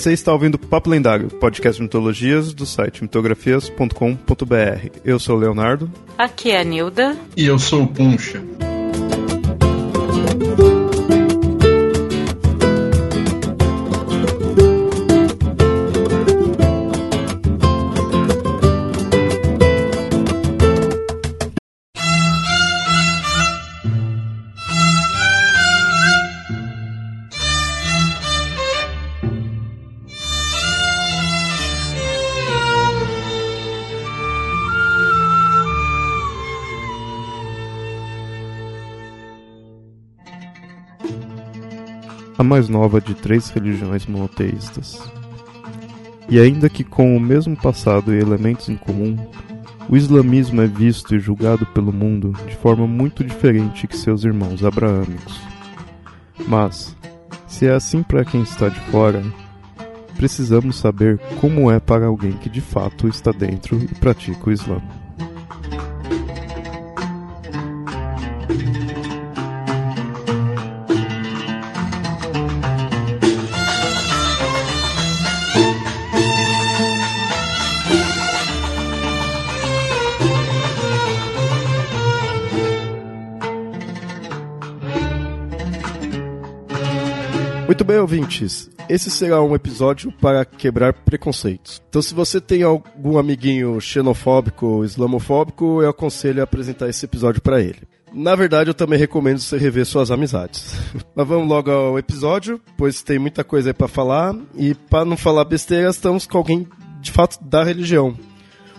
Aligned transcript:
Você 0.00 0.14
está 0.14 0.32
ouvindo 0.32 0.58
Papo 0.58 0.88
Lendário, 0.88 1.28
podcast 1.28 1.76
de 1.76 1.82
mitologias 1.82 2.54
do 2.54 2.64
site 2.64 3.02
mitografias.com.br. 3.02 4.88
Eu 5.04 5.18
sou 5.18 5.36
o 5.36 5.38
Leonardo. 5.38 5.92
Aqui 6.16 6.52
é 6.52 6.60
a 6.60 6.64
Nilda. 6.64 7.14
E 7.36 7.44
eu 7.44 7.58
sou 7.58 7.82
o 7.82 7.86
Puncha. 7.86 8.42
Mais 42.50 42.68
nova 42.68 43.00
de 43.00 43.14
três 43.14 43.48
religiões 43.48 44.06
monoteístas. 44.06 45.00
E 46.28 46.40
ainda 46.40 46.68
que 46.68 46.82
com 46.82 47.16
o 47.16 47.20
mesmo 47.20 47.56
passado 47.56 48.12
e 48.12 48.18
elementos 48.18 48.68
em 48.68 48.76
comum, 48.76 49.16
o 49.88 49.96
islamismo 49.96 50.60
é 50.60 50.66
visto 50.66 51.14
e 51.14 51.20
julgado 51.20 51.64
pelo 51.66 51.92
mundo 51.92 52.34
de 52.48 52.56
forma 52.56 52.88
muito 52.88 53.22
diferente 53.22 53.86
que 53.86 53.96
seus 53.96 54.24
irmãos 54.24 54.64
abraâmicos. 54.64 55.40
Mas, 56.48 56.96
se 57.46 57.66
é 57.66 57.72
assim 57.72 58.02
para 58.02 58.24
quem 58.24 58.42
está 58.42 58.68
de 58.68 58.80
fora, 58.90 59.22
precisamos 60.16 60.74
saber 60.74 61.20
como 61.40 61.70
é 61.70 61.78
para 61.78 62.06
alguém 62.06 62.32
que 62.32 62.48
de 62.48 62.60
fato 62.60 63.06
está 63.06 63.30
dentro 63.30 63.78
e 63.80 63.86
pratica 63.94 64.50
o 64.50 64.52
Islã. 64.52 64.82
Muito 87.70 87.84
bem, 87.84 87.98
ouvintes. 87.98 88.68
Esse 88.88 89.12
será 89.12 89.40
um 89.40 89.54
episódio 89.54 90.10
para 90.20 90.44
quebrar 90.44 90.92
preconceitos. 90.92 91.80
Então, 91.88 92.02
se 92.02 92.12
você 92.12 92.40
tem 92.40 92.64
algum 92.64 93.16
amiguinho 93.16 93.80
xenofóbico 93.80 94.66
ou 94.66 94.84
islamofóbico, 94.84 95.80
eu 95.80 95.88
aconselho 95.88 96.40
a 96.40 96.42
apresentar 96.42 96.88
esse 96.88 97.04
episódio 97.04 97.40
para 97.40 97.60
ele. 97.60 97.82
Na 98.12 98.34
verdade, 98.34 98.70
eu 98.70 98.74
também 98.74 98.98
recomendo 98.98 99.38
você 99.38 99.56
rever 99.56 99.86
suas 99.86 100.10
amizades. 100.10 100.74
Mas 101.14 101.28
vamos 101.28 101.48
logo 101.48 101.70
ao 101.70 101.96
episódio, 101.96 102.60
pois 102.76 103.04
tem 103.04 103.20
muita 103.20 103.44
coisa 103.44 103.70
aí 103.70 103.74
para 103.74 103.86
falar. 103.86 104.34
E 104.56 104.74
para 104.74 105.04
não 105.04 105.16
falar 105.16 105.44
besteira, 105.44 105.90
estamos 105.90 106.26
com 106.26 106.38
alguém 106.38 106.66
de 107.00 107.12
fato 107.12 107.38
da 107.40 107.62
religião. 107.62 108.16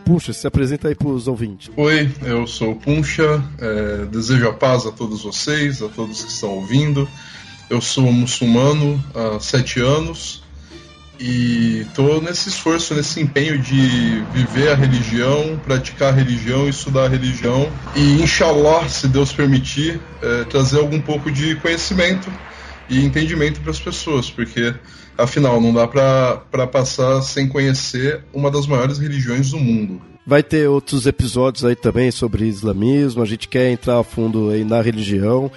Puxa, 0.04 0.34
se 0.34 0.46
apresenta 0.46 0.90
aí 0.90 0.96
para 0.96 1.08
os 1.08 1.30
ouvintes. 1.30 1.72
Oi, 1.78 2.12
eu 2.24 2.46
sou 2.46 2.72
o 2.72 2.76
Puncha. 2.76 3.42
É, 3.58 4.06
desejo 4.08 4.50
a 4.50 4.54
paz 4.54 4.86
a 4.86 4.92
todos 4.92 5.24
vocês, 5.24 5.82
a 5.82 5.88
todos 5.88 6.26
que 6.26 6.32
estão 6.32 6.50
ouvindo. 6.50 7.08
Eu 7.72 7.80
sou 7.80 8.12
muçulmano 8.12 9.02
há 9.16 9.40
sete 9.40 9.80
anos 9.80 10.44
e 11.18 11.86
estou 11.88 12.22
nesse 12.22 12.50
esforço, 12.50 12.94
nesse 12.94 13.22
empenho 13.22 13.58
de 13.58 14.22
viver 14.34 14.74
a 14.74 14.76
religião, 14.76 15.58
praticar 15.64 16.10
a 16.10 16.12
religião, 16.12 16.68
estudar 16.68 17.06
a 17.06 17.08
religião 17.08 17.72
e, 17.96 18.22
inshallah, 18.22 18.90
se 18.90 19.08
Deus 19.08 19.32
permitir, 19.32 20.02
é, 20.22 20.44
trazer 20.44 20.80
algum 20.80 21.00
pouco 21.00 21.32
de 21.32 21.56
conhecimento 21.62 22.30
e 22.90 23.06
entendimento 23.06 23.62
para 23.62 23.72
as 23.72 23.80
pessoas, 23.80 24.30
porque 24.30 24.76
afinal 25.18 25.62
não 25.62 25.74
dá 25.74 25.88
para 25.88 26.68
passar 26.68 27.22
sem 27.22 27.48
conhecer 27.48 28.22
uma 28.34 28.52
das 28.52 28.68
maiores 28.68 28.98
religiões 28.98 29.52
do 29.52 29.58
mundo. 29.58 30.02
Vai 30.28 30.44
ter 30.44 30.68
outros 30.68 31.06
episódios 31.06 31.64
aí 31.64 31.78
também 31.78 32.12
sobre 32.12 32.44
islamismo, 32.44 33.24
a 33.24 33.26
gente 33.26 33.48
quer 33.48 33.72
entrar 33.72 33.98
a 33.98 34.04
fundo 34.04 34.50
aí 34.50 34.66
na 34.66 34.82
religião 34.82 35.50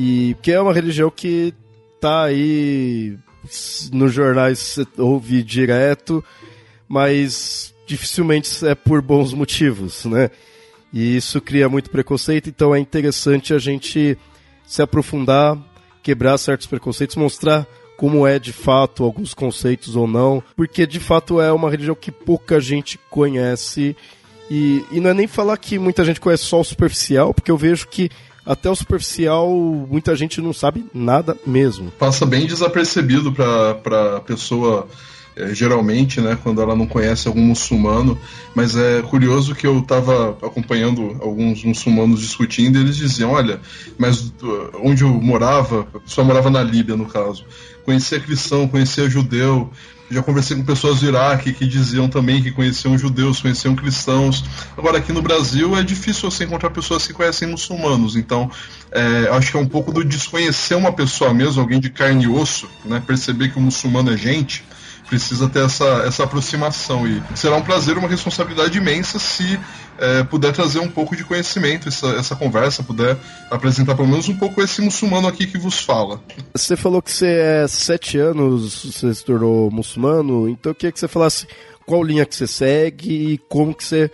e 0.00 0.36
que 0.40 0.52
é 0.52 0.60
uma 0.60 0.72
religião 0.72 1.10
que 1.10 1.52
tá 2.00 2.22
aí 2.24 3.18
nos 3.92 4.12
jornais 4.12 4.58
você 4.60 4.86
ouve 4.96 5.42
direto, 5.42 6.24
mas 6.86 7.74
dificilmente 7.84 8.64
é 8.64 8.76
por 8.76 9.02
bons 9.02 9.34
motivos, 9.34 10.04
né? 10.04 10.30
E 10.92 11.16
isso 11.16 11.40
cria 11.40 11.68
muito 11.68 11.90
preconceito, 11.90 12.48
então 12.48 12.72
é 12.72 12.78
interessante 12.78 13.52
a 13.52 13.58
gente 13.58 14.16
se 14.64 14.80
aprofundar, 14.80 15.58
quebrar 16.00 16.38
certos 16.38 16.68
preconceitos, 16.68 17.16
mostrar 17.16 17.66
como 17.96 18.24
é 18.24 18.38
de 18.38 18.52
fato 18.52 19.02
alguns 19.02 19.34
conceitos 19.34 19.96
ou 19.96 20.06
não, 20.06 20.40
porque 20.54 20.86
de 20.86 21.00
fato 21.00 21.40
é 21.40 21.52
uma 21.52 21.68
religião 21.68 21.96
que 21.96 22.12
pouca 22.12 22.60
gente 22.60 23.00
conhece. 23.10 23.96
E, 24.48 24.84
e 24.92 25.00
não 25.00 25.10
é 25.10 25.14
nem 25.14 25.26
falar 25.26 25.56
que 25.56 25.76
muita 25.76 26.04
gente 26.04 26.20
conhece 26.20 26.44
só 26.44 26.60
o 26.60 26.64
superficial, 26.64 27.34
porque 27.34 27.50
eu 27.50 27.58
vejo 27.58 27.88
que 27.88 28.08
até 28.48 28.70
o 28.70 28.74
superficial 28.74 29.48
muita 29.50 30.16
gente 30.16 30.40
não 30.40 30.54
sabe 30.54 30.86
nada 30.94 31.36
mesmo. 31.46 31.92
Passa 31.98 32.24
bem 32.24 32.46
desapercebido 32.46 33.30
para 33.30 34.16
a 34.16 34.20
pessoa 34.20 34.88
geralmente, 35.52 36.20
né, 36.20 36.36
quando 36.42 36.60
ela 36.60 36.74
não 36.74 36.86
conhece 36.86 37.28
algum 37.28 37.40
muçulmano, 37.40 38.18
mas 38.54 38.76
é 38.76 39.02
curioso 39.02 39.54
que 39.54 39.66
eu 39.66 39.78
estava 39.78 40.30
acompanhando 40.42 41.16
alguns 41.20 41.62
muçulmanos 41.64 42.20
discutindo 42.20 42.76
e 42.76 42.80
eles 42.80 42.96
diziam, 42.96 43.32
olha, 43.32 43.60
mas 43.96 44.20
uh, 44.20 44.70
onde 44.82 45.02
eu 45.02 45.08
morava, 45.08 45.86
a 45.94 46.00
pessoa 46.00 46.26
morava 46.26 46.50
na 46.50 46.62
Líbia 46.62 46.96
no 46.96 47.06
caso, 47.06 47.44
conhecia 47.84 48.20
cristão, 48.20 48.66
conhecia 48.66 49.08
judeu, 49.08 49.70
já 50.10 50.22
conversei 50.22 50.56
com 50.56 50.64
pessoas 50.64 51.00
do 51.00 51.06
Iraque 51.06 51.52
que 51.52 51.66
diziam 51.66 52.08
também 52.08 52.42
que 52.42 52.50
conheciam 52.50 52.96
judeus, 52.96 53.42
conheciam 53.42 53.76
cristãos. 53.76 54.42
Agora, 54.76 54.98
aqui 54.98 55.12
no 55.12 55.20
Brasil 55.20 55.76
é 55.76 55.82
difícil 55.82 56.30
você 56.30 56.44
encontrar 56.44 56.70
pessoas 56.70 57.06
que 57.06 57.12
conhecem 57.12 57.46
muçulmanos. 57.46 58.16
Então, 58.16 58.50
é, 58.90 59.28
acho 59.32 59.50
que 59.50 59.56
é 59.58 59.60
um 59.60 59.68
pouco 59.68 59.92
do 59.92 60.02
desconhecer 60.02 60.76
uma 60.76 60.92
pessoa 60.92 61.34
mesmo, 61.34 61.60
alguém 61.60 61.78
de 61.78 61.90
carne 61.90 62.24
e 62.24 62.28
osso, 62.28 62.66
né? 62.86 63.02
perceber 63.06 63.50
que 63.50 63.58
o 63.58 63.60
muçulmano 63.60 64.10
é 64.10 64.16
gente 64.16 64.64
precisa 65.08 65.48
ter 65.48 65.64
essa, 65.64 65.84
essa 66.06 66.24
aproximação. 66.24 67.06
E 67.06 67.22
será 67.34 67.56
um 67.56 67.62
prazer, 67.62 67.96
uma 67.96 68.08
responsabilidade 68.08 68.76
imensa 68.78 69.18
se 69.18 69.58
é, 69.98 70.22
puder 70.24 70.52
trazer 70.52 70.78
um 70.78 70.88
pouco 70.88 71.16
de 71.16 71.24
conhecimento, 71.24 71.88
essa, 71.88 72.08
essa 72.08 72.36
conversa, 72.36 72.82
puder 72.82 73.16
apresentar 73.50 73.94
pelo 73.94 74.08
menos 74.08 74.28
um 74.28 74.36
pouco 74.36 74.62
esse 74.62 74.80
muçulmano 74.80 75.26
aqui 75.26 75.46
que 75.46 75.58
vos 75.58 75.80
fala. 75.80 76.20
Você 76.54 76.76
falou 76.76 77.02
que 77.02 77.10
você 77.10 77.26
é 77.26 77.66
sete 77.68 78.18
anos, 78.18 78.84
você 78.84 79.12
se 79.14 79.24
tornou 79.24 79.70
muçulmano, 79.70 80.48
então 80.48 80.70
eu 80.70 80.74
queria 80.74 80.92
que 80.92 81.00
você 81.00 81.08
falasse 81.08 81.46
qual 81.84 82.02
linha 82.02 82.26
que 82.26 82.36
você 82.36 82.46
segue 82.46 83.32
e 83.32 83.38
como 83.48 83.74
que 83.74 83.84
você 83.84 84.10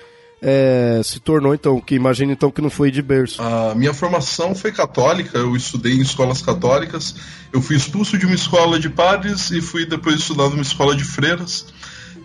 é, 0.47 1.01
se 1.03 1.19
tornou, 1.21 1.55
então, 1.55 1.81
que 1.81 1.95
imagino 1.95 2.31
então 2.31 2.51
que 2.51 2.61
não 2.61 2.69
foi 2.69 2.91
de 2.91 3.01
berço. 3.01 3.41
A 3.41 3.75
minha 3.75 3.95
formação 3.95 4.55
foi 4.55 4.71
católica, 4.71 5.39
eu 5.39 5.57
estudei 5.57 5.95
em 5.95 6.03
escolas 6.03 6.43
católicas, 6.43 7.15
eu 7.51 7.63
fui 7.63 7.77
expulso 7.77 8.19
de 8.19 8.27
uma 8.27 8.35
escola 8.35 8.79
de 8.79 8.91
padres 8.91 9.51
e 9.51 9.63
fui 9.63 9.87
depois 9.87 10.17
estudar 10.17 10.51
numa 10.51 10.61
escola 10.61 10.95
de 10.95 11.03
freiras 11.03 11.65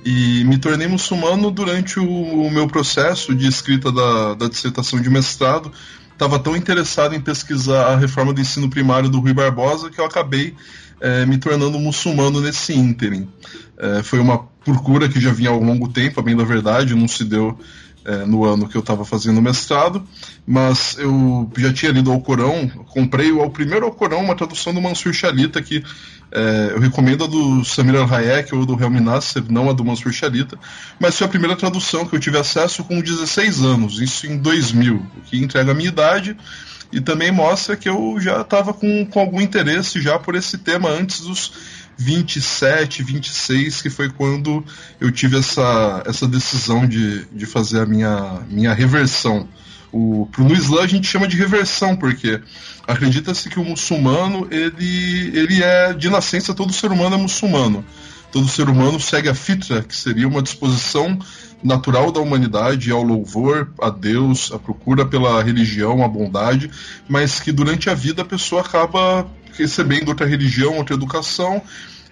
e 0.03 0.43
me 0.43 0.57
tornei 0.57 0.85
muçulmano 0.85 1.49
durante 1.49 1.97
o, 1.97 2.09
o 2.09 2.51
meu 2.51 2.67
processo 2.67 3.33
de 3.33 3.47
escrita 3.47 3.89
da, 3.89 4.33
da 4.33 4.49
dissertação 4.49 5.01
de 5.01 5.09
mestrado. 5.09 5.71
Estava 6.11 6.37
tão 6.37 6.57
interessado 6.57 7.15
em 7.15 7.21
pesquisar 7.21 7.93
a 7.93 7.95
reforma 7.95 8.33
do 8.33 8.41
ensino 8.41 8.69
primário 8.69 9.07
do 9.07 9.21
Rui 9.21 9.33
Barbosa 9.33 9.89
que 9.89 10.01
eu 10.01 10.03
acabei 10.03 10.53
é, 10.99 11.25
me 11.25 11.37
tornando 11.37 11.79
muçulmano 11.79 12.41
nesse 12.41 12.73
ínterim. 12.73 13.29
É, 13.77 14.03
foi 14.03 14.19
uma 14.19 14.39
procura 14.65 15.07
que 15.07 15.21
já 15.21 15.31
vinha 15.31 15.49
há 15.49 15.53
longo 15.53 15.87
tempo, 15.87 16.19
a 16.19 16.23
bem 16.23 16.35
da 16.35 16.43
verdade, 16.43 16.93
não 16.93 17.07
se 17.07 17.23
deu 17.23 17.57
é, 18.09 18.25
no 18.25 18.43
ano 18.43 18.67
que 18.67 18.75
eu 18.75 18.81
estava 18.81 19.05
fazendo 19.05 19.39
mestrado, 19.39 20.03
mas 20.45 20.97
eu 20.97 21.47
já 21.55 21.71
tinha 21.71 21.91
lido 21.91 22.09
o 22.09 22.13
Alcorão, 22.13 22.67
comprei 22.87 23.31
o, 23.31 23.43
o 23.43 23.51
primeiro 23.51 23.85
Alcorão, 23.85 24.23
uma 24.23 24.35
tradução 24.35 24.73
do 24.73 24.81
Mansur 24.81 25.13
Shalita, 25.13 25.61
que 25.61 25.83
é, 26.31 26.71
eu 26.71 26.79
recomendo 26.79 27.25
a 27.25 27.27
do 27.27 27.63
Samir 27.63 27.95
Al-Hayek 27.95 28.55
ou 28.55 28.65
do 28.65 28.81
Helmi 28.81 28.99
Nasser, 28.99 29.43
não 29.47 29.69
a 29.69 29.73
do 29.73 29.85
Mansur 29.85 30.11
Shalita, 30.11 30.57
mas 30.99 31.15
foi 31.15 31.27
a 31.27 31.29
primeira 31.29 31.55
tradução 31.55 32.03
que 32.03 32.15
eu 32.15 32.19
tive 32.19 32.39
acesso 32.39 32.83
com 32.83 32.99
16 32.99 33.61
anos, 33.61 34.01
isso 34.01 34.25
em 34.25 34.37
2000, 34.37 34.95
o 34.95 35.21
que 35.21 35.37
entrega 35.37 35.71
a 35.71 35.75
minha 35.75 35.89
idade 35.89 36.35
e 36.91 36.99
também 36.99 37.31
mostra 37.31 37.77
que 37.77 37.87
eu 37.87 38.17
já 38.19 38.41
estava 38.41 38.73
com, 38.73 39.05
com 39.05 39.19
algum 39.19 39.39
interesse 39.39 40.01
já 40.01 40.17
por 40.17 40.33
esse 40.33 40.57
tema 40.57 40.89
antes 40.89 41.21
dos 41.21 41.53
27, 41.99 43.03
26, 43.03 43.81
que 43.81 43.89
foi 43.89 44.09
quando 44.09 44.63
eu 45.01 45.11
tive 45.11 45.37
essa, 45.37 46.01
essa 46.05 46.25
decisão 46.25 46.87
de, 46.87 47.25
de 47.25 47.45
fazer 47.45 47.81
a 47.81 47.85
minha, 47.85 48.39
minha 48.49 48.73
reversão. 48.73 49.45
O, 49.91 50.25
pro, 50.31 50.45
no 50.45 50.53
Islã 50.53 50.83
a 50.83 50.87
gente 50.87 51.05
chama 51.07 51.27
de 51.27 51.35
reversão, 51.35 51.97
porque 51.97 52.41
acredita-se 52.87 53.49
que 53.49 53.59
o 53.59 53.65
muçulmano 53.65 54.47
ele, 54.49 55.37
ele 55.37 55.61
é 55.61 55.91
de 55.93 56.09
nascença, 56.09 56.53
todo 56.53 56.71
ser 56.71 56.89
humano 56.89 57.15
é 57.15 57.17
muçulmano. 57.17 57.83
todo 58.31 58.47
ser 58.47 58.69
humano 58.69 58.97
segue 58.97 59.27
a 59.27 59.35
fitra, 59.35 59.83
que 59.83 59.95
seria 59.95 60.27
uma 60.27 60.41
disposição 60.41 61.19
natural 61.63 62.11
da 62.11 62.19
humanidade 62.19 62.91
ao 62.91 63.03
louvor 63.03 63.71
a 63.81 63.89
Deus, 63.89 64.51
a 64.51 64.59
procura 64.59 65.05
pela 65.05 65.43
religião, 65.43 66.03
a 66.03 66.07
bondade, 66.07 66.69
mas 67.07 67.39
que 67.39 67.51
durante 67.51 67.89
a 67.89 67.93
vida 67.93 68.21
a 68.21 68.25
pessoa 68.25 68.61
acaba 68.61 69.27
recebendo 69.53 70.09
outra 70.09 70.25
religião, 70.25 70.77
outra 70.77 70.95
educação 70.95 71.61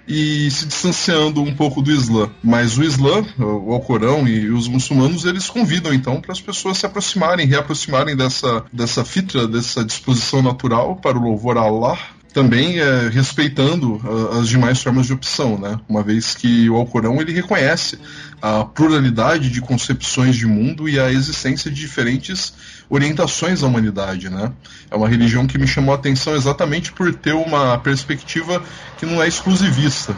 e 0.08 0.50
se 0.50 0.66
distanciando 0.66 1.42
um 1.42 1.54
pouco 1.54 1.82
do 1.82 1.92
Islã. 1.92 2.30
Mas 2.42 2.78
o 2.78 2.84
Islã, 2.84 3.26
o 3.38 3.74
Alcorão 3.74 4.28
e 4.28 4.50
os 4.50 4.68
muçulmanos, 4.68 5.26
eles 5.26 5.50
convidam 5.50 5.94
então 5.94 6.22
para 6.22 6.32
as 6.32 6.40
pessoas 6.40 6.78
se 6.78 6.86
aproximarem, 6.86 7.46
reaproximarem 7.46 8.16
dessa, 8.16 8.64
dessa 8.72 9.04
fitra, 9.04 9.48
dessa 9.48 9.84
disposição 9.84 10.42
natural 10.42 10.96
para 10.96 11.18
o 11.18 11.22
louvor 11.22 11.58
a 11.58 11.62
Allah, 11.62 11.98
também 12.38 12.80
é, 12.80 13.10
respeitando 13.10 14.00
as 14.40 14.48
demais 14.48 14.80
formas 14.80 15.08
de 15.08 15.14
opção, 15.14 15.58
né? 15.58 15.80
Uma 15.90 16.04
vez 16.04 16.36
que 16.36 16.70
o 16.70 16.76
Alcorão 16.76 17.20
ele 17.20 17.34
reconhece 17.34 17.98
a 18.40 18.64
pluralidade 18.64 19.50
de 19.50 19.60
concepções 19.60 20.36
de 20.36 20.46
mundo 20.46 20.88
e 20.88 21.00
a 21.00 21.12
existência 21.12 21.72
de 21.72 21.82
diferentes 21.82 22.54
orientações 22.88 23.64
à 23.64 23.66
humanidade, 23.66 24.30
né? 24.30 24.54
É 24.92 24.96
uma 24.96 25.10
religião 25.10 25.48
que 25.48 25.58
me 25.58 25.66
chamou 25.66 25.96
a 25.96 25.98
atenção 25.98 26.36
exatamente 26.36 26.92
por 26.92 27.12
ter 27.12 27.34
uma 27.34 27.76
perspectiva 27.80 28.62
que 29.00 29.06
não 29.08 29.20
é 29.20 29.28
exclusivista. 29.28 30.16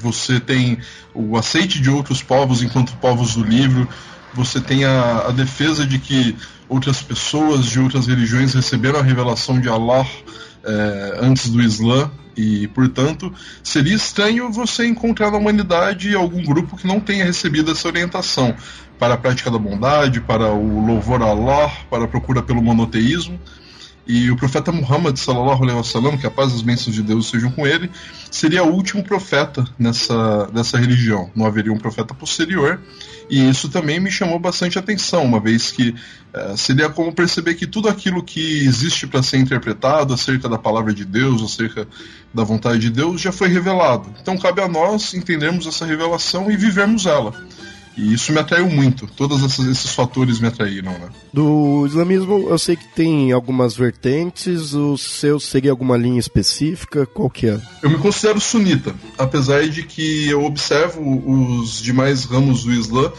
Você 0.00 0.40
tem 0.40 0.78
o 1.14 1.36
aceite 1.36 1.80
de 1.80 1.88
outros 1.88 2.20
povos 2.20 2.64
enquanto 2.64 2.96
povos 2.96 3.36
do 3.36 3.44
livro, 3.44 3.88
você 4.34 4.60
tem 4.60 4.84
a, 4.84 5.28
a 5.28 5.30
defesa 5.30 5.86
de 5.86 6.00
que 6.00 6.36
outras 6.68 7.00
pessoas 7.00 7.66
de 7.66 7.78
outras 7.78 8.08
religiões 8.08 8.54
receberam 8.54 8.98
a 8.98 9.02
revelação 9.04 9.60
de 9.60 9.68
Allah 9.68 10.04
é, 10.64 11.18
antes 11.20 11.50
do 11.50 11.60
Islã 11.60 12.10
e, 12.36 12.66
portanto, 12.68 13.32
seria 13.62 13.94
estranho 13.94 14.50
você 14.50 14.86
encontrar 14.86 15.30
na 15.30 15.38
humanidade 15.38 16.14
algum 16.14 16.42
grupo 16.42 16.76
que 16.76 16.86
não 16.86 16.98
tenha 16.98 17.24
recebido 17.24 17.70
essa 17.70 17.88
orientação 17.88 18.54
para 18.98 19.14
a 19.14 19.18
prática 19.18 19.50
da 19.50 19.58
bondade, 19.58 20.20
para 20.20 20.52
o 20.52 20.86
louvor 20.86 21.22
a 21.22 21.26
Allah, 21.26 21.70
para 21.90 22.04
a 22.04 22.08
procura 22.08 22.42
pelo 22.42 22.62
monoteísmo. 22.62 23.38
E 24.06 24.30
o 24.30 24.36
profeta 24.36 24.72
Muhammad, 24.72 25.16
sallallahu 25.16 25.62
alaihi 25.62 25.78
wasallam, 25.78 26.18
que 26.18 26.26
a 26.26 26.30
paz 26.30 26.52
e 26.52 26.56
as 26.56 26.62
bênçãos 26.62 26.94
de 26.94 27.02
Deus 27.02 27.30
sejam 27.30 27.52
com 27.52 27.66
ele, 27.66 27.88
seria 28.30 28.64
o 28.64 28.72
último 28.72 29.02
profeta 29.02 29.64
nessa, 29.78 30.48
nessa 30.52 30.76
religião. 30.76 31.30
Não 31.36 31.46
haveria 31.46 31.72
um 31.72 31.78
profeta 31.78 32.12
posterior. 32.12 32.80
E 33.30 33.48
isso 33.48 33.68
também 33.68 34.00
me 34.00 34.10
chamou 34.10 34.38
bastante 34.38 34.78
atenção, 34.78 35.24
uma 35.24 35.38
vez 35.38 35.70
que 35.70 35.90
uh, 36.34 36.56
seria 36.56 36.90
como 36.90 37.12
perceber 37.12 37.54
que 37.54 37.66
tudo 37.66 37.88
aquilo 37.88 38.22
que 38.22 38.64
existe 38.64 39.06
para 39.06 39.22
ser 39.22 39.38
interpretado 39.38 40.12
acerca 40.12 40.48
da 40.48 40.58
palavra 40.58 40.92
de 40.92 41.04
Deus, 41.04 41.40
acerca 41.40 41.86
da 42.34 42.42
vontade 42.42 42.80
de 42.80 42.90
Deus, 42.90 43.20
já 43.20 43.30
foi 43.30 43.48
revelado. 43.48 44.12
Então 44.20 44.36
cabe 44.36 44.60
a 44.60 44.68
nós 44.68 45.14
entendermos 45.14 45.66
essa 45.66 45.86
revelação 45.86 46.50
e 46.50 46.56
vivermos 46.56 47.06
ela. 47.06 47.32
E 47.96 48.14
isso 48.14 48.32
me 48.32 48.38
atraiu 48.38 48.68
muito. 48.70 49.06
Todos 49.06 49.42
esses, 49.42 49.66
esses, 49.66 49.94
fatores 49.94 50.40
me 50.40 50.48
atraíram, 50.48 50.92
né? 50.92 51.10
Do 51.32 51.84
islamismo, 51.86 52.48
eu 52.48 52.58
sei 52.58 52.76
que 52.76 52.88
tem 52.88 53.32
algumas 53.32 53.76
vertentes. 53.76 54.72
O 54.72 54.96
seu 54.96 55.38
segue 55.38 55.68
alguma 55.68 55.96
linha 55.96 56.18
específica? 56.18 57.04
Qual 57.04 57.28
que 57.28 57.48
é? 57.48 57.60
Eu 57.82 57.90
me 57.90 57.98
considero 57.98 58.40
sunita, 58.40 58.94
apesar 59.18 59.68
de 59.68 59.82
que 59.82 60.28
eu 60.28 60.44
observo 60.44 61.02
os 61.60 61.80
demais 61.82 62.24
ramos 62.24 62.64
do 62.64 62.72
Islã, 62.72 63.12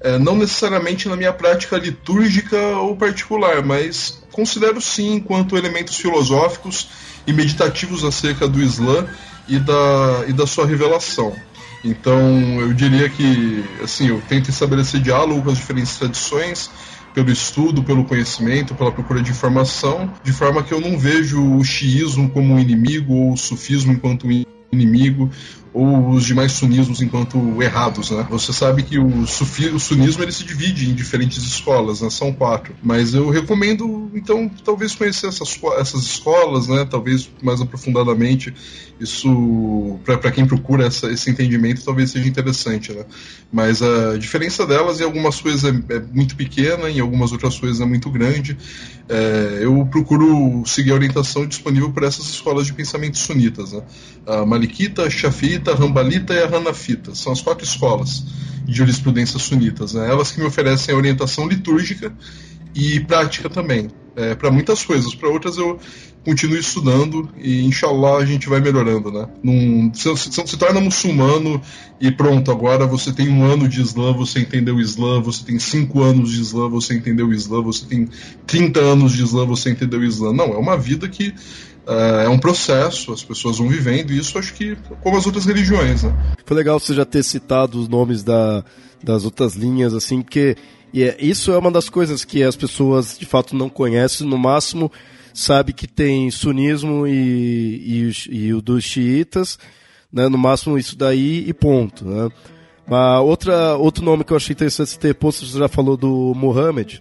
é, 0.00 0.18
não 0.18 0.36
necessariamente 0.36 1.08
na 1.08 1.16
minha 1.16 1.32
prática 1.32 1.76
litúrgica 1.76 2.56
ou 2.78 2.96
particular, 2.96 3.64
mas 3.64 4.22
considero 4.32 4.80
sim 4.80 5.14
enquanto 5.14 5.56
elementos 5.56 5.96
filosóficos 5.96 6.88
e 7.26 7.32
meditativos 7.32 8.04
acerca 8.04 8.48
do 8.48 8.62
Islã 8.62 9.06
e 9.48 9.58
da, 9.58 10.24
e 10.28 10.32
da 10.32 10.46
sua 10.46 10.66
revelação. 10.66 11.34
Então, 11.82 12.60
eu 12.60 12.72
diria 12.74 13.08
que, 13.08 13.64
assim, 13.82 14.08
eu 14.08 14.20
tento 14.28 14.50
estabelecer 14.50 15.00
diálogo 15.00 15.42
com 15.42 15.50
as 15.50 15.56
diferentes 15.56 15.96
tradições, 15.96 16.70
pelo 17.14 17.30
estudo, 17.30 17.82
pelo 17.82 18.04
conhecimento, 18.04 18.74
pela 18.74 18.92
procura 18.92 19.22
de 19.22 19.30
informação, 19.30 20.12
de 20.22 20.32
forma 20.32 20.62
que 20.62 20.72
eu 20.72 20.80
não 20.80 20.98
vejo 20.98 21.42
o 21.56 21.64
xiismo 21.64 22.30
como 22.30 22.54
um 22.54 22.58
inimigo 22.58 23.12
ou 23.12 23.32
o 23.32 23.36
sufismo 23.36 23.92
enquanto 23.92 24.26
um 24.26 24.44
inimigo 24.72 25.30
ou 25.72 26.10
os 26.10 26.24
demais 26.24 26.52
sunismos 26.52 27.00
enquanto 27.00 27.62
errados, 27.62 28.10
né? 28.10 28.26
Você 28.28 28.52
sabe 28.52 28.82
que 28.82 28.98
o, 28.98 29.24
sufi, 29.26 29.68
o 29.68 29.78
sunismo 29.78 30.22
ele 30.22 30.32
se 30.32 30.42
divide 30.42 30.90
em 30.90 30.94
diferentes 30.94 31.44
escolas, 31.44 32.00
né? 32.00 32.10
São 32.10 32.32
quatro. 32.32 32.74
Mas 32.82 33.14
eu 33.14 33.30
recomendo, 33.30 34.10
então, 34.12 34.50
talvez 34.64 34.96
conhecer 34.96 35.28
essas, 35.28 35.60
essas 35.78 36.02
escolas, 36.02 36.66
né? 36.66 36.84
Talvez 36.90 37.30
mais 37.40 37.60
aprofundadamente. 37.60 38.52
Isso, 38.98 39.98
para 40.04 40.30
quem 40.30 40.44
procura 40.44 40.86
essa, 40.86 41.10
esse 41.10 41.30
entendimento, 41.30 41.84
talvez 41.84 42.10
seja 42.10 42.28
interessante, 42.28 42.92
né? 42.92 43.04
Mas 43.52 43.80
a 43.80 44.18
diferença 44.18 44.66
delas 44.66 45.00
em 45.00 45.04
algumas 45.04 45.40
coisas 45.40 45.64
é, 45.64 45.94
é 45.94 46.00
muito 46.12 46.34
pequena, 46.34 46.90
em 46.90 47.00
algumas 47.00 47.30
outras 47.32 47.58
coisas 47.58 47.80
é 47.80 47.86
muito 47.86 48.10
grande. 48.10 48.58
É, 49.08 49.60
eu 49.62 49.86
procuro 49.90 50.62
seguir 50.66 50.90
a 50.90 50.94
orientação 50.94 51.46
disponível 51.46 51.90
por 51.92 52.02
essas 52.02 52.26
escolas 52.28 52.66
de 52.66 52.72
pensamento 52.72 53.18
sunitas, 53.18 53.72
né? 53.72 53.82
A 54.26 54.44
Malikita, 54.44 55.08
Shafita, 55.08 55.59
Hanbalita, 55.60 55.74
Rambalita 55.74 56.34
e 56.34 56.42
a 56.42 56.46
Hanafita. 56.46 57.14
São 57.14 57.32
as 57.32 57.40
quatro 57.40 57.64
escolas 57.64 58.24
de 58.64 58.72
jurisprudência 58.74 59.38
sunitas. 59.38 59.94
Né? 59.94 60.08
Elas 60.08 60.32
que 60.32 60.40
me 60.40 60.46
oferecem 60.46 60.94
a 60.94 60.98
orientação 60.98 61.46
litúrgica 61.46 62.12
e 62.74 63.00
prática 63.00 63.48
também. 63.48 63.90
É, 64.16 64.34
para 64.34 64.50
muitas 64.50 64.84
coisas, 64.84 65.14
para 65.14 65.28
outras 65.28 65.56
eu 65.56 65.78
continuo 66.24 66.58
estudando 66.58 67.30
e 67.38 67.64
inshallah 67.64 68.18
a 68.18 68.26
gente 68.26 68.48
vai 68.48 68.60
melhorando, 68.60 69.10
né? 69.10 69.26
Num, 69.42 69.90
se, 69.94 70.14
se, 70.16 70.30
se, 70.32 70.56
torna 70.58 70.80
muçulmano 70.80 71.62
e 72.00 72.10
pronto, 72.10 72.50
agora 72.50 72.86
você 72.86 73.12
tem 73.12 73.30
um 73.30 73.44
ano 73.44 73.68
de 73.68 73.80
Islã, 73.80 74.12
você 74.12 74.40
entendeu 74.40 74.74
o 74.74 74.80
Islã, 74.80 75.20
você 75.20 75.44
tem 75.44 75.58
cinco 75.58 76.02
anos 76.02 76.32
de 76.32 76.40
Islã, 76.40 76.68
você 76.68 76.94
entendeu 76.94 77.28
o 77.28 77.32
Islã, 77.32 77.62
você 77.62 77.86
tem 77.86 78.08
30 78.46 78.80
anos 78.80 79.12
de 79.12 79.22
Islã, 79.22 79.46
você 79.46 79.70
entendeu 79.70 80.00
o 80.00 80.04
Islã. 80.04 80.32
Não, 80.32 80.52
é 80.52 80.58
uma 80.58 80.76
vida 80.76 81.08
que 81.08 81.32
é, 81.86 82.24
é 82.24 82.28
um 82.28 82.38
processo, 82.38 83.12
as 83.12 83.22
pessoas 83.22 83.58
vão 83.58 83.68
vivendo, 83.68 84.12
isso 84.12 84.38
acho 84.38 84.54
que 84.54 84.76
como 85.02 85.16
as 85.16 85.26
outras 85.26 85.46
religiões, 85.46 86.02
né? 86.02 86.14
Foi 86.44 86.56
legal 86.56 86.78
você 86.78 86.94
já 86.94 87.04
ter 87.04 87.22
citado 87.22 87.80
os 87.80 87.88
nomes 87.88 88.22
da, 88.22 88.64
das 89.02 89.24
outras 89.24 89.54
linhas, 89.54 89.94
assim, 89.94 90.22
porque 90.22 90.56
e 90.92 91.04
é, 91.04 91.16
isso 91.20 91.52
é 91.52 91.58
uma 91.58 91.70
das 91.70 91.88
coisas 91.88 92.24
que 92.24 92.42
as 92.42 92.56
pessoas 92.56 93.16
de 93.18 93.26
fato 93.26 93.54
não 93.54 93.68
conhecem, 93.68 94.26
no 94.26 94.38
máximo 94.38 94.90
sabe 95.32 95.72
que 95.72 95.86
tem 95.86 96.30
sunismo 96.30 97.06
e, 97.06 98.10
e, 98.30 98.46
e 98.46 98.54
o 98.54 98.60
dos 98.60 98.84
xiitas, 98.84 99.58
né, 100.12 100.28
no 100.28 100.36
máximo 100.36 100.76
isso 100.76 100.96
daí 100.96 101.48
e 101.48 101.52
ponto, 101.52 102.04
né? 102.04 102.28
Mas 102.86 103.20
outra, 103.20 103.76
outro 103.76 104.04
nome 104.04 104.24
que 104.24 104.32
eu 104.32 104.36
achei 104.36 104.52
interessante 104.52 104.98
ter 104.98 105.14
posto, 105.14 105.46
você 105.46 105.56
já 105.56 105.68
falou 105.68 105.96
do 105.96 106.34
Mohammed. 106.34 107.00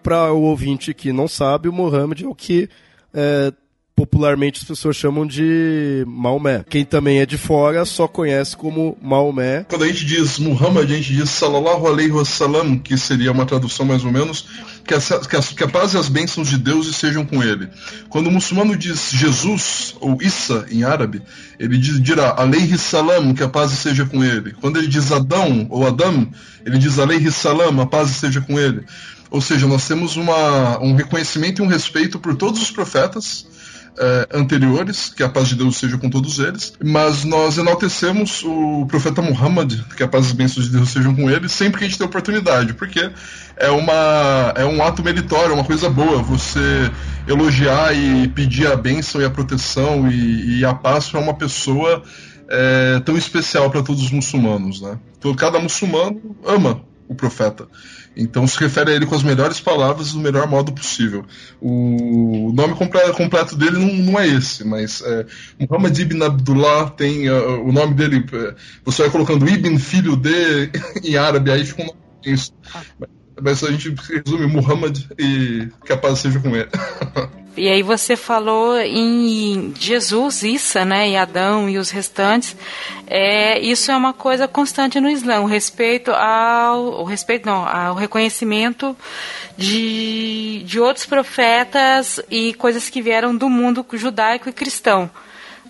Para 0.00 0.32
o 0.32 0.42
ouvinte 0.42 0.94
que 0.94 1.12
não 1.12 1.26
sabe, 1.26 1.68
o 1.68 1.72
Mohammed 1.72 2.24
é 2.24 2.28
o 2.28 2.34
que 2.34 2.68
é, 3.12 3.52
popularmente 3.98 4.60
as 4.60 4.68
pessoas 4.68 4.94
chamam 4.94 5.26
de 5.26 6.04
Maomé. 6.06 6.64
Quem 6.70 6.84
também 6.84 7.18
é 7.18 7.26
de 7.26 7.36
fora 7.36 7.84
só 7.84 8.06
conhece 8.06 8.56
como 8.56 8.96
Maomé. 9.02 9.66
Quando 9.68 9.82
a 9.82 9.88
gente 9.88 10.06
diz 10.06 10.38
Muhammad, 10.38 10.88
a 10.88 10.94
gente 10.94 11.12
diz 11.12 11.28
Salallahu 11.30 11.84
Alaihi 11.84 12.12
Wasallam, 12.12 12.78
que 12.78 12.96
seria 12.96 13.32
uma 13.32 13.44
tradução 13.44 13.84
mais 13.84 14.04
ou 14.04 14.12
menos, 14.12 14.46
que 14.84 14.94
que, 14.94 15.54
que 15.56 15.64
a 15.64 15.68
paz 15.68 15.94
e 15.94 15.98
as 15.98 16.08
bênçãos 16.08 16.48
de 16.48 16.56
Deus 16.56 16.86
estejam 16.86 17.26
com 17.26 17.42
ele. 17.42 17.68
Quando 18.08 18.28
o 18.28 18.30
muçulmano 18.30 18.76
diz 18.76 19.10
Jesus, 19.10 19.96
ou 19.98 20.16
Issa 20.22 20.66
em 20.70 20.84
árabe, 20.84 21.20
ele 21.58 21.76
diz, 21.76 22.00
dirá 22.00 22.36
Alaihi 22.38 22.78
Salam, 22.78 23.34
que 23.34 23.42
a 23.42 23.48
paz 23.48 23.72
esteja 23.72 24.06
com 24.06 24.22
ele. 24.22 24.52
Quando 24.60 24.78
ele 24.78 24.86
diz 24.86 25.10
Adão, 25.10 25.66
ou 25.70 25.84
Adam, 25.84 26.28
ele 26.64 26.78
diz 26.78 27.00
Alaihi 27.00 27.32
Salam, 27.32 27.80
a 27.80 27.86
paz 27.86 28.10
esteja 28.10 28.40
com 28.40 28.60
ele. 28.60 28.84
Ou 29.28 29.40
seja, 29.40 29.66
nós 29.66 29.86
temos 29.86 30.16
uma, 30.16 30.78
um 30.78 30.94
reconhecimento 30.94 31.60
e 31.60 31.64
um 31.64 31.68
respeito 31.68 32.18
por 32.20 32.36
todos 32.36 32.62
os 32.62 32.70
profetas, 32.70 33.46
é, 33.98 34.28
anteriores, 34.32 35.08
que 35.08 35.22
a 35.22 35.28
paz 35.28 35.48
de 35.48 35.56
Deus 35.56 35.76
seja 35.76 35.98
com 35.98 36.08
todos 36.08 36.38
eles, 36.38 36.72
mas 36.82 37.24
nós 37.24 37.58
enaltecemos 37.58 38.42
o 38.44 38.86
profeta 38.86 39.20
Muhammad, 39.20 39.74
que 39.96 40.02
a 40.02 40.08
paz 40.08 40.30
e 40.30 40.34
bênçãos 40.34 40.66
de 40.66 40.72
Deus 40.72 40.90
sejam 40.90 41.14
com 41.14 41.30
ele, 41.30 41.48
sempre 41.48 41.78
que 41.78 41.84
a 41.84 41.88
gente 41.88 41.98
tem 41.98 42.06
oportunidade, 42.06 42.74
porque 42.74 43.10
é, 43.56 43.70
uma, 43.70 44.52
é 44.56 44.64
um 44.64 44.82
ato 44.82 45.02
meritório, 45.02 45.52
é 45.52 45.54
uma 45.54 45.64
coisa 45.64 45.90
boa 45.90 46.22
você 46.22 46.90
elogiar 47.26 47.94
e 47.94 48.28
pedir 48.28 48.66
a 48.66 48.76
bênção 48.76 49.20
e 49.20 49.24
a 49.24 49.30
proteção 49.30 50.10
e, 50.10 50.58
e 50.58 50.64
a 50.64 50.72
paz 50.72 51.08
para 51.08 51.20
uma 51.20 51.34
pessoa 51.34 52.02
é, 52.48 53.00
tão 53.00 53.16
especial 53.16 53.70
para 53.70 53.82
todos 53.82 54.02
os 54.02 54.10
muçulmanos. 54.10 54.80
Né? 54.80 54.98
Então, 55.18 55.34
cada 55.34 55.58
muçulmano 55.58 56.36
ama 56.46 56.82
o 57.08 57.14
profeta. 57.14 57.66
Então 58.16 58.46
se 58.46 58.58
refere 58.58 58.90
a 58.90 58.94
ele 58.94 59.06
com 59.06 59.14
as 59.14 59.22
melhores 59.22 59.60
palavras 59.60 60.12
do 60.12 60.18
melhor 60.18 60.46
modo 60.46 60.72
possível. 60.72 61.24
O 61.60 62.52
nome 62.52 62.74
completo 62.74 63.56
dele 63.56 63.78
não, 63.78 64.12
não 64.12 64.20
é 64.20 64.26
esse, 64.26 64.64
mas 64.64 65.02
é, 65.02 65.26
Muhammad 65.58 65.96
ibn 65.98 66.22
Abdullah 66.22 66.90
tem 66.90 67.28
uh, 67.30 67.64
o 67.64 67.72
nome 67.72 67.94
dele. 67.94 68.18
Uh, 68.18 68.54
você 68.84 69.02
vai 69.02 69.10
colocando 69.10 69.48
Ibn, 69.48 69.78
filho 69.78 70.16
de, 70.16 70.70
em 71.02 71.16
árabe, 71.16 71.50
aí 71.50 71.64
fica 71.64 71.82
um 71.82 71.86
nome 71.86 71.98
isso. 72.24 72.52
Mas 73.40 73.62
a 73.62 73.70
gente 73.70 73.94
resume 74.10 74.46
Muhammad 74.46 74.98
e 75.18 75.68
que 75.84 75.92
a 75.92 75.96
paz 75.96 76.20
seja 76.20 76.40
com 76.40 76.54
ele. 76.54 76.68
E 77.58 77.68
aí 77.68 77.82
você 77.82 78.14
falou 78.14 78.78
em 78.78 79.74
Jesus, 79.76 80.44
Issa, 80.44 80.84
né, 80.84 81.10
e 81.10 81.16
Adão 81.16 81.68
e 81.68 81.76
os 81.76 81.90
restantes. 81.90 82.56
É, 83.04 83.58
isso 83.58 83.90
é 83.90 83.96
uma 83.96 84.12
coisa 84.12 84.46
constante 84.46 85.00
no 85.00 85.10
Islã, 85.10 85.40
o 85.40 85.44
respeito 85.44 86.12
ao, 86.12 87.00
o 87.00 87.02
respeito 87.02 87.46
não, 87.46 87.66
ao 87.66 87.96
reconhecimento 87.96 88.96
de, 89.56 90.62
de 90.64 90.78
outros 90.78 91.04
profetas 91.04 92.20
e 92.30 92.54
coisas 92.54 92.88
que 92.88 93.02
vieram 93.02 93.36
do 93.36 93.50
mundo 93.50 93.84
judaico 93.94 94.48
e 94.48 94.52
cristão. 94.52 95.10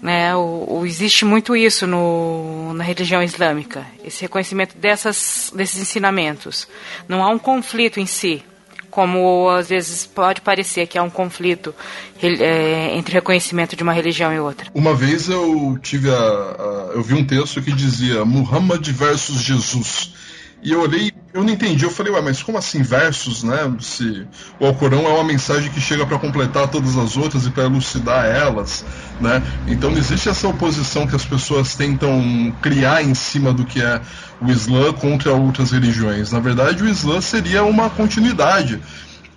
Né, 0.01 0.35
o, 0.37 0.79
o, 0.79 0.87
existe 0.87 1.25
muito 1.25 1.57
isso 1.57 1.85
no, 1.85 2.73
na 2.73 2.85
religião 2.85 3.21
islâmica, 3.21 3.85
esse 4.05 4.23
reconhecimento 4.23 4.79
dessas, 4.79 5.53
desses 5.55 5.81
ensinamentos. 5.81 6.69
Não 7.09 7.23
há 7.23 7.29
um 7.29 7.39
conflito 7.39 7.99
em 7.99 8.07
si, 8.07 8.45
como 8.91 9.49
às 9.51 9.69
vezes 9.69 10.07
pode 10.07 10.41
parecer 10.41 10.87
que 10.87 10.97
há 10.97 11.03
um 11.03 11.11
conflito 11.11 11.75
é, 12.23 12.97
entre 12.97 13.15
reconhecimento 13.15 13.77
de 13.77 13.83
uma 13.83 13.93
religião 13.93 14.33
e 14.33 14.39
outra. 14.39 14.71
Uma 14.75 14.95
vez 14.95 15.29
eu 15.29 15.79
tive 15.83 16.11
a, 16.11 16.15
a, 16.15 16.91
eu 16.95 17.03
vi 17.03 17.15
um 17.15 17.25
texto 17.25 17.61
que 17.61 17.73
dizia 17.73 18.25
Muhammad 18.25 18.87
versus 18.89 19.41
Jesus. 19.41 20.15
E 20.63 20.73
eu 20.73 20.81
olhei, 20.81 21.13
eu 21.39 21.45
não 21.45 21.53
entendi. 21.53 21.85
Eu 21.85 21.91
falei, 21.91 22.13
ué, 22.13 22.21
mas 22.21 22.43
como 22.43 22.59
assim 22.59 22.83
versos, 22.83 23.43
né? 23.43 23.73
Se 23.81 24.27
o 24.59 24.67
Alcorão 24.67 25.07
é 25.07 25.11
uma 25.11 25.25
mensagem 25.25 25.71
que 25.71 25.81
chega 25.81 26.05
para 26.05 26.19
completar 26.19 26.69
todas 26.69 26.97
as 26.97 27.17
outras 27.17 27.47
e 27.47 27.51
para 27.51 27.65
elucidar 27.65 28.27
elas, 28.27 28.85
né? 29.21 29.43
Então 29.67 29.91
não 29.91 29.99
existe 29.99 30.29
essa 30.29 30.49
oposição 30.49 31.07
que 31.07 31.15
as 31.15 31.25
pessoas 31.25 31.77
tentam 31.77 32.53
criar 32.61 33.03
em 33.03 33.15
cima 33.15 33.53
do 33.53 33.65
que 33.65 33.81
é 33.81 34.01
o 34.41 34.51
Islã 34.51 34.93
contra 34.93 35.33
outras 35.33 35.71
religiões. 35.71 36.33
Na 36.33 36.41
verdade, 36.41 36.83
o 36.83 36.89
Islã 36.89 37.21
seria 37.21 37.63
uma 37.63 37.89
continuidade 37.89 38.81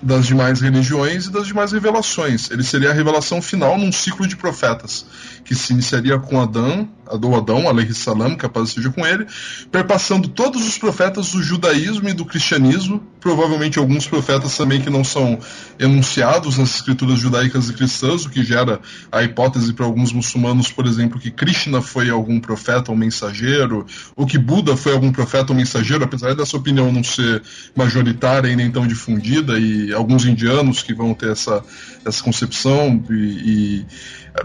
das 0.02 0.26
demais 0.26 0.62
religiões 0.62 1.28
e 1.28 1.32
das 1.32 1.48
demais 1.48 1.72
revelações. 1.72 2.50
Ele 2.50 2.64
seria 2.64 2.90
a 2.90 2.94
revelação 2.94 3.42
final 3.42 3.78
num 3.78 3.92
ciclo 3.92 4.28
de 4.28 4.36
profetas, 4.36 5.06
que 5.46 5.56
se 5.56 5.74
iniciaria 5.74 6.18
com 6.18 6.42
Adão, 6.42 6.90
do 7.18 7.36
Adão, 7.36 7.68
alayhi 7.68 7.94
salam, 7.94 8.36
que 8.36 8.46
a 8.46 8.50
paz 8.50 8.72
seja 8.72 8.90
com 8.90 9.06
ele, 9.06 9.26
perpassando 9.72 10.28
todos 10.28 10.68
os 10.68 10.78
profetas 10.78 11.32
do 11.32 11.44
judaísmo 11.44 12.10
e 12.10 12.14
do 12.14 12.26
cristianismo, 12.26 13.02
provavelmente 13.20 13.78
alguns 13.78 14.08
profetas 14.08 14.56
também 14.58 14.82
que 14.82 14.90
não 14.90 15.04
são 15.04 15.38
enunciados 15.80 16.58
nas 16.58 16.76
escrituras 16.76 17.20
judaicas 17.20 17.70
e 17.70 17.74
cristãs, 17.74 18.26
o 18.26 18.30
que 18.30 18.44
gera 18.44 18.80
a 19.12 19.24
hipótese 19.24 19.74
para 19.74 19.86
alguns 19.86 20.12
muçulmanos, 20.12 20.72
por 20.72 20.86
exemplo, 20.86 21.20
que 21.20 21.32
Krishna 21.32 21.82
foi 21.82 22.10
algum 22.10 22.40
profeta 22.40 22.92
ou 22.92 22.98
mensageiro, 22.98 23.86
ou 24.16 24.26
que 24.26 24.38
Buda 24.38 24.76
foi 24.78 24.94
algum 24.94 25.12
profeta 25.12 25.52
ou 25.52 25.58
mensageiro, 25.58 26.04
apesar 26.04 26.34
dessa 26.36 26.58
opinião 26.58 26.92
não 26.92 27.04
ser 27.04 27.44
majoritária 27.76 28.50
e 28.50 28.56
nem 28.56 28.72
tão 28.72 28.88
difundida, 28.88 29.60
e 29.60 29.91
alguns 29.94 30.26
indianos 30.26 30.82
que 30.84 30.94
vão 30.94 31.14
ter 31.14 31.32
essa, 31.32 31.64
essa 32.06 32.24
concepção, 32.24 33.04
e, 33.10 33.14
e 33.14 33.86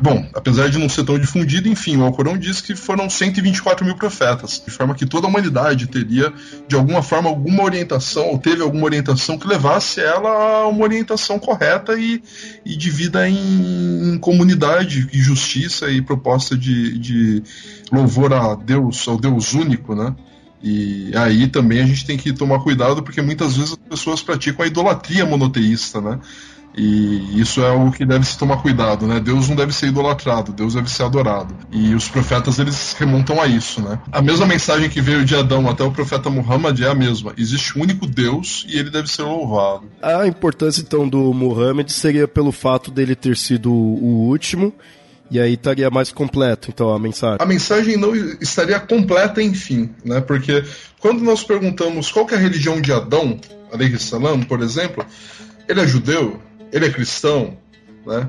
Bom, 0.01 0.29
apesar 0.35 0.69
de 0.69 0.79
não 0.79 0.89
ser 0.89 1.05
tão 1.05 1.17
difundido, 1.17 1.69
enfim, 1.69 1.97
o 1.97 2.05
Alcorão 2.05 2.37
diz 2.37 2.61
que 2.61 2.75
foram 2.75 3.09
124 3.09 3.87
mil 3.87 3.95
profetas, 3.95 4.61
de 4.65 4.71
forma 4.71 4.95
que 4.97 5.07
toda 5.07 5.27
a 5.27 5.31
humanidade 5.31 5.87
teria, 5.87 6.33
de 6.67 6.75
alguma 6.75 7.03
forma, 7.03 7.29
alguma 7.29 7.63
orientação, 7.63 8.31
ou 8.31 8.39
teve 8.39 8.63
alguma 8.63 8.85
orientação 8.85 9.39
que 9.39 9.47
levasse 9.47 10.01
ela 10.01 10.29
a 10.29 10.67
uma 10.67 10.83
orientação 10.83 11.39
correta 11.39 11.95
e, 11.95 12.21
e 12.65 12.77
de 12.77 12.91
vida 12.91 13.29
em, 13.29 14.15
em 14.15 14.19
comunidade, 14.19 15.09
e 15.13 15.19
justiça 15.19 15.89
e 15.89 16.03
proposta 16.03 16.57
de, 16.57 16.99
de 16.99 17.43
louvor 17.93 18.33
a 18.33 18.57
Deus, 18.57 19.07
ao 19.07 19.17
Deus 19.17 19.55
único, 19.55 19.95
né? 19.95 20.15
E 20.69 21.13
aí 21.17 21.47
também 21.47 21.81
a 21.81 21.87
gente 21.87 22.05
tem 22.05 22.17
que 22.17 22.33
tomar 22.33 22.59
cuidado 22.59 23.01
porque 23.01 23.23
muitas 23.23 23.57
vezes 23.57 23.73
as 23.75 23.89
pessoas 23.89 24.21
praticam 24.21 24.65
a 24.65 24.67
idolatria 24.67 25.25
monoteísta, 25.25 26.01
né? 26.01 26.19
E 26.77 27.41
isso 27.41 27.63
é 27.63 27.71
o 27.71 27.93
que 27.93 28.05
deve 28.05 28.27
se 28.27 28.37
tomar 28.37 28.57
cuidado, 28.57 29.07
né? 29.07 29.21
Deus 29.21 29.49
não 29.49 29.55
deve 29.55 29.73
ser 29.73 29.87
idolatrado, 29.87 30.53
Deus 30.53 30.75
deve 30.75 30.91
ser 30.91 31.05
adorado. 31.05 31.55
E 31.71 31.95
os 31.95 32.09
profetas 32.09 32.59
eles 32.59 32.97
remontam 32.99 33.41
a 33.41 33.47
isso, 33.47 33.81
né? 33.81 34.01
A 34.11 34.21
mesma 34.21 34.45
mensagem 34.45 34.91
que 34.91 35.01
veio 35.01 35.25
de 35.25 35.37
Adão 35.37 35.71
até 35.71 35.85
o 35.85 35.93
profeta 35.93 36.29
Muhammad 36.29 36.79
é 36.81 36.89
a 36.89 36.95
mesma. 36.97 37.33
Existe 37.39 37.79
um 37.79 37.83
único 37.83 38.05
Deus 38.05 38.67
e 38.69 38.77
ele 38.77 38.91
deve 38.91 39.09
ser 39.09 39.23
louvado. 39.23 39.85
A 40.03 40.27
importância 40.27 40.83
então 40.83 41.09
do 41.09 41.33
Muhammad 41.33 41.89
seria 41.91 42.27
pelo 42.27 42.51
fato 42.51 42.91
dele 42.91 43.15
ter 43.15 43.37
sido 43.37 43.73
o 43.73 44.29
último 44.29 44.75
e 45.31 45.41
aí 45.41 45.55
estaria 45.55 45.91
mais 45.91 46.11
completo, 46.11 46.71
então, 46.71 46.93
a 46.93 46.99
mensagem. 46.99 47.39
A 47.41 47.47
mensagem 47.47 47.97
não 47.97 48.15
estaria 48.41 48.79
completa, 48.79 49.43
enfim, 49.43 49.91
né? 50.05 50.21
Porque 50.21 50.65
quando 51.01 51.23
nós 51.23 51.43
perguntamos 51.43 52.11
qual 52.11 52.29
é 52.31 52.35
a 52.35 52.39
religião 52.39 52.81
de 52.81 52.93
Adão, 52.93 53.41
salam, 53.99 54.43
por 54.43 54.63
exemplo, 54.63 55.05
ele 55.69 55.81
é 55.81 55.87
judeu? 55.87 56.41
ele 56.73 56.87
é 56.87 56.91
cristão, 56.91 57.57
né? 58.07 58.29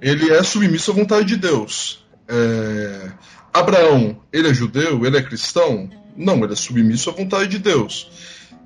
ele 0.00 0.30
é 0.30 0.42
submisso 0.42 0.90
à 0.90 0.94
vontade 0.94 1.26
de 1.26 1.36
Deus. 1.36 2.04
É... 2.28 3.10
Abraão, 3.52 4.18
ele 4.32 4.48
é 4.48 4.54
judeu, 4.54 5.04
ele 5.04 5.18
é 5.18 5.22
cristão? 5.22 5.90
Não, 6.16 6.42
ele 6.42 6.54
é 6.54 6.56
submisso 6.56 7.10
à 7.10 7.12
vontade 7.12 7.50
de 7.50 7.58
Deus. 7.58 8.10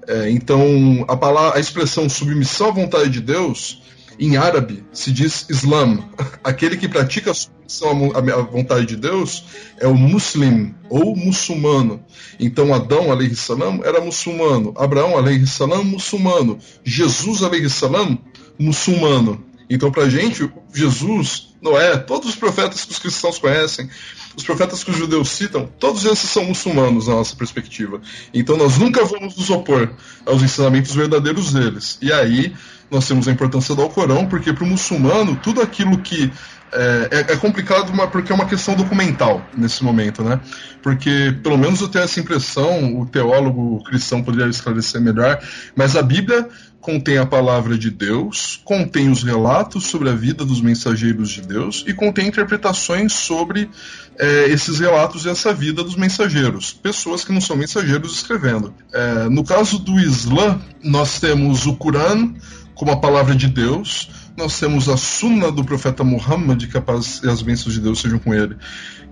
É, 0.06 0.30
então, 0.30 1.04
a, 1.09 1.16
palavra, 1.16 1.59
a 1.59 1.61
expressão 1.61 2.09
submissão 2.09 2.68
à 2.68 2.71
vontade 2.71 3.11
de 3.11 3.21
Deus, 3.21 3.83
em 4.18 4.37
árabe, 4.37 4.85
se 4.92 5.12
diz 5.12 5.46
Islam. 5.49 5.99
Aquele 6.42 6.76
que 6.76 6.88
pratica 6.88 7.30
a 7.30 7.35
submissão 7.35 8.12
à 8.14 8.42
vontade 8.42 8.87
de 8.87 8.96
Deus 8.96 9.44
é 9.78 9.87
o 9.87 9.94
muslim, 9.94 10.75
ou 10.88 11.16
muçulmano. 11.16 12.02
Então, 12.38 12.73
Adão, 12.75 13.06
salam, 13.35 13.80
era 13.85 14.00
muçulmano. 14.00 14.75
Abraão, 14.76 15.14
salam, 15.46 15.85
muçulmano. 15.85 16.58
Jesus, 16.85 17.40
salam, 17.73 18.18
muçulmano. 18.58 19.44
Então, 19.68 19.90
para 19.90 20.04
a 20.04 20.08
gente, 20.08 20.49
Jesus, 20.73 21.49
Noé, 21.61 21.96
todos 21.96 22.28
os 22.28 22.37
profetas 22.37 22.85
que 22.85 22.92
os 22.92 22.99
cristãos 22.99 23.38
conhecem, 23.38 23.88
os 24.37 24.44
profetas 24.44 24.85
que 24.85 24.90
os 24.90 24.96
judeus 24.96 25.30
citam, 25.30 25.68
todos 25.78 26.04
esses 26.04 26.30
são 26.30 26.44
muçulmanos 26.44 27.08
na 27.08 27.14
nossa 27.14 27.35
perspectiva. 27.35 28.00
Então, 28.32 28.56
nós 28.56 28.78
nunca 28.78 29.04
vamos 29.04 29.37
nos 29.37 29.50
opor 29.50 29.90
aos 30.25 30.42
ensinamentos 30.42 30.94
verdadeiros 30.94 31.52
deles. 31.52 31.99
E 32.00 32.12
aí, 32.12 32.54
nós 32.90 33.06
temos 33.08 33.26
a 33.26 33.32
importância 33.32 33.75
do 33.75 33.82
Alcorão, 33.82 34.26
porque 34.26 34.52
para 34.52 34.64
o 34.64 34.66
muçulmano, 34.66 35.37
tudo 35.42 35.61
aquilo 35.61 35.99
que 35.99 36.30
é, 36.73 37.08
é, 37.11 37.32
é, 37.32 37.37
complicado 37.37 37.90
uma, 37.90 38.06
porque 38.08 38.32
é 38.32 38.35
uma 38.35 38.46
questão 38.46 38.75
documental 38.75 39.44
nesse 39.56 39.85
momento, 39.85 40.23
né? 40.23 40.40
Porque, 40.82 41.35
pelo 41.42 41.56
menos 41.56 41.80
eu 41.80 41.88
tenho 41.88 42.04
essa 42.04 42.20
impressão, 42.20 43.00
o 43.00 43.06
teólogo 43.06 43.82
cristão 43.85 44.23
poderia 44.23 44.50
esclarecer 44.50 45.00
melhor, 45.00 45.40
mas 45.75 45.96
a 45.96 46.02
Bíblia 46.02 46.49
contém 46.80 47.18
a 47.18 47.26
palavra 47.26 47.76
de 47.76 47.90
Deus, 47.90 48.61
contém 48.64 49.11
os 49.11 49.25
relatos 49.25 49.87
sobre 49.87 50.08
a 50.08 50.14
vida 50.14 50.44
dos 50.44 50.61
mensageiros 50.61 51.30
de 51.30 51.42
Deus 51.42 51.82
e 51.85 51.92
contém 51.92 52.28
interpretações 52.28 53.12
sobre 53.12 53.68
é, 54.16 54.49
esses 54.49 54.78
relatos 54.78 55.25
e 55.25 55.28
essa 55.28 55.52
vida 55.52 55.82
dos 55.82 55.96
mensageiros, 55.96 56.73
pessoas 56.73 57.25
que 57.25 57.32
não 57.32 57.40
são 57.40 57.56
mensageiros 57.56 58.14
escrevendo. 58.14 58.73
É, 58.92 59.28
no 59.28 59.44
caso 59.44 59.80
do 59.80 59.99
Islã, 59.99 60.61
nós 60.80 61.18
temos 61.18 61.66
o 61.66 61.75
Corão 61.75 62.32
como 62.76 62.92
a 62.92 62.96
palavra 62.99 63.35
de 63.35 63.49
Deus, 63.49 64.08
nós 64.37 64.59
temos 64.61 64.88
a 64.88 64.97
Sunna 64.97 65.50
do 65.50 65.64
profeta 65.64 66.05
Muhammad, 66.05 66.66
que 66.66 66.76
a 66.76 66.81
paz 66.81 67.21
e 67.25 67.28
as 67.28 67.40
bênçãos 67.40 67.75
de 67.75 67.81
Deus 67.81 68.00
sejam 68.00 68.19
com 68.19 68.35
ele, 68.35 68.57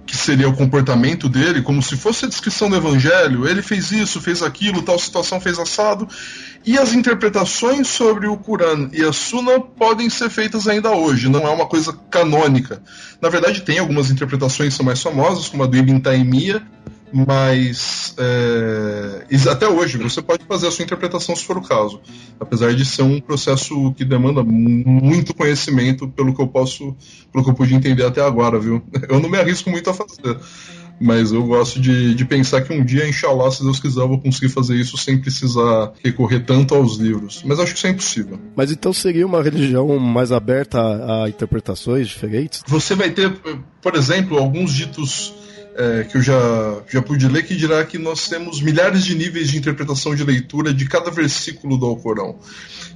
que 0.07 0.17
seria 0.17 0.49
o 0.49 0.55
comportamento 0.55 1.29
dele, 1.29 1.63
como 1.63 1.83
se 1.83 1.97
fosse 1.97 2.27
a 2.27 2.29
descrição 2.29 2.69
do 2.69 2.77
evangelho. 2.77 3.49
Ele 3.49 3.63
fez 3.63 3.91
isso, 3.91 4.21
fez 4.21 4.43
aquilo, 4.43 4.83
tal 4.83 4.99
situação 4.99 5.41
fez 5.41 5.59
assado. 5.59 6.07
E 6.67 6.79
as 6.79 6.93
interpretações 6.93 7.89
sobre 7.89 8.27
o 8.27 8.37
Quran 8.37 8.91
e 8.93 9.03
a 9.03 9.13
Sunna 9.13 9.61
podem 9.61 10.11
ser 10.11 10.29
feitas 10.29 10.69
ainda 10.69 10.91
hoje, 10.93 11.29
não 11.29 11.47
é 11.47 11.51
uma 11.51 11.67
coisa 11.67 11.93
canônica. 12.11 12.83
Na 13.21 13.31
verdade, 13.31 13.63
tem 13.63 13.79
algumas 13.79 14.11
interpretações 14.11 14.71
que 14.71 14.77
são 14.77 14.87
mais 14.87 15.03
famosas, 15.03 15.49
como 15.49 15.63
a 15.63 15.67
do 15.67 15.77
Ibn 15.77 16.01
Taymiyyah, 16.01 16.63
mas 17.15 18.13
é, 18.19 19.25
até 19.49 19.69
hoje 19.69 19.99
você 19.99 20.21
pode 20.21 20.45
fazer 20.47 20.67
a 20.67 20.71
sua 20.73 20.83
interpretação 20.83 21.37
se 21.37 21.45
for 21.45 21.57
o 21.57 21.63
caso, 21.63 22.01
apesar 22.41 22.75
de 22.75 22.85
ser 22.85 23.03
um 23.03 23.21
processo 23.21 23.93
que 23.93 24.05
demanda 24.05 24.43
muito 24.43 25.33
conhecimento 25.33 26.09
pelo 26.09 26.35
que 26.35 26.43
eu 26.43 26.49
posso, 26.49 26.97
pelo 27.33 27.45
que 27.45 27.51
eu 27.51 27.55
pude 27.55 27.73
entender 27.73 28.05
até 28.05 28.21
agora, 28.21 28.59
viu? 28.59 28.83
Eu 29.09 29.21
não 29.21 29.29
me 29.29 29.39
arrisco 29.39 29.71
muito 29.71 29.89
a 29.89 29.95
fazer, 29.95 30.39
mas 31.01 31.31
eu 31.31 31.45
gosto 31.45 31.81
de, 31.81 32.15
de 32.15 32.25
pensar 32.25 32.63
que 32.63 32.73
um 32.73 32.85
dia, 32.85 33.07
inshallah, 33.07 33.51
se 33.51 33.63
Deus 33.63 33.79
quiser, 33.79 34.01
eu 34.01 34.09
vou 34.09 34.19
conseguir 34.19 34.49
fazer 34.49 34.77
isso 34.77 34.97
sem 34.97 35.21
precisar 35.21 35.93
recorrer 36.03 36.41
tanto 36.41 36.75
aos 36.75 36.97
livros. 36.97 37.43
Mas 37.45 37.61
acho 37.61 37.73
que 37.73 37.79
isso 37.79 37.87
é 37.87 37.91
impossível. 37.91 38.41
Mas 38.57 38.73
então 38.73 38.93
seria 38.93 39.27
uma 39.27 39.43
religião 39.43 39.99
mais 39.99 40.33
aberta 40.33 40.81
a, 40.81 41.25
a 41.25 41.29
interpretações 41.29 42.09
diferentes? 42.09 42.63
Você 42.67 42.95
vai 42.95 43.11
ter, 43.11 43.33
por 43.83 43.95
exemplo, 43.95 44.39
alguns 44.39 44.73
ditos 44.73 45.35
é, 45.77 46.05
que 46.05 46.17
eu 46.17 46.23
já, 46.23 46.83
já 46.89 47.03
pude 47.03 47.27
ler, 47.29 47.45
que 47.45 47.57
dirá 47.57 47.85
que 47.85 47.99
nós 47.99 48.29
temos 48.29 48.61
milhares 48.61 49.05
de 49.05 49.15
níveis 49.15 49.51
de 49.51 49.59
interpretação 49.59 50.15
de 50.15 50.23
leitura 50.23 50.73
de 50.73 50.87
cada 50.87 51.11
versículo 51.11 51.77
do 51.77 51.87
Alcorão. 51.87 52.39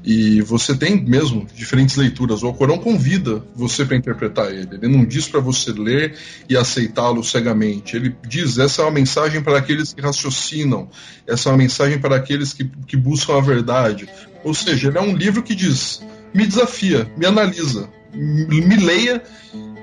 E 0.04 0.40
você 0.42 0.76
tem 0.76 1.04
mesmo 1.04 1.46
diferentes 1.54 1.96
leituras. 1.96 2.42
O 2.42 2.46
Alcorão 2.46 2.78
convida 2.78 3.42
você 3.54 3.84
para 3.84 3.96
interpretar 3.96 4.52
ele. 4.52 4.76
Ele 4.80 4.88
não 4.88 5.04
diz 5.04 5.26
para 5.26 5.40
você 5.40 5.72
ler 5.72 6.16
e 6.48 6.56
aceitá-lo 6.56 7.22
cegamente. 7.24 7.96
Ele 7.96 8.14
diz: 8.26 8.58
essa 8.58 8.82
é 8.82 8.84
uma 8.84 8.92
mensagem 8.92 9.42
para 9.42 9.58
aqueles 9.58 9.92
que 9.92 10.00
raciocinam, 10.00 10.88
essa 11.26 11.48
é 11.48 11.52
uma 11.52 11.58
mensagem 11.58 11.98
para 11.98 12.16
aqueles 12.16 12.52
que, 12.52 12.64
que 12.86 12.96
buscam 12.96 13.38
a 13.38 13.40
verdade. 13.40 14.08
Ou 14.44 14.54
seja, 14.54 14.88
ele 14.88 14.98
é 14.98 15.02
um 15.02 15.16
livro 15.16 15.42
que 15.42 15.54
diz: 15.54 16.00
me 16.32 16.46
desafia, 16.46 17.10
me 17.16 17.26
analisa, 17.26 17.88
me 18.14 18.76
leia 18.76 19.22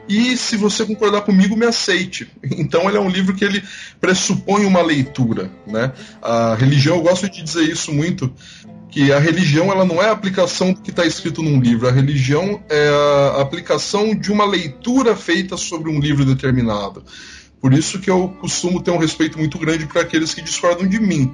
e 0.08 0.38
se 0.38 0.56
você 0.56 0.86
concordar 0.86 1.22
comigo, 1.22 1.56
me 1.56 1.66
aceite. 1.66 2.30
Então 2.58 2.88
ele 2.88 2.98
é 2.98 3.02
um 3.02 3.10
livro 3.10 3.36
que 3.36 3.44
ele 3.44 3.64
pressupõe 4.00 4.66
uma 4.66 4.82
leitura, 4.82 5.52
né? 5.66 5.92
A 6.22 6.56
religião, 6.56 6.98
eu 6.98 7.02
gosto 7.02 7.30
de 7.30 7.42
dizer 7.42 7.64
isso 7.64 7.92
muito, 7.92 8.32
que 8.90 9.12
a 9.12 9.20
religião 9.20 9.72
ela 9.72 9.84
não 9.84 10.02
é 10.02 10.08
a 10.08 10.12
aplicação 10.12 10.72
do 10.72 10.82
que 10.82 10.90
está 10.90 11.06
escrito 11.06 11.44
num 11.44 11.60
livro. 11.60 11.88
A 11.88 11.92
religião 11.92 12.64
é 12.70 12.88
a 13.38 13.42
aplicação 13.42 14.16
de 14.16 14.32
uma 14.32 14.46
leitura 14.46 15.16
feita 15.16 15.58
sobre 15.58 15.92
um 15.92 16.00
livro 16.00 16.24
determinado. 16.24 17.04
Por 17.60 17.74
isso 17.74 18.00
que 18.00 18.10
eu 18.10 18.30
costumo 18.40 18.82
ter 18.82 18.92
um 18.92 18.98
respeito 18.98 19.38
muito 19.38 19.58
grande 19.58 19.86
para 19.86 20.02
aqueles 20.02 20.34
que 20.34 20.42
discordam 20.42 20.88
de 20.88 21.00
mim, 21.00 21.32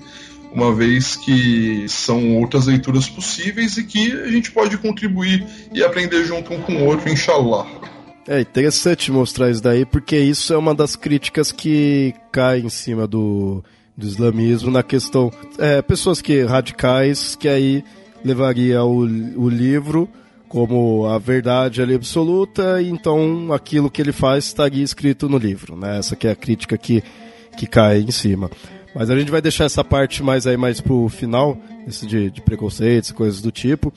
uma 0.54 0.74
vez 0.74 1.16
que 1.16 1.86
são 1.88 2.38
outras 2.38 2.68
leituras 2.68 3.08
possíveis 3.10 3.78
e 3.78 3.84
que 3.84 4.12
a 4.14 4.28
gente 4.28 4.50
pode 4.50 4.78
contribuir 4.78 5.46
e 5.74 5.84
aprender 5.84 6.24
junto 6.24 6.54
um 6.54 6.62
com 6.62 6.74
o 6.74 6.86
outro, 6.86 7.12
inshallah. 7.12 7.68
É 8.32 8.40
interessante 8.40 9.12
mostrar 9.12 9.50
isso 9.50 9.62
daí, 9.62 9.86
porque 9.86 10.18
isso 10.18 10.54
é 10.54 10.58
uma 10.58 10.74
das 10.74 10.96
críticas 10.96 11.52
que 11.52 12.14
cai 12.32 12.62
em 12.62 12.70
cima 12.70 13.06
do, 13.06 13.62
do 13.98 14.08
islamismo 14.08 14.72
na 14.72 14.82
questão. 14.82 15.30
É, 15.58 15.82
pessoas 15.82 16.22
que 16.22 16.42
radicais 16.46 17.36
que 17.36 17.50
aí 17.50 17.84
levaria 18.24 18.86
o, 18.86 19.00
o 19.00 19.50
livro 19.50 20.08
como 20.48 21.08
a 21.08 21.18
verdade 21.18 21.82
ali 21.82 21.94
absoluta, 21.94 22.82
e 22.82 22.90
então 22.90 23.52
aquilo 23.52 23.92
que 23.92 24.02
ele 24.02 24.14
faz 24.14 24.46
estaria 24.46 24.82
escrito 24.82 25.28
no 25.28 25.38
livro. 25.38 25.76
Né? 25.76 26.00
Essa 26.00 26.16
que 26.16 26.26
é 26.26 26.32
a 26.32 26.36
crítica 26.36 26.78
que, 26.78 27.04
que 27.58 27.68
cai 27.68 28.00
em 28.00 28.12
cima. 28.12 28.50
Mas 28.96 29.10
a 29.10 29.20
gente 29.20 29.30
vai 29.30 29.42
deixar 29.42 29.66
essa 29.66 29.84
parte 29.84 30.24
mais 30.24 30.48
aí 30.48 30.56
mais 30.56 30.80
pro 30.80 31.10
final, 31.10 31.58
esse 31.86 32.08
de, 32.08 32.32
de 32.32 32.40
preconceitos 32.40 33.10
e 33.10 33.14
coisas 33.14 33.42
do 33.42 33.52
tipo. 33.52 33.94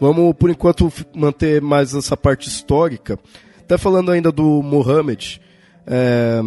Vamos, 0.00 0.34
por 0.34 0.50
enquanto, 0.50 0.92
manter 1.14 1.62
mais 1.62 1.94
essa 1.94 2.16
parte 2.16 2.48
histórica. 2.48 3.16
Até 3.66 3.76
falando 3.76 4.12
ainda 4.12 4.30
do 4.30 4.62
Muhammad, 4.62 5.38
é, 5.84 6.40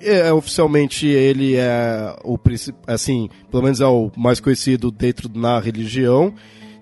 é, 0.00 0.32
oficialmente 0.32 1.08
ele 1.08 1.56
é 1.56 2.16
o 2.22 2.38
assim, 2.86 3.28
pelo 3.50 3.64
menos 3.64 3.80
é 3.80 3.86
o 3.86 4.12
mais 4.16 4.38
conhecido 4.38 4.92
dentro 4.92 5.28
na 5.34 5.58
religião. 5.58 6.32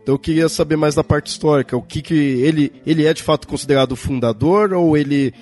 Então 0.02 0.16
eu 0.16 0.18
queria 0.18 0.50
saber 0.50 0.76
mais 0.76 0.94
da 0.94 1.02
parte 1.02 1.28
histórica, 1.28 1.74
o 1.74 1.80
que 1.80 2.02
que 2.02 2.14
ele 2.14 2.70
ele 2.84 3.06
é 3.06 3.14
de 3.14 3.22
fato 3.22 3.48
considerado 3.48 3.96
fundador 3.96 4.74
ou 4.74 4.98
ele 4.98 5.32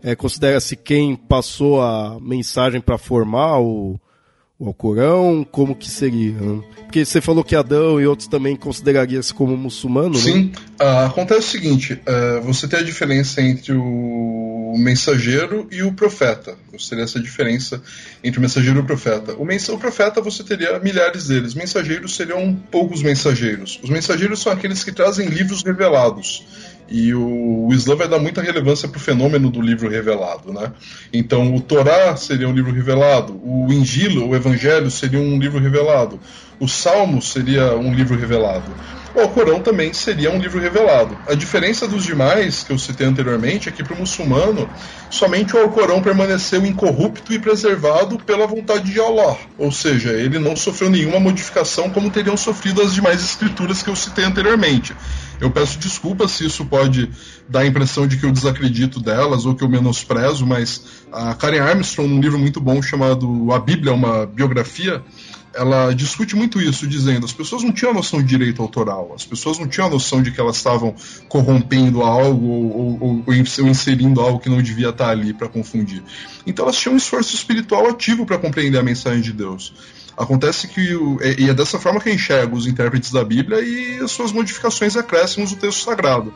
é, 0.00 0.14
considera-se 0.14 0.76
quem 0.76 1.16
passou 1.16 1.82
a 1.82 2.20
mensagem 2.20 2.80
para 2.80 2.96
formar 2.96 3.58
o, 3.58 3.98
o 4.58 4.68
Alcorão, 4.68 5.46
como 5.50 5.76
que 5.76 5.88
seria? 5.88 6.32
Né? 6.32 6.62
Porque 6.86 7.04
você 7.04 7.20
falou 7.20 7.44
que 7.44 7.54
Adão 7.54 8.00
e 8.00 8.06
outros 8.06 8.26
também 8.26 8.56
considerariam-se 8.56 9.34
como 9.34 9.54
muçulmano, 9.56 10.14
né? 10.14 10.18
Sim. 10.18 10.52
Uh, 10.80 11.06
acontece 11.06 11.40
o 11.40 11.50
seguinte, 11.50 11.92
uh, 11.94 12.40
você 12.42 12.66
tem 12.66 12.78
a 12.78 12.82
diferença 12.82 13.42
entre 13.42 13.72
o 13.72 14.74
mensageiro 14.78 15.68
e 15.70 15.82
o 15.82 15.92
profeta. 15.92 16.56
Você 16.72 16.90
teria 16.90 17.04
essa 17.04 17.20
diferença 17.20 17.82
entre 18.24 18.38
o 18.38 18.42
mensageiro 18.42 18.78
e 18.78 18.82
o 18.82 18.84
profeta. 18.84 19.34
O, 19.34 19.44
mens 19.44 19.68
o 19.68 19.76
profeta 19.76 20.20
você 20.22 20.42
teria 20.42 20.78
milhares 20.78 21.26
deles. 21.26 21.54
Mensageiros 21.54 22.16
seriam 22.16 22.54
poucos 22.70 23.02
mensageiros. 23.02 23.78
Os 23.82 23.90
mensageiros 23.90 24.40
são 24.40 24.52
aqueles 24.52 24.82
que 24.82 24.92
trazem 24.92 25.28
livros 25.28 25.62
revelados. 25.62 26.44
E 26.88 27.12
o, 27.14 27.66
o 27.66 27.72
Islã 27.72 27.96
vai 27.96 28.08
dar 28.08 28.18
muita 28.18 28.42
relevância 28.42 28.88
para 28.88 28.98
o 28.98 29.00
fenômeno 29.00 29.50
do 29.50 29.60
livro 29.60 29.88
revelado. 29.88 30.52
Né? 30.52 30.72
Então, 31.12 31.54
o 31.54 31.60
Torá 31.60 32.16
seria 32.16 32.48
um 32.48 32.52
livro 32.52 32.72
revelado, 32.72 33.40
o 33.44 33.72
Injil, 33.72 34.28
o 34.28 34.34
Evangelho, 34.34 34.90
seria 34.90 35.18
um 35.18 35.38
livro 35.38 35.58
revelado, 35.58 36.20
o 36.58 36.68
Salmo 36.68 37.20
seria 37.20 37.76
um 37.76 37.92
livro 37.94 38.16
revelado. 38.16 38.72
O 39.16 39.20
Alcorão 39.20 39.60
também 39.60 39.94
seria 39.94 40.30
um 40.30 40.38
livro 40.38 40.60
revelado. 40.60 41.16
A 41.26 41.34
diferença 41.34 41.88
dos 41.88 42.04
demais, 42.04 42.62
que 42.62 42.70
eu 42.70 42.78
citei 42.78 43.06
anteriormente, 43.06 43.66
é 43.66 43.72
que 43.72 43.82
para 43.82 43.94
o 43.94 43.98
muçulmano, 43.98 44.68
somente 45.08 45.56
o 45.56 45.58
Alcorão 45.58 46.02
permaneceu 46.02 46.66
incorrupto 46.66 47.32
e 47.32 47.38
preservado 47.38 48.18
pela 48.18 48.46
vontade 48.46 48.92
de 48.92 49.00
Allah. 49.00 49.38
Ou 49.56 49.72
seja, 49.72 50.10
ele 50.10 50.38
não 50.38 50.54
sofreu 50.54 50.90
nenhuma 50.90 51.18
modificação 51.18 51.88
como 51.88 52.10
teriam 52.10 52.36
sofrido 52.36 52.82
as 52.82 52.92
demais 52.92 53.22
escrituras 53.22 53.82
que 53.82 53.88
eu 53.88 53.96
citei 53.96 54.22
anteriormente. 54.22 54.94
Eu 55.40 55.50
peço 55.50 55.78
desculpas 55.78 56.32
se 56.32 56.44
isso 56.44 56.66
pode 56.66 57.10
dar 57.48 57.60
a 57.60 57.66
impressão 57.66 58.06
de 58.06 58.18
que 58.18 58.26
eu 58.26 58.32
desacredito 58.32 59.00
delas 59.00 59.46
ou 59.46 59.54
que 59.54 59.64
eu 59.64 59.68
menosprezo, 59.68 60.46
mas 60.46 60.82
a 61.10 61.34
Karen 61.34 61.60
Armstrong, 61.60 62.08
num 62.08 62.20
livro 62.20 62.38
muito 62.38 62.60
bom 62.60 62.82
chamado 62.82 63.50
A 63.50 63.58
Bíblia, 63.58 63.94
uma 63.94 64.26
biografia, 64.26 65.02
ela 65.56 65.94
discute 65.94 66.36
muito 66.36 66.60
isso, 66.60 66.86
dizendo 66.86 67.24
as 67.24 67.32
pessoas 67.32 67.62
não 67.62 67.72
tinham 67.72 67.92
noção 67.92 68.20
de 68.20 68.28
direito 68.28 68.62
autoral, 68.62 69.12
as 69.14 69.24
pessoas 69.24 69.58
não 69.58 69.66
tinham 69.66 69.90
noção 69.90 70.22
de 70.22 70.30
que 70.30 70.40
elas 70.40 70.56
estavam 70.56 70.94
corrompendo 71.28 72.02
algo 72.02 72.46
ou, 72.46 73.02
ou, 73.02 73.24
ou 73.26 73.34
inserindo 73.34 74.20
algo 74.20 74.38
que 74.38 74.48
não 74.48 74.62
devia 74.62 74.90
estar 74.90 75.08
ali 75.08 75.32
para 75.32 75.48
confundir. 75.48 76.02
Então 76.46 76.64
elas 76.64 76.76
tinham 76.76 76.94
um 76.94 76.98
esforço 76.98 77.34
espiritual 77.34 77.88
ativo 77.88 78.26
para 78.26 78.38
compreender 78.38 78.78
a 78.78 78.82
mensagem 78.82 79.22
de 79.22 79.32
Deus. 79.32 79.72
Acontece 80.16 80.66
que, 80.68 80.80
é, 81.20 81.40
e 81.40 81.50
é 81.50 81.54
dessa 81.54 81.78
forma 81.78 82.00
que 82.00 82.08
eu 82.08 82.14
enxergo 82.14 82.56
os 82.56 82.66
intérpretes 82.66 83.12
da 83.12 83.22
Bíblia 83.22 83.60
e 83.60 83.98
as 84.02 84.10
suas 84.10 84.32
modificações 84.32 84.94
e 84.94 84.98
acréscimos 84.98 85.50
do 85.50 85.56
texto 85.56 85.84
sagrado. 85.84 86.32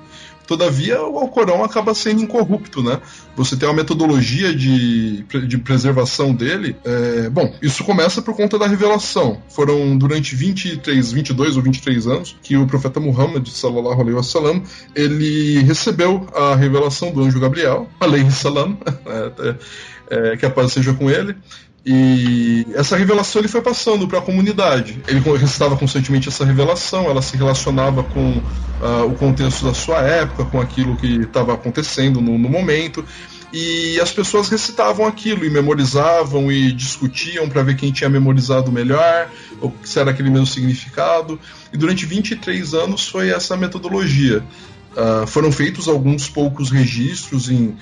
Todavia, 0.51 1.01
o 1.01 1.17
Alcorão 1.17 1.63
acaba 1.63 1.95
sendo 1.95 2.23
incorrupto, 2.23 2.83
né? 2.83 3.01
Você 3.37 3.57
tem 3.57 3.69
uma 3.69 3.77
metodologia 3.77 4.53
de, 4.53 5.23
de 5.23 5.59
preservação 5.59 6.35
dele. 6.35 6.75
É, 6.85 7.31
bom, 7.31 7.55
isso 7.63 7.85
começa 7.85 8.21
por 8.21 8.35
conta 8.35 8.59
da 8.59 8.67
revelação. 8.67 9.41
Foram 9.49 9.97
durante 9.97 10.35
23, 10.35 11.13
22 11.13 11.57
ou 11.57 11.63
23 11.63 12.07
anos 12.09 12.37
que 12.43 12.57
o 12.57 12.67
profeta 12.67 12.99
Muhammad, 12.99 13.47
sallallahu 13.47 14.01
alaihi 14.01 14.17
wasallam, 14.17 14.65
ele 14.93 15.63
recebeu 15.63 16.27
a 16.35 16.57
revelação 16.57 17.13
do 17.13 17.23
anjo 17.23 17.39
Gabriel, 17.39 17.89
alaihi 18.01 18.33
salam, 18.33 18.77
é, 19.07 20.33
é, 20.33 20.37
que 20.37 20.45
a 20.45 20.51
paz 20.51 20.73
seja 20.73 20.93
com 20.93 21.09
ele, 21.09 21.37
e 21.85 22.67
essa 22.75 22.97
revelação 22.97 23.41
ele 23.41 23.49
foi 23.49 23.63
passando 23.63 24.07
para 24.07 24.19
a 24.19 24.23
comunidade. 24.23 25.01
Ele 25.09 25.21
recitava 25.39 25.77
constantemente 25.77 26.29
essa 26.29 26.45
revelação, 26.45 27.07
ela 27.07 27.23
se 27.23 27.37
relacionava 27.37 28.03
com 28.03 28.33
uh, 28.33 29.07
o 29.07 29.15
contexto 29.15 29.65
da 29.65 29.73
sua 29.73 30.01
época, 30.03 30.45
com 30.45 30.61
aquilo 30.61 30.97
que 30.97 31.21
estava 31.23 31.55
acontecendo 31.55 32.21
no, 32.21 32.37
no 32.37 32.49
momento. 32.49 33.05
E 33.53 33.99
as 33.99 34.13
pessoas 34.13 34.49
recitavam 34.49 35.07
aquilo 35.07 35.45
e 35.45 35.51
memorizavam 35.51 36.53
e 36.53 36.71
discutiam 36.71 37.49
para 37.49 37.63
ver 37.63 37.77
quem 37.77 37.91
tinha 37.91 38.09
memorizado 38.09 38.71
melhor, 38.71 39.29
ou 39.61 39.75
se 39.83 39.99
era 39.99 40.11
aquele 40.11 40.31
mesmo 40.31 40.47
significado. 40.47 41.41
E 41.73 41.77
durante 41.77 42.05
23 42.05 42.75
anos 42.75 43.09
foi 43.09 43.31
essa 43.31 43.57
metodologia. 43.57 44.45
Uh, 44.93 45.27
foram 45.27 45.51
feitos 45.51 45.89
alguns 45.89 46.29
poucos 46.29 46.71
registros 46.71 47.49
em 47.49 47.77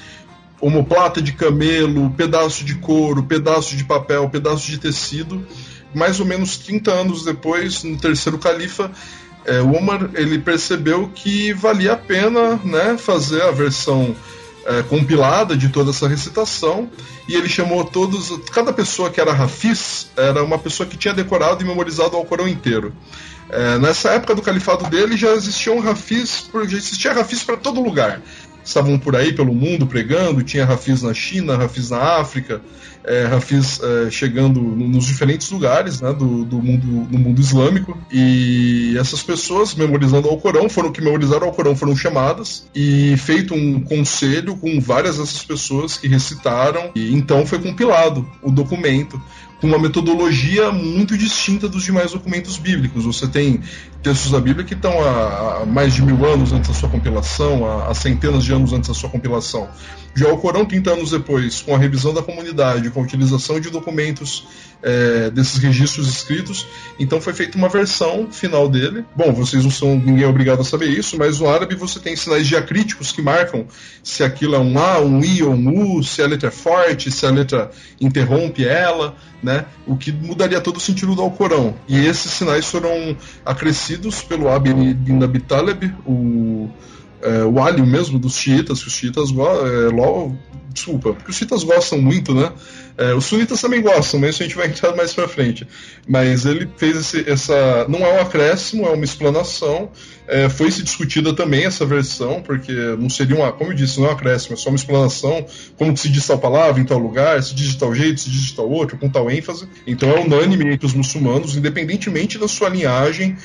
omoplata 0.61 1.23
de 1.23 1.33
camelo, 1.33 2.11
pedaço 2.11 2.65
de 2.65 2.75
couro, 2.77 3.23
pedaço 3.23 3.77
de 3.77 3.85
papel, 3.85 4.29
pedaço 4.29 4.67
de 4.71 4.79
tecido. 4.79 5.47
Mais 5.95 6.21
ou 6.21 6.27
menos 6.27 6.57
30 6.59 6.91
anos 6.91 7.25
depois, 7.25 7.83
no 7.83 7.97
terceiro 7.97 8.39
califa, 8.39 8.91
é, 9.45 9.61
Omar 9.63 10.11
ele 10.15 10.39
percebeu 10.39 11.11
que 11.15 11.53
valia 11.55 11.95
a 11.95 11.97
pena 11.97 12.61
né, 12.65 12.99
fazer 12.99 13.43
a 13.43 13.51
versão 13.51 14.15
é, 14.67 14.83
compilada 14.83 15.57
de 15.57 15.71
toda 15.71 15.91
essa 15.91 16.07
recitação 16.07 16.91
e 17.27 17.35
ele 17.35 17.49
chamou 17.49 17.83
todos, 17.85 18.39
cada 18.53 18.73
pessoa 18.73 19.09
que 19.09 19.21
era 19.21 19.33
Hafiz 19.33 20.11
era 20.17 20.45
uma 20.45 20.59
pessoa 20.59 20.87
que 20.87 20.97
tinha 20.97 21.15
decorado 21.15 21.63
e 21.63 21.67
memorizado 21.67 22.15
o 22.15 22.19
Alcorão 22.19 22.47
inteiro. 22.47 22.93
É, 23.49 23.79
nessa 23.79 24.11
época 24.11 24.35
do 24.35 24.43
califado 24.43 24.91
dele 24.91 25.17
já 25.17 25.31
existiam 25.31 25.81
Hafiz, 25.89 26.51
já 26.69 26.77
existia 26.77 27.13
Hafiz 27.13 27.43
para 27.43 27.57
todo 27.57 27.81
lugar 27.81 28.21
estavam 28.69 28.99
por 28.99 29.17
aí 29.17 29.33
pelo 29.33 29.55
mundo 29.55 29.87
pregando, 29.87 30.43
tinha 30.43 30.65
Rafiz 30.65 31.03
na 31.03 31.15
China, 31.15 31.57
Rafiz 31.57 31.91
na 31.91 32.21
África, 32.21 32.61
é, 33.05 33.25
Hafiz 33.27 33.81
é, 33.83 34.11
chegando 34.11 34.61
nos 34.61 35.07
diferentes 35.07 35.51
lugares 35.51 36.01
né, 36.01 36.13
do, 36.13 36.45
do, 36.45 36.63
mundo, 36.63 37.07
do 37.07 37.19
mundo 37.19 37.41
islâmico. 37.41 37.97
E 38.13 38.95
essas 38.99 39.23
pessoas, 39.23 39.75
memorizando 39.75 40.29
o 40.29 40.31
Alcorão, 40.31 40.69
foram 40.69 40.93
que 40.93 41.01
memorizaram 41.01 41.47
o 41.47 41.51
Alcorão, 41.51 41.75
foram 41.75 41.97
chamadas 41.97 42.69
e 42.75 43.17
feito 43.17 43.55
um 43.55 43.81
conselho 43.81 44.57
com 44.57 44.79
várias 44.79 45.17
dessas 45.17 45.43
pessoas 45.43 45.97
que 45.97 46.07
recitaram. 46.07 46.91
E 46.95 47.15
então 47.15 47.47
foi 47.47 47.59
compilado 47.59 48.29
o 48.43 48.51
documento 48.51 49.21
com 49.61 49.67
uma 49.67 49.79
metodologia 49.79 50.71
muito 50.71 51.17
distinta 51.17 51.69
dos 51.69 51.83
demais 51.83 52.13
documentos 52.13 52.59
bíblicos. 52.59 53.05
Você 53.05 53.27
tem 53.27 53.61
textos 54.03 54.31
da 54.31 54.41
Bíblia 54.41 54.65
que 54.65 54.75
estão 54.75 54.93
há, 55.01 55.65
mais 55.67 55.95
de 55.95 56.03
mil 56.03 56.25
anos 56.25 56.53
antes 56.53 56.69
da 56.69 56.75
sua 56.75 56.89
compilação, 56.89 57.67
há, 57.67 57.93
centenas 57.95 58.45
de 58.45 58.53
anos 58.53 58.73
antes 58.73 58.89
da 58.89 58.95
sua 58.95 59.11
compilação. 59.11 59.69
Já 60.15 60.33
o 60.33 60.39
Corão, 60.39 60.65
30 60.65 60.91
anos 60.91 61.11
depois, 61.11 61.61
com 61.61 61.75
a 61.75 61.79
revisão 61.79 62.13
da 62.13 62.23
comunidade, 62.23 62.91
com 62.91 63.01
a 63.01 63.03
utilização 63.03 63.61
de 63.61 63.71
documentos 63.71 64.47
é, 64.83 65.31
desses 65.31 65.59
registros 65.59 66.09
escritos, 66.09 66.67
então 66.99 67.21
foi 67.21 67.33
feita 67.33 67.57
uma 67.57 67.69
versão 67.69 68.29
final 68.31 68.69
dele. 68.69 69.05
Bom, 69.15 69.33
vocês 69.33 69.63
não 69.65 69.71
são 69.71 69.97
ninguém 69.97 70.25
é 70.25 70.27
obrigado 70.27 70.61
a 70.61 70.65
saber 70.65 70.89
isso, 70.89 71.17
mas 71.19 71.41
no 71.41 71.49
árabe 71.49 71.75
você 71.75 72.01
tem 72.01 72.17
sinais 72.17 72.47
diacríticos 72.47 73.13
que 73.13 73.23
marcam 73.23 73.67
se 74.03 74.25
aquilo 74.25 74.55
é 74.55 74.59
um 74.59 74.79
A, 74.79 75.01
um 75.01 75.23
I 75.23 75.43
ou 75.43 75.53
um 75.53 75.99
U, 75.99 76.03
se 76.03 76.23
a 76.23 76.27
letra 76.27 76.49
é 76.49 76.53
forte, 76.53 77.11
se 77.11 77.27
a 77.27 77.31
letra 77.31 77.71
interrompe 78.01 78.65
ela 78.65 79.17
né? 79.43 79.67
O 79.87 79.97
que 79.97 80.11
mudaria 80.13 80.61
todo 80.61 80.77
o 80.77 80.81
sentido 80.81 81.15
do 81.15 81.23
Alcorão. 81.23 81.75
E 81.87 81.97
esses 81.97 82.31
sinais 82.33 82.67
foram 82.67 83.17
acrescidos 83.45 83.98
pelo 84.29 84.49
Abi 84.49 84.71
ibn 84.71 85.21
o, 86.07 86.69
é, 87.23 87.45
o 87.45 87.61
alho 87.61 87.87
mesmo 87.87 88.19
dos 88.19 88.37
xiitas, 88.37 88.83
que 88.83 88.89
os 88.89 88.95
xiitas 88.95 89.31
é, 89.31 89.93
desculpa, 90.79 91.13
porque 91.13 91.31
os 91.31 91.37
xiitas 91.37 91.65
gostam 91.65 92.01
muito, 92.01 92.35
né? 92.35 92.53
É, 92.97 93.15
os 93.15 93.27
sunitas 93.27 93.61
também 93.61 93.81
gostam, 93.81 94.19
mas 94.19 94.31
isso 94.31 94.43
a 94.43 94.47
gente 94.47 94.57
vai 94.57 94.67
entrar 94.67 94.95
mais 94.97 95.13
pra 95.13 95.29
frente. 95.29 95.67
Mas 96.07 96.45
ele 96.45 96.69
fez 96.77 96.97
esse, 96.97 97.31
essa. 97.31 97.87
Não 97.89 98.01
é 98.01 98.19
um 98.19 98.21
acréscimo, 98.21 98.87
é 98.87 98.91
uma 98.91 99.05
explanação. 99.05 99.91
É, 100.27 100.49
foi 100.49 100.71
se 100.71 100.83
discutida 100.83 101.33
também 101.33 101.65
essa 101.65 101.87
versão, 101.87 102.43
porque 102.43 102.73
não 102.99 103.09
seria 103.09 103.37
uma. 103.37 103.53
Como 103.53 103.71
eu 103.71 103.77
disse, 103.77 104.01
não 104.01 104.09
é 104.09 104.11
um 104.11 104.15
acréscimo, 104.15 104.55
é 104.55 104.57
só 104.57 104.71
uma 104.71 104.77
explanação. 104.77 105.47
Como 105.77 105.97
se 105.97 106.09
diz 106.09 106.27
tal 106.27 106.39
palavra 106.39 106.81
em 106.81 106.85
tal 106.85 106.99
lugar, 106.99 107.41
se 107.43 107.55
diz 107.55 107.69
de 107.69 107.79
tal 107.79 107.95
jeito, 107.95 108.21
se 108.21 108.31
diz 108.31 108.43
de 108.43 108.55
tal 108.55 108.69
outro, 108.69 108.99
com 108.99 109.09
tal 109.09 109.31
ênfase. 109.31 109.69
Então 109.87 110.11
é 110.11 110.21
unânime 110.21 110.73
entre 110.73 110.87
os 110.87 110.95
muçulmanos, 110.95 111.57
independentemente 111.57 112.37
da 112.37 112.49
sua 112.49 112.69
linhagem 112.69 113.37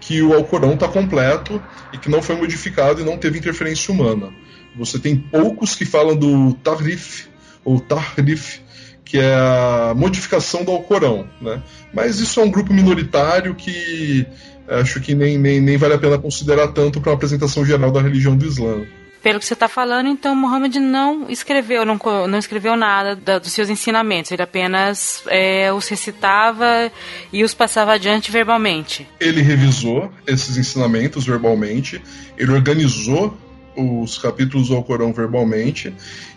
que 0.00 0.22
o 0.22 0.32
Alcorão 0.32 0.74
está 0.74 0.88
completo 0.88 1.62
e 1.92 1.98
que 1.98 2.08
não 2.08 2.22
foi 2.22 2.36
modificado 2.36 3.00
e 3.00 3.04
não 3.04 3.18
teve 3.18 3.38
interferência 3.38 3.92
humana. 3.92 4.32
Você 4.76 4.98
tem 4.98 5.16
poucos 5.16 5.74
que 5.74 5.84
falam 5.84 6.16
do 6.16 6.54
Tarif, 6.54 7.28
ou 7.64 7.78
Tahrif, 7.80 8.60
que 9.04 9.18
é 9.18 9.34
a 9.34 9.92
modificação 9.94 10.64
do 10.64 10.70
Alcorão. 10.70 11.28
Né? 11.40 11.62
Mas 11.92 12.20
isso 12.20 12.40
é 12.40 12.44
um 12.44 12.50
grupo 12.50 12.72
minoritário 12.72 13.54
que 13.54 14.26
acho 14.68 15.00
que 15.00 15.14
nem, 15.14 15.36
nem, 15.36 15.60
nem 15.60 15.76
vale 15.76 15.94
a 15.94 15.98
pena 15.98 16.16
considerar 16.16 16.68
tanto 16.68 17.00
para 17.00 17.10
uma 17.10 17.16
apresentação 17.16 17.64
geral 17.64 17.90
da 17.90 18.00
religião 18.00 18.36
do 18.36 18.46
Islã. 18.46 18.86
Pelo 19.22 19.38
que 19.38 19.44
você 19.44 19.52
está 19.52 19.68
falando, 19.68 20.08
então 20.08 20.34
Muhammad 20.34 20.76
não 20.76 21.28
escreveu, 21.28 21.84
não, 21.84 21.98
não 22.28 22.38
escreveu 22.38 22.74
nada 22.74 23.14
da, 23.14 23.38
dos 23.38 23.52
seus 23.52 23.68
ensinamentos. 23.68 24.30
Ele 24.30 24.42
apenas 24.42 25.22
é, 25.26 25.70
os 25.72 25.86
recitava 25.88 26.90
e 27.32 27.44
os 27.44 27.52
passava 27.52 27.92
adiante 27.92 28.30
verbalmente. 28.30 29.06
Ele 29.20 29.42
revisou 29.42 30.10
esses 30.26 30.56
ensinamentos 30.56 31.26
verbalmente. 31.26 32.02
Ele 32.38 32.52
organizou 32.52 33.36
os 33.76 34.18
capítulos 34.18 34.68
do 34.68 34.74
Alcorão 34.74 35.12
verbalmente 35.12 35.94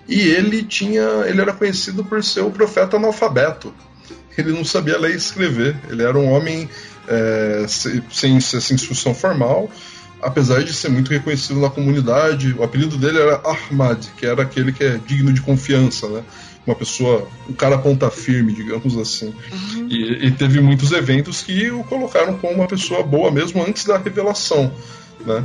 e 0.07 0.19
ele 0.19 0.63
tinha, 0.63 1.03
ele 1.25 1.41
era 1.41 1.53
conhecido 1.53 2.03
por 2.03 2.23
ser 2.23 2.41
o 2.41 2.51
profeta 2.51 2.97
analfabeto. 2.97 3.73
Ele 4.37 4.51
não 4.51 4.65
sabia 4.65 4.97
ler 4.97 5.13
e 5.13 5.17
escrever. 5.17 5.75
Ele 5.89 6.03
era 6.03 6.17
um 6.17 6.29
homem 6.31 6.69
é, 7.07 7.65
sem, 7.67 8.41
sem 8.41 8.75
instrução 8.75 9.13
formal 9.13 9.69
apesar 10.23 10.63
de 10.63 10.73
ser 10.73 10.89
muito 10.89 11.11
reconhecido 11.11 11.59
na 11.59 11.69
comunidade, 11.69 12.53
o 12.57 12.63
apelido 12.63 12.97
dele 12.97 13.19
era 13.19 13.41
Ahmad, 13.43 14.05
que 14.17 14.25
era 14.25 14.43
aquele 14.43 14.71
que 14.71 14.83
é 14.83 14.99
digno 15.05 15.31
de 15.31 15.41
confiança, 15.41 16.07
né? 16.07 16.23
Uma 16.65 16.75
pessoa, 16.75 17.27
um 17.49 17.53
cara 17.53 17.77
ponta 17.77 18.09
firme, 18.09 18.53
digamos 18.53 18.97
assim. 18.97 19.33
Uhum. 19.51 19.87
E, 19.89 20.27
e, 20.27 20.31
teve 20.31 20.61
muitos 20.61 20.91
eventos 20.93 21.41
que 21.41 21.69
o 21.69 21.83
colocaram 21.83 22.37
como 22.37 22.53
uma 22.53 22.67
pessoa 22.67 23.03
boa 23.03 23.29
mesmo 23.29 23.61
antes 23.61 23.83
da 23.83 23.97
revelação, 23.97 24.71
né? 25.25 25.43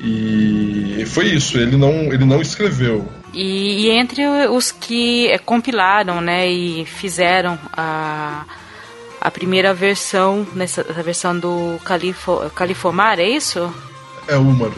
E 0.00 1.04
foi 1.06 1.26
isso, 1.26 1.58
ele 1.58 1.76
não, 1.76 2.12
ele 2.12 2.24
não 2.24 2.40
escreveu. 2.40 3.06
E, 3.32 3.86
e 3.86 3.90
entre 3.90 4.26
os 4.48 4.72
que 4.72 5.38
compilaram, 5.44 6.20
né, 6.20 6.50
e 6.50 6.84
fizeram 6.84 7.58
a 7.72 8.44
a 9.24 9.30
primeira 9.30 9.72
versão, 9.72 10.46
nessa 10.52 10.82
versão 11.02 11.38
do 11.38 11.80
Califo, 11.82 12.50
Califomar, 12.54 13.18
é 13.18 13.26
isso? 13.26 13.74
É 14.28 14.36
Umar. 14.36 14.70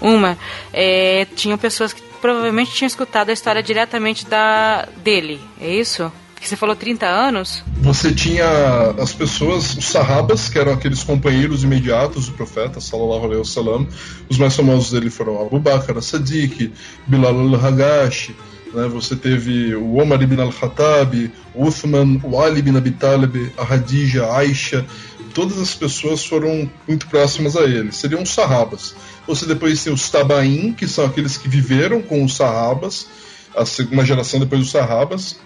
Uma. 0.00 0.38
É, 0.72 1.26
tinham 1.36 1.56
pessoas 1.56 1.92
que 1.92 2.02
provavelmente 2.20 2.72
tinham 2.72 2.86
escutado 2.86 3.30
a 3.30 3.32
história 3.32 3.62
diretamente 3.62 4.26
da 4.26 4.88
dele, 5.02 5.40
é 5.60 5.74
isso? 5.74 6.10
Que 6.40 6.46
você 6.46 6.56
falou 6.56 6.76
30 6.76 7.06
anos? 7.06 7.64
Você 7.78 8.12
tinha 8.12 8.44
as 9.00 9.12
pessoas, 9.12 9.74
os 9.74 9.86
sahabas, 9.86 10.48
que 10.48 10.58
eram 10.58 10.72
aqueles 10.72 11.02
companheiros 11.02 11.64
imediatos 11.64 12.26
do 12.26 12.32
profeta, 12.32 12.80
sallallahu 12.80 13.24
alaihi 13.24 13.38
wasallam. 13.38 13.88
Os 14.28 14.38
mais 14.38 14.54
famosos 14.54 14.90
dele 14.90 15.08
foram 15.08 15.40
Abu 15.40 15.58
Bakr 15.58 15.96
as-Sadiq, 15.96 16.72
Bilal 17.06 17.40
al-Hagashi, 17.40 18.36
né? 18.76 18.86
Você 18.88 19.16
teve 19.16 19.74
o 19.74 19.96
Omar 19.96 20.22
ibn 20.22 20.38
al-Khattab, 20.38 21.32
Uthman, 21.54 22.20
o 22.22 22.38
Ali 22.38 22.58
ibn 22.58 22.76
Abi 22.76 22.90
Talib, 22.90 23.50
a 23.56 23.62
Hadija, 23.62 24.26
a 24.26 24.36
Aisha, 24.36 24.84
todas 25.32 25.58
as 25.58 25.74
pessoas 25.74 26.24
foram 26.24 26.70
muito 26.86 27.06
próximas 27.08 27.56
a 27.56 27.64
ele. 27.64 27.90
Seriam 27.90 28.22
os 28.22 28.30
Sahabas. 28.30 28.94
Você 29.26 29.46
depois 29.46 29.82
tem 29.82 29.92
os 29.92 30.08
Tabaim, 30.10 30.74
que 30.74 30.86
são 30.86 31.06
aqueles 31.06 31.38
que 31.38 31.48
viveram 31.48 32.02
com 32.02 32.22
os 32.22 32.36
Sahabas, 32.36 33.06
a 33.56 33.64
segunda 33.64 34.04
geração 34.04 34.38
depois 34.38 34.60
dos 34.60 34.70
Sahabas, 34.70 35.40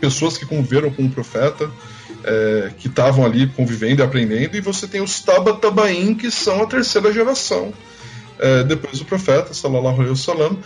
pessoas 0.00 0.38
que 0.38 0.46
conviveram 0.46 0.90
com 0.90 1.04
o 1.04 1.10
profeta, 1.10 1.68
é, 2.24 2.70
que 2.78 2.86
estavam 2.86 3.24
ali 3.24 3.48
convivendo 3.48 4.02
e 4.02 4.04
aprendendo, 4.04 4.56
e 4.56 4.60
você 4.60 4.86
tem 4.86 5.00
os 5.00 5.20
Taba 5.20 5.54
Tabaim, 5.54 6.14
que 6.14 6.30
são 6.30 6.62
a 6.62 6.66
terceira 6.66 7.12
geração 7.12 7.72
é, 8.38 8.62
depois 8.62 8.98
do 9.00 9.04
profeta, 9.04 9.52
sallallahu 9.52 9.96
alaihi 9.96 10.10
wasallam, 10.10 10.56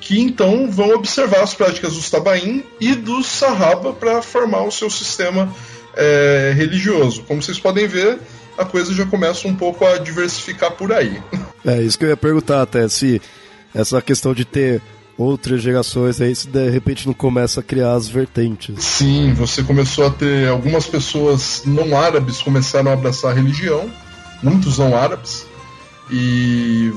que 0.00 0.20
então 0.20 0.70
vão 0.70 0.94
observar 0.94 1.42
as 1.42 1.54
práticas 1.54 1.94
dos 1.94 2.10
Tabaim 2.10 2.64
e 2.80 2.94
dos 2.94 3.26
Sahaba 3.26 3.92
para 3.92 4.22
formar 4.22 4.64
o 4.64 4.72
seu 4.72 4.88
sistema 4.88 5.54
é, 5.94 6.52
religioso. 6.56 7.22
Como 7.24 7.42
vocês 7.42 7.58
podem 7.58 7.86
ver, 7.86 8.18
a 8.56 8.64
coisa 8.64 8.94
já 8.94 9.06
começa 9.06 9.46
um 9.46 9.54
pouco 9.54 9.84
a 9.84 9.98
diversificar 9.98 10.72
por 10.72 10.92
aí. 10.92 11.20
É 11.62 11.78
isso 11.82 11.98
que 11.98 12.06
eu 12.06 12.08
ia 12.08 12.16
perguntar 12.16 12.62
até, 12.62 12.88
se 12.88 13.20
essa 13.74 14.00
questão 14.00 14.32
de 14.32 14.46
ter 14.46 14.80
outras 15.18 15.60
gerações 15.60 16.18
aí, 16.18 16.34
se 16.34 16.48
de 16.48 16.70
repente 16.70 17.06
não 17.06 17.12
começa 17.12 17.60
a 17.60 17.62
criar 17.62 17.92
as 17.92 18.08
vertentes. 18.08 18.82
Sim, 18.82 19.34
você 19.34 19.62
começou 19.62 20.06
a 20.06 20.10
ter 20.10 20.48
algumas 20.48 20.86
pessoas 20.86 21.62
não 21.66 21.94
árabes 21.94 22.40
começaram 22.40 22.90
a 22.90 22.94
abraçar 22.94 23.32
a 23.32 23.34
religião, 23.34 23.90
muitos 24.42 24.78
não 24.78 24.96
árabes, 24.96 25.46
e 26.10 26.90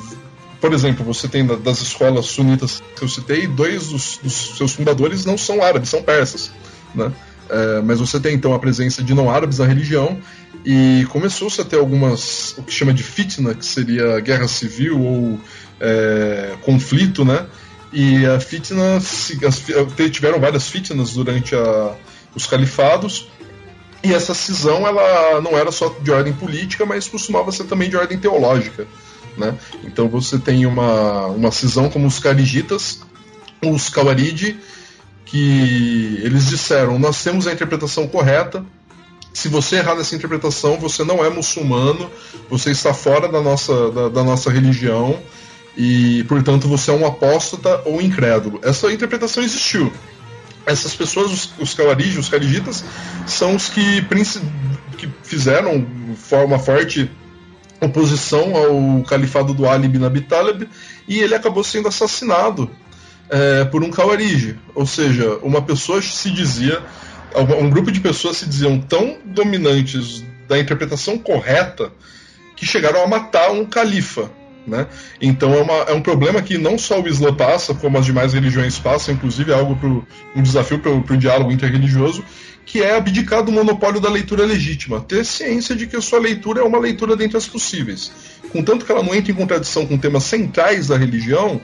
por 0.63 0.71
exemplo, 0.71 1.03
você 1.03 1.27
tem 1.27 1.45
das 1.45 1.81
escolas 1.81 2.27
sunitas 2.27 2.81
que 2.95 3.03
eu 3.03 3.09
citei, 3.09 3.45
dois 3.45 3.89
dos, 3.89 4.17
dos 4.23 4.55
seus 4.55 4.71
fundadores 4.71 5.25
não 5.25 5.37
são 5.37 5.61
árabes, 5.61 5.89
são 5.89 6.01
persas, 6.01 6.53
né? 6.95 7.11
É, 7.49 7.81
mas 7.81 7.99
você 7.99 8.17
tem 8.17 8.33
então 8.33 8.53
a 8.53 8.59
presença 8.59 9.03
de 9.03 9.13
não 9.13 9.29
árabes 9.29 9.57
na 9.57 9.65
religião 9.65 10.17
e 10.63 11.05
começou-se 11.09 11.59
a 11.59 11.65
ter 11.65 11.77
algumas, 11.77 12.57
o 12.57 12.63
que 12.63 12.71
chama 12.71 12.93
de 12.93 13.03
fitna, 13.03 13.53
que 13.53 13.65
seria 13.65 14.21
guerra 14.21 14.47
civil 14.47 15.01
ou 15.01 15.39
é, 15.81 16.53
conflito, 16.61 17.25
né? 17.25 17.45
E 17.91 18.25
a 18.25 18.39
fitna, 18.39 19.01
tiveram 20.13 20.39
várias 20.39 20.69
fitnas 20.69 21.11
durante 21.11 21.53
a, 21.53 21.93
os 22.33 22.47
califados, 22.47 23.27
e 24.01 24.13
essa 24.13 24.33
cisão 24.33 24.87
ela 24.87 25.41
não 25.41 25.57
era 25.57 25.73
só 25.73 25.93
de 26.01 26.09
ordem 26.09 26.31
política, 26.31 26.85
mas 26.85 27.09
costumava 27.09 27.51
ser 27.51 27.65
também 27.65 27.89
de 27.89 27.97
ordem 27.97 28.17
teológica. 28.17 28.87
Né? 29.37 29.57
Então 29.83 30.07
você 30.07 30.37
tem 30.37 30.65
uma, 30.65 31.27
uma 31.27 31.51
cisão 31.51 31.89
como 31.89 32.07
os 32.07 32.19
carigitas, 32.19 33.01
os 33.63 33.89
Kawaridi, 33.89 34.57
que 35.25 36.19
eles 36.21 36.47
disseram: 36.47 36.99
nós 36.99 37.23
temos 37.23 37.47
a 37.47 37.53
interpretação 37.53 38.07
correta. 38.07 38.65
Se 39.33 39.47
você 39.47 39.77
errar 39.77 39.95
nessa 39.95 40.15
interpretação, 40.15 40.77
você 40.77 41.03
não 41.03 41.25
é 41.25 41.29
muçulmano, 41.29 42.07
você 42.47 42.69
está 42.69 42.93
fora 42.93 43.27
da 43.27 43.41
nossa, 43.41 43.89
da, 43.89 44.09
da 44.09 44.23
nossa 44.23 44.51
religião 44.51 45.19
e, 45.75 46.23
portanto, 46.25 46.67
você 46.67 46.91
é 46.91 46.93
um 46.93 47.05
apóstata 47.05 47.81
ou 47.85 47.99
incrédulo. 47.99 48.59
Essa 48.63 48.91
interpretação 48.91 49.41
existiu. 49.41 49.91
Essas 50.65 50.95
pessoas, 50.95 51.31
os, 51.31 51.53
os 51.59 51.75
os 52.17 52.29
Kharijitas, 52.29 52.85
são 53.25 53.55
os 53.55 53.69
que, 53.69 54.01
que 54.97 55.09
fizeram 55.23 55.85
uma 56.31 56.59
forte 56.59 57.09
oposição 57.85 58.55
ao 58.55 59.03
califado 59.03 59.53
do 59.53 59.67
Ali 59.67 59.87
bin 59.87 60.03
Abi 60.05 60.21
Talib 60.21 60.67
e 61.07 61.19
ele 61.19 61.35
acabou 61.35 61.63
sendo 61.63 61.87
assassinado 61.87 62.69
é, 63.29 63.65
por 63.65 63.83
um 63.83 63.89
Kawarij, 63.89 64.55
ou 64.75 64.85
seja, 64.85 65.37
uma 65.41 65.61
pessoa 65.61 66.01
se 66.01 66.29
dizia, 66.29 66.81
um 67.59 67.69
grupo 67.69 67.91
de 67.91 67.99
pessoas 67.99 68.37
se 68.37 68.47
diziam 68.47 68.79
tão 68.79 69.17
dominantes 69.25 70.23
da 70.47 70.59
interpretação 70.59 71.17
correta 71.17 71.91
que 72.55 72.65
chegaram 72.65 73.03
a 73.03 73.07
matar 73.07 73.51
um 73.51 73.65
califa. 73.65 74.29
Né? 74.65 74.87
Então 75.21 75.53
é, 75.53 75.61
uma, 75.61 75.73
é, 75.73 75.93
um 75.93 76.01
problema 76.01 76.41
que 76.41 76.57
não 76.57 76.77
só 76.77 77.01
o 77.01 77.07
Islã 77.07 77.33
passa, 77.33 77.73
como 77.73 77.97
as 77.97 78.05
demais 78.05 78.33
religiões 78.33 78.79
passam, 78.79 79.13
inclusive 79.13 79.51
é 79.51 79.55
algo 79.55 79.75
pro, 79.75 80.07
um 80.35 80.41
desafio 80.41 80.79
para 80.79 80.91
o 80.91 81.17
diálogo 81.17 81.51
interreligioso, 81.51 82.23
que 82.65 82.81
é 82.81 82.95
abdicar 82.95 83.43
do 83.43 83.51
monopólio 83.51 83.99
da 83.99 84.09
leitura 84.09 84.45
legítima, 84.45 85.01
ter 85.01 85.25
ciência 85.25 85.75
de 85.75 85.87
que 85.87 85.95
a 85.95 86.01
sua 86.01 86.19
leitura 86.19 86.61
é 86.61 86.63
uma 86.63 86.79
leitura 86.79 87.15
dentre 87.15 87.37
as 87.37 87.47
possíveis. 87.47 88.11
Contanto 88.51 88.85
que 88.85 88.91
ela 88.91 89.03
não 89.03 89.13
entre 89.13 89.31
em 89.31 89.35
contradição 89.35 89.85
com 89.85 89.97
temas 89.97 90.23
centrais 90.23 90.87
da 90.87 90.97
religião, 90.97 91.61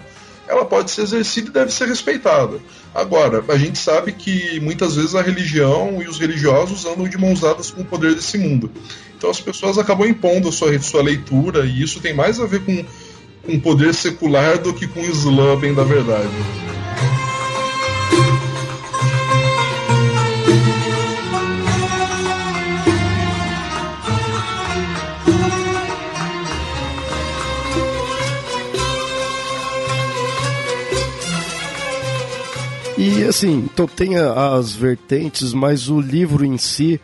ela 0.48 0.66
pode 0.66 0.90
ser 0.90 1.04
exercida 1.04 1.50
e 1.50 1.54
deve 1.54 1.72
ser 1.72 1.88
respeitada. 1.88 2.60
Agora, 2.94 3.44
a 3.48 3.58
gente 3.58 3.78
sabe 3.78 4.12
que 4.12 4.60
muitas 4.60 4.96
vezes 4.96 5.14
a 5.14 5.22
religião 5.22 6.02
e 6.02 6.08
os 6.08 6.20
religiosos 6.20 6.86
andam 6.86 7.08
de 7.08 7.18
mãos 7.18 7.42
dadas 7.42 7.70
com 7.70 7.82
o 7.82 7.86
poder 7.86 8.16
desse 8.16 8.38
mundo. 8.38 8.72
Então 9.16 9.30
as 9.30 9.40
pessoas 9.40 9.78
acabam 9.78 10.08
impondo 10.08 10.50
a 10.50 10.52
sua, 10.52 10.78
sua 10.80 11.04
leitura, 11.04 11.66
e 11.66 11.84
isso 11.84 12.00
tem 12.00 12.16
mais 12.16 12.40
a 12.40 12.48
ver 12.48 12.62
com, 12.62 12.84
com 13.46 13.60
poder 13.60 13.94
secular 13.94 14.58
do 14.58 14.74
que 14.74 14.88
com 14.88 15.02
o 15.02 15.06
Islã, 15.06 15.56
bem 15.56 15.74
da 15.74 15.84
verdade. 15.84 16.79
E 33.18 33.24
assim, 33.24 33.68
então 33.72 33.88
tem 33.88 34.16
as 34.18 34.74
vertentes, 34.74 35.54
mas 35.54 35.90
o 35.90 36.00
livro 36.00 36.46
em 36.46 36.58
si, 36.58 37.00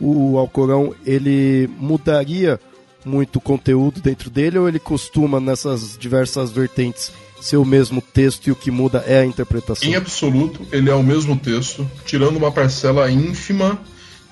o 0.00 0.36
Alcorão, 0.38 0.94
ele 1.06 1.70
mudaria 1.78 2.60
muito 3.04 3.40
conteúdo 3.40 4.00
dentro 4.00 4.30
dele 4.30 4.58
ou 4.58 4.68
ele 4.68 4.78
costuma 4.78 5.38
nessas 5.38 5.96
diversas 5.98 6.50
vertentes 6.50 7.12
ser 7.40 7.58
o 7.58 7.64
mesmo 7.64 8.00
texto 8.00 8.46
e 8.46 8.50
o 8.50 8.56
que 8.56 8.70
muda 8.70 9.04
é 9.06 9.18
a 9.18 9.26
interpretação? 9.26 9.86
Em 9.86 9.94
absoluto, 9.94 10.66
ele 10.72 10.88
é 10.88 10.94
o 10.94 11.02
mesmo 11.02 11.36
texto, 11.36 11.88
tirando 12.06 12.36
uma 12.38 12.50
parcela 12.50 13.10
ínfima 13.10 13.78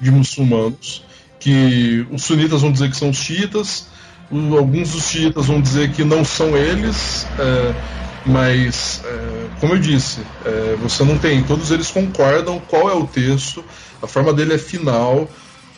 de 0.01 0.11
muçulmanos, 0.11 1.05
que 1.39 2.07
os 2.11 2.25
sunitas 2.25 2.63
vão 2.63 2.73
dizer 2.73 2.91
que 2.91 2.97
são 2.97 3.11
os 3.11 3.19
xiitas, 3.19 3.87
alguns 4.57 4.93
dos 4.93 5.05
xiitas 5.05 5.47
vão 5.47 5.61
dizer 5.61 5.93
que 5.93 6.03
não 6.03 6.25
são 6.25 6.57
eles, 6.57 7.27
é, 7.39 7.75
mas, 8.25 9.03
é, 9.05 9.49
como 9.61 9.75
eu 9.75 9.79
disse, 9.79 10.21
é, 10.45 10.77
você 10.81 11.05
não 11.05 11.19
tem, 11.19 11.43
todos 11.43 11.71
eles 11.71 11.91
concordam 11.91 12.61
qual 12.69 12.89
é 12.89 12.95
o 12.95 13.07
texto, 13.07 13.65
a 14.01 14.07
forma 14.07 14.33
dele 14.33 14.55
é 14.55 14.59
final, 14.59 15.29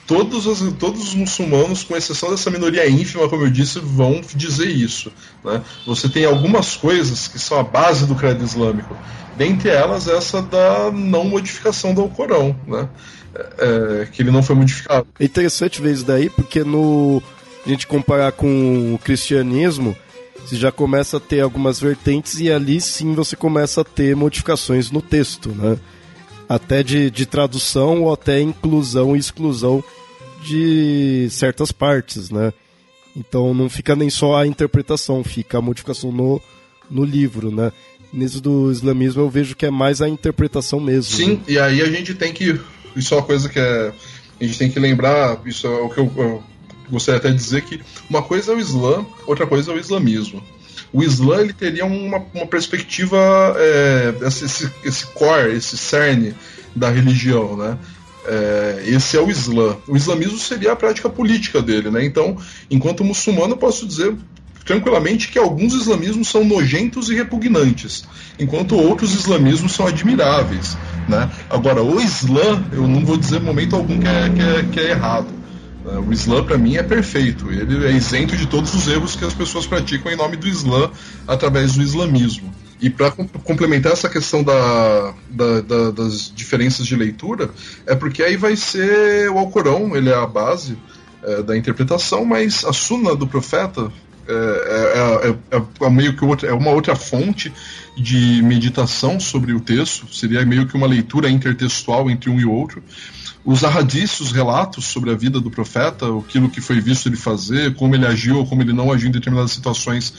todos 0.06 0.46
os, 0.46 0.72
todos 0.74 1.08
os 1.08 1.14
muçulmanos, 1.14 1.82
com 1.82 1.96
exceção 1.96 2.30
dessa 2.30 2.50
minoria 2.50 2.88
ínfima, 2.88 3.28
como 3.28 3.44
eu 3.44 3.50
disse, 3.50 3.78
vão 3.80 4.20
dizer 4.34 4.68
isso. 4.68 5.10
Né? 5.44 5.62
Você 5.86 6.08
tem 6.08 6.24
algumas 6.24 6.76
coisas 6.76 7.28
que 7.28 7.38
são 7.38 7.58
a 7.58 7.62
base 7.62 8.06
do 8.06 8.14
credo 8.14 8.44
islâmico, 8.44 8.96
dentre 9.36 9.70
elas 9.70 10.06
essa 10.06 10.42
da 10.42 10.90
não 10.92 11.24
modificação 11.24 11.94
do 11.94 12.02
Alcorão, 12.02 12.54
né? 12.66 12.88
É, 13.34 14.02
é, 14.02 14.06
que 14.06 14.22
ele 14.22 14.30
não 14.30 14.44
foi 14.44 14.54
modificado. 14.54 15.08
É 15.18 15.24
interessante 15.24 15.82
ver 15.82 15.92
isso 15.92 16.04
daí, 16.04 16.30
porque 16.30 16.62
no 16.62 17.20
a 17.66 17.68
gente 17.68 17.86
comparar 17.86 18.30
com 18.30 18.94
o 18.94 18.98
cristianismo, 18.98 19.96
você 20.44 20.56
já 20.56 20.70
começa 20.70 21.16
a 21.16 21.20
ter 21.20 21.40
algumas 21.40 21.80
vertentes 21.80 22.38
e 22.38 22.50
ali 22.50 22.80
sim 22.80 23.14
você 23.14 23.34
começa 23.34 23.80
a 23.80 23.84
ter 23.84 24.14
modificações 24.14 24.90
no 24.90 25.00
texto, 25.00 25.48
né? 25.50 25.78
até 26.48 26.82
de, 26.82 27.10
de 27.10 27.26
tradução 27.26 28.02
ou 28.02 28.12
até 28.12 28.40
inclusão 28.40 29.16
e 29.16 29.18
exclusão 29.18 29.82
de 30.42 31.26
certas 31.30 31.72
partes, 31.72 32.30
né? 32.30 32.52
Então 33.16 33.54
não 33.54 33.68
fica 33.68 33.96
nem 33.96 34.10
só 34.10 34.36
a 34.36 34.46
interpretação, 34.46 35.24
fica 35.24 35.58
a 35.58 35.62
modificação 35.62 36.12
no, 36.12 36.40
no 36.90 37.04
livro, 37.04 37.50
né? 37.50 37.72
Nesse 38.12 38.40
do 38.40 38.70
islamismo 38.70 39.22
eu 39.22 39.30
vejo 39.30 39.56
que 39.56 39.66
é 39.66 39.70
mais 39.70 40.00
a 40.00 40.08
interpretação 40.08 40.78
mesmo. 40.80 41.16
Sim, 41.16 41.34
né? 41.34 41.40
e 41.48 41.58
aí 41.58 41.82
a 41.82 41.90
gente 41.90 42.14
tem 42.14 42.32
que. 42.32 42.60
Isso 42.94 43.14
é 43.14 43.16
uma 43.16 43.24
coisa 43.24 43.48
que 43.48 43.58
é. 43.58 43.92
A 44.40 44.44
gente 44.44 44.58
tem 44.58 44.70
que 44.70 44.80
lembrar, 44.80 45.40
isso 45.46 45.66
é 45.66 45.70
o 45.70 45.88
que 45.88 45.98
eu, 45.98 46.12
eu 46.16 46.42
gostaria 46.90 47.18
até 47.18 47.30
de 47.30 47.36
dizer 47.36 47.62
que 47.62 47.80
uma 48.08 48.22
coisa 48.22 48.52
é 48.52 48.54
o 48.54 48.60
Islã, 48.60 49.04
outra 49.26 49.46
coisa 49.46 49.72
é 49.72 49.74
o 49.74 49.78
islamismo 49.78 50.42
o 50.94 51.02
Islã 51.02 51.40
ele 51.40 51.52
teria 51.52 51.84
uma, 51.84 52.24
uma 52.32 52.46
perspectiva, 52.46 53.18
é, 53.56 54.14
esse, 54.22 54.70
esse 54.84 55.06
core, 55.06 55.56
esse 55.56 55.76
cerne 55.76 56.36
da 56.74 56.88
religião, 56.88 57.56
né? 57.56 57.76
É, 58.26 58.84
esse 58.86 59.16
é 59.16 59.20
o 59.20 59.28
Islã. 59.28 59.76
O 59.88 59.96
islamismo 59.96 60.38
seria 60.38 60.70
a 60.70 60.76
prática 60.76 61.10
política 61.10 61.60
dele, 61.60 61.90
né? 61.90 62.04
Então, 62.04 62.36
enquanto 62.70 63.02
muçulmano, 63.02 63.54
eu 63.54 63.56
posso 63.56 63.86
dizer 63.88 64.14
tranquilamente 64.64 65.28
que 65.28 65.38
alguns 65.38 65.74
islamismos 65.74 66.28
são 66.28 66.44
nojentos 66.44 67.10
e 67.10 67.14
repugnantes, 67.14 68.04
enquanto 68.38 68.76
outros 68.76 69.14
islamismos 69.14 69.72
são 69.72 69.88
admiráveis, 69.88 70.78
né? 71.08 71.28
Agora, 71.50 71.82
o 71.82 72.00
Islã, 72.00 72.64
eu 72.72 72.86
não 72.86 73.04
vou 73.04 73.16
dizer 73.16 73.40
momento 73.40 73.74
algum 73.74 73.98
que 73.98 74.06
é, 74.06 74.30
que 74.30 74.40
é, 74.40 74.62
que 74.72 74.80
é 74.80 74.90
errado. 74.92 75.26
É, 75.86 75.98
o 75.98 76.12
Islã, 76.12 76.42
para 76.42 76.56
mim, 76.56 76.76
é 76.76 76.82
perfeito. 76.82 77.50
Ele 77.50 77.86
é 77.86 77.92
isento 77.92 78.36
de 78.36 78.46
todos 78.46 78.74
os 78.74 78.88
erros 78.88 79.16
que 79.16 79.24
as 79.24 79.34
pessoas 79.34 79.66
praticam 79.66 80.10
em 80.10 80.16
nome 80.16 80.36
do 80.36 80.48
Islã 80.48 80.90
através 81.26 81.74
do 81.74 81.82
islamismo. 81.82 82.52
E 82.80 82.90
para 82.90 83.10
complementar 83.10 83.92
essa 83.92 84.08
questão 84.08 84.42
da, 84.42 85.14
da, 85.30 85.60
da, 85.60 85.90
das 85.90 86.32
diferenças 86.34 86.86
de 86.86 86.96
leitura, 86.96 87.50
é 87.86 87.94
porque 87.94 88.22
aí 88.22 88.36
vai 88.36 88.56
ser 88.56 89.30
o 89.30 89.38
Alcorão, 89.38 89.96
ele 89.96 90.10
é 90.10 90.14
a 90.14 90.26
base 90.26 90.76
é, 91.22 91.42
da 91.42 91.56
interpretação, 91.56 92.24
mas 92.24 92.64
a 92.64 92.72
Sunna 92.72 93.14
do 93.14 93.26
profeta 93.26 93.90
é, 94.26 94.32
é, 94.32 95.56
é, 95.56 95.62
é, 95.80 95.90
meio 95.90 96.16
que 96.16 96.24
outra, 96.24 96.48
é 96.48 96.52
uma 96.52 96.70
outra 96.70 96.96
fonte 96.96 97.52
de 97.96 98.42
meditação 98.42 99.20
sobre 99.20 99.52
o 99.52 99.60
texto, 99.60 100.12
seria 100.12 100.44
meio 100.44 100.66
que 100.66 100.76
uma 100.76 100.86
leitura 100.86 101.30
intertextual 101.30 102.10
entre 102.10 102.30
um 102.30 102.40
e 102.40 102.44
outro 102.44 102.82
os 103.44 103.62
ahadis, 103.62 104.20
os 104.20 104.32
relatos 104.32 104.86
sobre 104.86 105.10
a 105.10 105.14
vida 105.14 105.38
do 105.38 105.50
profeta, 105.50 106.06
aquilo 106.18 106.48
que 106.48 106.62
foi 106.62 106.80
visto 106.80 107.08
ele 107.08 107.16
fazer, 107.16 107.74
como 107.74 107.94
ele 107.94 108.06
agiu 108.06 108.38
ou 108.38 108.46
como 108.46 108.62
ele 108.62 108.72
não 108.72 108.90
agiu 108.90 109.08
em 109.08 109.12
determinadas 109.12 109.52
situações, 109.52 110.14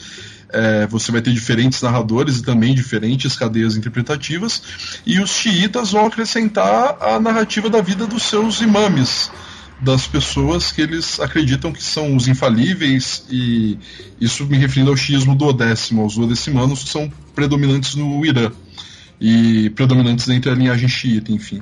é, 0.48 0.86
você 0.86 1.10
vai 1.10 1.20
ter 1.20 1.32
diferentes 1.32 1.82
narradores 1.82 2.38
e 2.38 2.42
também 2.44 2.72
diferentes 2.72 3.34
cadeias 3.34 3.76
interpretativas. 3.76 4.62
E 5.04 5.18
os 5.18 5.30
xiitas 5.30 5.90
vão 5.90 6.06
acrescentar 6.06 6.96
a 7.00 7.18
narrativa 7.18 7.68
da 7.68 7.80
vida 7.80 8.06
dos 8.06 8.22
seus 8.22 8.60
imames, 8.60 9.28
das 9.80 10.06
pessoas 10.06 10.70
que 10.70 10.80
eles 10.80 11.18
acreditam 11.18 11.72
que 11.72 11.82
são 11.82 12.14
os 12.14 12.28
infalíveis, 12.28 13.24
e 13.28 13.76
isso 14.20 14.46
me 14.46 14.56
referindo 14.56 14.92
ao 14.92 14.96
xiismo 14.96 15.34
do 15.34 15.52
décimo, 15.52 16.02
aos 16.02 16.14
duodecimanos, 16.14 16.84
que 16.84 16.90
são 16.90 17.12
predominantes 17.34 17.96
no 17.96 18.24
Irã 18.24 18.52
e 19.20 19.68
predominantes 19.70 20.28
entre 20.28 20.48
a 20.50 20.54
linhagem 20.54 20.88
xiita, 20.88 21.32
enfim 21.32 21.60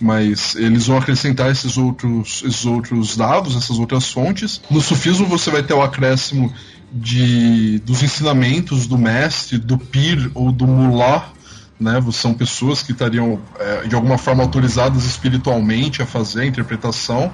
mas 0.00 0.54
eles 0.54 0.86
vão 0.86 0.96
acrescentar 0.96 1.50
esses 1.50 1.76
outros, 1.76 2.42
esses 2.44 2.64
outros 2.64 3.16
dados, 3.16 3.54
essas 3.54 3.78
outras 3.78 4.10
fontes. 4.10 4.60
No 4.70 4.80
sufismo 4.80 5.26
você 5.26 5.50
vai 5.50 5.62
ter 5.62 5.74
o 5.74 5.82
acréscimo 5.82 6.52
de, 6.92 7.78
dos 7.80 8.02
ensinamentos 8.02 8.86
do 8.86 8.96
mestre, 8.96 9.58
do 9.58 9.76
pir 9.76 10.30
ou 10.34 10.50
do 10.50 10.66
mullah, 10.66 11.30
né? 11.78 12.02
São 12.12 12.34
pessoas 12.34 12.82
que 12.82 12.92
estariam 12.92 13.40
é, 13.58 13.86
de 13.86 13.94
alguma 13.94 14.18
forma 14.18 14.42
autorizadas 14.42 15.04
espiritualmente 15.04 16.02
a 16.02 16.06
fazer 16.06 16.42
a 16.42 16.46
interpretação. 16.46 17.30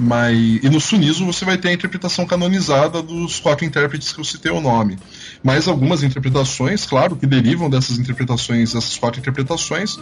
Mas, 0.00 0.36
e 0.62 0.70
no 0.70 0.80
sunismo 0.80 1.30
você 1.30 1.44
vai 1.44 1.58
ter 1.58 1.68
a 1.68 1.72
interpretação 1.72 2.24
canonizada 2.24 3.02
dos 3.02 3.38
quatro 3.38 3.66
intérpretes 3.66 4.12
que 4.12 4.20
eu 4.20 4.24
citei 4.24 4.50
o 4.50 4.60
nome 4.60 4.98
mais 5.42 5.66
algumas 5.66 6.02
interpretações, 6.02 6.84
claro, 6.84 7.16
que 7.16 7.26
derivam 7.26 7.70
dessas 7.70 7.98
interpretações, 7.98 8.74
essas 8.74 8.96
quatro 8.98 9.20
interpretações, 9.20 9.96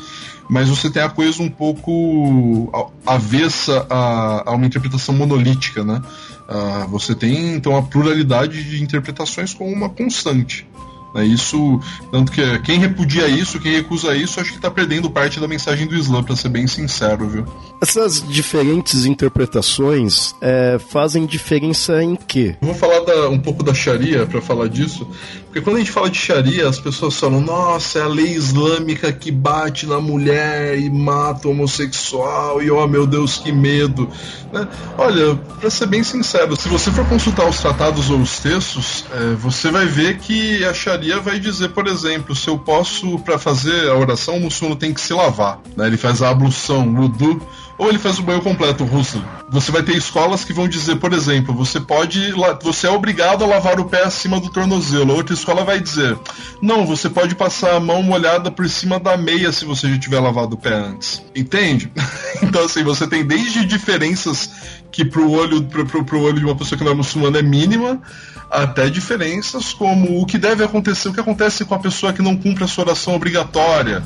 mas 0.51 0.69
você 0.69 0.91
tem 0.91 1.03
a 1.03 1.09
coisa 1.09 1.43
um 1.43 1.49
pouco 1.49 2.93
avessa 3.07 3.87
a, 3.89 4.51
a 4.51 4.55
uma 4.55 4.67
interpretação 4.67 5.15
monolítica, 5.15 5.85
né? 5.85 6.03
Uh, 6.49 6.89
você 6.89 7.15
tem 7.15 7.55
então 7.55 7.77
a 7.77 7.83
pluralidade 7.83 8.65
de 8.65 8.83
interpretações 8.83 9.55
como 9.55 9.71
uma 9.71 9.89
constante. 9.89 10.67
Né? 11.15 11.25
Isso, 11.25 11.81
tanto 12.11 12.33
que 12.33 12.59
quem 12.61 12.79
repudia 12.79 13.29
isso, 13.29 13.61
quem 13.61 13.73
recusa 13.73 14.15
isso, 14.17 14.41
acho 14.41 14.51
que 14.51 14.57
está 14.57 14.71
perdendo 14.71 15.11
parte 15.11 15.41
da 15.41 15.49
mensagem 15.49 15.87
do 15.87 15.95
Islã, 15.95 16.23
para 16.23 16.37
ser 16.37 16.49
bem 16.49 16.67
sincero, 16.67 17.29
viu? 17.29 17.45
Essas 17.81 18.27
diferentes 18.27 19.07
interpretações 19.07 20.35
é, 20.41 20.79
fazem 20.79 21.27
diferença 21.27 22.03
em 22.03 22.17
quê? 22.17 22.57
vou 22.61 22.75
falar 22.75 23.01
da, 23.01 23.29
um 23.29 23.39
pouco 23.39 23.63
da 23.63 23.73
Sharia 23.73 24.27
para 24.27 24.41
falar 24.41 24.69
disso, 24.69 25.07
porque 25.49 25.63
quando 25.63 25.77
a 25.77 25.79
gente 25.79 25.91
fala 25.91 26.11
de 26.11 26.19
Sharia, 26.19 26.69
as 26.69 26.79
pessoas 26.79 27.19
falam: 27.19 27.41
nossa, 27.41 27.99
é 27.99 28.03
a 28.03 28.07
lei 28.07 28.29
islâmica 28.35 29.11
que 29.11 29.31
bate 29.31 29.87
na 29.87 29.99
mulher 29.99 30.79
e 30.79 30.91
mata 30.91 31.49
o 31.49 31.53
homossexual, 31.53 32.63
e 32.63 32.71
oh 32.71 32.87
meu 32.87 33.07
Deus, 33.07 33.39
que 33.39 33.51
medo. 33.51 34.07
Né? 34.53 34.69
Olha, 34.99 35.37
para 35.59 35.71
ser 35.71 35.87
bem 35.87 36.03
sincero, 36.03 36.55
se 36.55 36.69
você 36.69 36.91
for 36.91 37.07
consultar 37.07 37.49
os 37.49 37.59
tratados 37.61 38.11
ou 38.11 38.21
os 38.21 38.39
textos, 38.41 39.07
é, 39.11 39.35
você 39.37 39.71
vai 39.71 39.87
ver 39.87 40.19
que 40.19 40.63
a 40.67 40.75
Sharia 40.75 41.19
vai 41.19 41.41
dizer, 41.41 41.71
por 41.71 41.87
exemplo, 41.87 42.37
se 42.37 42.49
eu 42.49 42.59
posso, 42.59 43.19
para 43.21 43.39
fazer 43.39 43.89
a 43.89 43.97
oração, 43.97 44.37
o 44.37 44.41
muçulmano 44.41 44.79
tem 44.79 44.93
que 44.93 45.01
se 45.01 45.15
lavar. 45.15 45.61
Né? 45.75 45.87
Ele 45.87 45.97
faz 45.97 46.21
a 46.21 46.29
ablução, 46.29 46.87
wudu 46.95 47.41
ou 47.79 47.89
ele 47.89 47.99
faz 47.99 48.19
o 48.19 48.23
banho 48.23 48.43
completo, 48.43 48.85
russo. 48.85 49.25
Você 49.49 49.71
vai 49.71 49.85
ter 49.85 49.97
escolas 49.97 50.45
que 50.45 50.53
vão 50.53 50.69
dizer, 50.69 50.97
por 50.97 51.13
exemplo, 51.13 51.55
você 51.55 51.81
pode, 51.81 52.35
você 52.61 52.89
é 52.89 52.91
obrigado 52.91 53.45
a 53.45 53.47
lavar 53.47 53.79
o 53.79 53.85
pé 53.85 54.03
acima 54.03 54.41
do 54.41 54.51
tornozelo. 54.51 55.15
Outra 55.15 55.33
escola 55.33 55.65
vai 55.65 55.79
dizer, 55.79 56.19
não, 56.61 56.85
você 56.85 57.09
pode 57.09 57.37
passar 57.37 57.77
a 57.77 57.81
mão 57.81 58.03
molhada 58.03 58.51
por 58.51 58.69
cima 58.69 58.99
da 58.99 59.17
meia 59.17 59.53
se 59.53 59.65
você 59.65 59.89
já 59.89 59.99
tiver 59.99 60.19
lavado 60.19 60.57
o 60.57 60.59
pé 60.59 60.75
antes. 60.75 61.23
Entende? 61.37 61.91
então 62.43 62.65
assim, 62.65 62.83
você 62.83 63.07
tem 63.07 63.25
desde 63.25 63.65
diferenças 63.65 64.51
que 64.91 65.05
pro 65.05 65.31
olho, 65.31 65.63
pro, 65.63 65.87
pro, 65.87 66.05
pro 66.05 66.21
olho 66.21 66.41
de 66.41 66.45
uma 66.45 66.57
pessoa 66.57 66.77
que 66.77 66.85
não 66.85 66.93
é 66.93 66.95
muçulmana 66.97 67.39
é 67.39 67.43
mínima, 67.43 68.03
até 68.51 68.91
diferenças 68.91 69.73
como 69.73 70.21
o 70.21 70.27
que 70.27 70.37
deve 70.37 70.65
acontecer, 70.65 71.11
o 71.11 71.15
que 71.15 71.21
acontece 71.21 71.65
com 71.65 71.75
a 71.75 71.79
pessoa 71.79 72.13
que 72.13 72.23
não 72.23 72.37
cumpre 72.37 72.65
a 72.65 72.67
sua 72.67 72.85
oração 72.85 73.15
obrigatória 73.15 74.03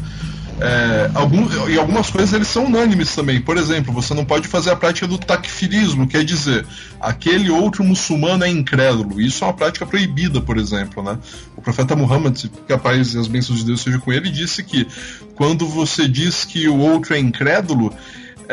é, 0.61 1.11
algum, 1.15 1.49
e 1.69 1.79
algumas 1.79 2.11
coisas 2.11 2.33
eles 2.33 2.49
são 2.49 2.67
unânimes 2.67 3.15
também. 3.15 3.41
Por 3.41 3.57
exemplo, 3.57 3.93
você 3.93 4.15
não 4.15 4.25
pode 4.25 4.49
fazer 4.49 4.71
a 4.71 4.77
prática 4.77 5.07
do 5.07 5.19
takfirismo, 5.19 6.07
quer 6.07 6.25
dizer, 6.25 6.67
aquele 7.01 7.51
outro 7.51 7.83
muçulmano 7.83 8.45
é 8.45 8.49
incrédulo. 8.49 9.21
Isso 9.21 9.45
é 9.45 9.47
uma 9.47 9.55
prática 9.55 9.87
proibida, 9.87 10.41
por 10.41 10.59
exemplo. 10.59 11.03
Né? 11.03 11.19
O 11.57 11.63
profeta 11.63 11.97
Muhammad, 11.97 12.37
que 12.67 12.73
a 12.73 12.79
paz 12.79 13.15
e 13.15 13.19
as 13.19 13.27
bênçãos 13.27 13.61
de 13.61 13.67
Deus 13.67 13.81
sejam 13.81 14.01
com 14.01 14.13
ele, 14.13 14.31
disse 14.31 14.63
que 14.63 14.87
quando 15.35 15.67
você 15.67 16.07
diz 16.07 16.45
que 16.45 16.69
o 16.69 16.79
outro 16.79 17.15
é 17.15 17.19
incrédulo, 17.19 17.93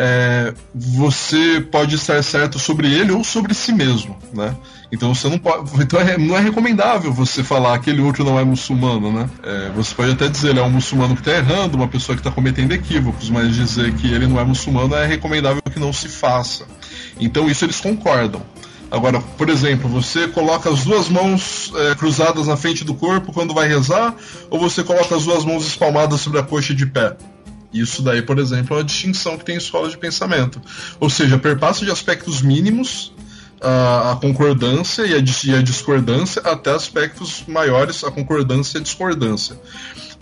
é, 0.02 0.54
você 0.74 1.60
pode 1.60 1.96
estar 1.96 2.24
certo 2.24 2.58
sobre 2.58 2.88
ele 2.88 3.12
ou 3.12 3.22
sobre 3.22 3.54
si 3.54 3.74
mesmo, 3.74 4.18
né? 4.34 4.56
Então 4.90 5.14
você 5.14 5.28
não 5.28 5.38
pode, 5.38 5.70
então 5.84 6.00
é, 6.00 6.18
não 6.18 6.38
é 6.38 6.40
recomendável 6.40 7.12
você 7.12 7.44
falar 7.44 7.78
que 7.80 7.90
aquele 7.90 8.02
outro 8.02 8.24
não 8.24 8.40
é 8.40 8.44
muçulmano, 8.46 9.12
né? 9.12 9.30
É, 9.44 9.70
você 9.76 9.94
pode 9.94 10.12
até 10.12 10.30
dizer 10.30 10.52
ele 10.52 10.60
é 10.60 10.64
um 10.64 10.70
muçulmano 10.70 11.16
que 11.16 11.22
está 11.22 11.34
errando, 11.34 11.76
uma 11.76 11.90
pessoa 11.90 12.16
que 12.16 12.22
está 12.22 12.32
cometendo 12.32 12.72
equívocos, 12.72 13.30
mas 13.30 13.54
dizer 13.54 13.94
que 13.96 14.08
ele 14.08 14.26
não 14.26 14.40
é 14.40 14.44
muçulmano 14.46 14.96
é 14.96 15.06
recomendável 15.06 15.62
que 15.62 15.80
não 15.80 15.92
se 15.92 16.08
faça. 16.08 16.66
Então 17.20 17.50
isso 17.50 17.66
eles 17.66 17.82
concordam. 17.82 18.42
Agora, 18.90 19.20
por 19.20 19.50
exemplo, 19.50 19.90
você 19.90 20.30
coloca 20.30 20.70
as 20.70 20.86
duas 20.86 21.10
mãos 21.10 21.74
é, 21.76 21.96
cruzadas 21.96 22.48
na 22.48 22.56
frente 22.56 22.86
do 22.86 22.94
corpo 22.94 23.34
quando 23.34 23.54
vai 23.54 23.68
rezar, 23.68 24.16
ou 24.50 24.58
você 24.58 24.82
coloca 24.82 25.14
as 25.14 25.26
duas 25.26 25.44
mãos 25.44 25.68
espalmadas 25.68 26.22
sobre 26.22 26.40
a 26.40 26.44
coxa 26.44 26.74
de 26.74 26.86
pé? 26.86 27.18
Isso 27.74 28.02
daí, 28.02 28.22
por 28.22 28.40
exemplo, 28.40 28.76
é 28.76 28.80
uma 28.80 28.84
distinção 28.84 29.38
que 29.38 29.46
tem 29.46 29.56
em 29.56 29.58
escola 29.58 29.90
de 29.90 29.98
pensamento. 29.98 30.62
Ou 31.00 31.10
seja, 31.10 31.38
perpassa 31.38 31.86
de 31.86 31.92
aspectos 31.92 32.42
mínimos 32.42 33.14
a, 33.62 34.12
a 34.12 34.16
concordância 34.16 35.04
e 35.06 35.14
a, 35.14 35.18
e 35.18 35.56
a 35.56 35.62
discordância 35.62 36.42
até 36.44 36.72
aspectos 36.72 37.44
maiores, 37.48 38.04
a 38.04 38.12
concordância 38.12 38.78
e 38.78 38.82
a 38.82 38.84
discordância 38.84 39.58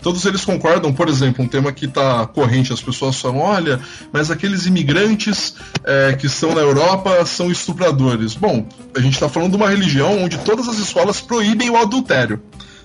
todos 0.00 0.24
eles 0.24 0.44
concordam, 0.44 0.92
por 0.92 1.08
exemplo, 1.08 1.44
um 1.44 1.48
tema 1.48 1.72
que 1.72 1.86
está 1.86 2.26
corrente, 2.26 2.72
as 2.72 2.80
pessoas 2.80 3.20
falam, 3.20 3.38
olha, 3.38 3.80
mas 4.12 4.30
aqueles 4.30 4.66
imigrantes 4.66 5.54
é, 5.84 6.12
que 6.14 6.26
estão 6.26 6.54
na 6.54 6.60
Europa 6.60 7.24
são 7.26 7.50
estupradores. 7.50 8.34
Bom, 8.34 8.66
a 8.96 9.00
gente 9.00 9.14
está 9.14 9.28
falando 9.28 9.52
de 9.52 9.56
uma 9.56 9.68
religião 9.68 10.22
onde 10.22 10.38
todas 10.38 10.68
as 10.68 10.78
escolas 10.78 11.20
proíbem 11.20 11.70
o 11.70 11.76
adultério. 11.76 12.40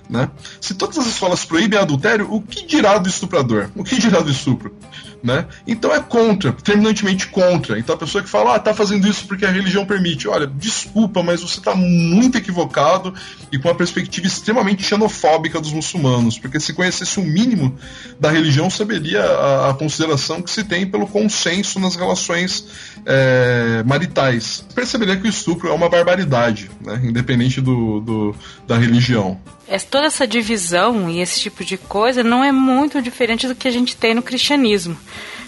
Né? 0.08 0.30
Se 0.60 0.74
todas 0.74 0.98
as 0.98 1.06
escolas 1.06 1.44
proíbem 1.44 1.78
adultério, 1.78 2.32
o 2.32 2.40
que 2.40 2.66
dirá 2.66 2.98
do 2.98 3.08
estuprador? 3.08 3.70
O 3.74 3.82
que 3.82 3.98
dirá 3.98 4.20
do 4.20 4.30
estupro? 4.30 4.74
Né? 5.24 5.46
Então 5.66 5.90
é 5.90 6.00
contra, 6.00 6.52
terminantemente 6.52 7.28
contra. 7.28 7.78
Então 7.78 7.94
a 7.94 7.98
pessoa 7.98 8.22
que 8.22 8.28
fala, 8.28 8.56
ah, 8.56 8.58
tá 8.58 8.74
fazendo 8.74 9.08
isso 9.08 9.26
porque 9.26 9.46
a 9.46 9.50
religião 9.50 9.86
permite. 9.86 10.28
Olha, 10.28 10.46
desculpa, 10.46 11.22
mas 11.22 11.40
você 11.40 11.60
está 11.60 11.74
muito 11.74 12.36
equivocado 12.36 13.14
e 13.50 13.58
com 13.58 13.68
uma 13.68 13.74
perspectiva 13.74 14.26
extremamente 14.26 14.82
xenofóbica 14.82 15.58
dos 15.58 15.72
muçulmanos. 15.72 16.38
Porque 16.38 16.60
se 16.60 16.74
conhecesse 16.74 17.18
o 17.18 17.24
mínimo 17.24 17.74
da 18.20 18.30
religião, 18.30 18.68
saberia 18.68 19.24
a, 19.24 19.70
a 19.70 19.74
consideração 19.74 20.42
que 20.42 20.50
se 20.50 20.62
tem 20.62 20.86
pelo 20.86 21.06
consenso 21.06 21.80
nas 21.80 21.96
relações 21.96 22.66
é, 23.06 23.82
maritais. 23.86 24.62
Perceberia 24.74 25.16
que 25.16 25.26
o 25.26 25.30
estupro 25.30 25.70
é 25.70 25.72
uma 25.72 25.88
barbaridade, 25.88 26.70
né? 26.82 27.00
independente 27.02 27.62
do, 27.62 28.00
do 28.00 28.36
da 28.66 28.76
religião. 28.76 29.40
É, 29.66 29.78
toda 29.78 30.06
essa 30.06 30.26
divisão 30.26 31.08
e 31.08 31.20
esse 31.20 31.40
tipo 31.40 31.64
de 31.64 31.78
coisa 31.78 32.22
não 32.22 32.44
é 32.44 32.52
muito 32.52 33.00
diferente 33.00 33.48
do 33.48 33.54
que 33.54 33.66
a 33.66 33.70
gente 33.70 33.96
tem 33.96 34.14
no 34.14 34.22
cristianismo. 34.22 34.96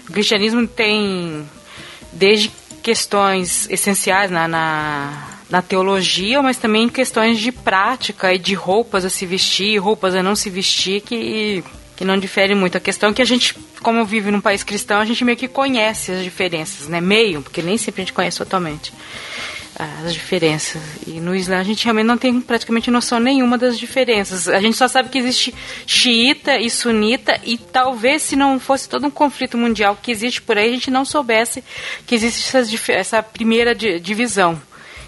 O 0.07 0.11
cristianismo 0.11 0.67
tem 0.67 1.47
desde 2.13 2.51
questões 2.81 3.69
essenciais 3.69 4.31
na, 4.31 4.47
na, 4.47 5.27
na, 5.49 5.61
teologia, 5.61 6.41
mas 6.41 6.57
também 6.57 6.87
questões 6.87 7.37
de 7.37 7.51
prática 7.51 8.33
e 8.33 8.39
de 8.39 8.53
roupas 8.53 9.03
a 9.03 9.09
se 9.09 9.25
vestir, 9.25 9.77
roupas 9.77 10.15
a 10.15 10.23
não 10.23 10.35
se 10.35 10.49
vestir, 10.49 11.01
que, 11.01 11.63
que 11.95 12.05
não 12.05 12.17
diferem 12.17 12.55
muito. 12.55 12.77
A 12.77 12.81
questão 12.81 13.09
é 13.09 13.13
que 13.13 13.21
a 13.21 13.25
gente, 13.25 13.53
como 13.81 14.05
vive 14.05 14.31
num 14.31 14.39
país 14.39 14.63
cristão, 14.63 14.99
a 14.99 15.05
gente 15.05 15.25
meio 15.25 15.37
que 15.37 15.47
conhece 15.47 16.13
as 16.13 16.23
diferenças, 16.23 16.87
né? 16.87 17.01
Meio, 17.01 17.41
porque 17.41 17.61
nem 17.61 17.77
sempre 17.77 18.01
a 18.01 18.05
gente 18.05 18.13
conhece 18.13 18.37
totalmente 18.37 18.93
as 19.77 20.13
diferenças. 20.13 20.81
E 21.05 21.19
no 21.19 21.35
Islã 21.35 21.59
a 21.59 21.63
gente 21.63 21.83
realmente 21.83 22.05
não 22.05 22.17
tem 22.17 22.41
praticamente 22.41 22.89
noção 22.89 23.19
nenhuma 23.19 23.57
das 23.57 23.77
diferenças. 23.77 24.47
A 24.47 24.59
gente 24.59 24.75
só 24.75 24.87
sabe 24.87 25.09
que 25.09 25.19
existe 25.19 25.53
xiita 25.85 26.57
e 26.57 26.69
sunita 26.69 27.39
e 27.43 27.57
talvez 27.57 28.23
se 28.23 28.35
não 28.35 28.59
fosse 28.59 28.89
todo 28.89 29.05
um 29.05 29.11
conflito 29.11 29.57
mundial 29.57 29.97
que 30.01 30.11
existe 30.11 30.41
por 30.41 30.57
aí, 30.57 30.69
a 30.69 30.73
gente 30.73 30.89
não 30.89 31.05
soubesse 31.05 31.63
que 32.05 32.15
existe 32.15 32.55
essa, 32.55 32.91
essa 32.91 33.23
primeira 33.23 33.75
divisão. 33.75 34.59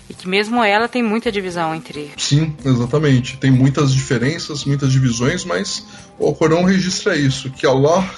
E 0.08 0.14
que 0.14 0.28
mesmo 0.28 0.64
ela 0.64 0.88
tem 0.88 1.04
muita 1.04 1.32
divisão 1.32 1.74
entre. 1.74 2.12
Sim, 2.18 2.56
exatamente. 2.66 3.38
Tem 3.38 3.52
muitas 3.52 3.94
diferenças, 3.94 4.66
muitas 4.66 4.92
divisões, 4.92 5.46
mas 5.46 5.86
o 6.18 6.34
Corão 6.34 6.64
registra 6.64 7.16
isso, 7.16 7.52
que 7.52 7.66
Allah 7.66 8.10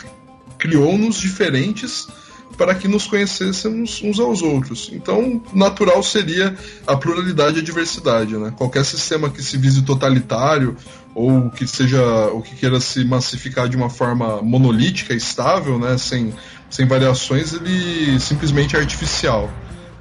criou-nos 0.57 1.19
diferentes 1.19 2.07
para 2.61 2.75
que 2.75 2.87
nos 2.87 3.07
conhecêssemos 3.07 4.03
uns 4.03 4.19
aos 4.19 4.43
outros. 4.43 4.91
Então, 4.93 5.41
natural 5.51 6.03
seria 6.03 6.55
a 6.85 6.95
pluralidade 6.95 7.57
e 7.57 7.59
a 7.59 7.63
diversidade. 7.63 8.37
Né? 8.37 8.53
Qualquer 8.55 8.85
sistema 8.85 9.31
que 9.31 9.41
se 9.41 9.57
vise 9.57 9.81
totalitário 9.81 10.77
ou 11.15 11.49
que 11.49 11.65
seja 11.65 11.99
o 12.27 12.39
que 12.39 12.55
queira 12.55 12.79
se 12.79 13.03
massificar 13.03 13.67
de 13.67 13.75
uma 13.75 13.89
forma 13.89 14.43
monolítica, 14.43 15.11
estável, 15.11 15.79
né? 15.79 15.97
sem, 15.97 16.35
sem 16.69 16.85
variações, 16.85 17.51
ele 17.51 18.19
simplesmente 18.19 18.75
é 18.75 18.79
artificial. 18.79 19.51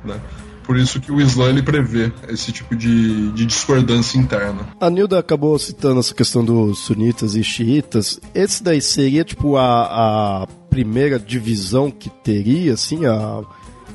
Né? 0.04 0.20
Por 0.62 0.76
isso 0.76 1.00
que 1.00 1.10
o 1.10 1.18
Islã 1.18 1.48
ele 1.48 1.62
prevê 1.62 2.12
esse 2.28 2.52
tipo 2.52 2.76
de, 2.76 3.32
de 3.32 3.46
discordância 3.46 4.18
interna. 4.18 4.68
A 4.78 4.90
Nilda 4.90 5.18
acabou 5.18 5.58
citando 5.58 5.98
essa 5.98 6.14
questão 6.14 6.44
dos 6.44 6.80
sunitas 6.80 7.34
e 7.36 7.42
xiitas. 7.42 8.20
Esse 8.34 8.62
daí 8.62 8.82
seria 8.82 9.24
tipo 9.24 9.56
a, 9.56 10.42
a 10.44 10.59
primeira 10.70 11.18
divisão 11.18 11.90
que 11.90 12.09
teria, 12.09 12.74
assim, 12.74 13.04
a 13.04 13.42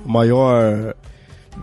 maior 0.05 0.93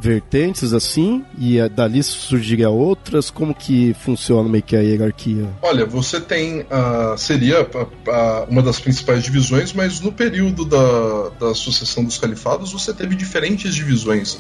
vertentes 0.01 0.73
assim 0.73 1.25
e 1.39 1.59
dali 1.69 2.03
surgiria 2.03 2.71
outras? 2.71 3.31
Como 3.31 3.55
que 3.55 3.95
funciona 3.95 4.49
meio 4.49 4.63
que 4.63 4.75
a 4.75 4.81
hierarquia? 4.81 5.49
Olha, 5.61 5.85
você 5.85 6.21
tem 6.21 6.61
uh, 6.61 7.17
seria 7.17 7.63
uh, 7.63 8.49
uma 8.49 8.63
das 8.63 8.81
principais 8.81 9.23
divisões, 9.23 9.73
mas 9.73 10.01
no 10.01 10.13
período 10.13 10.65
da, 10.65 11.29
da 11.39 11.55
sucessão 11.55 12.05
dos 12.05 12.19
califados 12.19 12.73
você 12.73 12.93
teve 12.93 13.15
diferentes 13.15 13.75
divisões 13.75 14.39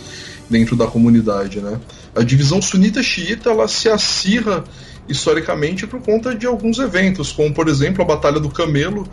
dentro 0.48 0.74
da 0.74 0.86
comunidade, 0.86 1.60
né? 1.60 1.78
A 2.14 2.22
divisão 2.22 2.60
sunita-xiita 2.60 3.50
ela 3.50 3.68
se 3.68 3.88
acirra 3.88 4.64
historicamente 5.08 5.86
por 5.86 6.00
conta 6.00 6.34
de 6.34 6.46
alguns 6.46 6.78
eventos, 6.78 7.32
como 7.32 7.52
por 7.52 7.68
exemplo 7.68 8.02
a 8.02 8.06
Batalha 8.06 8.38
do 8.38 8.48
Camelo, 8.48 9.06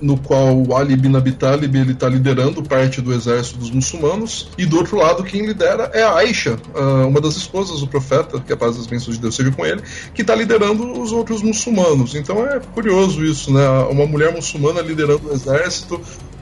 no 0.00 0.16
qual 0.16 0.56
o 0.56 0.74
Ali 0.74 0.96
bin 0.96 1.14
Abi 1.16 1.32
Talib 1.32 1.74
ele 1.74 1.92
está 1.92 2.08
liderando 2.08 2.62
parte 2.62 3.00
do 3.00 3.12
exército 3.12 3.58
dos 3.58 3.70
muçulmanos, 3.70 4.48
e 4.56 4.66
do 4.66 4.76
outro 4.76 4.96
lado 4.96 5.22
quem 5.22 5.46
lidera 5.46 5.90
é 5.92 6.02
a 6.02 6.14
Aisha, 6.14 6.58
ah, 6.74 7.06
uma 7.06 7.20
das 7.20 7.36
esposas 7.36 7.80
do 7.80 7.86
profeta, 7.86 8.40
que 8.40 8.52
a 8.52 8.56
paz 8.56 8.76
das 8.76 8.86
bênçãos 8.86 9.16
de 9.16 9.22
Deus 9.22 9.34
seja 9.34 9.50
com 9.50 9.64
ele, 9.64 9.82
que 10.14 10.22
está 10.22 10.34
liderando 10.34 11.00
os 11.00 11.12
outros 11.12 11.42
muçulmanos. 11.42 12.14
Então 12.14 12.44
é 12.46 12.60
curioso 12.60 13.24
isso, 13.24 13.52
né? 13.52 13.66
Uma 13.90 14.06
mulher 14.06 14.32
muçulmana 14.32 14.80
liderando 14.80 15.28
o 15.28 15.32
exército, 15.32 16.00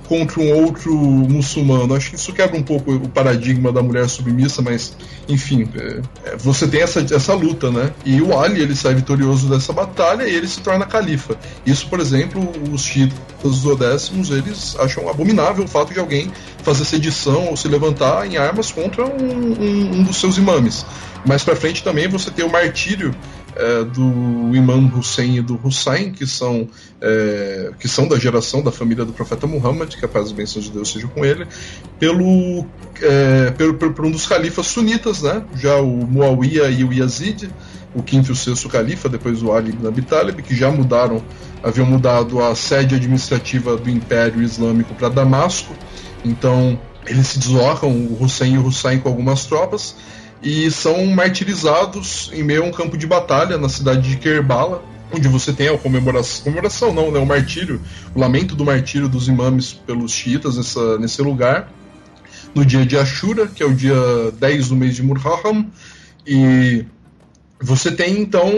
contra 0.08 0.40
um 0.40 0.64
outro 0.64 0.92
muçulmano. 0.94 1.94
Acho 1.94 2.10
que 2.10 2.16
isso 2.16 2.32
quebra 2.32 2.56
um 2.56 2.62
pouco 2.62 2.92
o 2.92 3.08
paradigma 3.08 3.70
da 3.70 3.82
mulher 3.82 4.08
submissa, 4.08 4.62
mas 4.62 4.96
enfim, 5.28 5.68
é, 5.76 6.00
é, 6.24 6.36
você 6.36 6.66
tem 6.66 6.80
essa, 6.80 7.00
essa 7.14 7.34
luta, 7.34 7.70
né? 7.70 7.92
E 8.04 8.20
o 8.22 8.38
Ali 8.38 8.62
ele 8.62 8.74
sai 8.74 8.94
vitorioso 8.94 9.48
dessa 9.48 9.72
batalha 9.72 10.26
e 10.26 10.34
ele 10.34 10.48
se 10.48 10.60
torna 10.60 10.86
califa. 10.86 11.36
Isso, 11.66 11.86
por 11.88 12.00
exemplo, 12.00 12.40
os 12.72 12.82
xiitas 12.82 13.18
dos 13.42 13.60
duodécimos 13.60 14.30
eles 14.30 14.74
acham 14.78 15.08
abominável 15.08 15.64
o 15.64 15.68
fato 15.68 15.92
de 15.92 16.00
alguém 16.00 16.32
fazer 16.62 16.84
sedição 16.84 17.48
ou 17.48 17.56
se 17.56 17.68
levantar 17.68 18.26
em 18.26 18.36
armas 18.36 18.72
contra 18.72 19.04
um, 19.04 19.10
um, 19.10 19.98
um 19.98 20.02
dos 20.02 20.18
seus 20.18 20.38
imames. 20.38 20.84
Mais 21.26 21.44
para 21.44 21.54
frente 21.54 21.82
também 21.82 22.08
você 22.08 22.30
tem 22.30 22.44
o 22.44 22.50
martírio 22.50 23.14
é, 23.56 23.84
do 23.84 24.54
Imam 24.54 24.92
Hussein 24.94 25.36
e 25.36 25.40
do 25.40 25.58
Hussein, 25.62 26.12
que 26.12 26.26
são, 26.26 26.68
é, 27.00 27.70
que 27.78 27.88
são 27.88 28.06
da 28.06 28.18
geração 28.18 28.62
da 28.62 28.70
família 28.70 29.04
do 29.04 29.12
profeta 29.12 29.46
Muhammad, 29.46 29.94
que 29.96 30.04
a 30.04 30.08
paz 30.08 30.30
e 30.30 30.34
bênção 30.34 30.60
de 30.60 30.70
Deus 30.70 30.90
seja 30.90 31.06
com 31.08 31.24
ele, 31.24 31.46
pelo, 31.98 32.66
é, 33.00 33.50
pelo, 33.52 33.74
por 33.74 34.06
um 34.06 34.10
dos 34.10 34.26
califas 34.26 34.66
sunitas, 34.66 35.22
né? 35.22 35.42
já 35.56 35.76
o 35.76 36.06
Muawiyah 36.06 36.70
e 36.70 36.84
o 36.84 36.92
Yazid, 36.92 37.50
o 37.94 38.02
quinto 38.02 38.30
e 38.30 38.32
o 38.32 38.36
sexto 38.36 38.68
califa, 38.68 39.08
depois 39.08 39.42
o 39.42 39.52
Ali 39.52 39.70
ibn 39.70 39.86
Abi 39.86 40.02
Talib, 40.02 40.40
que 40.42 40.54
já 40.54 40.70
mudaram, 40.70 41.22
haviam 41.62 41.86
mudado 41.86 42.42
a 42.42 42.54
sede 42.54 42.94
administrativa 42.94 43.76
do 43.76 43.88
Império 43.88 44.42
Islâmico 44.42 44.94
para 44.94 45.08
Damasco, 45.08 45.74
então 46.24 46.78
eles 47.06 47.26
se 47.28 47.38
deslocam, 47.38 47.90
o 47.90 48.22
Hussein 48.22 48.54
e 48.54 48.58
o 48.58 48.66
Hussein 48.66 48.98
com 48.98 49.08
algumas 49.08 49.46
tropas, 49.46 49.96
e 50.42 50.70
são 50.70 51.04
martirizados 51.06 52.30
em 52.32 52.42
meio 52.42 52.62
a 52.62 52.66
um 52.66 52.70
campo 52.70 52.96
de 52.96 53.06
batalha 53.06 53.58
na 53.58 53.68
cidade 53.68 54.08
de 54.08 54.16
Kerbala, 54.16 54.82
onde 55.12 55.26
você 55.26 55.52
tem 55.52 55.68
a 55.68 55.78
comemoração, 55.78 56.44
comemoração 56.44 56.92
não, 56.92 57.10
né, 57.10 57.18
o 57.18 57.26
martírio, 57.26 57.80
o 58.14 58.20
lamento 58.20 58.54
do 58.54 58.64
martírio 58.64 59.08
dos 59.08 59.26
imames 59.26 59.72
pelos 59.72 60.12
xiitas 60.12 60.56
nessa, 60.56 60.98
nesse 60.98 61.22
lugar, 61.22 61.72
no 62.54 62.64
dia 62.64 62.84
de 62.84 62.96
Ashura, 62.96 63.46
que 63.46 63.62
é 63.62 63.66
o 63.66 63.74
dia 63.74 63.96
10 64.38 64.68
do 64.68 64.76
mês 64.76 64.96
de 64.96 65.02
Muharram, 65.02 65.66
e 66.26 66.84
você 67.60 67.90
tem 67.90 68.20
então 68.20 68.52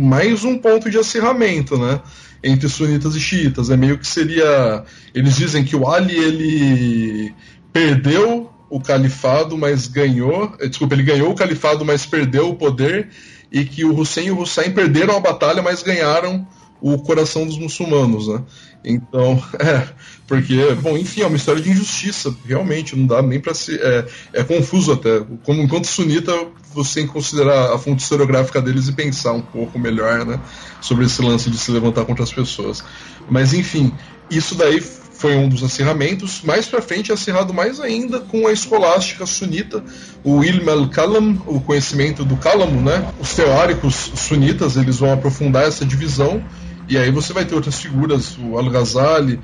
mais 0.00 0.44
um 0.44 0.58
ponto 0.58 0.90
de 0.90 0.98
acirramento, 0.98 1.76
né? 1.76 2.00
Entre 2.42 2.68
sunitas 2.68 3.16
e 3.16 3.20
xiitas. 3.20 3.70
É 3.70 3.76
meio 3.76 3.98
que 3.98 4.06
seria. 4.06 4.84
Eles 5.12 5.36
dizem 5.36 5.64
que 5.64 5.74
o 5.74 5.88
Ali 5.88 6.16
ele 6.16 7.34
perdeu 7.72 8.52
o 8.70 8.80
califado, 8.80 9.56
mas 9.56 9.86
ganhou. 9.86 10.54
Eh, 10.60 10.68
desculpa, 10.68 10.94
ele 10.94 11.02
ganhou 11.02 11.30
o 11.30 11.34
califado, 11.34 11.84
mas 11.84 12.06
perdeu 12.06 12.50
o 12.50 12.54
poder. 12.54 13.08
E 13.50 13.64
que 13.64 13.84
o 13.84 13.98
Hussein 13.98 14.26
e 14.26 14.30
o 14.30 14.40
Hussein 14.40 14.70
perderam 14.70 15.16
a 15.16 15.20
batalha, 15.20 15.62
mas 15.62 15.82
ganharam 15.82 16.46
o 16.80 16.98
coração 16.98 17.46
dos 17.46 17.58
muçulmanos, 17.58 18.28
né? 18.28 18.42
Então, 18.84 19.42
é, 19.58 19.88
porque, 20.26 20.74
bom, 20.80 20.96
enfim, 20.96 21.22
é 21.22 21.26
uma 21.26 21.36
história 21.36 21.60
de 21.60 21.70
injustiça, 21.70 22.34
realmente, 22.44 22.94
não 22.94 23.06
dá 23.06 23.20
nem 23.22 23.40
para 23.40 23.54
se. 23.54 23.74
É, 23.76 24.06
é, 24.34 24.44
confuso 24.44 24.92
até. 24.92 25.20
Como 25.44 25.62
enquanto 25.62 25.86
sunita, 25.86 26.32
você 26.74 27.00
tem 27.00 27.06
que 27.06 27.12
considerar 27.12 27.72
a 27.74 27.78
fonte 27.78 28.02
historiográfica 28.02 28.60
deles 28.60 28.88
e 28.88 28.92
pensar 28.92 29.32
um 29.32 29.42
pouco 29.42 29.78
melhor, 29.78 30.24
né? 30.24 30.40
Sobre 30.80 31.06
esse 31.06 31.20
lance 31.22 31.50
de 31.50 31.58
se 31.58 31.70
levantar 31.70 32.04
contra 32.04 32.22
as 32.22 32.32
pessoas. 32.32 32.84
Mas, 33.28 33.52
enfim, 33.52 33.92
isso 34.30 34.54
daí 34.54 34.80
foi 35.18 35.34
um 35.36 35.48
dos 35.48 35.64
acirramentos. 35.64 36.42
Mais 36.42 36.66
para 36.66 36.80
frente 36.80 37.10
é 37.10 37.14
acirrado 37.14 37.52
mais 37.52 37.80
ainda 37.80 38.20
com 38.20 38.46
a 38.46 38.52
escolástica 38.52 39.26
sunita, 39.26 39.84
o 40.24 40.44
ilm 40.44 40.68
al-kalam, 40.68 41.42
o 41.44 41.60
conhecimento 41.60 42.24
do 42.24 42.36
cálamo, 42.36 42.80
né? 42.80 43.12
Os 43.20 43.34
teóricos 43.34 44.12
sunitas, 44.14 44.76
eles 44.76 44.98
vão 44.98 45.12
aprofundar 45.12 45.64
essa 45.66 45.84
divisão 45.84 46.42
e 46.88 46.96
aí 46.96 47.10
você 47.10 47.32
vai 47.32 47.44
ter 47.44 47.56
outras 47.56 47.80
figuras, 47.80 48.38
o 48.38 48.56
Al-Ghazali, 48.56 49.40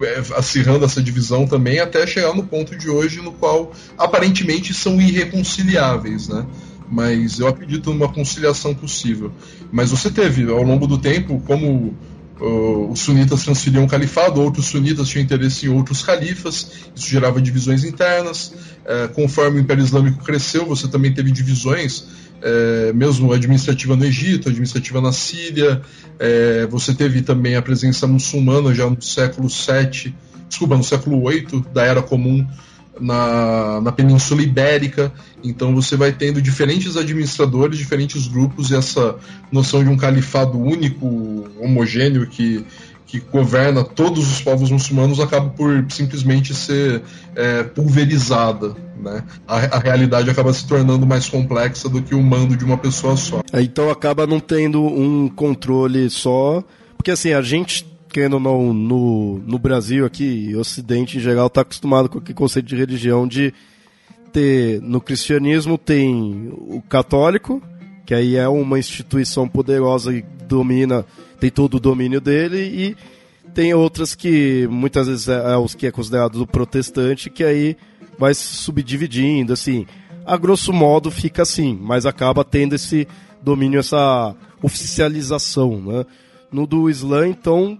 é, 0.00 0.22
acirrando 0.36 0.84
essa 0.84 1.02
divisão 1.02 1.46
também, 1.46 1.80
até 1.80 2.06
chegar 2.06 2.32
no 2.32 2.44
ponto 2.44 2.76
de 2.76 2.88
hoje 2.88 3.20
no 3.20 3.32
qual 3.32 3.72
aparentemente 3.98 4.72
são 4.72 5.00
irreconciliáveis, 5.00 6.28
né? 6.28 6.46
Mas 6.88 7.40
eu 7.40 7.48
acredito 7.48 7.92
numa 7.92 8.12
conciliação 8.12 8.72
possível. 8.72 9.32
Mas 9.72 9.90
você 9.90 10.08
teve, 10.08 10.48
ao 10.48 10.62
longo 10.62 10.86
do 10.86 10.98
tempo, 10.98 11.42
como 11.44 11.96
uh, 12.40 12.90
os 12.90 13.00
sunitas 13.00 13.44
transferiam 13.44 13.84
o 13.84 13.88
califado, 13.88 14.40
outros 14.40 14.66
sunitas 14.66 15.08
tinham 15.08 15.24
interesse 15.24 15.66
em 15.66 15.68
outros 15.68 16.02
califas, 16.02 16.70
isso 16.94 17.08
gerava 17.08 17.40
divisões 17.40 17.84
internas. 17.84 18.52
Uh, 18.84 19.12
conforme 19.14 19.58
o 19.58 19.62
Império 19.62 19.82
Islâmico 19.82 20.24
cresceu, 20.24 20.66
você 20.66 20.88
também 20.88 21.12
teve 21.12 21.30
divisões 21.32 22.04
é, 22.42 22.92
mesmo 22.92 23.32
administrativa 23.32 23.96
no 23.96 24.04
Egito, 24.04 24.48
administrativa 24.48 25.00
na 25.00 25.12
Síria. 25.12 25.82
É, 26.18 26.66
você 26.66 26.94
teve 26.94 27.22
também 27.22 27.56
a 27.56 27.62
presença 27.62 28.06
muçulmana 28.06 28.74
já 28.74 28.88
no 28.88 29.00
século 29.00 29.48
VII, 29.48 30.14
desculpa, 30.48 30.76
no 30.76 30.84
século 30.84 31.28
VIII 31.28 31.64
da 31.72 31.84
Era 31.84 32.02
Comum 32.02 32.46
na, 33.00 33.80
na 33.80 33.92
Península 33.92 34.42
Ibérica. 34.42 35.12
Então 35.42 35.74
você 35.74 35.96
vai 35.96 36.12
tendo 36.12 36.40
diferentes 36.40 36.96
administradores, 36.96 37.78
diferentes 37.78 38.26
grupos 38.26 38.70
e 38.70 38.76
essa 38.76 39.16
noção 39.50 39.82
de 39.82 39.90
um 39.90 39.96
califado 39.96 40.58
único, 40.58 41.48
homogêneo 41.60 42.26
que 42.26 42.64
que 43.06 43.20
governa 43.20 43.84
todos 43.84 44.30
os 44.30 44.40
povos 44.40 44.70
muçulmanos 44.70 45.20
acaba 45.20 45.48
por 45.50 45.86
simplesmente 45.88 46.52
ser 46.52 47.02
é, 47.36 47.62
pulverizada. 47.62 48.74
Né? 49.00 49.22
A, 49.46 49.76
a, 49.76 49.78
realidade 49.78 50.28
acaba 50.28 50.52
se 50.52 50.66
tornando 50.66 51.06
mais 51.06 51.28
complexa 51.28 51.88
do 51.88 52.02
que 52.02 52.14
o 52.14 52.22
mando 52.22 52.56
de 52.56 52.64
uma 52.64 52.76
pessoa 52.76 53.16
só. 53.16 53.42
É, 53.52 53.62
então 53.62 53.90
acaba 53.90 54.26
não 54.26 54.40
tendo 54.40 54.82
um 54.82 55.28
controle 55.28 56.10
só. 56.10 56.64
Porque 56.96 57.12
assim, 57.12 57.32
a 57.32 57.40
gente, 57.40 57.86
querendo 58.16 58.34
ou 58.34 58.40
não, 58.40 58.72
no, 58.72 59.38
no 59.40 59.58
Brasil 59.58 60.06
aqui, 60.06 60.56
Ocidente 60.56 61.18
em 61.18 61.20
geral, 61.20 61.48
está 61.48 61.60
acostumado 61.60 62.08
com 62.08 62.16
aquele 62.16 62.32
conceito 62.32 62.64
de 62.64 62.74
religião 62.74 63.28
de 63.28 63.52
ter. 64.32 64.80
No 64.80 65.02
cristianismo 65.02 65.76
tem 65.76 66.50
o 66.50 66.80
católico, 66.80 67.62
que 68.06 68.14
aí 68.14 68.36
é 68.36 68.48
uma 68.48 68.78
instituição 68.78 69.46
poderosa 69.46 70.14
e 70.14 70.22
domina 70.48 71.04
tem 71.38 71.50
todo 71.50 71.74
o 71.74 71.80
domínio 71.80 72.18
dele 72.18 72.56
e 72.56 72.96
tem 73.52 73.74
outras 73.74 74.14
que 74.14 74.66
muitas 74.70 75.08
vezes 75.08 75.28
é, 75.28 75.52
é 75.52 75.56
os 75.58 75.74
que 75.74 75.86
é 75.86 75.90
considerado 75.90 76.38
do 76.38 76.46
protestante 76.46 77.28
que 77.28 77.44
aí 77.44 77.76
vai 78.18 78.32
se 78.32 78.46
subdividindo 78.46 79.52
assim 79.52 79.84
a 80.24 80.36
grosso 80.38 80.72
modo 80.72 81.10
fica 81.10 81.42
assim 81.42 81.76
mas 81.82 82.06
acaba 82.06 82.44
tendo 82.44 82.76
esse 82.76 83.06
domínio 83.42 83.80
essa 83.80 84.34
oficialização 84.62 85.82
né 85.82 86.06
no 86.50 86.66
do 86.66 86.88
Islã 86.88 87.26
então 87.28 87.78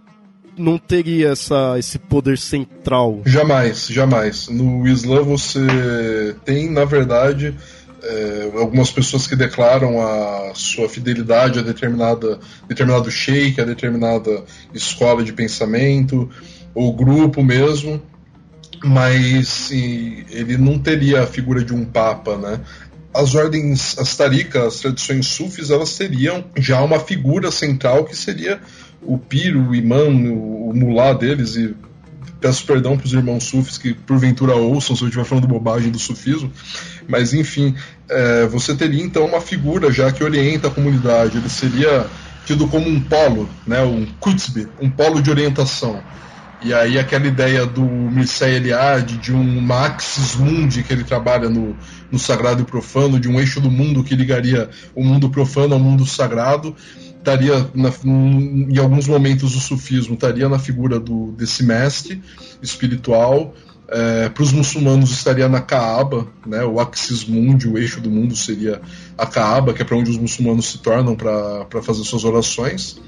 não 0.56 0.78
teria 0.78 1.30
essa, 1.30 1.76
esse 1.78 1.98
poder 1.98 2.38
central 2.38 3.22
jamais 3.24 3.86
jamais 3.86 4.48
no 4.48 4.86
Islã 4.86 5.22
você 5.22 6.34
tem 6.44 6.70
na 6.70 6.84
verdade 6.84 7.54
é, 8.02 8.50
algumas 8.54 8.90
pessoas 8.90 9.26
que 9.26 9.34
declaram 9.34 10.00
a 10.00 10.52
sua 10.54 10.88
fidelidade 10.88 11.58
a 11.58 11.62
determinada, 11.62 12.38
determinado 12.68 13.10
sheik, 13.10 13.60
a 13.60 13.64
determinada 13.64 14.44
escola 14.72 15.24
de 15.24 15.32
pensamento, 15.32 16.30
ou 16.74 16.94
grupo 16.94 17.42
mesmo, 17.42 18.00
mas 18.84 19.70
ele 19.72 20.56
não 20.56 20.78
teria 20.78 21.22
a 21.22 21.26
figura 21.26 21.64
de 21.64 21.74
um 21.74 21.84
papa, 21.84 22.36
né? 22.36 22.60
As 23.12 23.34
ordens, 23.34 23.98
as 23.98 24.14
tarikas, 24.14 24.74
as 24.74 24.80
tradições 24.80 25.26
sufis, 25.26 25.70
elas 25.70 25.96
teriam 25.96 26.44
já 26.56 26.82
uma 26.82 27.00
figura 27.00 27.50
central 27.50 28.04
que 28.04 28.14
seria 28.14 28.60
o 29.06 29.18
piro, 29.18 29.70
o 29.70 29.74
imã, 29.74 30.04
o, 30.04 30.70
o 30.70 30.74
mulá 30.74 31.12
deles, 31.12 31.56
e 31.56 31.74
peço 32.40 32.66
perdão 32.66 32.96
para 32.96 33.06
os 33.06 33.12
irmãos 33.12 33.44
sufis 33.44 33.78
que 33.78 33.94
porventura 33.94 34.54
ouçam 34.54 34.94
se 34.94 35.02
eu 35.02 35.08
estiver 35.08 35.24
falando 35.24 35.46
bobagem 35.46 35.90
do 35.90 35.98
sufismo, 35.98 36.52
mas 37.08 37.32
enfim, 37.32 37.74
é, 38.08 38.46
você 38.46 38.74
teria 38.74 39.02
então 39.02 39.24
uma 39.24 39.40
figura 39.40 39.90
já 39.90 40.12
que 40.12 40.22
orienta 40.22 40.68
a 40.68 40.70
comunidade, 40.70 41.38
ele 41.38 41.48
seria 41.48 42.06
tido 42.44 42.68
como 42.68 42.88
um 42.88 43.00
polo, 43.00 43.48
né, 43.66 43.82
um 43.82 44.06
kutzbe, 44.20 44.68
um 44.80 44.88
polo 44.88 45.20
de 45.20 45.30
orientação. 45.30 46.00
E 46.62 46.72
aí 46.72 46.98
aquela 46.98 47.26
ideia 47.26 47.66
do 47.66 47.82
Mircea 47.82 48.48
Eliade, 48.48 49.18
de 49.18 49.32
um 49.32 49.60
Maxis 49.60 50.36
Mundi, 50.36 50.82
que 50.82 50.92
ele 50.92 51.04
trabalha 51.04 51.50
no, 51.50 51.76
no 52.10 52.18
sagrado 52.18 52.62
e 52.62 52.64
profano, 52.64 53.20
de 53.20 53.28
um 53.28 53.38
eixo 53.38 53.60
do 53.60 53.70
mundo 53.70 54.02
que 54.02 54.16
ligaria 54.16 54.70
o 54.94 55.04
mundo 55.04 55.28
profano 55.28 55.74
ao 55.74 55.80
mundo 55.80 56.06
sagrado, 56.06 56.74
estaria 57.26 57.68
na, 57.74 57.90
em 58.04 58.78
alguns 58.78 59.08
momentos 59.08 59.56
o 59.56 59.60
sufismo 59.60 60.14
estaria 60.14 60.48
na 60.48 60.60
figura 60.60 61.00
do, 61.00 61.32
desse 61.32 61.64
mestre 61.64 62.22
espiritual, 62.62 63.52
é, 63.88 64.28
para 64.28 64.42
os 64.42 64.52
muçulmanos 64.52 65.10
estaria 65.10 65.48
na 65.48 65.60
Kaaba, 65.60 66.26
né, 66.46 66.64
o 66.64 66.78
Axis 66.80 67.24
Mundi, 67.24 67.68
o 67.68 67.76
eixo 67.76 68.00
do 68.00 68.10
mundo 68.10 68.36
seria 68.36 68.80
a 69.18 69.26
Kaaba, 69.26 69.72
que 69.74 69.82
é 69.82 69.84
para 69.84 69.96
onde 69.96 70.10
os 70.10 70.18
muçulmanos 70.18 70.70
se 70.70 70.78
tornam 70.78 71.16
para 71.16 71.82
fazer 71.82 72.04
suas 72.04 72.24
orações. 72.24 73.00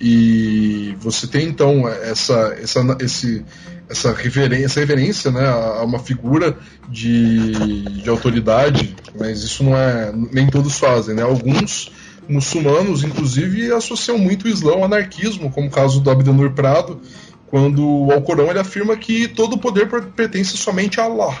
E 0.00 0.94
você 1.00 1.26
tem 1.26 1.48
então 1.48 1.88
essa, 1.88 2.56
essa, 2.60 2.96
esse, 3.00 3.44
essa, 3.88 4.12
reverência, 4.12 4.64
essa 4.66 4.80
reverência 4.80 5.30
né, 5.32 5.48
a 5.48 5.82
uma 5.82 5.98
figura 5.98 6.56
de, 6.88 7.82
de 8.02 8.08
autoridade, 8.08 8.94
mas 9.18 9.42
isso 9.42 9.64
não 9.64 9.76
é. 9.76 10.12
nem 10.32 10.46
todos 10.46 10.78
fazem. 10.78 11.16
Né? 11.16 11.22
Alguns 11.22 11.90
muçulmanos, 12.28 13.02
inclusive, 13.02 13.72
associam 13.72 14.18
muito 14.18 14.44
o 14.44 14.48
Islã 14.48 14.72
ao 14.72 14.84
anarquismo, 14.84 15.50
como 15.50 15.68
o 15.68 15.70
caso 15.70 16.00
do 16.00 16.10
Abdenur 16.10 16.52
Prado, 16.52 17.00
quando 17.46 17.86
o 17.86 18.12
Alcorão 18.12 18.50
ele 18.50 18.58
afirma 18.58 18.96
que 18.96 19.26
todo 19.26 19.54
o 19.54 19.58
poder 19.58 19.88
pertence 20.14 20.56
somente 20.56 21.00
a 21.00 21.04
Allah. 21.04 21.36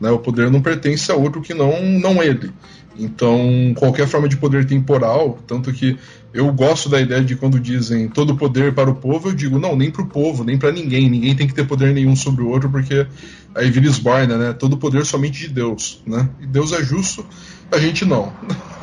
Né? 0.00 0.10
O 0.10 0.18
poder 0.18 0.50
não 0.50 0.62
pertence 0.62 1.10
a 1.10 1.16
outro 1.16 1.42
que 1.42 1.52
não, 1.52 1.82
não 1.82 2.22
ele. 2.22 2.52
Então, 2.98 3.72
qualquer 3.78 4.06
forma 4.06 4.28
de 4.28 4.36
poder 4.36 4.66
temporal, 4.66 5.38
tanto 5.46 5.72
que 5.72 5.96
eu 6.34 6.52
gosto 6.52 6.88
da 6.88 7.00
ideia 7.00 7.24
de 7.24 7.34
quando 7.34 7.58
dizem 7.58 8.08
todo 8.08 8.36
poder 8.36 8.74
para 8.74 8.90
o 8.90 8.94
povo, 8.94 9.30
eu 9.30 9.32
digo, 9.32 9.58
não, 9.58 9.74
nem 9.74 9.90
para 9.90 10.02
o 10.02 10.06
povo, 10.06 10.44
nem 10.44 10.58
para 10.58 10.70
ninguém, 10.70 11.08
ninguém 11.08 11.34
tem 11.34 11.46
que 11.46 11.54
ter 11.54 11.66
poder 11.66 11.94
nenhum 11.94 12.14
sobre 12.14 12.42
o 12.42 12.48
outro, 12.48 12.68
porque 12.68 13.06
aí 13.54 13.70
vira 13.70 13.86
esborna, 13.86 14.36
né? 14.36 14.52
Todo 14.52 14.76
poder 14.76 15.04
somente 15.06 15.40
de 15.40 15.48
Deus, 15.48 16.02
né? 16.06 16.28
E 16.40 16.46
Deus 16.46 16.72
é 16.72 16.82
justo, 16.82 17.24
a 17.72 17.78
gente 17.78 18.04
não. 18.04 18.32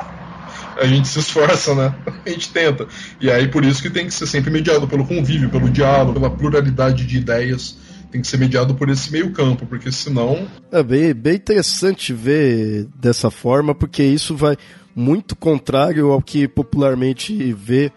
a 0.80 0.86
gente 0.86 1.08
se 1.08 1.20
esforça, 1.20 1.74
né? 1.76 1.96
A 2.26 2.30
gente 2.30 2.52
tenta. 2.52 2.88
E 3.22 3.32
aí 3.32 3.48
por 3.48 3.64
isso 3.64 3.82
que 3.82 3.90
tem 3.90 4.06
que 4.06 4.14
ser 4.14 4.28
sempre 4.28 4.52
mediado 4.52 4.88
pelo 4.88 5.06
convívio, 5.06 5.50
pelo 5.50 5.70
diálogo, 5.70 6.14
pela 6.14 6.30
pluralidade 6.30 7.06
de 7.06 7.18
ideias. 7.18 7.78
Tem 8.12 8.22
que 8.22 8.28
ser 8.28 8.38
mediado 8.38 8.76
por 8.76 8.90
esse 8.90 9.12
meio 9.12 9.32
campo, 9.32 9.66
porque 9.66 9.92
senão. 9.92 10.48
É 10.72 10.82
bem, 10.82 11.14
bem 11.14 11.36
interessante 11.36 12.14
ver 12.14 12.88
dessa 12.96 13.30
forma, 13.30 13.76
porque 13.76 14.04
isso 14.04 14.36
vai 14.36 14.58
muito 14.96 15.36
contrário 15.36 16.12
ao 16.12 16.22
que 16.22 16.48
popularmente 16.48 17.54
vê 17.54 17.92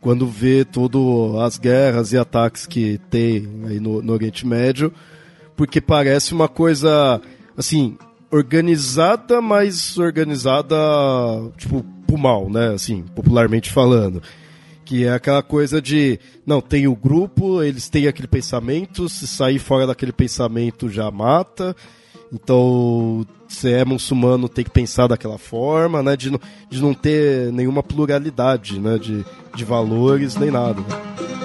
quando 0.00 0.26
vê 0.26 0.64
todas 0.64 1.42
as 1.42 1.58
guerras 1.58 2.12
e 2.12 2.16
ataques 2.16 2.64
que 2.64 3.00
tem 3.10 3.48
aí 3.66 3.80
no, 3.80 4.00
no 4.00 4.12
Oriente 4.12 4.46
Médio, 4.46 4.92
porque 5.56 5.80
parece 5.80 6.32
uma 6.32 6.48
coisa 6.48 7.20
assim 7.56 7.98
organizada, 8.30 9.40
mas 9.40 9.98
organizada 9.98 10.76
tipo 11.56 11.84
pro 12.06 12.18
mal, 12.18 12.48
né? 12.48 12.74
Assim, 12.74 13.02
popularmente 13.14 13.70
falando. 13.70 14.22
Que 14.84 15.04
é 15.04 15.12
aquela 15.12 15.42
coisa 15.42 15.82
de, 15.82 16.18
não, 16.46 16.60
tem 16.60 16.86
o 16.86 16.94
grupo, 16.94 17.62
eles 17.62 17.88
têm 17.88 18.06
aquele 18.06 18.28
pensamento, 18.28 19.08
se 19.08 19.26
sair 19.26 19.58
fora 19.58 19.86
daquele 19.86 20.12
pensamento 20.12 20.88
já 20.88 21.10
mata. 21.10 21.74
Então, 22.32 23.26
se 23.48 23.72
é 23.72 23.84
muçulmano, 23.84 24.48
tem 24.48 24.64
que 24.64 24.70
pensar 24.70 25.06
daquela 25.06 25.38
forma, 25.38 26.02
né? 26.02 26.16
De, 26.16 26.30
de 26.70 26.80
não 26.80 26.94
ter 26.94 27.52
nenhuma 27.52 27.82
pluralidade, 27.82 28.78
né? 28.80 28.98
De, 28.98 29.24
de 29.54 29.64
valores, 29.64 30.36
nem 30.36 30.50
nada. 30.50 30.80
Né? 30.80 31.35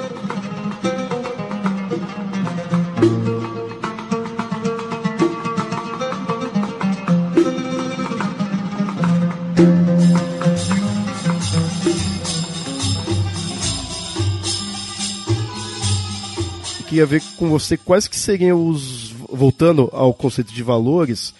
Queria 16.91 17.05
ver 17.05 17.21
com 17.37 17.47
você 17.47 17.77
quais 17.77 18.05
que 18.05 18.19
seriam 18.19 18.67
os 18.67 19.15
voltando 19.31 19.89
ao 19.93 20.13
conceito 20.13 20.53
de 20.53 20.61
valores, 20.61 21.33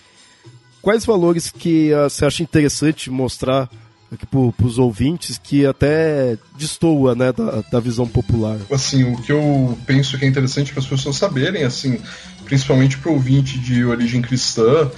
quais 0.82 1.06
valores 1.06 1.52
que 1.52 1.92
uh, 1.94 2.10
você 2.10 2.24
acha 2.24 2.42
interessante 2.42 3.10
mostrar 3.10 3.70
aqui 4.10 4.26
para 4.26 4.66
os 4.66 4.80
ouvintes 4.80 5.38
que 5.38 5.66
até 5.66 6.38
destoa 6.58 7.16
né, 7.16 7.34
da, 7.34 7.64
da 7.70 7.80
visão 7.82 8.08
popular? 8.08 8.60
Assim, 8.72 9.04
o 9.04 9.22
que 9.22 9.34
eu 9.34 9.78
penso 9.86 10.18
que 10.18 10.24
é 10.24 10.28
interessante 10.28 10.72
para 10.72 10.80
as 10.80 10.88
pessoas 10.88 11.18
saberem, 11.18 11.66
assim, 11.66 12.00
principalmente 12.46 12.98
para 12.98 13.12
o 13.12 13.16
ouvinte 13.16 13.60
de 13.60 13.84
origem 13.84 14.22
cristã, 14.22 14.90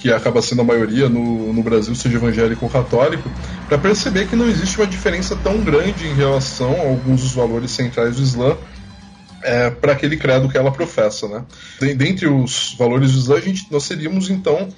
que 0.00 0.10
acaba 0.10 0.40
sendo 0.40 0.62
a 0.62 0.64
maioria 0.64 1.10
no, 1.10 1.52
no 1.52 1.62
Brasil, 1.62 1.94
seja 1.94 2.16
evangélico 2.16 2.64
ou 2.64 2.70
católico, 2.70 3.30
para 3.68 3.76
perceber 3.76 4.26
que 4.26 4.36
não 4.36 4.48
existe 4.48 4.78
uma 4.78 4.86
diferença 4.86 5.36
tão 5.36 5.60
grande 5.60 6.06
em 6.06 6.14
relação 6.14 6.72
a 6.80 6.88
alguns 6.88 7.20
dos 7.20 7.32
valores 7.32 7.70
centrais 7.72 8.16
do 8.16 8.22
Islã 8.22 8.56
é, 9.42 9.70
para 9.70 9.92
aquele 9.92 10.16
credo 10.16 10.48
que 10.48 10.56
ela 10.56 10.70
professa. 10.70 11.28
Né? 11.28 11.44
Dentre 11.94 12.28
os 12.28 12.74
valores 12.78 13.12
do 13.12 13.18
Islã, 13.18 13.36
a 13.36 13.40
gente, 13.40 13.66
nós 13.70 13.84
seríamos 13.84 14.30
então 14.30 14.68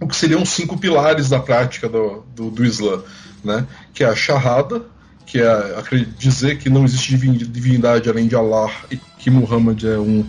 o 0.00 0.06
que 0.06 0.16
seriam 0.16 0.44
cinco 0.44 0.76
pilares 0.76 1.28
da 1.28 1.40
prática 1.40 1.88
do, 1.88 2.24
do, 2.34 2.50
do 2.50 2.64
Islã, 2.64 3.02
né? 3.44 3.66
que 3.92 4.04
é 4.04 4.06
a 4.06 4.14
Shahada, 4.14 4.82
que 5.26 5.40
é 5.40 6.06
dizer 6.16 6.58
que 6.58 6.70
não 6.70 6.84
existe 6.84 7.16
divindade 7.16 8.08
além 8.08 8.26
de 8.26 8.34
Allah 8.34 8.70
e 8.90 8.96
que 9.18 9.30
Muhammad 9.30 9.84
é 9.84 9.98
um 9.98 10.24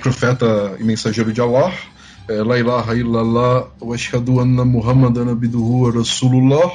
profeta 0.00 0.76
e 0.80 0.84
mensageiro 0.84 1.32
de 1.32 1.40
Allah, 1.40 1.72
é, 2.28 2.42
La 2.42 2.58
ilaha 2.58 2.94
illallah 2.94 3.68
wa 3.80 3.94
ashhadu 3.94 4.40
anna 4.40 4.64
Muhammadan 4.64 5.30
abduhu 5.30 5.90
rasulullah, 5.90 6.72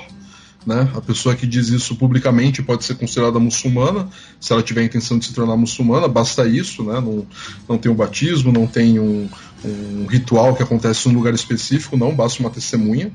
né? 0.65 0.89
A 0.95 1.01
pessoa 1.01 1.35
que 1.35 1.47
diz 1.47 1.69
isso 1.69 1.95
publicamente 1.95 2.61
pode 2.61 2.83
ser 2.83 2.95
considerada 2.95 3.39
muçulmana, 3.39 4.09
se 4.39 4.51
ela 4.51 4.61
tiver 4.61 4.81
a 4.81 4.85
intenção 4.85 5.17
de 5.17 5.25
se 5.25 5.33
tornar 5.33 5.55
muçulmana, 5.55 6.07
basta 6.07 6.47
isso, 6.47 6.83
né? 6.83 6.99
Não, 6.99 7.25
não 7.67 7.77
tem 7.77 7.91
um 7.91 7.95
batismo, 7.95 8.51
não 8.51 8.67
tem 8.67 8.99
um, 8.99 9.29
um 9.63 10.05
ritual 10.07 10.55
que 10.55 10.63
acontece 10.63 11.07
num 11.07 11.15
lugar 11.15 11.33
específico, 11.33 11.95
não, 11.95 12.13
basta 12.13 12.39
uma 12.41 12.49
testemunha. 12.49 13.11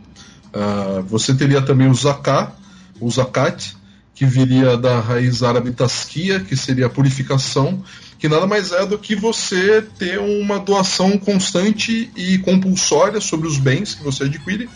Uh, 0.55 1.03
você 1.03 1.35
teria 1.35 1.63
também 1.63 1.89
o 1.89 1.95
zakat, 1.95 2.53
o 3.01 3.11
zakat, 3.11 3.77
que 4.15 4.27
viria 4.27 4.77
da 4.77 5.01
raiz 5.01 5.43
árabe 5.43 5.73
taskia, 5.73 6.41
que 6.41 6.57
seria 6.57 6.87
a 6.87 6.91
purificação, 6.91 7.83
que 8.19 8.29
nada 8.29 8.47
mais 8.47 8.71
é 8.71 8.87
do 8.87 8.99
que 8.99 9.17
você 9.17 9.83
ter 9.99 10.21
uma 10.21 10.61
doação 10.61 11.19
constante 11.19 12.11
e 12.15 12.39
compulsória 12.39 13.21
sobre 13.21 13.49
os 13.49 13.59
bens 13.59 13.95
que 13.95 14.05
você 14.05 14.25
adquire 14.25 14.69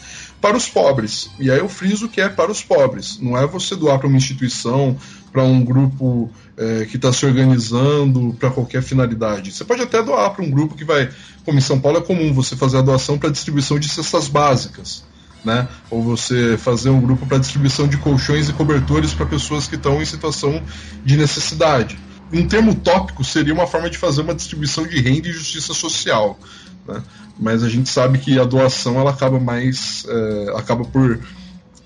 para 0.47 0.57
os 0.57 0.69
pobres. 0.69 1.29
E 1.41 1.51
aí 1.51 1.59
eu 1.59 1.69
friso 1.69 2.09
que 2.09 2.21
é 2.21 2.29
para 2.29 2.53
os 2.53 2.63
pobres. 2.63 3.19
Não 3.21 3.37
é 3.37 3.45
você 3.45 3.75
doar 3.75 3.99
para 3.99 4.07
uma 4.07 4.17
instituição, 4.17 4.97
para 5.33 5.43
um 5.43 5.65
grupo 5.65 6.31
é, 6.57 6.85
que 6.85 6.95
está 6.95 7.13
se 7.13 7.27
organizando 7.27 8.33
para 8.39 8.51
qualquer 8.51 8.81
finalidade. 8.81 9.51
Você 9.51 9.65
pode 9.65 9.83
até 9.83 10.01
doar 10.01 10.31
para 10.31 10.45
um 10.45 10.51
grupo 10.51 10.77
que 10.77 10.85
vai. 10.85 11.11
Como 11.45 11.59
em 11.59 11.61
São 11.61 11.81
Paulo 11.81 11.99
é 11.99 12.01
comum 12.01 12.33
você 12.33 12.55
fazer 12.55 12.79
a 12.79 12.83
doação 12.83 13.19
para 13.19 13.29
distribuição 13.29 13.77
de 13.77 13.89
cestas 13.89 14.29
básicas. 14.29 15.03
Né? 15.45 15.67
Ou 15.91 16.01
você 16.01 16.57
fazer 16.57 16.91
um 16.91 17.01
grupo 17.01 17.27
para 17.27 17.39
distribuição 17.39 17.89
de 17.89 17.97
colchões 17.97 18.49
e 18.49 18.53
cobertores 18.53 19.13
para 19.13 19.27
pessoas 19.27 19.67
que 19.67 19.75
estão 19.75 20.01
em 20.01 20.05
situação 20.05 20.63
de 21.05 21.17
necessidade 21.17 21.99
um 22.33 22.47
termo 22.47 22.75
tópico 22.75 23.23
seria 23.23 23.55
uma 23.55 23.67
forma 23.67 23.89
de 23.89 23.97
fazer 23.97 24.23
uma 24.23 24.35
distribuição 24.35 24.87
de 24.87 25.01
renda 25.01 25.29
e 25.29 25.33
justiça 25.33 25.73
social. 25.73 26.39
Né? 26.87 27.03
Mas 27.39 27.63
a 27.63 27.69
gente 27.69 27.89
sabe 27.89 28.19
que 28.19 28.39
a 28.39 28.45
doação 28.45 28.99
ela 28.99 29.11
acaba 29.11 29.39
mais. 29.39 30.07
É, 30.09 30.55
acaba 30.57 30.85
por 30.85 31.19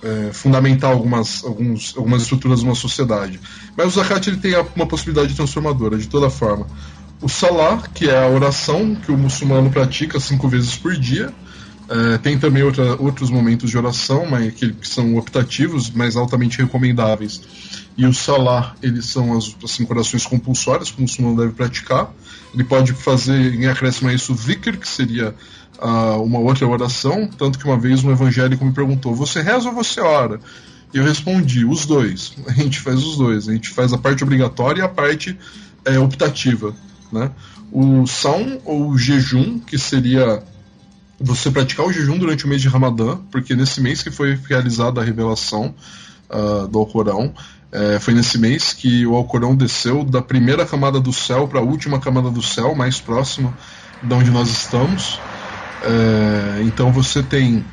é, 0.03 0.33
fundamentar 0.33 0.91
algumas, 0.91 1.45
alguns, 1.45 1.95
algumas 1.97 2.23
estruturas 2.23 2.61
de 2.61 2.67
uma 2.67 2.75
sociedade. 2.75 3.41
Mas 3.77 3.89
o 3.89 3.91
zakat 3.91 4.29
ele 4.29 4.39
tem 4.39 4.55
uma 4.75 4.87
possibilidade 4.87 5.35
transformadora, 5.35 5.99
de 5.99 6.09
toda 6.09 6.31
forma. 6.31 6.67
O 7.21 7.29
salah, 7.29 7.83
que 7.95 8.09
é 8.09 8.25
a 8.25 8.29
oração 8.29 8.95
que 8.95 9.13
o 9.13 9.19
muçulmano 9.19 9.71
pratica 9.71 10.19
cinco 10.19 10.49
vezes 10.49 10.77
por 10.77 10.97
dia, 10.97 11.33
é, 11.91 12.19
tem 12.19 12.39
também 12.39 12.63
outra, 12.63 12.95
outros 13.03 13.31
momentos 13.31 13.69
de 13.69 13.77
oração, 13.77 14.25
mas 14.25 14.55
que, 14.55 14.73
são 14.83 15.17
optativos, 15.17 15.91
mas 15.91 16.15
altamente 16.15 16.59
recomendáveis. 16.59 17.41
E 17.99 18.07
o 18.07 18.15
salah, 18.15 18.77
eles 18.81 19.07
são 19.07 19.37
as 19.37 19.57
assim, 19.65 19.85
orações 19.91 20.25
compulsórias 20.25 20.93
que 20.93 20.99
o 20.99 21.03
muçulmano 21.03 21.37
deve 21.37 21.53
praticar. 21.53 22.13
Ele 22.55 22.63
pode 22.63 22.93
fazer 22.93 23.55
em 23.55 23.67
acréscimo 23.67 24.09
a 24.09 24.15
isso 24.15 24.33
o 24.33 24.37
dhikr, 24.37 24.79
que 24.79 24.87
seria 24.87 25.35
uh, 25.81 26.23
uma 26.23 26.39
outra 26.39 26.65
oração. 26.65 27.29
Tanto 27.37 27.59
que 27.59 27.65
uma 27.65 27.77
vez 27.77 28.05
um 28.05 28.13
evangélico 28.13 28.65
me 28.65 28.73
perguntou: 28.73 29.13
Você 29.17 29.43
reza 29.43 29.69
ou 29.69 29.75
você 29.75 30.01
ora? 30.01 30.41
E 30.95 30.99
eu 30.99 31.03
respondi: 31.03 31.65
Os 31.65 31.87
dois. 31.87 32.35
A 32.47 32.53
gente 32.53 32.79
faz 32.79 33.03
os 33.03 33.17
dois. 33.17 33.49
A 33.49 33.53
gente 33.53 33.69
faz 33.69 33.93
a 33.93 33.99
parte 33.99 34.23
obrigatória 34.23 34.81
e 34.81 34.85
a 34.85 34.89
parte 34.89 35.37
é, 35.85 35.99
optativa. 35.99 36.73
Né? 37.13 37.33
O 37.73 38.07
são 38.07 38.61
ou 38.65 38.97
jejum, 38.97 39.59
que 39.59 39.77
seria 39.77 40.41
você 41.21 41.51
praticar 41.51 41.87
o 41.87 41.93
jejum 41.93 42.19
durante 42.19 42.47
o 42.47 42.49
mês 42.49 42.63
de 42.63 42.69
Ramadã, 42.69 43.19
porque 43.31 43.55
nesse 43.55 43.81
mês 43.81 44.03
que 44.03 44.11
foi 44.11 44.39
realizada 44.49 45.01
a 45.01 45.05
revelação 45.05 45.75
uh, 46.31 46.67
do 46.67 46.79
Alcorão, 46.79 47.35
é, 47.73 48.01
foi 48.01 48.15
nesse 48.15 48.37
mês 48.37 48.73
que 48.73 49.07
o 49.07 49.15
Alcorão 49.15 49.55
desceu 49.55 50.03
da 50.03 50.21
primeira 50.21 50.67
camada 50.67 50.99
do 50.99 51.13
céu 51.13 51.47
para 51.47 51.61
a 51.61 51.63
última 51.63 52.01
camada 52.01 52.31
do 52.31 52.43
céu, 52.43 52.75
mais 52.75 53.01
próxima 53.01 53.57
de 54.03 54.13
onde 54.13 54.31
nós 54.31 54.51
estamos. 54.51 55.21
É, 55.83 56.63
então 56.63 56.91
você 56.91 57.23
tem 57.23 57.65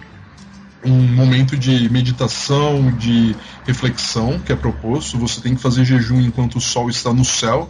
um 0.85 1.01
momento 1.15 1.57
de 1.57 1.89
meditação, 1.89 2.91
de 2.91 3.35
reflexão 3.65 4.39
que 4.39 4.51
é 4.51 4.55
proposto. 4.55 5.17
Você 5.17 5.41
tem 5.41 5.55
que 5.55 5.61
fazer 5.61 5.83
jejum 5.83 6.21
enquanto 6.21 6.57
o 6.57 6.61
sol 6.61 6.89
está 6.89 7.11
no 7.11 7.25
céu. 7.25 7.69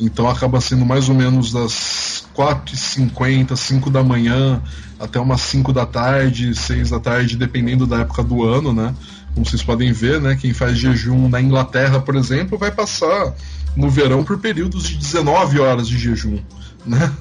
Então 0.00 0.28
acaba 0.28 0.60
sendo 0.60 0.86
mais 0.86 1.08
ou 1.08 1.14
menos 1.14 1.52
das 1.52 2.24
4h50, 2.36 3.56
5 3.56 3.90
da 3.90 4.02
manhã 4.02 4.62
até 4.98 5.18
umas 5.18 5.40
5 5.42 5.72
da 5.72 5.84
tarde, 5.84 6.54
6 6.54 6.90
da 6.90 7.00
tarde, 7.00 7.36
dependendo 7.36 7.86
da 7.86 8.00
época 8.00 8.22
do 8.22 8.44
ano, 8.44 8.72
né? 8.72 8.94
Como 9.34 9.44
vocês 9.44 9.62
podem 9.62 9.92
ver, 9.92 10.20
né? 10.20 10.36
Quem 10.40 10.52
faz 10.52 10.78
jejum 10.78 11.28
na 11.28 11.40
Inglaterra, 11.40 12.00
por 12.00 12.14
exemplo, 12.16 12.56
vai 12.56 12.70
passar 12.70 13.34
no 13.76 13.90
verão 13.90 14.24
por 14.24 14.38
períodos 14.38 14.88
de 14.88 14.96
19 14.96 15.60
horas 15.60 15.88
de 15.88 15.98
jejum, 15.98 16.38
né? 16.86 17.12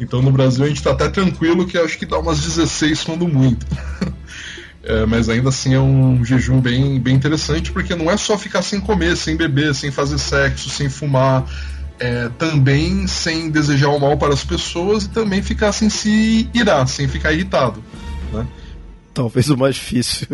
Então 0.00 0.20
no 0.20 0.32
Brasil 0.32 0.64
a 0.64 0.68
gente 0.68 0.78
está 0.78 0.90
até 0.90 1.08
tranquilo 1.08 1.66
que 1.66 1.78
acho 1.78 1.98
que 1.98 2.06
dá 2.06 2.18
umas 2.18 2.40
16 2.40 3.04
quando 3.04 3.28
muito. 3.28 3.66
É, 4.86 5.06
mas 5.06 5.30
ainda 5.30 5.48
assim 5.48 5.72
é 5.72 5.80
um 5.80 6.22
jejum 6.22 6.60
bem, 6.60 7.00
bem 7.00 7.14
interessante, 7.14 7.72
porque 7.72 7.94
não 7.94 8.10
é 8.10 8.18
só 8.18 8.36
ficar 8.36 8.60
sem 8.60 8.78
comer, 8.78 9.16
sem 9.16 9.34
beber, 9.34 9.74
sem 9.74 9.90
fazer 9.90 10.18
sexo, 10.18 10.68
sem 10.68 10.90
fumar, 10.90 11.42
é, 11.98 12.28
também 12.38 13.06
sem 13.06 13.50
desejar 13.50 13.88
o 13.88 13.98
mal 13.98 14.16
para 14.16 14.34
as 14.34 14.44
pessoas 14.44 15.04
e 15.04 15.08
também 15.10 15.42
ficar 15.42 15.72
sem 15.72 15.88
se 15.88 16.48
irar, 16.52 16.86
sem 16.88 17.08
ficar 17.08 17.32
irritado. 17.32 17.82
Né? 18.32 18.46
Talvez 19.12 19.48
o 19.48 19.56
mais 19.56 19.76
difícil. 19.76 20.26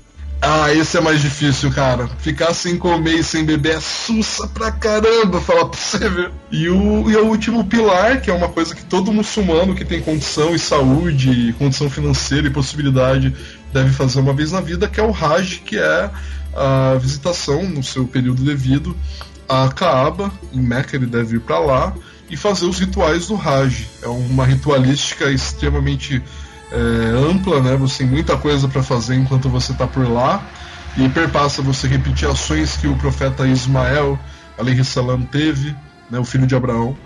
ah, 0.40 0.72
esse 0.72 0.96
é 0.96 1.00
mais 1.00 1.20
difícil, 1.20 1.72
cara. 1.72 2.06
Ficar 2.18 2.54
sem 2.54 2.78
comer 2.78 3.16
e 3.16 3.24
sem 3.24 3.44
beber 3.44 3.76
é 3.76 3.80
sussa 3.80 4.46
pra 4.46 4.70
caramba, 4.70 5.40
falar 5.40 5.66
pra 5.66 5.78
você 5.78 6.08
ver. 6.08 6.30
E 6.52 6.68
o, 6.68 7.10
e 7.10 7.16
o 7.16 7.26
último 7.26 7.64
pilar, 7.64 8.20
que 8.20 8.30
é 8.30 8.34
uma 8.34 8.48
coisa 8.48 8.74
que 8.74 8.84
todo 8.84 9.12
muçulmano 9.12 9.74
que 9.74 9.84
tem 9.84 10.00
condição 10.00 10.54
e 10.54 10.58
saúde, 10.58 11.52
condição 11.58 11.90
financeira 11.90 12.46
e 12.46 12.50
possibilidade 12.50 13.34
deve 13.72 13.90
fazer 13.90 14.20
uma 14.20 14.32
vez 14.32 14.52
na 14.52 14.60
vida, 14.60 14.86
que 14.86 15.00
é 15.00 15.02
o 15.02 15.12
Hajj, 15.12 15.62
que 15.64 15.76
é 15.76 16.10
a 16.54 16.94
visitação 16.94 17.68
no 17.68 17.82
seu 17.82 18.06
período 18.06 18.44
devido 18.44 18.96
a 19.48 19.68
Kaaba, 19.68 20.30
em 20.52 20.60
Meca, 20.60 20.94
ele 20.94 21.06
deve 21.06 21.36
ir 21.36 21.40
para 21.40 21.58
lá 21.58 21.94
e 22.30 22.36
fazer 22.36 22.66
os 22.66 22.78
rituais 22.78 23.28
do 23.28 23.36
Hajj. 23.36 23.88
É 24.02 24.08
uma 24.08 24.44
ritualística 24.44 25.30
extremamente 25.30 26.22
é, 26.70 26.76
ampla, 27.30 27.62
né? 27.62 27.76
Você 27.76 27.98
tem 27.98 28.06
muita 28.06 28.36
coisa 28.36 28.68
para 28.68 28.82
fazer 28.82 29.14
enquanto 29.14 29.48
você 29.48 29.72
está 29.72 29.86
por 29.86 30.08
lá 30.08 30.46
e 30.96 31.08
perpassa 31.08 31.62
você 31.62 31.88
repetir 31.88 32.28
ações 32.28 32.76
que 32.76 32.86
o 32.86 32.96
profeta 32.96 33.46
Ismael, 33.46 34.18
salam, 34.84 35.22
teve, 35.22 35.74
né? 36.10 36.18
O 36.18 36.24
filho 36.24 36.46
de 36.46 36.54
Abraão 36.54 36.96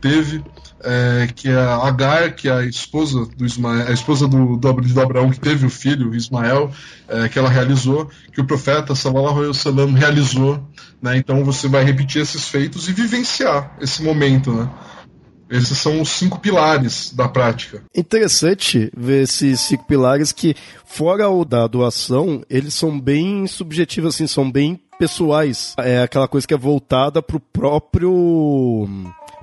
teve 0.00 0.44
é, 0.82 1.28
que 1.34 1.48
é 1.48 1.56
a 1.56 1.76
Agar, 1.76 2.34
que 2.34 2.48
é 2.48 2.52
a 2.52 2.64
esposa 2.64 3.26
do 3.36 3.44
Ismael, 3.44 3.88
a 3.88 3.92
esposa 3.92 4.28
do, 4.28 4.56
do, 4.56 4.72
do 4.72 5.00
Abraão 5.00 5.30
que 5.30 5.40
teve 5.40 5.66
o 5.66 5.70
filho, 5.70 6.14
Ismael, 6.14 6.70
é, 7.08 7.28
que 7.28 7.38
ela 7.38 7.48
realizou, 7.48 8.10
que 8.32 8.40
o 8.40 8.44
profeta 8.44 8.94
Sallallahu 8.94 9.34
Alaihi 9.34 9.48
Wasallam 9.48 9.92
realizou, 9.94 10.62
né? 11.02 11.16
Então 11.16 11.44
você 11.44 11.68
vai 11.68 11.84
repetir 11.84 12.22
esses 12.22 12.48
feitos 12.48 12.88
e 12.88 12.92
vivenciar 12.92 13.76
esse 13.80 14.02
momento, 14.02 14.52
né? 14.52 14.68
Esses 15.50 15.78
são 15.78 16.02
os 16.02 16.10
cinco 16.10 16.38
pilares 16.40 17.10
da 17.14 17.26
prática. 17.26 17.82
Interessante 17.94 18.92
ver 18.94 19.22
esses 19.22 19.60
cinco 19.60 19.86
pilares 19.86 20.30
que, 20.30 20.54
fora 20.84 21.28
o 21.30 21.42
da 21.42 21.66
doação, 21.66 22.42
eles 22.50 22.74
são 22.74 23.00
bem 23.00 23.46
subjetivos, 23.46 24.14
assim, 24.14 24.26
são 24.26 24.50
bem 24.50 24.78
pessoais. 24.98 25.74
É 25.78 26.02
aquela 26.02 26.28
coisa 26.28 26.46
que 26.46 26.52
é 26.52 26.58
voltada 26.58 27.22
pro 27.22 27.40
próprio. 27.40 28.86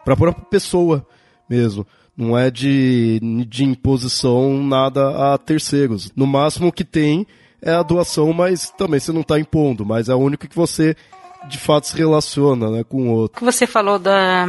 pra 0.03 0.15
própria 0.15 0.45
pessoa 0.45 1.05
mesmo. 1.49 1.85
Não 2.17 2.37
é 2.37 2.49
de, 2.49 3.19
de 3.47 3.65
imposição 3.65 4.63
nada 4.63 5.33
a 5.33 5.37
terceiros. 5.37 6.11
No 6.15 6.25
máximo 6.25 6.71
que 6.71 6.83
tem 6.83 7.27
é 7.61 7.73
a 7.73 7.83
doação, 7.83 8.31
mas 8.31 8.69
também 8.69 8.99
você 8.99 9.11
não 9.11 9.21
está 9.21 9.39
impondo, 9.39 9.85
mas 9.85 10.07
é 10.07 10.15
o 10.15 10.19
único 10.19 10.47
que 10.47 10.55
você 10.55 10.95
de 11.47 11.57
fato 11.57 11.87
se 11.87 11.97
relaciona 11.97 12.69
né, 12.69 12.83
com 12.83 13.09
o 13.09 13.11
outro. 13.11 13.37
que 13.37 13.43
você 13.43 13.67
falou 13.67 13.99
da, 13.99 14.45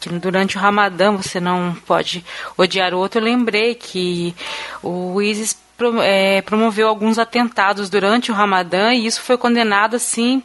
que 0.00 0.08
durante 0.10 0.56
o 0.56 0.60
Ramadã 0.60 1.12
você 1.12 1.40
não 1.40 1.74
pode 1.86 2.24
odiar 2.56 2.94
o 2.94 2.98
outro, 2.98 3.20
eu 3.20 3.24
lembrei 3.24 3.74
que 3.74 4.34
o 4.82 5.20
ISIS 5.20 5.56
é, 6.02 6.42
promoveu 6.42 6.88
alguns 6.88 7.18
atentados 7.18 7.90
durante 7.90 8.30
o 8.30 8.34
Ramadã 8.34 8.92
e 8.92 9.06
isso 9.06 9.20
foi 9.20 9.36
condenado 9.36 9.96
assim 9.96 10.42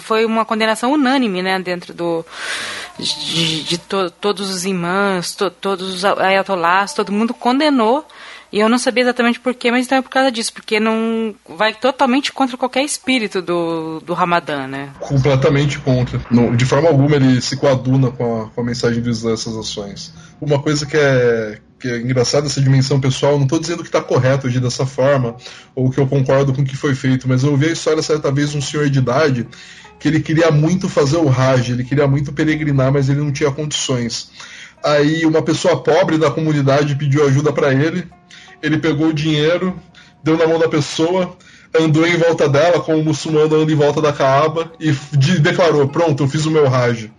foi 0.00 0.24
uma 0.24 0.44
condenação 0.44 0.92
unânime 0.92 1.42
né 1.42 1.58
dentro 1.58 1.92
do 1.92 2.24
de, 2.98 3.62
de 3.62 3.78
to, 3.78 4.10
todos 4.10 4.48
os 4.50 4.64
imãs 4.64 5.34
to, 5.34 5.50
todos 5.50 5.94
os 5.94 6.04
ayatollahs 6.04 6.94
todo 6.94 7.12
mundo 7.12 7.34
condenou 7.34 8.06
e 8.52 8.60
eu 8.60 8.68
não 8.68 8.78
sabia 8.78 9.02
exatamente 9.02 9.40
porquê, 9.40 9.70
mas 9.70 9.86
então 9.86 9.98
é 9.98 10.02
por 10.02 10.08
causa 10.08 10.30
disso, 10.30 10.52
porque 10.52 10.78
não 10.78 11.34
vai 11.48 11.74
totalmente 11.74 12.32
contra 12.32 12.56
qualquer 12.56 12.84
espírito 12.84 13.42
do, 13.42 14.00
do 14.00 14.14
Ramadã, 14.14 14.66
né? 14.66 14.90
Completamente 15.00 15.78
contra. 15.80 16.20
Não, 16.30 16.54
de 16.54 16.64
forma 16.64 16.88
alguma 16.88 17.16
ele 17.16 17.40
se 17.40 17.56
coaduna 17.56 18.10
com 18.10 18.42
a, 18.42 18.48
com 18.48 18.60
a 18.60 18.64
mensagem 18.64 19.02
do 19.02 19.10
Islã, 19.10 19.32
essas 19.34 19.56
ações. 19.56 20.12
Uma 20.40 20.62
coisa 20.62 20.86
que 20.86 20.96
é, 20.96 21.58
que 21.86 22.18
é 22.18 22.20
essa 22.20 22.60
dimensão 22.60 23.00
pessoal, 23.00 23.36
não 23.36 23.44
estou 23.44 23.58
dizendo 23.58 23.82
que 23.82 23.88
está 23.88 24.00
correto 24.00 24.46
agir 24.46 24.60
dessa 24.60 24.84
forma, 24.86 25.36
ou 25.74 25.90
que 25.90 25.98
eu 25.98 26.06
concordo 26.06 26.52
com 26.52 26.62
o 26.62 26.64
que 26.64 26.76
foi 26.76 26.94
feito, 26.94 27.28
mas 27.28 27.42
eu 27.42 27.52
ouvi 27.52 27.66
a 27.66 27.72
história 27.72 28.02
certa 28.02 28.30
vez 28.30 28.50
de 28.50 28.58
um 28.58 28.62
senhor 28.62 28.88
de 28.90 28.98
idade 28.98 29.46
que 29.98 30.08
ele 30.08 30.20
queria 30.20 30.50
muito 30.50 30.88
fazer 30.88 31.16
o 31.16 31.26
Raj, 31.26 31.70
ele 31.70 31.84
queria 31.84 32.06
muito 32.06 32.32
peregrinar, 32.32 32.92
mas 32.92 33.08
ele 33.08 33.20
não 33.20 33.32
tinha 33.32 33.50
condições. 33.50 34.30
Aí 34.84 35.24
uma 35.24 35.42
pessoa 35.42 35.82
pobre 35.82 36.18
da 36.18 36.30
comunidade 36.30 36.94
pediu 36.96 37.26
ajuda 37.26 37.52
para 37.52 37.72
ele, 37.72 38.06
ele 38.62 38.78
pegou 38.78 39.08
o 39.08 39.14
dinheiro, 39.14 39.78
deu 40.22 40.36
na 40.36 40.46
mão 40.46 40.58
da 40.58 40.68
pessoa, 40.68 41.36
andou 41.78 42.06
em 42.06 42.16
volta 42.16 42.48
dela, 42.48 42.80
como 42.80 42.98
o 42.98 43.04
muçulmano 43.04 43.56
anda 43.56 43.72
em 43.72 43.76
volta 43.76 44.00
da 44.00 44.12
Kaaba, 44.12 44.72
e 44.80 44.92
declarou: 45.38 45.88
Pronto, 45.88 46.24
eu 46.24 46.28
fiz 46.28 46.46
o 46.46 46.50
meu 46.50 46.68
Raj. 46.68 47.10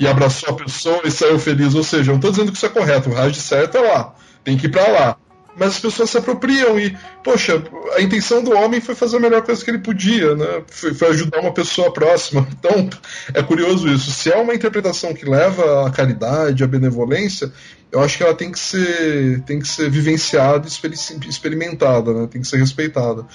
E 0.00 0.06
abraçou 0.06 0.50
a 0.50 0.54
pessoa 0.54 1.02
e 1.04 1.10
saiu 1.10 1.38
feliz. 1.38 1.74
Ou 1.74 1.84
seja, 1.84 2.10
eu 2.10 2.14
não 2.14 2.16
estou 2.16 2.30
dizendo 2.30 2.50
que 2.50 2.56
isso 2.56 2.66
é 2.66 2.68
correto, 2.68 3.10
o 3.10 3.14
Raj 3.14 3.36
certo 3.36 3.78
é 3.78 3.80
lá, 3.80 4.14
tem 4.42 4.56
que 4.56 4.66
ir 4.66 4.70
para 4.70 4.88
lá. 4.88 5.16
Mas 5.54 5.74
as 5.74 5.80
pessoas 5.80 6.08
se 6.08 6.16
apropriam 6.16 6.80
e, 6.80 6.96
poxa, 7.22 7.62
a 7.94 8.00
intenção 8.00 8.42
do 8.42 8.52
homem 8.52 8.80
foi 8.80 8.94
fazer 8.94 9.18
a 9.18 9.20
melhor 9.20 9.42
coisa 9.42 9.62
que 9.62 9.70
ele 9.70 9.78
podia, 9.78 10.34
né? 10.34 10.62
Foi, 10.66 10.94
foi 10.94 11.08
ajudar 11.08 11.40
uma 11.40 11.52
pessoa 11.52 11.92
próxima. 11.92 12.46
Então, 12.62 12.88
é 13.34 13.42
curioso 13.42 13.88
isso. 13.88 14.10
Se 14.12 14.32
é 14.32 14.36
uma 14.36 14.54
interpretação 14.54 15.12
que 15.12 15.28
leva 15.28 15.86
à 15.86 15.90
caridade, 15.90 16.62
à 16.62 16.66
benevolência, 16.66 17.52
eu 17.90 18.00
acho 18.00 18.16
que 18.16 18.22
ela 18.22 18.34
tem 18.34 18.50
que 18.50 18.58
ser, 18.58 19.42
tem 19.42 19.58
que 19.58 19.66
ser 19.66 19.90
vivenciada 19.90 20.66
e 20.66 21.28
experimentada, 21.28 22.14
né? 22.14 22.28
tem 22.30 22.40
que 22.40 22.46
ser 22.46 22.58
respeitada. 22.58 23.26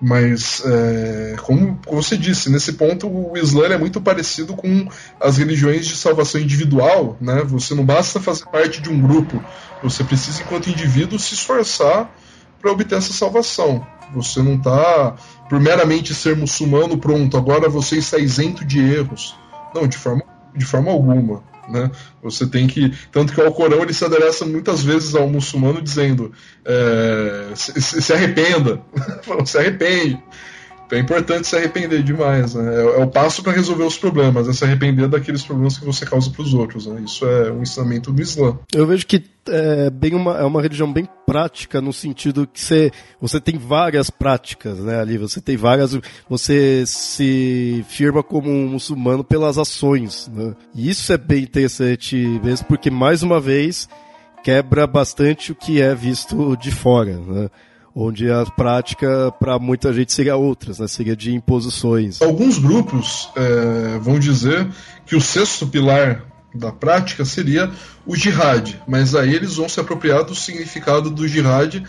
Mas, 0.00 0.62
é, 0.66 1.36
como, 1.42 1.78
você 1.86 2.16
disse, 2.16 2.50
nesse 2.50 2.74
ponto 2.74 3.06
o 3.08 3.36
Islã 3.38 3.66
é 3.66 3.78
muito 3.78 4.00
parecido 4.00 4.54
com 4.54 4.88
as 5.20 5.38
religiões 5.38 5.86
de 5.86 5.96
salvação 5.96 6.40
individual. 6.40 7.16
Né? 7.20 7.42
Você 7.44 7.74
não 7.74 7.84
basta 7.84 8.20
fazer 8.20 8.44
parte 8.46 8.80
de 8.80 8.90
um 8.90 9.00
grupo, 9.00 9.42
você 9.82 10.02
precisa, 10.04 10.42
enquanto 10.42 10.68
indivíduo, 10.68 11.18
se 11.18 11.34
esforçar 11.34 12.10
para 12.60 12.72
obter 12.72 12.98
essa 12.98 13.12
salvação. 13.12 13.86
Você 14.14 14.42
não 14.42 14.54
está, 14.54 15.16
por 15.48 15.60
meramente 15.60 16.14
ser 16.14 16.36
muçulmano, 16.36 16.98
pronto, 16.98 17.36
agora 17.36 17.68
você 17.68 17.96
está 17.96 18.18
isento 18.18 18.64
de 18.64 18.80
erros. 18.80 19.36
Não, 19.74 19.86
de 19.86 19.96
forma, 19.96 20.22
de 20.54 20.64
forma 20.64 20.90
alguma. 20.90 21.42
Né? 21.68 21.90
Você 22.22 22.46
tem 22.46 22.66
que. 22.66 22.92
Tanto 23.10 23.32
que 23.32 23.40
o 23.40 23.44
Alcorão 23.44 23.82
ele 23.82 23.94
se 23.94 24.04
adereça 24.04 24.44
muitas 24.44 24.82
vezes 24.82 25.14
ao 25.14 25.28
muçulmano 25.28 25.80
dizendo: 25.80 26.32
é, 26.64 27.52
se, 27.54 28.02
se, 28.02 28.12
arrependa, 28.12 28.80
se 29.46 29.58
arrepende. 29.58 30.22
É 30.94 30.98
importante 31.00 31.46
se 31.46 31.56
arrepender 31.56 32.02
demais. 32.02 32.54
Né? 32.54 32.74
É, 32.74 33.00
é 33.00 33.04
o 33.04 33.08
passo 33.08 33.42
para 33.42 33.52
resolver 33.52 33.84
os 33.84 33.98
problemas, 33.98 34.48
é 34.48 34.52
se 34.52 34.64
arrepender 34.64 35.08
daqueles 35.08 35.42
problemas 35.42 35.78
que 35.78 35.84
você 35.84 36.06
causa 36.06 36.30
para 36.30 36.42
os 36.42 36.54
outros. 36.54 36.86
Né? 36.86 37.02
Isso 37.04 37.26
é 37.26 37.50
um 37.50 37.62
ensinamento 37.62 38.12
do 38.12 38.22
Islã. 38.22 38.58
Eu 38.72 38.86
vejo 38.86 39.06
que 39.06 39.22
é, 39.48 39.90
bem 39.90 40.14
uma, 40.14 40.38
é 40.38 40.44
uma 40.44 40.62
religião 40.62 40.90
bem 40.90 41.08
prática 41.26 41.80
no 41.80 41.92
sentido 41.92 42.46
que 42.46 42.60
você, 42.60 42.90
você 43.20 43.40
tem 43.40 43.58
várias 43.58 44.10
práticas 44.10 44.78
né, 44.78 45.00
ali, 45.00 45.18
você 45.18 45.40
tem 45.40 45.56
várias. 45.56 45.98
Você 46.28 46.84
se 46.86 47.84
firma 47.88 48.22
como 48.22 48.50
um 48.50 48.68
muçulmano 48.68 49.24
pelas 49.24 49.58
ações. 49.58 50.30
Né? 50.32 50.54
E 50.74 50.88
isso 50.88 51.12
é 51.12 51.18
bem 51.18 51.42
interessante 51.42 52.16
mesmo, 52.42 52.66
porque 52.66 52.90
mais 52.90 53.22
uma 53.22 53.40
vez 53.40 53.88
quebra 54.42 54.86
bastante 54.86 55.52
o 55.52 55.54
que 55.54 55.80
é 55.80 55.94
visto 55.94 56.56
de 56.56 56.70
fora. 56.70 57.16
Né? 57.16 57.50
Onde 57.94 58.30
a 58.30 58.44
prática 58.44 59.32
para 59.38 59.58
muita 59.58 59.92
gente 59.92 60.12
seria 60.12 60.36
outras, 60.36 60.78
né? 60.78 60.88
seria 60.88 61.14
de 61.14 61.32
imposições. 61.32 62.20
Alguns 62.20 62.58
grupos 62.58 63.30
é, 63.36 63.98
vão 64.00 64.18
dizer 64.18 64.66
que 65.06 65.14
o 65.14 65.20
sexto 65.20 65.66
pilar 65.66 66.24
da 66.54 66.72
prática 66.72 67.24
seria 67.24 67.70
o 68.06 68.16
jihad, 68.16 68.80
mas 68.86 69.14
aí 69.14 69.34
eles 69.34 69.56
vão 69.56 69.68
se 69.68 69.78
apropriar 69.80 70.24
do 70.24 70.34
significado 70.34 71.10
do 71.10 71.26
jihad 71.26 71.82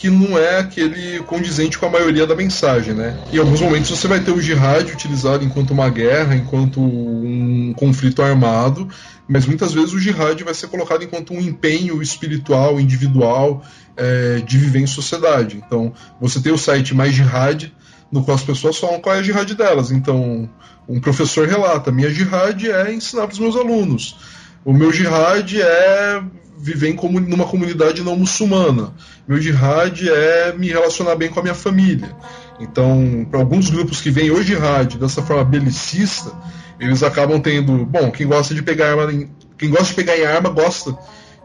que 0.00 0.08
não 0.08 0.38
é 0.38 0.60
aquele 0.60 1.18
condizente 1.24 1.78
com 1.78 1.84
a 1.84 1.90
maioria 1.90 2.26
da 2.26 2.34
mensagem, 2.34 2.94
né? 2.94 3.18
Em 3.30 3.36
alguns 3.36 3.60
momentos 3.60 3.90
você 3.90 4.08
vai 4.08 4.18
ter 4.20 4.30
o 4.30 4.40
jihad 4.40 4.90
utilizado 4.90 5.44
enquanto 5.44 5.72
uma 5.72 5.90
guerra, 5.90 6.34
enquanto 6.34 6.80
um 6.80 7.74
conflito 7.76 8.22
armado, 8.22 8.88
mas 9.30 9.46
muitas 9.46 9.72
vezes 9.72 9.92
o 9.92 9.98
jihad 10.00 10.42
vai 10.42 10.52
ser 10.52 10.66
colocado 10.66 11.04
enquanto 11.04 11.32
um 11.32 11.40
empenho 11.40 12.02
espiritual, 12.02 12.80
individual, 12.80 13.64
é, 13.96 14.40
de 14.40 14.58
viver 14.58 14.80
em 14.80 14.88
sociedade. 14.88 15.56
Então, 15.64 15.92
você 16.20 16.40
tem 16.40 16.50
o 16.52 16.58
site 16.58 16.96
Mais 16.96 17.14
Jihad, 17.14 17.72
no 18.10 18.24
qual 18.24 18.34
as 18.34 18.42
pessoas 18.42 18.76
falam 18.76 18.98
qual 18.98 19.14
é 19.14 19.20
a 19.20 19.22
jihad 19.22 19.54
delas. 19.54 19.92
Então, 19.92 20.50
um 20.88 21.00
professor 21.00 21.46
relata: 21.46 21.92
minha 21.92 22.10
jihad 22.10 22.68
é 22.68 22.92
ensinar 22.92 23.28
para 23.28 23.34
os 23.34 23.38
meus 23.38 23.54
alunos. 23.54 24.16
O 24.64 24.72
meu 24.72 24.92
jihad 24.92 25.60
é 25.60 26.20
viver 26.58 26.88
em 26.88 27.20
numa 27.20 27.46
comunidade 27.46 28.02
não 28.02 28.16
muçulmana. 28.16 28.92
Meu 29.28 29.40
jihad 29.40 30.08
é 30.08 30.52
me 30.58 30.70
relacionar 30.70 31.14
bem 31.14 31.28
com 31.28 31.38
a 31.38 31.42
minha 31.44 31.54
família. 31.54 32.16
Então, 32.58 33.24
para 33.30 33.38
alguns 33.38 33.70
grupos 33.70 34.00
que 34.00 34.10
veem 34.10 34.32
o 34.32 34.42
jihad 34.42 34.98
dessa 34.98 35.22
forma 35.22 35.44
belicista, 35.44 36.32
eles 36.80 37.02
acabam 37.02 37.40
tendo, 37.40 37.84
bom, 37.84 38.10
quem 38.10 38.26
gosta 38.26 38.54
de 38.54 38.62
pegar 38.62 38.90
arma, 38.90 39.28
quem 39.58 39.68
gosta 39.68 39.86
de 39.86 39.94
pegar 39.94 40.16
em 40.16 40.24
arma 40.24 40.48
gosta 40.48 40.96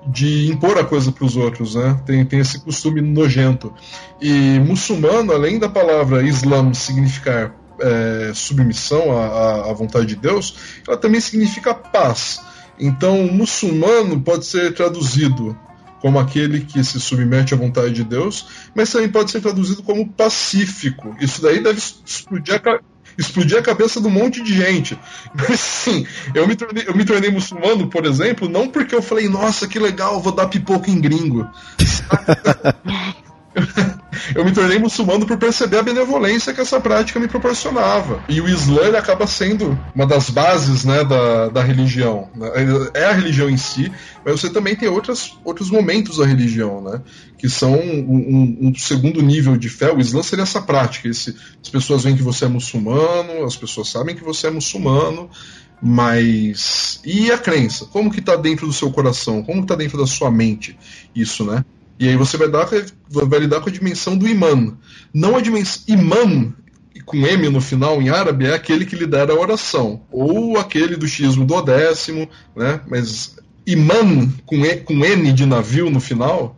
de 0.08 0.52
impor 0.52 0.78
a 0.78 0.84
coisa 0.84 1.12
para 1.12 1.26
os 1.26 1.36
outros, 1.36 1.76
né? 1.76 2.00
Tem, 2.06 2.24
tem 2.26 2.40
esse 2.40 2.60
costume 2.60 3.02
nojento. 3.02 3.74
E 4.22 4.60
muçulmano, 4.60 5.34
além 5.34 5.60
da 5.60 5.68
palavra 5.68 6.24
Islam 6.24 6.74
significar 6.74 7.54
é, 7.80 8.32
submissão 8.34 9.18
à, 9.18 9.70
à 9.70 9.74
vontade 9.74 10.08
de 10.08 10.16
Deus, 10.16 10.56
ela 10.88 10.98
também 10.98 11.20
significa 11.20 11.74
paz. 11.74 12.40
Então, 12.80 13.28
muçulmano 13.28 14.22
pode 14.22 14.46
ser 14.46 14.74
traduzido 14.74 15.58
como 16.02 16.20
aquele 16.20 16.62
que 16.62 16.84
se 16.84 17.00
submete 17.00 17.54
à 17.54 17.58
vontade 17.58 17.94
de 17.94 18.04
Deus, 18.04 18.70
mas 18.76 18.92
também 18.92 19.10
pode 19.10 19.32
ser 19.32 19.42
traduzido 19.42 19.82
como 19.82 20.08
pacífico. 20.08 21.16
Isso 21.20 21.42
daí 21.42 21.64
deve 21.64 21.80
explodir 21.80 22.56
a, 22.56 22.80
explodir 23.18 23.58
a 23.58 23.62
cabeça 23.62 24.00
de 24.02 24.08
um 24.08 24.12
monte 24.12 24.42
de 24.44 24.54
gente. 24.54 24.98
Mas 25.34 25.60
sim, 25.86 26.06
eu 26.34 26.48
me, 26.48 26.56
tornei, 26.56 26.84
eu 26.88 26.96
me 26.96 27.06
tornei 27.06 27.32
muçulmano, 27.32 27.88
por 27.88 28.06
exemplo, 28.06 28.50
não 28.50 28.68
porque 28.68 28.96
eu 28.96 29.02
falei, 29.02 29.28
nossa, 29.28 29.68
que 29.68 29.80
legal, 29.80 30.22
vou 30.22 30.34
dar 30.34 30.48
pipoca 30.48 30.90
em 30.90 31.00
gringo. 31.00 31.48
eu 34.36 34.44
me 34.44 34.52
tornei 34.52 34.80
muçulmano 34.80 35.26
por 35.26 35.38
perceber 35.38 35.78
a 35.78 35.84
benevolência 35.84 36.54
que 36.54 36.62
essa 36.62 36.80
prática 36.80 37.20
me 37.20 37.28
proporcionava. 37.28 38.24
E 38.28 38.42
o 38.42 38.48
Islã 38.48 38.84
ele 38.84 38.98
acaba 38.98 39.26
sendo 39.28 39.78
uma 39.94 40.06
das 40.06 40.30
bases 40.30 40.84
né, 40.84 41.04
da, 41.04 41.50
da 41.50 41.64
religião. 41.64 42.30
Né? 42.36 42.50
É 42.94 43.06
a 43.06 43.14
religião 43.14 43.50
em 43.50 43.58
si, 43.58 43.92
mas 44.26 44.40
você 44.40 44.50
também 44.50 44.76
tem 44.76 44.90
outras, 44.90 45.34
outros 45.44 45.70
momentos 45.70 46.18
da 46.18 46.26
religião, 46.26 46.82
né? 46.82 47.02
que 47.38 47.50
são 47.50 47.74
um, 47.74 48.00
um, 48.10 48.58
um 48.70 48.76
segundo 48.76 49.22
nível 49.22 49.58
de 49.58 49.70
fé. 49.70 49.92
O 49.92 50.00
Islã 50.00 50.24
seria 50.24 50.44
essa 50.44 50.62
prática. 50.62 51.08
Esse, 51.08 51.36
as 51.62 51.70
pessoas 51.70 52.04
veem 52.04 52.16
que 52.16 52.24
você 52.24 52.46
é 52.46 52.48
muçulmano, 52.50 53.46
as 53.46 53.56
pessoas 53.56 53.90
sabem 53.90 54.16
que 54.16 54.24
você 54.24 54.48
é 54.48 54.52
muçulmano, 54.52 55.30
mas 55.82 57.00
e 57.06 57.32
a 57.32 57.38
crença? 57.38 57.86
Como 57.86 58.12
que 58.12 58.20
está 58.20 58.36
dentro 58.36 58.66
do 58.66 58.74
seu 58.74 58.92
coração? 58.92 59.44
Como 59.44 59.62
está 59.62 59.76
dentro 59.76 59.98
da 59.98 60.08
sua 60.08 60.32
mente 60.32 60.78
isso, 61.14 61.46
né? 61.46 61.64
E 61.98 62.10
aí 62.10 62.16
você 62.16 62.38
vai, 62.38 62.50
dar, 62.50 62.68
vai 63.10 63.40
lidar 63.40 63.62
com 63.62 63.70
a 63.70 63.72
dimensão 63.72 64.18
do 64.18 64.28
imã. 64.28 64.78
Não 65.14 65.38
a 65.38 65.42
dimensão. 65.42 65.84
Imã, 65.88 66.54
com 67.06 67.18
M 67.18 67.50
no 67.50 67.62
final 67.62 68.02
em 68.02 68.10
árabe, 68.10 68.48
é 68.48 68.54
aquele 68.54 68.86
que 68.86 68.96
lidera 68.96 69.34
a 69.34 69.40
oração. 69.40 70.02
Ou 70.12 70.58
aquele 70.58 70.98
do 70.98 71.08
xismo 71.08 71.46
do 71.46 71.62
décimo, 71.62 72.30
né? 72.56 72.82
Mas 72.88 73.38
imã, 73.66 74.30
com, 74.46 74.66
e, 74.66 74.78
com 74.78 75.06
N 75.06 75.32
de 75.32 75.46
navio 75.46 75.90
no 75.90 76.00
final, 76.00 76.58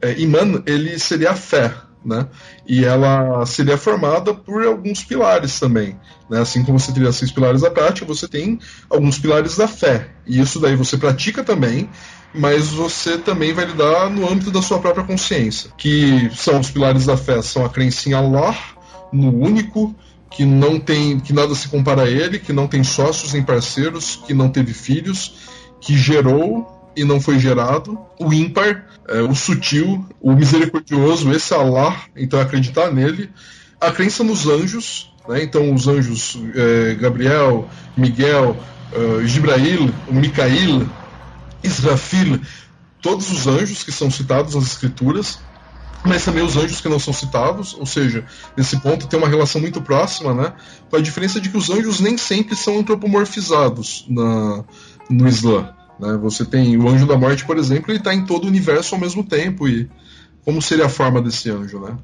é, 0.00 0.18
imã, 0.20 0.62
ele 0.66 0.98
seria 0.98 1.30
a 1.30 1.36
fé. 1.36 1.74
Né? 2.04 2.26
E 2.66 2.84
ela 2.84 3.46
seria 3.46 3.78
formada 3.78 4.34
por 4.34 4.62
alguns 4.62 5.02
pilares 5.02 5.58
também. 5.58 5.98
Né? 6.28 6.38
Assim 6.38 6.62
como 6.62 6.78
você 6.78 6.92
teria 6.92 7.10
seis 7.12 7.32
pilares 7.32 7.62
da 7.62 7.70
prática, 7.70 8.06
você 8.06 8.28
tem 8.28 8.58
alguns 8.90 9.18
pilares 9.18 9.56
da 9.56 9.66
fé. 9.66 10.10
E 10.26 10.38
isso 10.38 10.60
daí 10.60 10.76
você 10.76 10.98
pratica 10.98 11.42
também, 11.42 11.88
mas 12.34 12.68
você 12.68 13.16
também 13.16 13.52
vai 13.52 13.64
lidar 13.64 14.10
no 14.10 14.28
âmbito 14.28 14.50
da 14.50 14.60
sua 14.60 14.78
própria 14.78 15.04
consciência, 15.04 15.70
que 15.76 16.28
são 16.34 16.58
os 16.58 16.70
pilares 16.70 17.06
da 17.06 17.16
fé, 17.16 17.40
são 17.40 17.64
a 17.64 17.68
crença 17.68 18.08
em 18.08 18.12
Allah, 18.12 18.56
no 19.12 19.30
único, 19.32 19.94
que 20.30 20.44
não 20.44 20.80
tem, 20.80 21.20
que 21.20 21.32
nada 21.32 21.54
se 21.54 21.68
compara 21.68 22.02
a 22.02 22.10
ele, 22.10 22.40
que 22.40 22.52
não 22.52 22.66
tem 22.66 22.82
sócios 22.82 23.32
nem 23.32 23.42
parceiros, 23.42 24.20
que 24.26 24.34
não 24.34 24.48
teve 24.48 24.74
filhos 24.74 25.34
que 25.80 25.96
gerou 25.96 26.90
e 26.96 27.04
não 27.04 27.20
foi 27.20 27.38
gerado, 27.38 27.98
o 28.18 28.32
ímpar, 28.32 28.86
é, 29.08 29.20
o 29.20 29.34
sutil, 29.34 30.04
o 30.20 30.32
misericordioso, 30.32 31.30
esse 31.32 31.52
Allah, 31.52 31.94
então 32.16 32.40
acreditar 32.40 32.90
nele, 32.90 33.30
a 33.80 33.90
crença 33.90 34.24
nos 34.24 34.46
anjos, 34.46 35.12
né, 35.28 35.42
então 35.42 35.72
os 35.72 35.86
anjos 35.86 36.38
é, 36.54 36.94
Gabriel, 36.94 37.68
Miguel, 37.96 38.56
uh, 38.92 39.26
Gibrail, 39.26 39.92
Micail, 40.08 40.88
Israfil, 41.64 42.40
todos 43.00 43.30
os 43.30 43.46
anjos 43.46 43.82
que 43.82 43.90
são 43.90 44.10
citados 44.10 44.54
nas 44.54 44.64
escrituras, 44.64 45.38
mas 46.04 46.24
também 46.24 46.44
os 46.44 46.56
anjos 46.56 46.80
que 46.80 46.88
não 46.88 46.98
são 46.98 47.12
citados, 47.12 47.74
ou 47.74 47.86
seja, 47.86 48.26
nesse 48.56 48.78
ponto 48.80 49.06
tem 49.06 49.18
uma 49.18 49.28
relação 49.28 49.60
muito 49.60 49.80
próxima, 49.80 50.34
né? 50.34 50.52
Com 50.90 50.96
a 50.96 51.00
diferença 51.00 51.40
de 51.40 51.48
que 51.48 51.56
os 51.56 51.70
anjos 51.70 51.98
nem 52.00 52.18
sempre 52.18 52.54
são 52.54 52.78
antropomorfizados 52.78 54.04
na, 54.08 54.64
no 55.08 55.26
Islã. 55.26 55.74
Né? 55.98 56.18
Você 56.18 56.44
tem 56.44 56.76
o 56.76 56.88
anjo 56.88 57.06
da 57.06 57.16
morte, 57.16 57.46
por 57.46 57.56
exemplo, 57.56 57.90
ele 57.90 57.98
está 57.98 58.14
em 58.14 58.26
todo 58.26 58.44
o 58.44 58.48
universo 58.48 58.94
ao 58.94 59.00
mesmo 59.00 59.24
tempo. 59.24 59.66
E 59.66 59.88
como 60.44 60.60
seria 60.60 60.86
a 60.86 60.90
forma 60.90 61.22
desse 61.22 61.50
anjo, 61.50 61.80
né? 61.80 61.96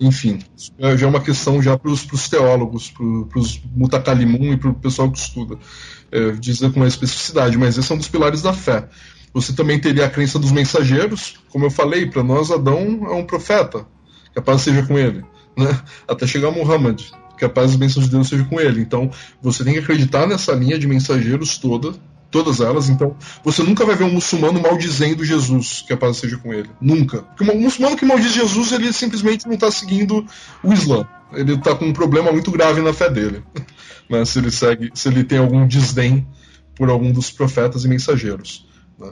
Enfim, 0.00 0.40
já 0.96 1.06
é 1.06 1.08
uma 1.08 1.20
questão 1.20 1.62
já 1.62 1.78
para 1.78 1.90
os 1.90 2.28
teólogos, 2.28 2.90
para 2.90 3.38
os 3.38 3.62
mutakalimun 3.76 4.52
e 4.52 4.56
para 4.56 4.70
o 4.70 4.74
pessoal 4.74 5.08
que 5.10 5.18
estuda, 5.18 5.56
é, 6.14 6.30
dizer 6.30 6.72
com 6.72 6.78
mais 6.78 6.92
especificidade, 6.92 7.58
mas 7.58 7.76
esse 7.76 7.90
é 7.90 7.94
um 7.94 7.98
dos 7.98 8.08
pilares 8.08 8.40
da 8.40 8.52
fé. 8.52 8.88
Você 9.34 9.52
também 9.52 9.80
teria 9.80 10.06
a 10.06 10.10
crença 10.10 10.38
dos 10.38 10.52
mensageiros, 10.52 11.34
como 11.50 11.66
eu 11.66 11.70
falei, 11.70 12.06
para 12.06 12.22
nós 12.22 12.52
Adão 12.52 13.00
é 13.10 13.14
um 13.14 13.26
profeta, 13.26 13.84
que 14.32 14.38
a 14.38 14.42
paz 14.42 14.62
seja 14.62 14.84
com 14.84 14.96
ele, 14.96 15.24
né? 15.58 15.76
até 16.06 16.24
chegar 16.24 16.52
Muhammad, 16.52 17.02
que 17.36 17.44
a 17.44 17.48
paz 17.48 17.72
e 17.72 17.74
a 17.74 17.78
bênção 17.78 18.00
de 18.00 18.08
Deus 18.08 18.28
seja 18.28 18.44
com 18.44 18.60
ele. 18.60 18.80
Então, 18.80 19.10
você 19.42 19.64
tem 19.64 19.74
que 19.74 19.80
acreditar 19.80 20.24
nessa 20.28 20.52
linha 20.52 20.78
de 20.78 20.86
mensageiros 20.86 21.58
toda, 21.58 21.94
todas 22.30 22.60
elas. 22.60 22.88
Então, 22.88 23.16
você 23.42 23.64
nunca 23.64 23.84
vai 23.84 23.96
ver 23.96 24.04
um 24.04 24.12
muçulmano 24.12 24.60
maldizendo 24.60 25.24
Jesus, 25.24 25.84
que 25.84 25.92
a 25.92 25.96
paz 25.96 26.18
seja 26.18 26.36
com 26.36 26.54
ele. 26.54 26.70
Nunca. 26.80 27.22
Porque 27.22 27.50
um 27.50 27.60
muçulmano 27.60 27.96
que 27.96 28.06
maldiz 28.06 28.32
Jesus, 28.32 28.70
ele 28.70 28.92
simplesmente 28.92 29.46
não 29.46 29.54
está 29.54 29.68
seguindo 29.68 30.24
o 30.62 30.72
Islã. 30.72 31.08
Ele 31.32 31.54
está 31.54 31.74
com 31.74 31.86
um 31.86 31.92
problema 31.92 32.30
muito 32.30 32.50
grave 32.50 32.80
na 32.80 32.92
fé 32.92 33.10
dele. 33.10 33.42
né? 34.08 34.24
Se 34.24 34.38
ele 34.38 34.50
segue, 34.50 34.90
se 34.94 35.08
ele 35.08 35.24
tem 35.24 35.38
algum 35.38 35.66
desdém 35.66 36.26
por 36.76 36.90
algum 36.90 37.12
dos 37.12 37.30
profetas 37.30 37.84
e 37.84 37.88
mensageiros. 37.88 38.66
Né? 38.98 39.10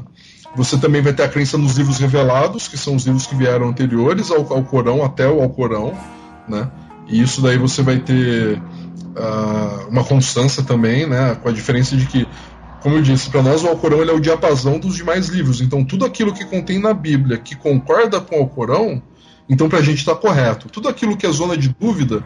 Você 0.55 0.77
também 0.79 1.01
vai 1.01 1.13
ter 1.13 1.23
a 1.23 1.29
crença 1.29 1.57
nos 1.57 1.77
livros 1.77 1.99
revelados, 1.99 2.69
que 2.69 2.77
são 2.77 2.95
os 2.95 3.05
livros 3.05 3.27
que 3.27 3.35
vieram 3.35 3.69
anteriores 3.69 4.31
ao, 4.31 4.41
ao 4.53 4.63
Corão, 4.63 5.03
até 5.03 5.27
o 5.27 5.43
Alcorão, 5.43 5.97
né? 6.47 6.71
E 7.09 7.23
isso 7.23 7.41
daí 7.41 7.57
você 7.57 7.83
vai 7.83 7.99
ter 7.99 8.59
uh, 8.59 9.89
uma 9.89 10.05
constância 10.05 10.63
também, 10.63 11.09
né? 11.09 11.35
Com 11.37 11.49
a 11.49 11.53
diferença 11.53 11.97
de 11.97 12.07
que 12.07 12.29
como 12.83 12.97
eu 12.97 13.03
disse, 13.03 13.31
para 13.31 13.43
nós 13.43 13.63
o 13.63 13.69
Alcorão 13.69 14.03
é 14.03 14.13
o 14.13 14.19
diapasão 14.19 14.77
dos 14.77 14.97
demais 14.97 15.29
livros. 15.29 15.61
Então, 15.61 15.85
tudo 15.85 16.05
aquilo 16.05 16.35
que 16.35 16.45
contém 16.45 16.81
na 16.81 16.93
Bíblia 16.93 17.39
que 17.39 17.55
concorda 17.55 18.21
com 18.21 18.37
o 18.37 18.41
Alcorão, 18.41 19.01
então 19.49 19.69
para 19.69 19.79
a 19.79 19.83
gente 19.83 19.99
está 19.99 20.15
correto. 20.15 20.69
Tudo 20.69 20.89
aquilo 20.89 21.17
que 21.17 21.27
é 21.27 21.31
zona 21.31 21.57
de 21.57 21.75
dúvida, 21.79 22.25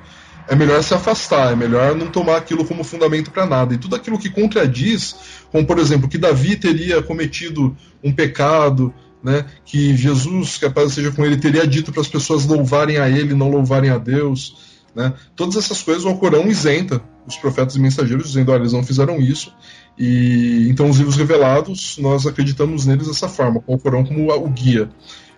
é 0.49 0.55
melhor 0.55 0.83
se 0.83 0.95
afastar, 0.95 1.53
é 1.53 1.57
melhor 1.57 1.95
não 1.95 2.07
tomar 2.07 2.37
aquilo 2.37 2.65
como 2.65 2.85
fundamento 2.85 3.31
para 3.31 3.47
nada. 3.47 3.75
E 3.75 3.79
tudo 3.79 3.97
aquilo 3.97 4.19
que 4.19 4.31
contradiz, 4.31 5.17
como 5.51 5.67
por 5.67 5.79
exemplo, 5.79 6.09
que 6.09 6.19
Davi 6.19 6.57
teria 6.57 7.03
cometido 7.03 7.77
um 8.03 8.13
pecado, 8.13 8.95
né, 9.23 9.45
que 9.65 9.97
Jesus, 9.97 10.57
que 10.57 10.65
a 10.65 10.71
paz 10.71 10.93
seja 10.93 11.11
com 11.11 11.25
ele, 11.25 11.37
teria 11.37 11.67
dito 11.67 11.91
para 11.91 12.01
as 12.01 12.09
pessoas 12.09 12.47
louvarem 12.47 12.99
a 12.99 13.09
ele, 13.09 13.35
não 13.35 13.51
louvarem 13.51 13.91
a 13.91 13.99
Deus. 13.99 14.77
Né? 14.95 15.13
Todas 15.35 15.57
essas 15.57 15.83
coisas 15.83 16.05
o 16.05 16.09
Alcorão 16.09 16.47
isenta 16.47 17.03
os 17.27 17.37
profetas 17.37 17.75
e 17.75 17.81
mensageiros, 17.81 18.29
dizendo: 18.29 18.53
olha, 18.53 18.61
eles 18.61 18.73
não 18.73 18.85
fizeram 18.85 19.21
isso, 19.21 19.53
e 19.99 20.69
então 20.71 20.89
os 20.89 20.99
livros 20.99 21.17
revelados, 21.17 21.99
nós 21.99 22.27
acreditamos 22.27 22.87
neles 22.87 23.09
dessa 23.09 23.29
forma, 23.29 23.61
com 23.61 23.75
o 23.75 23.79
Corão 23.79 24.05
como 24.05 24.33
o 24.33 24.49
guia. 24.49 24.89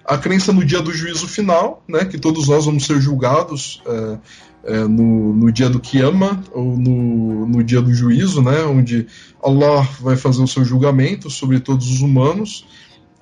A 0.08 0.16
crença 0.16 0.54
no 0.54 0.64
dia 0.64 0.80
do 0.80 0.90
juízo 0.90 1.28
final, 1.28 1.84
né, 1.86 2.06
que 2.06 2.16
todos 2.16 2.48
nós 2.48 2.64
vamos 2.64 2.86
ser 2.86 2.98
julgados 2.98 3.82
é, 3.86 4.18
é, 4.64 4.78
no, 4.84 5.34
no 5.34 5.52
dia 5.52 5.68
do 5.68 5.78
Qiyama, 5.78 6.42
ou 6.50 6.78
no, 6.78 7.46
no 7.46 7.62
dia 7.62 7.82
do 7.82 7.92
juízo, 7.92 8.40
né, 8.40 8.62
onde 8.62 9.06
Allah 9.42 9.86
vai 10.00 10.16
fazer 10.16 10.42
o 10.42 10.48
seu 10.48 10.64
julgamento 10.64 11.28
sobre 11.28 11.60
todos 11.60 11.90
os 11.90 12.00
humanos. 12.00 12.66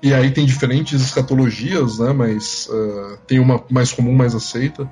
E 0.01 0.13
aí 0.13 0.31
tem 0.31 0.45
diferentes 0.45 1.01
escatologias, 1.01 1.99
né, 1.99 2.13
mas 2.13 2.69
uh, 2.71 3.17
tem 3.27 3.39
uma 3.39 3.61
mais 3.69 3.91
comum, 3.91 4.13
mais 4.13 4.33
aceita 4.33 4.89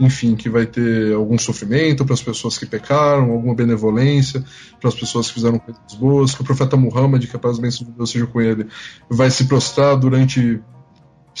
enfim, 0.00 0.34
que 0.34 0.48
vai 0.48 0.66
ter 0.66 1.14
algum 1.14 1.38
sofrimento 1.38 2.04
para 2.04 2.14
as 2.14 2.22
pessoas 2.22 2.58
que 2.58 2.66
pecaram, 2.66 3.30
alguma 3.30 3.54
benevolência 3.54 4.44
para 4.80 4.88
as 4.88 4.94
pessoas 4.94 5.28
que 5.28 5.34
fizeram 5.34 5.58
coisas 5.58 5.94
boas, 5.94 6.34
que 6.34 6.40
o 6.40 6.44
profeta 6.44 6.76
Muhammad, 6.76 7.24
que 7.24 7.36
a 7.36 7.38
paz 7.38 7.58
e 7.58 7.60
bênção 7.60 7.86
de 7.86 7.92
Deus 7.92 8.10
seja 8.10 8.26
com 8.26 8.40
ele, 8.40 8.66
vai 9.08 9.30
se 9.30 9.44
prostrar 9.44 9.96
durante 9.96 10.60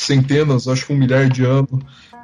centenas, 0.02 0.68
acho 0.68 0.86
que 0.86 0.92
um 0.92 0.96
milhar 0.96 1.28
de 1.28 1.44
anos, 1.44 1.72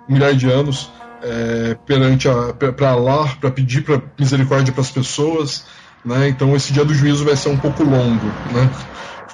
um 0.09 0.13
milhar 0.13 0.35
de 0.35 0.51
anos 0.51 0.91
é, 1.23 1.77
perante 1.87 2.29
para 2.77 2.91
Allah, 2.91 3.37
para 3.41 3.51
pedir 3.51 3.83
para 3.83 4.03
misericórdia 4.19 4.73
para 4.73 4.83
as 4.83 4.91
pessoas, 4.91 5.65
né? 6.05 6.29
Então 6.29 6.55
esse 6.55 6.73
dia 6.73 6.85
do 6.85 6.95
juízo 6.95 7.25
vai 7.25 7.37
ser 7.37 7.49
um 7.49 7.57
pouco 7.57 7.83
longo, 7.83 8.27
né? 8.53 8.71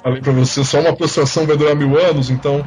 Falei 0.01 0.21
para 0.21 0.33
você, 0.33 0.63
só 0.63 0.79
uma 0.79 0.95
prostração 0.95 1.45
vai 1.45 1.57
durar 1.57 1.75
mil 1.75 1.97
anos, 1.99 2.29
então 2.29 2.65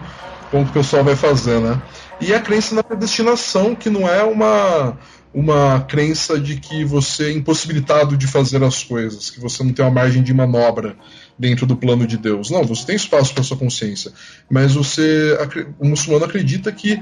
como 0.50 0.64
o 0.64 0.68
pessoal 0.68 1.04
vai 1.04 1.14
fazer, 1.14 1.60
né? 1.60 1.80
E 2.20 2.34
a 2.34 2.40
crença 2.40 2.74
na 2.74 2.82
predestinação, 2.82 3.74
que 3.74 3.90
não 3.90 4.08
é 4.08 4.22
uma, 4.24 4.98
uma 5.32 5.80
crença 5.80 6.38
de 6.38 6.56
que 6.56 6.84
você 6.84 7.26
é 7.26 7.32
impossibilitado 7.32 8.16
de 8.16 8.26
fazer 8.26 8.62
as 8.64 8.82
coisas, 8.82 9.30
que 9.30 9.40
você 9.40 9.62
não 9.62 9.72
tem 9.72 9.84
uma 9.84 9.90
margem 9.90 10.22
de 10.22 10.34
manobra 10.34 10.96
dentro 11.38 11.66
do 11.66 11.76
plano 11.76 12.06
de 12.06 12.16
Deus. 12.16 12.50
Não, 12.50 12.64
você 12.64 12.86
tem 12.86 12.96
espaço 12.96 13.32
para 13.32 13.44
sua 13.44 13.56
consciência, 13.56 14.12
mas 14.50 14.74
você, 14.74 15.36
o 15.78 15.86
muçulmano 15.86 16.24
acredita 16.24 16.72
que 16.72 17.00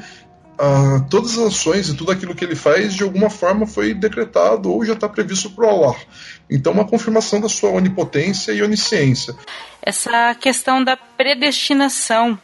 ah, 0.59 1.05
todas 1.11 1.37
as 1.39 1.49
ações 1.49 1.89
e 1.89 1.97
tudo 1.97 2.13
aquilo 2.13 2.35
que 2.35 2.45
ele 2.45 2.57
faz 2.57 2.95
de 2.95 3.03
alguma 3.03 3.29
forma 3.29 3.67
foi 3.67 3.93
decretado 3.93 4.73
ou 4.73 4.85
já 4.85 4.95
está 4.95 5.09
previsto 5.09 5.51
por 5.51 5.67
Allah. 5.67 5.95
Então, 6.51 6.73
uma 6.73 6.87
confirmação 6.87 7.41
da 7.41 7.49
sua 7.49 7.71
onipotência 7.71 8.53
e 8.53 8.63
onisciência. 8.63 9.35
Essa 9.83 10.35
questão 10.35 10.83
da 10.83 10.97
predestinação 10.97 12.39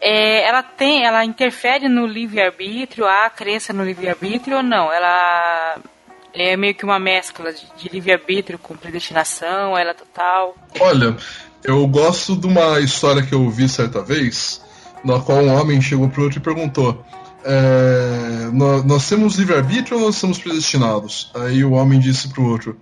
é, 0.00 0.42
ela 0.46 0.62
tem, 0.62 1.04
ela 1.04 1.24
interfere 1.24 1.88
no 1.88 2.06
livre-arbítrio, 2.06 3.06
há 3.06 3.30
crença 3.30 3.72
no 3.72 3.84
livre-arbítrio 3.84 4.58
ou 4.58 4.62
não? 4.62 4.92
Ela 4.92 5.78
é 6.42 6.56
meio 6.56 6.74
que 6.74 6.84
uma 6.84 6.98
mescla 6.98 7.52
de, 7.52 7.66
de 7.76 7.88
livre-arbítrio 7.88 8.58
com 8.58 8.76
predestinação, 8.76 9.76
ela 9.76 9.94
total? 9.94 10.54
Olha, 10.78 11.16
eu 11.64 11.86
gosto 11.86 12.36
de 12.36 12.46
uma 12.46 12.78
história 12.80 13.22
que 13.22 13.34
eu 13.34 13.42
ouvi 13.42 13.68
certa 13.68 14.02
vez, 14.02 14.62
na 15.04 15.18
qual 15.20 15.38
um 15.38 15.54
homem 15.54 15.80
chegou 15.80 16.08
para 16.08 16.22
outro 16.22 16.38
e 16.38 16.42
perguntou: 16.42 17.04
é, 17.44 18.50
nós, 18.52 19.08
temos 19.08 19.36
livre-arbítrio 19.36 19.98
ou 19.98 20.06
nós 20.06 20.16
somos 20.16 20.38
predestinados? 20.38 21.30
Aí 21.34 21.64
o 21.64 21.72
homem 21.72 21.98
disse 21.98 22.28
para 22.28 22.42
o 22.42 22.50
outro: 22.50 22.78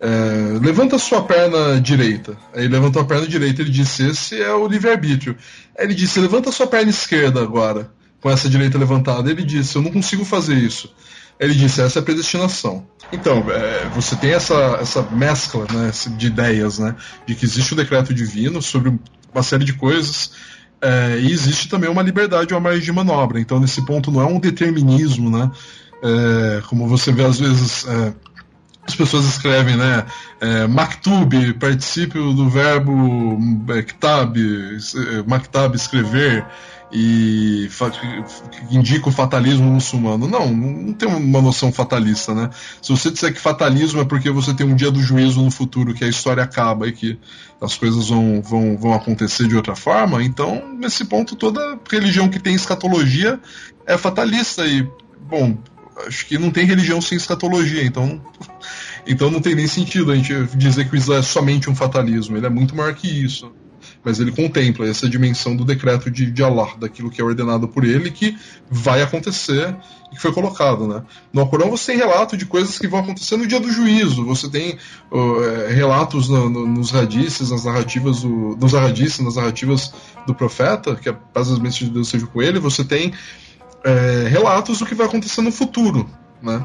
é, 0.00 0.58
levanta 0.60 0.98
sua 0.98 1.22
perna 1.22 1.80
direita. 1.80 2.36
Aí 2.54 2.66
levantou 2.66 3.02
a 3.02 3.04
perna 3.04 3.26
direita. 3.26 3.62
Ele 3.62 3.70
disse: 3.70 4.06
Esse 4.06 4.40
é 4.40 4.52
o 4.52 4.66
livre-arbítrio. 4.66 5.36
Aí 5.78 5.84
ele 5.86 5.94
disse: 5.94 6.18
Levanta 6.20 6.50
sua 6.50 6.66
perna 6.66 6.90
esquerda 6.90 7.40
agora, 7.42 7.90
com 8.20 8.30
essa 8.30 8.48
direita 8.48 8.78
levantada. 8.78 9.30
Ele 9.30 9.44
disse: 9.44 9.76
Eu 9.76 9.82
não 9.82 9.92
consigo 9.92 10.24
fazer 10.24 10.54
isso. 10.54 10.92
Ele 11.40 11.54
disse: 11.54 11.80
Essa 11.80 11.98
é 11.98 12.00
a 12.00 12.04
predestinação. 12.04 12.86
Então, 13.10 13.44
é, 13.50 13.88
você 13.94 14.14
tem 14.14 14.32
essa, 14.32 14.78
essa 14.80 15.02
mescla 15.10 15.66
né, 15.72 15.90
de 16.16 16.26
ideias, 16.26 16.78
né, 16.78 16.94
de 17.26 17.34
que 17.34 17.44
existe 17.44 17.72
o 17.72 17.76
decreto 17.76 18.14
divino 18.14 18.60
sobre 18.60 18.96
uma 19.32 19.42
série 19.42 19.64
de 19.64 19.72
coisas. 19.72 20.32
É, 20.82 21.18
e 21.18 21.32
existe 21.32 21.68
também 21.68 21.90
uma 21.90 22.02
liberdade, 22.02 22.54
uma 22.54 22.60
margem 22.60 22.82
de 22.82 22.92
manobra. 22.92 23.40
Então, 23.40 23.58
nesse 23.58 23.84
ponto, 23.84 24.10
não 24.10 24.20
é 24.20 24.26
um 24.26 24.38
determinismo, 24.38 25.30
né? 25.30 25.50
É, 26.02 26.62
como 26.68 26.86
você 26.86 27.12
vê 27.12 27.24
às 27.24 27.38
vezes 27.38 27.86
é, 27.86 28.14
as 28.86 28.94
pessoas 28.94 29.26
escrevem, 29.26 29.76
né? 29.76 30.06
É, 30.40 30.66
Maktub, 30.66 31.54
participe 31.54 32.18
do 32.18 32.48
verbo 32.48 33.38
é, 33.68 33.82
ktab, 33.82 34.36
é, 34.36 35.22
maktab, 35.26 35.74
escrever, 35.74 36.46
e 36.92 37.68
indica 38.70 39.08
o 39.08 39.12
fatalismo 39.12 39.70
muçulmano. 39.70 40.26
Não, 40.26 40.50
não 40.52 40.92
tem 40.92 41.08
uma 41.08 41.40
noção 41.40 41.72
fatalista, 41.72 42.34
né? 42.34 42.50
Se 42.82 42.90
você 42.90 43.10
disser 43.10 43.32
que 43.32 43.40
fatalismo 43.40 44.00
é 44.00 44.04
porque 44.04 44.30
você 44.30 44.52
tem 44.52 44.66
um 44.66 44.74
dia 44.74 44.90
do 44.90 45.00
juízo 45.00 45.42
no 45.42 45.50
futuro, 45.50 45.94
que 45.94 46.04
a 46.04 46.08
história 46.08 46.42
acaba 46.42 46.88
e 46.88 46.92
que 46.92 47.18
as 47.60 47.76
coisas 47.76 48.08
vão, 48.08 48.42
vão, 48.42 48.76
vão 48.76 48.92
acontecer 48.92 49.46
de 49.46 49.54
outra 49.54 49.76
forma, 49.76 50.22
então, 50.22 50.76
nesse 50.78 51.04
ponto, 51.04 51.36
toda 51.36 51.78
religião 51.90 52.28
que 52.28 52.40
tem 52.40 52.54
escatologia 52.54 53.38
é 53.86 53.96
fatalista 53.96 54.66
e, 54.66 54.88
bom, 55.28 55.56
acho 56.06 56.26
que 56.26 56.38
não 56.38 56.50
tem 56.50 56.64
religião 56.64 57.00
sem 57.00 57.16
escatologia, 57.16 57.84
então, 57.84 58.20
então 59.06 59.30
não 59.30 59.40
tem 59.40 59.54
nem 59.54 59.66
sentido 59.66 60.10
a 60.10 60.16
gente 60.16 60.34
dizer 60.56 60.88
que 60.88 60.94
o 60.94 60.96
Islã 60.96 61.18
é 61.18 61.22
somente 61.22 61.68
um 61.68 61.74
fatalismo, 61.74 62.36
ele 62.36 62.46
é 62.46 62.50
muito 62.50 62.74
maior 62.74 62.94
que 62.94 63.06
isso. 63.06 63.52
Mas 64.04 64.18
ele 64.18 64.32
contempla 64.32 64.88
essa 64.88 65.08
dimensão 65.08 65.54
do 65.54 65.64
decreto 65.64 66.10
de, 66.10 66.30
de 66.30 66.42
Allah, 66.42 66.74
daquilo 66.78 67.10
que 67.10 67.20
é 67.20 67.24
ordenado 67.24 67.68
por 67.68 67.84
ele, 67.84 68.10
que 68.10 68.36
vai 68.70 69.02
acontecer 69.02 69.76
e 70.10 70.14
que 70.14 70.20
foi 70.20 70.32
colocado. 70.32 70.86
Né? 70.86 71.02
No 71.32 71.42
Alcorão 71.42 71.70
você 71.70 71.92
tem 71.92 72.00
relato 72.00 72.36
de 72.36 72.46
coisas 72.46 72.78
que 72.78 72.88
vão 72.88 73.00
acontecer 73.00 73.36
no 73.36 73.46
dia 73.46 73.60
do 73.60 73.70
juízo, 73.70 74.24
você 74.24 74.48
tem 74.48 74.78
uh, 75.10 75.68
relatos 75.68 76.28
no, 76.28 76.48
no, 76.48 76.66
nos 76.66 76.90
radices, 76.90 77.50
nas 77.50 77.64
narrativas 77.64 78.22
do, 78.22 78.56
nos 78.56 78.72
radices, 78.72 79.20
nas 79.20 79.36
narrativas 79.36 79.92
do 80.26 80.34
profeta, 80.34 80.96
que 80.96 81.08
a 81.08 81.12
paz 81.12 81.48
de 81.48 81.90
Deus 81.90 82.08
seja 82.08 82.26
com 82.26 82.40
ele, 82.40 82.58
você 82.58 82.84
tem 82.84 83.12
é, 83.84 84.28
relatos 84.28 84.78
do 84.78 84.86
que 84.86 84.94
vai 84.94 85.06
acontecer 85.06 85.42
no 85.42 85.52
futuro. 85.52 86.08
Né? 86.42 86.64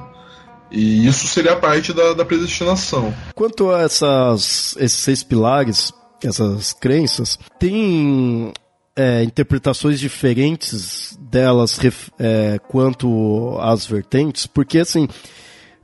E 0.71 1.05
isso 1.07 1.27
seria 1.27 1.55
parte 1.55 1.93
da, 1.93 2.13
da 2.13 2.25
predestinação. 2.25 3.13
Quanto 3.33 3.71
a 3.71 3.81
essas, 3.81 4.75
esses 4.79 4.99
seis 4.99 5.23
pilares, 5.23 5.93
essas 6.27 6.73
crenças, 6.73 7.39
tem 7.59 8.53
é, 8.95 9.23
interpretações 9.23 9.99
diferentes 9.99 11.17
delas 11.19 11.77
é, 12.17 12.59
quanto 12.67 13.57
às 13.59 13.85
vertentes, 13.85 14.47
porque 14.47 14.79
assim, 14.79 15.07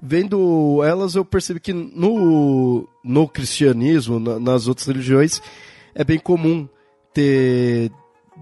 vendo 0.02 0.84
elas 0.84 1.16
eu 1.16 1.26
percebi 1.26 1.60
que 1.60 1.74
no, 1.74 2.88
no 3.04 3.28
cristianismo, 3.28 4.20
na, 4.20 4.40
nas 4.40 4.68
outras 4.68 4.88
religiões, 4.88 5.42
é 5.94 6.04
bem 6.04 6.20
comum 6.20 6.68
ter 7.14 7.92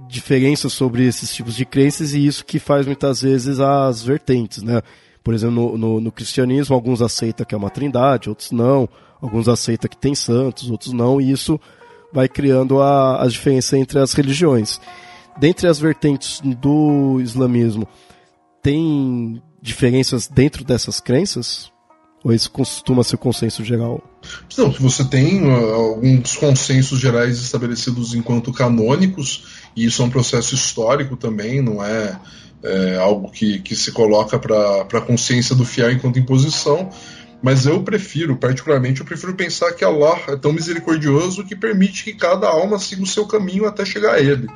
diferenças 0.07 0.71
sobre 0.71 1.05
esses 1.05 1.33
tipos 1.33 1.55
de 1.55 1.65
crenças 1.65 2.13
e 2.13 2.25
isso 2.25 2.45
que 2.45 2.59
faz 2.59 2.85
muitas 2.85 3.21
vezes 3.21 3.59
as 3.59 4.03
vertentes, 4.03 4.63
né? 4.63 4.81
Por 5.23 5.33
exemplo, 5.33 5.55
no, 5.55 5.77
no, 5.77 6.01
no 6.01 6.11
cristianismo, 6.11 6.73
alguns 6.73 7.01
aceitam 7.01 7.45
que 7.45 7.53
é 7.53 7.57
uma 7.57 7.69
trindade, 7.69 8.29
outros 8.29 8.51
não. 8.51 8.87
Alguns 9.21 9.49
aceitam 9.49 9.89
que 9.89 9.97
tem 9.97 10.15
santos, 10.15 10.71
outros 10.71 10.93
não. 10.93 11.19
E 11.19 11.31
isso 11.31 11.59
vai 12.13 12.27
criando 12.27 12.81
a, 12.81 13.23
a 13.23 13.27
diferença 13.27 13.77
entre 13.77 13.99
as 13.99 14.13
religiões. 14.13 14.79
Dentre 15.39 15.67
as 15.67 15.79
vertentes 15.79 16.41
do 16.41 17.19
islamismo, 17.21 17.87
tem 18.61 19.41
diferenças 19.61 20.27
dentro 20.27 20.63
dessas 20.63 20.99
crenças? 20.99 21.71
Ou 22.23 22.33
isso 22.33 22.51
costuma 22.51 23.03
ser 23.03 23.17
consenso 23.17 23.63
geral? 23.63 24.03
Não, 24.57 24.69
você 24.71 25.05
tem 25.05 25.41
uh, 25.41 25.73
alguns 25.73 26.35
consensos 26.35 26.99
gerais 26.99 27.39
estabelecidos 27.39 28.13
enquanto 28.13 28.51
canônicos, 28.51 29.45
e 29.75 29.85
isso 29.85 30.01
é 30.01 30.05
um 30.05 30.09
processo 30.09 30.53
histórico 30.53 31.15
também, 31.15 31.61
não 31.61 31.81
é, 31.81 32.19
é 32.61 32.97
algo 32.97 33.31
que, 33.31 33.59
que 33.59 33.73
se 33.73 33.93
coloca 33.93 34.37
para 34.37 34.81
a 34.81 35.01
consciência 35.01 35.55
do 35.55 35.63
fiel 35.63 35.91
enquanto 35.91 36.19
imposição. 36.19 36.89
Mas 37.41 37.65
eu 37.65 37.81
prefiro, 37.83 38.35
particularmente, 38.35 38.99
eu 38.99 39.05
prefiro 39.05 39.33
pensar 39.33 39.71
que 39.71 39.83
Allah 39.83 40.19
é 40.27 40.35
tão 40.35 40.51
misericordioso 40.51 41.45
que 41.45 41.55
permite 41.55 42.03
que 42.03 42.13
cada 42.13 42.47
alma 42.47 42.77
siga 42.77 43.03
o 43.03 43.07
seu 43.07 43.25
caminho 43.25 43.65
até 43.65 43.85
chegar 43.85 44.15
a 44.15 44.19
Ele. 44.19 44.47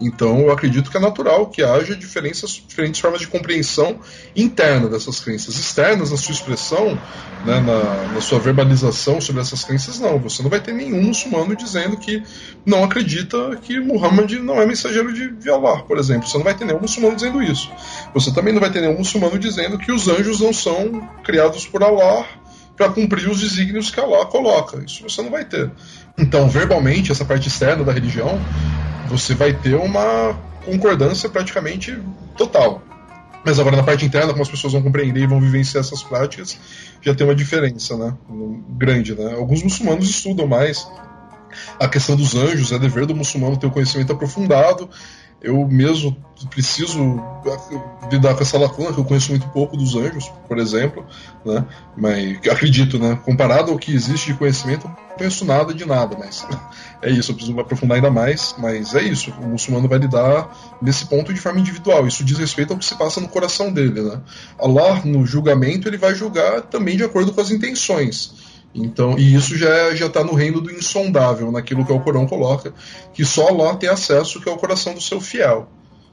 Então, 0.00 0.40
eu 0.40 0.50
acredito 0.50 0.90
que 0.90 0.96
é 0.96 1.00
natural 1.00 1.46
que 1.46 1.62
haja 1.62 1.96
diferenças, 1.96 2.62
diferentes 2.66 3.00
formas 3.00 3.20
de 3.20 3.28
compreensão 3.28 3.98
interna 4.34 4.88
dessas 4.88 5.20
crenças. 5.20 5.56
Externas, 5.58 6.10
na 6.10 6.16
sua 6.16 6.32
expressão, 6.32 6.98
né, 7.44 7.60
na, 7.60 8.12
na, 8.12 8.20
sua 8.20 8.38
verbalização 8.38 9.20
sobre 9.20 9.40
essas 9.40 9.64
crenças, 9.64 9.98
não. 9.98 10.18
Você 10.18 10.42
não 10.42 10.50
vai 10.50 10.60
ter 10.60 10.72
nenhum 10.72 11.02
muçulmano 11.02 11.56
dizendo 11.56 11.96
que 11.96 12.22
não 12.64 12.84
acredita 12.84 13.56
que 13.62 13.80
Muhammad 13.80 14.32
não 14.34 14.60
é 14.60 14.66
mensageiro 14.66 15.12
de, 15.12 15.30
de 15.32 15.50
Allah, 15.50 15.82
por 15.82 15.96
exemplo. 15.98 16.28
Você 16.28 16.36
não 16.36 16.44
vai 16.44 16.54
ter 16.54 16.66
nenhum 16.66 16.80
muçulmano 16.80 17.16
dizendo 17.16 17.42
isso. 17.42 17.70
Você 18.12 18.32
também 18.32 18.52
não 18.52 18.60
vai 18.60 18.70
ter 18.70 18.82
nenhum 18.82 18.98
muçulmano 18.98 19.38
dizendo 19.38 19.78
que 19.78 19.90
os 19.90 20.08
anjos 20.08 20.40
não 20.40 20.52
são 20.52 21.08
criados 21.24 21.66
por 21.66 21.82
Allah 21.82 22.26
para 22.76 22.90
cumprir 22.90 23.28
os 23.28 23.40
desígnios 23.40 23.90
que 23.90 23.98
Allah 23.98 24.26
coloca. 24.26 24.82
Isso 24.84 25.02
você 25.02 25.22
não 25.22 25.30
vai 25.30 25.44
ter. 25.44 25.70
Então, 26.18 26.48
verbalmente, 26.48 27.10
essa 27.10 27.24
parte 27.24 27.48
externa 27.48 27.82
da 27.82 27.92
religião 27.92 28.38
você 29.08 29.34
vai 29.34 29.52
ter 29.52 29.76
uma 29.76 30.36
concordância 30.64 31.28
praticamente 31.28 31.96
total. 32.36 32.82
Mas 33.44 33.60
agora 33.60 33.76
na 33.76 33.84
parte 33.84 34.04
interna, 34.04 34.32
como 34.32 34.42
as 34.42 34.48
pessoas 34.48 34.72
vão 34.72 34.82
compreender 34.82 35.22
e 35.22 35.26
vão 35.26 35.40
vivenciar 35.40 35.82
essas 35.84 36.02
práticas, 36.02 36.58
já 37.00 37.14
tem 37.14 37.24
uma 37.24 37.34
diferença, 37.34 37.96
né? 37.96 38.12
Grande, 38.70 39.14
né? 39.14 39.34
Alguns 39.34 39.62
muçulmanos 39.62 40.10
estudam 40.10 40.48
mais 40.48 40.86
a 41.78 41.86
questão 41.86 42.16
dos 42.16 42.34
anjos, 42.34 42.72
é 42.72 42.78
dever 42.78 43.06
do 43.06 43.14
muçulmano 43.14 43.56
ter 43.56 43.66
o 43.66 43.68
um 43.68 43.72
conhecimento 43.72 44.12
aprofundado 44.12 44.90
eu 45.42 45.66
mesmo 45.68 46.16
preciso 46.50 46.98
lidar 48.10 48.34
com 48.34 48.42
essa 48.42 48.58
lacuna, 48.58 48.92
que 48.92 48.98
eu 48.98 49.04
conheço 49.04 49.30
muito 49.30 49.48
pouco 49.48 49.76
dos 49.76 49.94
anjos, 49.94 50.30
por 50.46 50.58
exemplo, 50.58 51.04
né? 51.44 51.64
Mas 51.96 52.38
acredito, 52.48 52.98
né? 52.98 53.18
Comparado 53.24 53.72
ao 53.72 53.78
que 53.78 53.94
existe 53.94 54.32
de 54.32 54.38
conhecimento, 54.38 54.86
não 54.86 54.94
conheço 55.16 55.44
nada 55.44 55.72
de 55.72 55.86
nada, 55.86 56.16
mas 56.18 56.46
é 57.00 57.10
isso, 57.10 57.30
eu 57.30 57.34
preciso 57.34 57.54
me 57.54 57.60
aprofundar 57.60 57.96
ainda 57.96 58.10
mais, 58.10 58.54
mas 58.58 58.94
é 58.94 59.02
isso, 59.02 59.30
o 59.30 59.46
muçulmano 59.46 59.88
vai 59.88 59.98
lidar 59.98 60.76
nesse 60.82 61.06
ponto 61.06 61.32
de 61.32 61.40
forma 61.40 61.60
individual, 61.60 62.06
isso 62.06 62.24
diz 62.24 62.38
respeito 62.38 62.72
ao 62.72 62.78
que 62.78 62.84
se 62.84 62.94
passa 62.96 63.20
no 63.20 63.28
coração 63.28 63.72
dele, 63.72 64.02
né? 64.02 64.20
Allah, 64.58 65.02
no 65.04 65.24
julgamento, 65.24 65.88
ele 65.88 65.96
vai 65.98 66.14
julgar 66.14 66.62
também 66.62 66.96
de 66.96 67.04
acordo 67.04 67.32
com 67.32 67.40
as 67.40 67.50
intenções. 67.50 68.55
Então, 68.76 69.18
e 69.18 69.34
isso 69.34 69.56
já 69.56 69.94
já 69.94 70.06
está 70.06 70.22
no 70.22 70.34
reino 70.34 70.60
do 70.60 70.70
insondável, 70.70 71.50
naquilo 71.50 71.84
que 71.84 71.92
o 71.92 72.00
Corão 72.00 72.26
coloca, 72.26 72.74
que 73.14 73.24
só 73.24 73.48
Allah 73.48 73.76
tem 73.76 73.88
acesso, 73.88 74.40
que 74.40 74.48
é 74.48 74.52
o 74.52 74.56
coração 74.56 74.92
do 74.92 75.00
seu 75.00 75.20
fiel. 75.20 75.68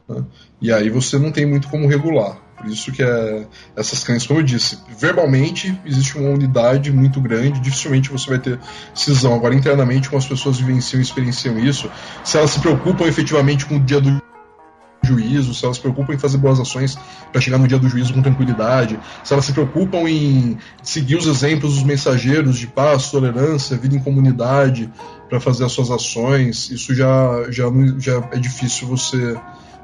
Né? 0.07 0.23
E 0.61 0.71
aí 0.71 0.89
você 0.89 1.17
não 1.17 1.31
tem 1.31 1.45
muito 1.45 1.67
como 1.67 1.87
regular. 1.87 2.41
Por 2.57 2.67
isso 2.67 2.91
que 2.93 3.03
é, 3.03 3.45
essas 3.75 4.03
crenças, 4.05 4.25
como 4.25 4.39
eu 4.39 4.43
disse, 4.43 4.79
verbalmente 4.97 5.77
existe 5.85 6.17
uma 6.17 6.29
unidade 6.29 6.91
muito 6.93 7.19
grande, 7.19 7.59
dificilmente 7.59 8.09
você 8.09 8.29
vai 8.29 8.39
ter 8.39 8.57
cisão. 8.95 9.33
Agora, 9.33 9.53
internamente, 9.53 10.07
como 10.07 10.19
as 10.19 10.25
pessoas 10.25 10.59
vivenciam 10.59 10.99
e 10.99 11.03
experienciam 11.03 11.59
isso, 11.59 11.91
se 12.23 12.37
elas 12.37 12.51
se 12.51 12.59
preocupam 12.59 13.05
efetivamente 13.05 13.65
com 13.65 13.75
o 13.75 13.79
dia 13.79 13.99
do 13.99 14.21
juízo, 15.03 15.53
se 15.53 15.65
elas 15.65 15.77
se 15.77 15.81
preocupam 15.81 16.13
em 16.13 16.17
fazer 16.17 16.37
boas 16.37 16.59
ações 16.59 16.97
para 17.31 17.41
chegar 17.41 17.57
no 17.57 17.67
dia 17.67 17.77
do 17.77 17.89
juízo 17.89 18.13
com 18.13 18.21
tranquilidade, 18.21 18.99
se 19.23 19.33
elas 19.33 19.45
se 19.45 19.53
preocupam 19.53 20.09
em 20.09 20.57
seguir 20.81 21.17
os 21.17 21.27
exemplos 21.27 21.75
dos 21.75 21.83
mensageiros 21.83 22.57
de 22.57 22.67
paz, 22.67 23.11
tolerância, 23.11 23.77
vida 23.77 23.95
em 23.95 23.99
comunidade 23.99 24.89
para 25.29 25.39
fazer 25.39 25.65
as 25.65 25.71
suas 25.71 25.91
ações, 25.91 26.69
isso 26.69 26.95
já, 26.95 27.45
já, 27.49 27.65
já 27.99 28.29
é 28.31 28.39
difícil 28.39 28.87
você 28.87 29.37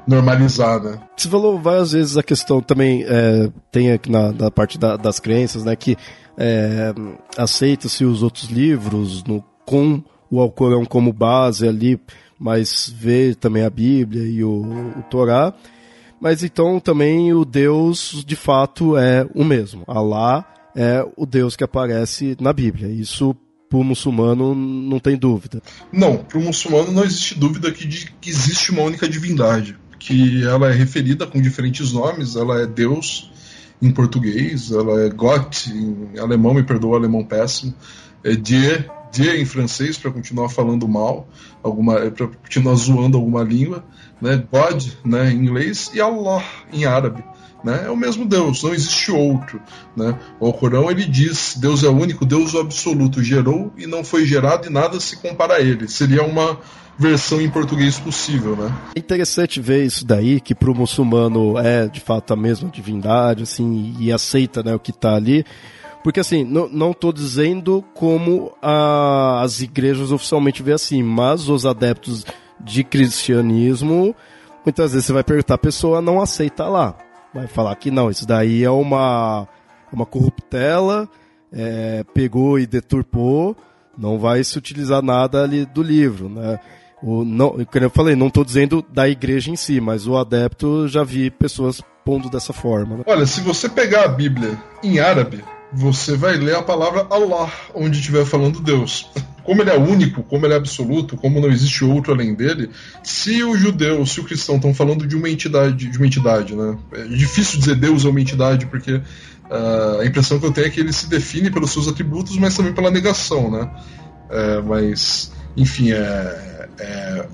normalizar, 0.06 0.82
né? 0.82 0.98
Você 1.16 1.28
falou 1.28 1.60
várias 1.60 1.92
vezes 1.92 2.16
a 2.16 2.22
questão 2.22 2.60
também, 2.60 3.04
é, 3.06 3.50
tem 3.70 3.92
aqui 3.92 4.10
na, 4.10 4.32
na 4.32 4.50
parte 4.50 4.78
da, 4.78 4.96
das 4.96 5.20
crenças, 5.20 5.64
né, 5.64 5.76
que 5.76 5.96
é, 6.38 6.94
aceita-se 7.36 8.04
os 8.04 8.22
outros 8.22 8.48
livros 8.48 9.22
no, 9.24 9.44
com 9.66 10.02
o 10.30 10.40
Alcorão 10.40 10.84
como 10.84 11.12
base 11.12 11.68
ali 11.68 12.00
mas 12.40 12.90
vê 12.96 13.34
também 13.34 13.64
a 13.64 13.70
Bíblia 13.70 14.22
e 14.22 14.42
o, 14.42 14.62
o 14.98 15.02
Torá. 15.10 15.52
Mas 16.18 16.42
então 16.42 16.80
também 16.80 17.34
o 17.34 17.44
Deus 17.44 18.24
de 18.26 18.34
fato 18.34 18.96
é 18.96 19.28
o 19.34 19.44
mesmo. 19.44 19.84
Alá 19.86 20.46
é 20.74 21.06
o 21.16 21.26
Deus 21.26 21.54
que 21.54 21.64
aparece 21.64 22.36
na 22.40 22.52
Bíblia. 22.52 22.88
Isso 22.88 23.36
para 23.68 23.78
o 23.78 23.84
muçulmano 23.84 24.54
não 24.54 24.98
tem 24.98 25.16
dúvida. 25.16 25.62
Não, 25.92 26.16
para 26.16 26.38
o 26.38 26.42
muçulmano 26.42 26.90
não 26.90 27.04
existe 27.04 27.38
dúvida 27.38 27.70
de, 27.70 28.10
que 28.20 28.30
existe 28.30 28.72
uma 28.72 28.82
única 28.82 29.08
divindade, 29.08 29.76
que 29.98 30.42
ela 30.44 30.68
é 30.68 30.72
referida 30.72 31.26
com 31.26 31.40
diferentes 31.40 31.92
nomes, 31.92 32.36
ela 32.36 32.62
é 32.62 32.66
Deus 32.66 33.30
em 33.80 33.92
português, 33.92 34.72
ela 34.72 35.02
é 35.02 35.10
Gott 35.10 35.70
em 35.70 36.18
alemão, 36.18 36.52
me 36.52 36.62
perdoa 36.62 36.92
o 36.92 36.96
alemão 36.96 37.24
péssimo, 37.24 37.72
é 38.24 38.34
Dieu 38.34 38.84
dia 39.10 39.40
em 39.40 39.44
francês 39.44 39.98
para 39.98 40.10
continuar 40.10 40.48
falando 40.48 40.86
mal, 40.88 41.28
alguma 41.62 42.10
para 42.10 42.28
continuar 42.28 42.74
zoando 42.74 43.16
alguma 43.16 43.42
língua, 43.42 43.84
né? 44.20 44.42
God, 44.50 44.84
né, 45.04 45.30
em 45.30 45.36
inglês 45.36 45.90
e 45.94 46.00
Allah 46.00 46.42
em 46.72 46.84
árabe. 46.84 47.24
Né? 47.62 47.82
É 47.86 47.90
o 47.90 47.96
mesmo 47.96 48.24
Deus, 48.24 48.62
não 48.62 48.72
existe 48.72 49.12
outro. 49.12 49.60
Né? 49.94 50.18
O 50.38 50.50
Corão 50.52 50.90
ele 50.90 51.04
diz: 51.04 51.56
Deus 51.58 51.84
é 51.84 51.88
único, 51.88 52.24
Deus 52.24 52.54
o 52.54 52.58
absoluto, 52.58 53.22
gerou 53.22 53.72
e 53.76 53.86
não 53.86 54.02
foi 54.02 54.24
gerado 54.24 54.66
e 54.66 54.70
nada 54.70 54.98
se 54.98 55.16
compara 55.16 55.54
a 55.54 55.60
ele. 55.60 55.86
Seria 55.86 56.22
uma 56.24 56.58
versão 56.98 57.40
em 57.40 57.48
português 57.48 57.98
possível, 57.98 58.54
né? 58.54 58.70
É 58.94 58.98
interessante 58.98 59.58
ver 59.58 59.84
isso 59.84 60.04
daí, 60.04 60.38
que 60.38 60.54
para 60.54 60.70
o 60.70 60.74
muçulmano 60.74 61.58
é 61.58 61.88
de 61.88 61.98
fato 61.98 62.34
a 62.34 62.36
mesma 62.36 62.68
divindade, 62.68 63.42
assim, 63.42 63.96
e 63.98 64.12
aceita 64.12 64.62
né, 64.62 64.74
o 64.74 64.78
que 64.78 64.90
está 64.90 65.14
ali. 65.14 65.44
Porque 66.02 66.20
assim, 66.20 66.44
não 66.44 66.92
estou 66.92 67.12
dizendo 67.12 67.84
como 67.94 68.52
a, 68.62 69.42
as 69.42 69.60
igrejas 69.60 70.10
oficialmente 70.10 70.62
vê 70.62 70.72
assim, 70.72 71.02
mas 71.02 71.48
os 71.48 71.66
adeptos 71.66 72.24
de 72.58 72.82
cristianismo, 72.82 74.14
muitas 74.64 74.92
vezes 74.92 75.06
você 75.06 75.12
vai 75.12 75.24
perguntar, 75.24 75.54
a 75.54 75.58
pessoa 75.58 76.00
não 76.00 76.20
aceita 76.20 76.66
lá. 76.66 76.96
Vai 77.34 77.46
falar 77.46 77.74
que 77.76 77.90
não, 77.90 78.10
isso 78.10 78.26
daí 78.26 78.64
é 78.64 78.70
uma, 78.70 79.46
uma 79.92 80.06
corruptela, 80.06 81.08
é, 81.52 82.04
pegou 82.14 82.58
e 82.58 82.66
deturpou, 82.66 83.56
não 83.96 84.18
vai 84.18 84.42
se 84.42 84.56
utilizar 84.56 85.02
nada 85.02 85.42
ali 85.42 85.66
do 85.66 85.82
livro, 85.82 86.28
né? 86.28 86.58
O, 87.02 87.24
não, 87.24 87.56
eu 87.58 87.90
falei, 87.90 88.14
não 88.14 88.26
estou 88.26 88.44
dizendo 88.44 88.84
da 88.92 89.08
igreja 89.08 89.50
em 89.50 89.56
si, 89.56 89.80
mas 89.80 90.06
o 90.06 90.16
adepto 90.18 90.86
já 90.86 91.02
vi 91.02 91.30
pessoas 91.30 91.82
pondo 92.04 92.28
dessa 92.28 92.52
forma. 92.52 92.98
Né? 92.98 93.04
Olha, 93.06 93.24
se 93.24 93.40
você 93.40 93.68
pegar 93.68 94.04
a 94.04 94.08
Bíblia 94.08 94.58
em 94.82 94.98
árabe, 94.98 95.42
você 95.72 96.16
vai 96.16 96.36
ler 96.36 96.56
a 96.56 96.62
palavra 96.62 97.06
Allah, 97.10 97.52
onde 97.74 97.98
estiver 97.98 98.24
falando 98.24 98.60
Deus. 98.60 99.08
como 99.44 99.62
ele 99.62 99.70
é 99.70 99.78
único, 99.78 100.22
como 100.22 100.46
ele 100.46 100.54
é 100.54 100.56
absoluto, 100.56 101.16
como 101.16 101.40
não 101.40 101.48
existe 101.48 101.84
outro 101.84 102.12
além 102.12 102.34
dele, 102.34 102.70
se 103.02 103.42
o 103.42 103.56
judeu, 103.56 104.04
se 104.06 104.20
o 104.20 104.24
cristão 104.24 104.56
estão 104.56 104.72
falando 104.74 105.06
de 105.06 105.16
uma 105.16 105.28
entidade, 105.28 105.88
de 105.88 105.96
uma 105.96 106.06
entidade, 106.06 106.54
né? 106.54 106.78
É 106.92 107.04
difícil 107.04 107.58
dizer 107.58 107.74
Deus 107.74 108.04
é 108.04 108.08
uma 108.08 108.20
entidade, 108.20 108.66
porque 108.66 108.92
uh, 108.92 110.00
a 110.00 110.06
impressão 110.06 110.38
que 110.38 110.46
eu 110.46 110.52
tenho 110.52 110.66
é 110.66 110.70
que 110.70 110.80
ele 110.80 110.92
se 110.92 111.08
define 111.08 111.50
pelos 111.50 111.72
seus 111.72 111.88
atributos, 111.88 112.36
mas 112.36 112.56
também 112.56 112.72
pela 112.72 112.90
negação, 112.90 113.50
né? 113.50 113.68
É, 114.30 114.60
mas, 114.62 115.32
enfim, 115.56 115.90
é, 115.90 116.68
é, 116.78 117.26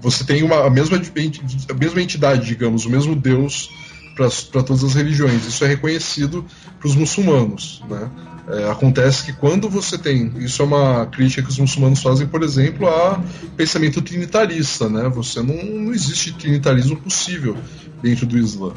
você 0.00 0.22
tem 0.22 0.44
uma, 0.44 0.66
a, 0.66 0.70
mesma, 0.70 0.96
a 0.96 1.74
mesma 1.74 2.00
entidade, 2.00 2.46
digamos, 2.46 2.86
o 2.86 2.90
mesmo 2.90 3.16
Deus 3.16 3.68
para 4.14 4.62
todas 4.62 4.84
as 4.84 4.94
religiões. 4.94 5.46
Isso 5.46 5.64
é 5.64 5.68
reconhecido 5.68 6.44
para 6.78 6.88
os 6.88 6.94
muçulmanos, 6.94 7.82
né? 7.88 8.10
É, 8.48 8.70
acontece 8.70 9.24
que 9.24 9.32
quando 9.32 9.70
você 9.70 9.96
tem, 9.96 10.32
isso 10.38 10.62
é 10.62 10.64
uma 10.64 11.06
crítica 11.06 11.42
que 11.42 11.48
os 11.48 11.58
muçulmanos 11.58 12.02
fazem, 12.02 12.26
por 12.26 12.42
exemplo, 12.42 12.88
a 12.88 13.22
pensamento 13.56 14.02
trinitarista, 14.02 14.88
né? 14.88 15.08
Você 15.08 15.40
não, 15.40 15.54
não 15.54 15.92
existe 15.92 16.32
trinitarismo 16.32 16.96
possível 16.96 17.56
dentro 18.02 18.26
do 18.26 18.36
Islã. 18.36 18.72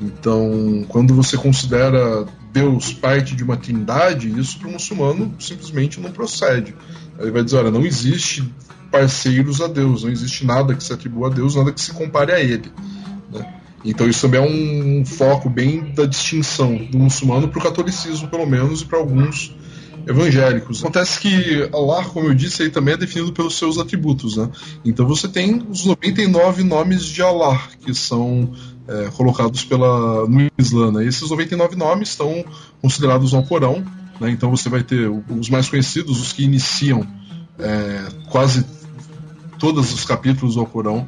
Então, 0.00 0.84
quando 0.88 1.14
você 1.14 1.36
considera 1.36 2.26
Deus 2.52 2.92
parte 2.92 3.34
de 3.34 3.44
uma 3.44 3.56
trindade, 3.56 4.28
isso 4.38 4.58
para 4.58 4.68
o 4.68 4.72
muçulmano 4.72 5.34
simplesmente 5.38 6.00
não 6.00 6.10
procede. 6.10 6.74
Ele 7.18 7.30
vai 7.30 7.44
dizer, 7.44 7.58
olha, 7.58 7.70
não 7.70 7.84
existe 7.84 8.48
parceiros 8.90 9.60
a 9.60 9.66
Deus, 9.66 10.04
não 10.04 10.10
existe 10.10 10.46
nada 10.46 10.74
que 10.74 10.82
se 10.82 10.92
atribua 10.92 11.28
a 11.28 11.30
Deus, 11.30 11.56
nada 11.56 11.72
que 11.72 11.80
se 11.80 11.92
compare 11.92 12.32
a 12.32 12.40
Ele. 12.40 12.72
Né? 13.32 13.54
Então 13.84 14.08
isso 14.08 14.22
também 14.22 14.40
é 14.40 14.42
um 14.42 15.04
foco 15.04 15.50
bem 15.50 15.92
da 15.92 16.06
distinção 16.06 16.76
do 16.76 16.98
muçulmano 16.98 17.48
para 17.48 17.58
o 17.58 17.62
catolicismo, 17.62 18.28
pelo 18.28 18.46
menos, 18.46 18.80
e 18.80 18.86
para 18.86 18.98
alguns 18.98 19.54
evangélicos. 20.06 20.82
Acontece 20.82 21.20
que 21.20 21.68
Allah, 21.72 22.04
como 22.04 22.28
eu 22.28 22.34
disse, 22.34 22.62
aí 22.62 22.70
também 22.70 22.94
é 22.94 22.96
definido 22.96 23.32
pelos 23.32 23.56
seus 23.56 23.78
atributos, 23.78 24.36
né? 24.36 24.50
Então 24.84 25.06
você 25.06 25.28
tem 25.28 25.62
os 25.68 25.84
99 25.84 26.62
nomes 26.62 27.04
de 27.04 27.22
Allah 27.22 27.60
que 27.84 27.94
são 27.94 28.50
é, 28.88 29.10
colocados 29.10 29.64
pela, 29.64 30.26
no 30.26 30.50
Islã. 30.58 30.92
Né? 30.92 31.04
E 31.04 31.08
esses 31.08 31.28
99 31.28 31.76
nomes 31.76 32.10
estão 32.10 32.44
considerados 32.80 33.32
no 33.32 33.42
Corão. 33.44 33.84
Né? 34.20 34.30
Então 34.30 34.50
você 34.50 34.68
vai 34.68 34.82
ter 34.82 35.08
os 35.08 35.48
mais 35.48 35.68
conhecidos, 35.68 36.20
os 36.20 36.32
que 36.32 36.42
iniciam 36.42 37.06
é, 37.58 38.08
quase 38.30 38.64
todos 39.58 39.92
os 39.92 40.04
capítulos 40.04 40.54
do 40.54 40.60
Alcorão 40.60 41.06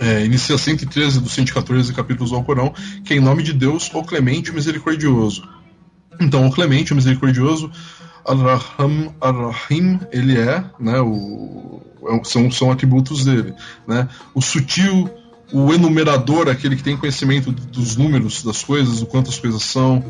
é, 0.00 0.24
inicia 0.24 0.56
113 0.56 1.20
dos 1.20 1.32
114 1.32 1.92
capítulos 1.92 2.30
do 2.30 2.36
Alcorão, 2.36 2.72
que 3.04 3.12
é 3.12 3.16
em 3.18 3.20
nome 3.20 3.42
de 3.42 3.52
Deus, 3.52 3.90
o 3.92 4.02
Clemente, 4.02 4.50
o 4.50 4.54
Misericordioso. 4.54 5.46
Então, 6.18 6.46
o 6.46 6.50
Clemente, 6.50 6.92
o 6.92 6.96
Misericordioso, 6.96 7.70
Ar-Rahim, 9.20 10.00
ele 10.10 10.38
é, 10.38 10.64
né, 10.78 11.00
o, 11.00 11.82
é 12.08 12.24
são, 12.24 12.50
são 12.50 12.72
atributos 12.72 13.26
dele. 13.26 13.54
Né? 13.86 14.08
O 14.34 14.40
sutil, 14.40 15.10
o 15.52 15.72
enumerador, 15.72 16.48
aquele 16.48 16.76
que 16.76 16.82
tem 16.82 16.96
conhecimento 16.96 17.52
dos 17.52 17.96
números 17.96 18.42
das 18.42 18.64
coisas, 18.64 19.00
do 19.00 19.06
quanto 19.06 19.28
as 19.28 19.38
coisas 19.38 19.62
são, 19.62 20.02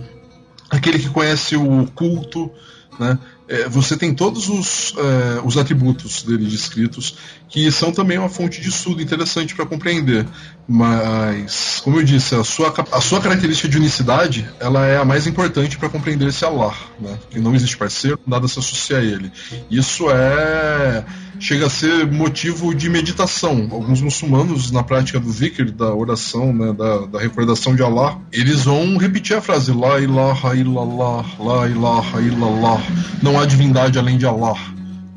aquele 0.71 1.01
que 1.01 1.09
conhece 1.09 1.57
o 1.57 1.87
culto, 1.95 2.51
né? 2.99 3.19
É, 3.51 3.69
você 3.69 3.97
tem 3.97 4.15
todos 4.15 4.49
os, 4.49 4.95
é, 4.97 5.41
os 5.45 5.59
atributos 5.59 6.23
dele 6.23 6.47
descritos, 6.47 7.17
que 7.49 7.69
são 7.73 7.91
também 7.91 8.17
uma 8.17 8.29
fonte 8.29 8.61
de 8.61 8.69
estudo 8.69 9.03
interessante 9.03 9.57
para 9.57 9.67
compreender. 9.67 10.25
Mas, 10.69 11.81
como 11.83 11.99
eu 11.99 12.05
disse, 12.05 12.37
a 12.37 12.45
sua, 12.45 12.73
a 12.93 13.01
sua 13.01 13.21
característica 13.21 13.69
de 13.69 13.77
unicidade 13.77 14.49
ela 14.61 14.87
é 14.87 14.99
a 14.99 15.05
mais 15.05 15.27
importante 15.27 15.77
para 15.77 15.89
compreender 15.89 16.29
esse 16.29 16.45
Allah, 16.45 16.73
né? 17.01 17.19
que 17.29 17.41
não 17.41 17.53
existe 17.53 17.77
parceiro, 17.77 18.21
nada 18.25 18.47
se 18.47 18.57
associa 18.57 18.99
a 18.99 19.03
ele. 19.03 19.33
Isso 19.69 20.09
é 20.09 21.05
chega 21.41 21.67
a 21.67 21.71
ser 21.71 22.07
motivo 22.07 22.75
de 22.75 22.89
meditação. 22.89 23.69
Alguns 23.73 24.01
muçulmanos, 24.03 24.71
na 24.71 24.83
prática 24.83 25.19
do 25.19 25.33
zikr, 25.33 25.73
da 25.73 25.93
oração, 25.93 26.53
né, 26.53 26.73
da, 26.73 27.07
da 27.07 27.19
recordação 27.19 27.75
de 27.75 27.83
Allah, 27.83 28.19
eles 28.31 28.65
vão 28.65 28.99
repetir 28.99 29.37
a 29.37 29.41
frase 29.41 29.73
La 29.73 29.99
ilaha 29.99 30.55
illallah, 30.55 31.25
La 31.39 31.67
ilaha 31.67 32.21
illallah. 32.21 32.81
Não 33.23 33.41
há 33.41 33.47
divindade 33.47 33.99
além 33.99 34.19
de 34.19 34.27
Allah. 34.27 34.59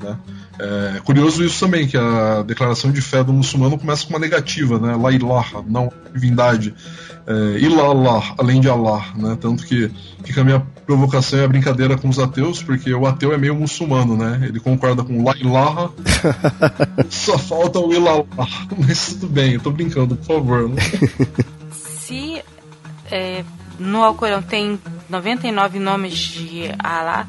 Né? 0.02 0.18
É 0.60 1.00
curioso 1.04 1.44
isso 1.44 1.66
também, 1.66 1.88
que 1.88 1.98
a 1.98 2.44
declaração 2.44 2.92
de 2.92 3.02
fé 3.02 3.24
do 3.24 3.34
muçulmano 3.34 3.78
começa 3.78 4.06
com 4.06 4.12
uma 4.12 4.20
negativa, 4.20 4.78
né? 4.80 4.96
La 4.96 5.12
ilaha, 5.12 5.64
não 5.68 5.92
divindade. 6.14 6.74
É, 7.26 7.58
ilallah, 7.60 8.36
além 8.38 8.60
de 8.60 8.70
Allah, 8.70 9.06
né? 9.16 9.38
Tanto 9.40 9.66
que 9.66 9.90
fica 10.24 10.42
a 10.42 10.44
minha 10.44 10.60
provocação 10.86 11.40
e 11.40 11.44
a 11.44 11.48
brincadeira 11.48 11.98
com 11.98 12.10
os 12.10 12.20
ateus, 12.20 12.62
porque 12.62 12.94
o 12.94 13.08
ateu 13.08 13.34
é 13.34 13.38
meio 13.38 13.56
muçulmano, 13.56 14.16
né? 14.16 14.42
Ele 14.44 14.60
concorda 14.60 15.04
com 15.04 15.24
la 15.24 15.36
ilaha, 15.38 15.90
só 17.10 17.38
falta 17.38 17.80
o 17.80 17.92
ilallah. 17.92 18.26
Mas 18.78 19.08
tudo 19.14 19.28
bem, 19.28 19.54
eu 19.54 19.60
tô 19.60 19.72
brincando, 19.72 20.16
por 20.18 20.36
favor. 20.36 20.70
Né? 20.70 20.82
Se 21.72 22.44
é, 23.10 23.44
no 23.80 24.04
Alcorão 24.04 24.42
tem 24.42 24.80
99 25.10 25.80
nomes 25.80 26.14
de 26.14 26.72
Allah 26.78 27.26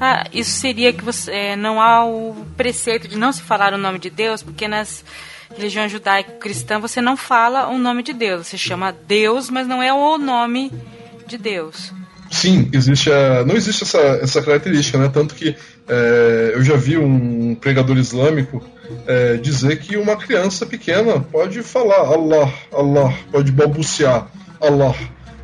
ah, 0.00 0.26
isso 0.32 0.50
seria 0.52 0.92
que 0.92 1.04
você 1.04 1.30
é, 1.30 1.56
não 1.56 1.80
há 1.80 2.04
o 2.04 2.34
preceito 2.56 3.08
de 3.08 3.16
não 3.16 3.32
se 3.32 3.42
falar 3.42 3.72
o 3.72 3.78
nome 3.78 3.98
de 3.98 4.10
Deus, 4.10 4.42
porque 4.42 4.66
nas 4.66 5.04
religiões 5.56 5.92
judaico-cristã 5.92 6.78
você 6.78 7.00
não 7.00 7.16
fala 7.16 7.68
o 7.68 7.78
nome 7.78 8.02
de 8.02 8.12
Deus, 8.12 8.46
você 8.46 8.58
chama 8.58 8.94
Deus, 9.06 9.50
mas 9.50 9.66
não 9.66 9.82
é 9.82 9.92
o 9.92 10.18
nome 10.18 10.72
de 11.26 11.38
Deus. 11.38 11.92
Sim, 12.30 12.68
existe 12.72 13.12
a, 13.12 13.44
não 13.44 13.54
existe 13.54 13.84
essa, 13.84 13.98
essa 13.98 14.42
característica, 14.42 14.98
né? 14.98 15.08
Tanto 15.12 15.34
que 15.34 15.54
é, 15.86 16.52
eu 16.54 16.64
já 16.64 16.74
vi 16.74 16.96
um 16.96 17.54
pregador 17.54 17.96
islâmico 17.96 18.64
é, 19.06 19.36
dizer 19.36 19.78
que 19.78 19.96
uma 19.96 20.16
criança 20.16 20.66
pequena 20.66 21.20
pode 21.20 21.62
falar 21.62 22.00
Allah, 22.00 22.52
Allah, 22.72 23.14
pode 23.30 23.52
balbuciar 23.52 24.26
Allah 24.60 24.94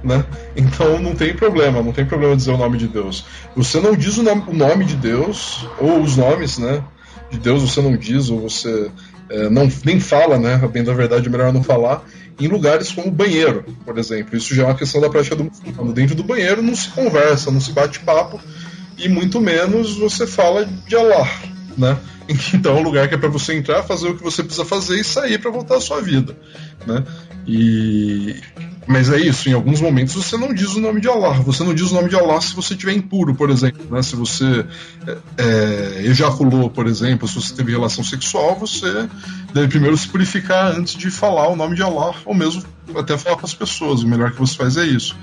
né? 0.02 0.24
Então 0.56 0.98
não 1.00 1.14
tem 1.14 1.34
problema, 1.34 1.82
não 1.82 1.92
tem 1.92 2.04
problema 2.04 2.36
dizer 2.36 2.52
o 2.52 2.56
nome 2.56 2.78
de 2.78 2.88
Deus. 2.88 3.24
Você 3.56 3.80
não 3.80 3.94
diz 3.94 4.16
o 4.16 4.22
nome, 4.22 4.44
o 4.46 4.54
nome 4.54 4.84
de 4.84 4.96
Deus, 4.96 5.66
ou 5.78 6.00
os 6.00 6.16
nomes, 6.16 6.58
né? 6.58 6.82
De 7.30 7.38
Deus 7.38 7.62
você 7.62 7.80
não 7.80 7.96
diz, 7.96 8.28
ou 8.28 8.40
você 8.40 8.90
é, 9.30 9.48
não, 9.48 9.68
nem 9.84 10.00
fala, 10.00 10.38
né? 10.38 10.56
Bem 10.72 10.82
da 10.82 10.92
verdade, 10.92 11.28
é 11.28 11.30
melhor 11.30 11.52
não 11.52 11.62
falar, 11.62 12.04
em 12.38 12.48
lugares 12.48 12.90
como 12.90 13.10
banheiro, 13.10 13.64
por 13.84 13.96
exemplo. 13.98 14.36
Isso 14.36 14.54
já 14.54 14.64
é 14.64 14.66
uma 14.66 14.74
questão 14.74 15.00
da 15.00 15.08
prática 15.08 15.36
do 15.36 15.44
muçulmano. 15.44 15.92
Dentro 15.92 16.16
do 16.16 16.24
banheiro 16.24 16.60
não 16.60 16.74
se 16.74 16.88
conversa, 16.90 17.50
não 17.50 17.60
se 17.60 17.72
bate 17.72 18.00
papo, 18.00 18.40
e 18.98 19.08
muito 19.08 19.40
menos 19.40 19.96
você 19.96 20.26
fala 20.26 20.64
de 20.64 20.96
Allah, 20.96 21.28
né? 21.78 21.96
Então 22.54 22.76
é 22.76 22.80
um 22.80 22.82
lugar 22.84 23.08
que 23.08 23.14
é 23.16 23.18
para 23.18 23.28
você 23.28 23.54
entrar, 23.54 23.82
fazer 23.82 24.08
o 24.08 24.16
que 24.16 24.22
você 24.22 24.44
precisa 24.44 24.64
fazer 24.64 25.00
e 25.00 25.04
sair 25.04 25.38
para 25.38 25.50
voltar 25.50 25.76
à 25.76 25.80
sua 25.80 26.00
vida, 26.00 26.36
né? 26.86 27.04
E 27.46 28.36
mas 28.90 29.08
é 29.08 29.20
isso, 29.20 29.48
em 29.48 29.52
alguns 29.52 29.80
momentos 29.80 30.14
você 30.14 30.36
não 30.36 30.52
diz 30.52 30.74
o 30.74 30.80
nome 30.80 31.00
de 31.00 31.08
Allah. 31.08 31.34
Você 31.42 31.62
não 31.62 31.72
diz 31.72 31.92
o 31.92 31.94
nome 31.94 32.08
de 32.08 32.16
Allah 32.16 32.40
se 32.40 32.52
você 32.56 32.74
estiver 32.74 32.92
impuro, 32.92 33.36
por 33.36 33.48
exemplo. 33.48 33.86
Né? 33.88 34.02
Se 34.02 34.16
você 34.16 34.66
é, 35.06 35.18
é, 35.38 36.02
ejaculou, 36.06 36.68
por 36.68 36.88
exemplo, 36.88 37.28
se 37.28 37.36
você 37.36 37.54
teve 37.54 37.70
relação 37.70 38.02
sexual, 38.02 38.56
você 38.58 39.08
deve 39.54 39.68
primeiro 39.68 39.96
se 39.96 40.08
purificar 40.08 40.72
antes 40.76 40.94
de 40.94 41.08
falar 41.08 41.48
o 41.48 41.54
nome 41.54 41.76
de 41.76 41.84
Allah, 41.84 42.16
ou 42.24 42.34
mesmo 42.34 42.64
até 42.96 43.16
falar 43.16 43.36
com 43.36 43.46
as 43.46 43.54
pessoas. 43.54 44.02
O 44.02 44.08
melhor 44.08 44.32
que 44.32 44.40
você 44.40 44.56
faz 44.56 44.76
é 44.76 44.84
isso. 44.84 45.16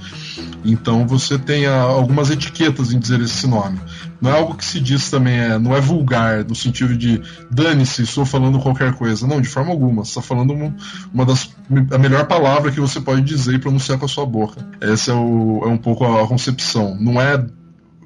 Então 0.63 1.05
você 1.05 1.38
tem 1.38 1.65
algumas 1.65 2.30
etiquetas 2.32 2.93
em 2.93 2.99
dizer 2.99 3.20
esse 3.20 3.47
nome. 3.47 3.82
Não 4.22 4.32
é 4.32 4.34
algo 4.38 4.55
que 4.55 4.65
se 4.65 4.80
diz 4.80 5.09
também, 5.09 5.38
é, 5.38 5.59
não 5.59 5.76
é 5.76 5.80
vulgar, 5.80 6.43
no 6.43 6.55
sentido 6.55 6.97
de 6.97 7.22
dane-se, 7.51 8.01
estou 8.01 8.26
falando 8.26 8.59
qualquer 8.59 8.93
coisa. 8.93 9.28
Não, 9.28 9.39
de 9.39 9.47
forma 9.47 9.72
alguma. 9.72 10.03
Você 10.03 10.09
está 10.09 10.22
falando 10.22 10.53
uma, 10.53 10.76
uma, 11.13 11.26
das 11.26 11.49
a 11.91 11.97
melhor 11.97 12.26
palavra 12.26 12.72
que 12.72 12.80
você 12.80 12.99
pode 12.99 13.22
dizer 13.22 13.55
e 13.55 13.59
pronunciar 13.59 13.97
com 13.97 14.05
a 14.05 14.09
sua 14.09 14.26
boca. 14.26 14.65
Essa 14.82 15.11
é, 15.11 15.15
o, 15.15 15.61
é 15.63 15.68
um 15.68 15.78
pouco 15.78 16.03
a, 16.03 16.24
a 16.24 16.28
concepção. 16.28 16.97
Não 16.99 17.22
é 17.22 17.45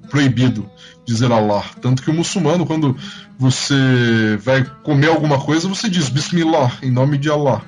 proibido 0.09 0.70
dizer 1.05 1.32
Allah. 1.32 1.64
Tanto 1.82 2.03
que 2.03 2.12
o 2.12 2.14
muçulmano, 2.14 2.66
quando 2.66 2.95
você 3.39 4.38
vai 4.43 4.64
comer 4.84 5.07
alguma 5.07 5.39
coisa, 5.39 5.68
você 5.68 5.89
diz 5.89 6.09
Bismillah, 6.09 6.74
em 6.84 6.91
nome 6.91 7.18
de 7.18 7.30
Allah. 7.30 7.62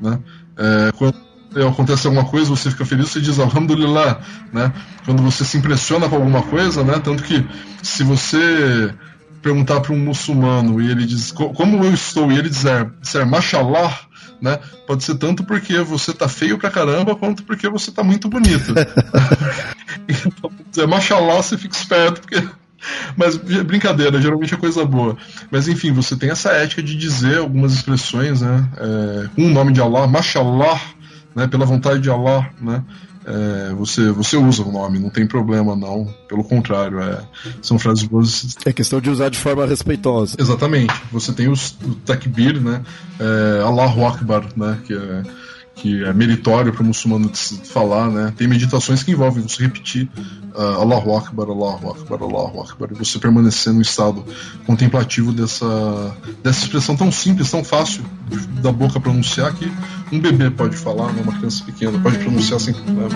Né? 0.00 0.18
É, 0.56 0.92
quando 0.96 1.21
acontece 1.68 2.06
alguma 2.06 2.24
coisa, 2.24 2.50
você 2.50 2.70
fica 2.70 2.84
feliz, 2.84 3.10
você 3.10 3.20
diz 3.20 3.38
Alhamdulillah, 3.38 4.20
né? 4.52 4.72
Quando 5.04 5.22
você 5.22 5.44
se 5.44 5.56
impressiona 5.56 6.08
com 6.08 6.16
alguma 6.16 6.42
coisa, 6.42 6.82
né? 6.82 7.00
Tanto 7.02 7.22
que 7.22 7.46
se 7.82 8.02
você 8.02 8.94
perguntar 9.42 9.80
para 9.80 9.92
um 9.92 9.98
muçulmano 9.98 10.80
e 10.80 10.90
ele 10.90 11.04
diz 11.04 11.32
como 11.32 11.84
eu 11.84 11.92
estou 11.92 12.30
e 12.30 12.38
ele 12.38 12.48
disser, 12.48 12.90
disser 13.00 13.26
Mashallah, 13.26 13.98
né? 14.40 14.58
Pode 14.86 15.04
ser 15.04 15.16
tanto 15.16 15.44
porque 15.44 15.80
você 15.80 16.12
tá 16.12 16.28
feio 16.28 16.58
pra 16.58 16.70
caramba, 16.70 17.16
quanto 17.16 17.42
porque 17.42 17.68
você 17.68 17.90
tá 17.90 18.02
muito 18.02 18.28
bonito. 18.28 18.72
então, 20.08 20.50
dizer 20.70 20.86
Mashallah, 20.86 21.42
você 21.42 21.58
fica 21.58 21.76
esperto, 21.76 22.20
porque 22.20 22.42
mas 23.16 23.36
brincadeira, 23.36 24.20
geralmente 24.20 24.54
é 24.54 24.56
coisa 24.56 24.84
boa. 24.84 25.16
Mas 25.50 25.68
enfim, 25.68 25.92
você 25.92 26.16
tem 26.16 26.30
essa 26.30 26.50
ética 26.50 26.82
de 26.82 26.96
dizer 26.96 27.38
algumas 27.38 27.72
expressões, 27.72 28.40
né? 28.40 28.68
É, 28.76 29.40
o 29.40 29.48
nome 29.48 29.72
de 29.72 29.80
Allah, 29.80 30.06
Mashallah, 30.06 30.80
né? 31.34 31.46
Pela 31.46 31.64
vontade 31.64 32.00
de 32.00 32.10
Allah, 32.10 32.48
né? 32.60 32.82
é, 33.24 33.72
você, 33.74 34.10
você 34.10 34.36
usa 34.36 34.62
o 34.62 34.72
nome, 34.72 34.98
não 34.98 35.10
tem 35.10 35.26
problema 35.26 35.76
não. 35.76 36.12
Pelo 36.28 36.44
contrário, 36.44 37.00
é, 37.00 37.20
são 37.60 37.78
frases 37.78 38.04
boas. 38.04 38.56
É 38.64 38.72
questão 38.72 39.00
de 39.00 39.10
usar 39.10 39.28
de 39.28 39.38
forma 39.38 39.66
respeitosa. 39.66 40.36
Exatamente. 40.38 40.92
Você 41.12 41.32
tem 41.32 41.48
os, 41.48 41.76
o 41.82 41.94
takbir, 42.06 42.60
né? 42.60 42.82
É, 43.18 43.62
Allahu 43.62 44.04
Akbar, 44.06 44.46
né? 44.56 44.78
Que 44.84 44.94
é 44.94 45.22
que 45.82 46.04
é 46.04 46.12
meritório 46.12 46.72
para 46.72 46.80
o 46.80 46.86
muçulmano 46.86 47.28
falar, 47.64 48.08
né? 48.08 48.32
Tem 48.36 48.46
meditações 48.46 49.02
que 49.02 49.10
envolvem 49.10 49.42
você 49.42 49.64
repetir 49.64 50.08
uh, 50.54 50.80
Allahu 50.80 51.16
Akbar, 51.16 51.48
Allahu 51.48 51.90
Akbar, 51.90 52.22
Allahu 52.22 52.60
Akbar, 52.60 52.88
e 52.92 52.94
você 52.94 53.18
permanecer 53.18 53.72
no 53.72 53.82
estado 53.82 54.24
contemplativo 54.64 55.32
dessa, 55.32 56.16
dessa 56.40 56.60
expressão 56.60 56.96
tão 56.96 57.10
simples, 57.10 57.50
tão 57.50 57.64
fácil 57.64 58.04
da 58.62 58.70
boca 58.70 59.00
pronunciar 59.00 59.52
que 59.54 59.70
um 60.12 60.20
bebê 60.20 60.52
pode 60.52 60.76
falar, 60.76 61.12
né? 61.12 61.20
uma 61.20 61.36
criança 61.36 61.64
pequena 61.64 61.98
pode 61.98 62.16
pronunciar 62.18 62.60
sem 62.60 62.72
problema. 62.72 63.10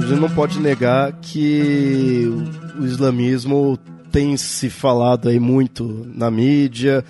Gente 0.00 0.20
não 0.20 0.30
pode 0.30 0.58
negar 0.60 1.12
que 1.20 2.26
o 2.78 2.84
islamismo 2.84 3.78
tem 4.10 4.36
se 4.36 4.70
falado 4.70 5.28
aí 5.28 5.38
muito 5.38 6.06
na 6.14 6.30
mídia. 6.30 7.04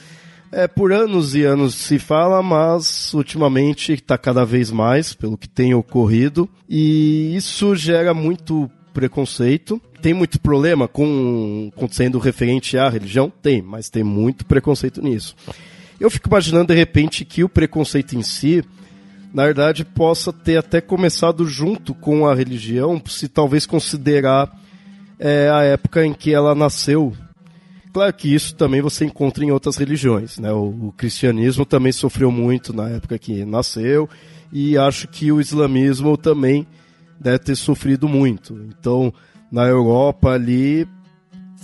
É, 0.51 0.67
por 0.67 0.93
anos 0.93 1.35
e 1.35 1.45
anos 1.45 1.75
se 1.75 1.99
fala, 1.99 2.43
mas 2.43 3.13
ultimamente 3.13 3.93
está 3.93 4.17
cada 4.17 4.45
vez 4.45 4.71
mais, 4.71 5.13
pelo 5.13 5.37
que 5.37 5.49
tem 5.49 5.75
ocorrido, 5.75 6.49
e 6.69 7.37
isso 7.37 7.77
gera 7.77 8.15
muito 8.15 8.71
preconceito. 8.95 9.81
Tem 10.01 10.15
muito 10.15 10.41
problema 10.41 10.89
com, 10.89 11.71
sendo 11.91 12.19
referente 12.19 12.79
à 12.79 12.89
religião? 12.89 13.31
Tem, 13.43 13.61
mas 13.61 13.91
tem 13.91 14.03
muito 14.03 14.47
preconceito 14.47 15.03
nisso. 15.03 15.37
Eu 16.01 16.11
fico 16.11 16.29
imaginando 16.29 16.69
de 16.69 16.75
repente 16.75 17.25
que 17.25 17.45
o 17.45 17.49
preconceito 17.49 18.17
em 18.17 18.23
si 18.23 18.65
na 19.33 19.45
verdade, 19.45 19.85
possa 19.85 20.33
ter 20.33 20.57
até 20.57 20.81
começado 20.81 21.47
junto 21.47 21.95
com 21.95 22.27
a 22.27 22.35
religião, 22.35 23.01
se 23.07 23.29
talvez 23.29 23.67
considerar 23.67 24.51
é, 25.19 25.51
a 25.51 25.63
época 25.63 26.05
em 26.05 26.15
que 26.15 26.33
ela 26.33 26.55
nasceu. 26.55 27.13
Claro 27.93 28.13
que 28.13 28.33
isso 28.33 28.55
também 28.55 28.81
você 28.81 29.05
encontra 29.05 29.45
em 29.45 29.51
outras 29.51 29.77
religiões. 29.77 30.39
Né? 30.39 30.53
O, 30.53 30.89
o 30.89 30.95
cristianismo 30.97 31.67
também 31.67 31.93
sofreu 31.93 32.31
muito 32.31 32.73
na 32.73 32.89
época 32.89 33.19
que 33.19 33.45
nasceu, 33.45 34.09
e 34.53 34.79
acho 34.79 35.09
que 35.09 35.31
o 35.31 35.41
islamismo 35.41 36.17
também 36.17 36.67
deve 37.21 37.39
ter 37.41 37.57
sofrido 37.57 38.09
muito. 38.09 38.59
Então, 38.69 39.13
na 39.51 39.65
Europa 39.67 40.31
ali, 40.31 40.87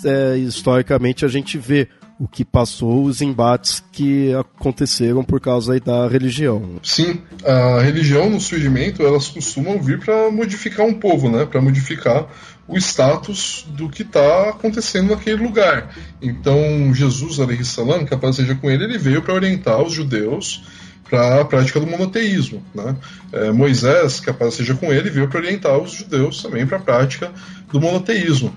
é, 0.04 0.36
historicamente, 0.36 1.24
a 1.24 1.28
gente 1.28 1.56
vê 1.56 1.88
o 2.18 2.28
que 2.28 2.44
passou, 2.44 3.04
os 3.04 3.20
embates 3.20 3.82
que 3.92 4.32
aconteceram 4.34 5.24
por 5.24 5.40
causa 5.40 5.78
da 5.80 6.06
religião. 6.06 6.78
Sim, 6.82 7.20
a 7.44 7.80
religião 7.80 8.30
no 8.30 8.40
surgimento 8.40 9.02
elas 9.02 9.28
costumam 9.28 9.80
vir 9.82 9.98
para 9.98 10.30
modificar 10.30 10.86
um 10.86 10.94
povo, 10.94 11.28
né? 11.28 11.44
Para 11.44 11.60
modificar 11.60 12.26
o 12.66 12.78
status 12.78 13.66
do 13.70 13.88
que 13.88 14.02
está 14.02 14.50
acontecendo 14.50 15.10
naquele 15.10 15.42
lugar. 15.42 15.94
Então 16.22 16.94
Jesus, 16.94 17.36
salam, 17.66 18.04
que 18.04 18.14
a 18.14 18.18
paz 18.18 18.36
seja 18.36 18.54
com 18.54 18.70
ele, 18.70 18.84
ele 18.84 18.98
veio 18.98 19.20
para 19.20 19.34
orientar 19.34 19.82
os 19.82 19.92
judeus 19.92 20.62
para 21.08 21.40
a 21.40 21.44
prática 21.44 21.78
do 21.78 21.86
monoteísmo. 21.86 22.62
Né? 22.74 22.96
É, 23.32 23.52
Moisés, 23.52 24.20
que 24.20 24.30
a 24.30 24.34
paz 24.34 24.54
seja 24.54 24.74
com 24.74 24.92
ele, 24.92 25.10
veio 25.10 25.28
para 25.28 25.40
orientar 25.40 25.78
os 25.78 25.92
judeus 25.92 26.42
também 26.42 26.66
para 26.66 26.78
a 26.78 26.80
prática 26.80 27.30
do 27.70 27.80
monoteísmo. 27.80 28.56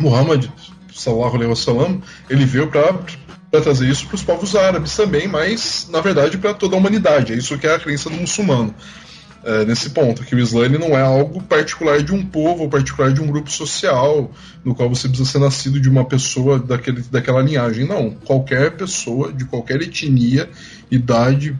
Muhammad, 0.00 0.46
alaihi 1.08 1.48
wasallam, 1.48 2.02
ele 2.28 2.44
veio 2.44 2.68
para 2.68 3.60
trazer 3.60 3.88
isso 3.88 4.06
para 4.06 4.16
os 4.16 4.22
povos 4.22 4.54
árabes 4.54 4.94
também, 4.94 5.26
mas 5.26 5.88
na 5.90 6.00
verdade 6.00 6.38
para 6.38 6.54
toda 6.54 6.76
a 6.76 6.78
humanidade. 6.78 7.32
É 7.32 7.36
isso 7.36 7.56
que 7.58 7.66
é 7.66 7.74
a 7.74 7.78
crença 7.78 8.10
do 8.10 8.16
muçulmano. 8.16 8.74
É, 9.42 9.64
nesse 9.64 9.88
ponto, 9.90 10.22
que 10.22 10.34
o 10.34 10.38
Islã 10.38 10.68
não 10.68 10.88
é 10.88 11.00
algo 11.00 11.40
particular 11.42 12.02
de 12.02 12.12
um 12.12 12.24
povo 12.24 12.64
ou 12.64 12.68
particular 12.68 13.10
de 13.10 13.22
um 13.22 13.26
grupo 13.26 13.50
social, 13.50 14.30
no 14.62 14.74
qual 14.74 14.86
você 14.86 15.08
precisa 15.08 15.30
ser 15.30 15.38
nascido 15.38 15.80
de 15.80 15.88
uma 15.88 16.04
pessoa 16.04 16.58
daquele, 16.58 17.00
daquela 17.10 17.40
linhagem. 17.40 17.86
Não. 17.86 18.10
Qualquer 18.10 18.72
pessoa, 18.72 19.32
de 19.32 19.46
qualquer 19.46 19.80
etnia, 19.80 20.50
idade, 20.90 21.56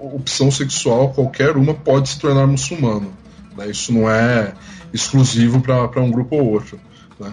opção 0.00 0.50
sexual, 0.50 1.12
qualquer 1.12 1.58
uma 1.58 1.74
pode 1.74 2.08
se 2.08 2.18
tornar 2.18 2.46
muçulmano. 2.46 3.12
Né? 3.54 3.70
Isso 3.70 3.92
não 3.92 4.10
é 4.10 4.54
exclusivo 4.92 5.60
para 5.60 6.00
um 6.00 6.10
grupo 6.10 6.36
ou 6.36 6.52
outro. 6.52 6.80
Né? 7.18 7.30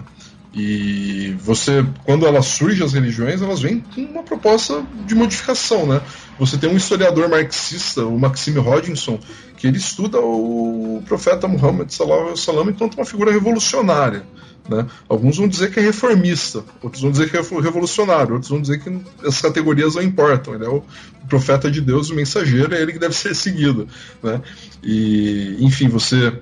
E 0.52 1.36
você, 1.40 1.84
quando 2.04 2.26
elas 2.26 2.46
surgem 2.46 2.84
as 2.84 2.92
religiões, 2.92 3.42
elas 3.42 3.60
vêm 3.60 3.80
com 3.94 4.00
uma 4.02 4.22
proposta 4.22 4.82
de 5.06 5.14
modificação, 5.14 5.86
né? 5.86 6.00
Você 6.38 6.56
tem 6.56 6.70
um 6.70 6.76
historiador 6.76 7.28
marxista, 7.28 8.04
o 8.04 8.18
Maxime 8.18 8.58
Rodinson, 8.58 9.18
que 9.56 9.66
ele 9.66 9.76
estuda 9.76 10.18
o 10.20 11.02
profeta 11.06 11.46
Muhammad 11.46 11.90
sallallahu 11.90 12.70
enquanto 12.70 12.94
uma 12.94 13.04
figura 13.04 13.30
revolucionária. 13.30 14.24
Né? 14.68 14.86
Alguns 15.08 15.38
vão 15.38 15.48
dizer 15.48 15.72
que 15.72 15.80
é 15.80 15.82
reformista, 15.82 16.62
outros 16.82 17.02
vão 17.02 17.10
dizer 17.10 17.30
que 17.30 17.36
é 17.36 17.40
revolucionário, 17.40 18.34
outros 18.34 18.50
vão 18.50 18.60
dizer 18.60 18.78
que 18.80 19.00
as 19.26 19.40
categorias 19.40 19.94
não 19.94 20.02
importam. 20.02 20.54
Ele 20.54 20.64
é 20.64 20.68
o 20.68 20.82
profeta 21.28 21.70
de 21.70 21.80
Deus, 21.80 22.10
o 22.10 22.14
mensageiro, 22.14 22.74
é 22.74 22.82
ele 22.82 22.92
que 22.92 22.98
deve 22.98 23.14
ser 23.14 23.34
seguido. 23.34 23.88
Né? 24.22 24.40
E, 24.82 25.56
enfim, 25.60 25.88
você 25.88 26.34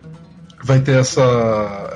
vai 0.66 0.80
ter 0.80 0.98
essa 0.98 1.22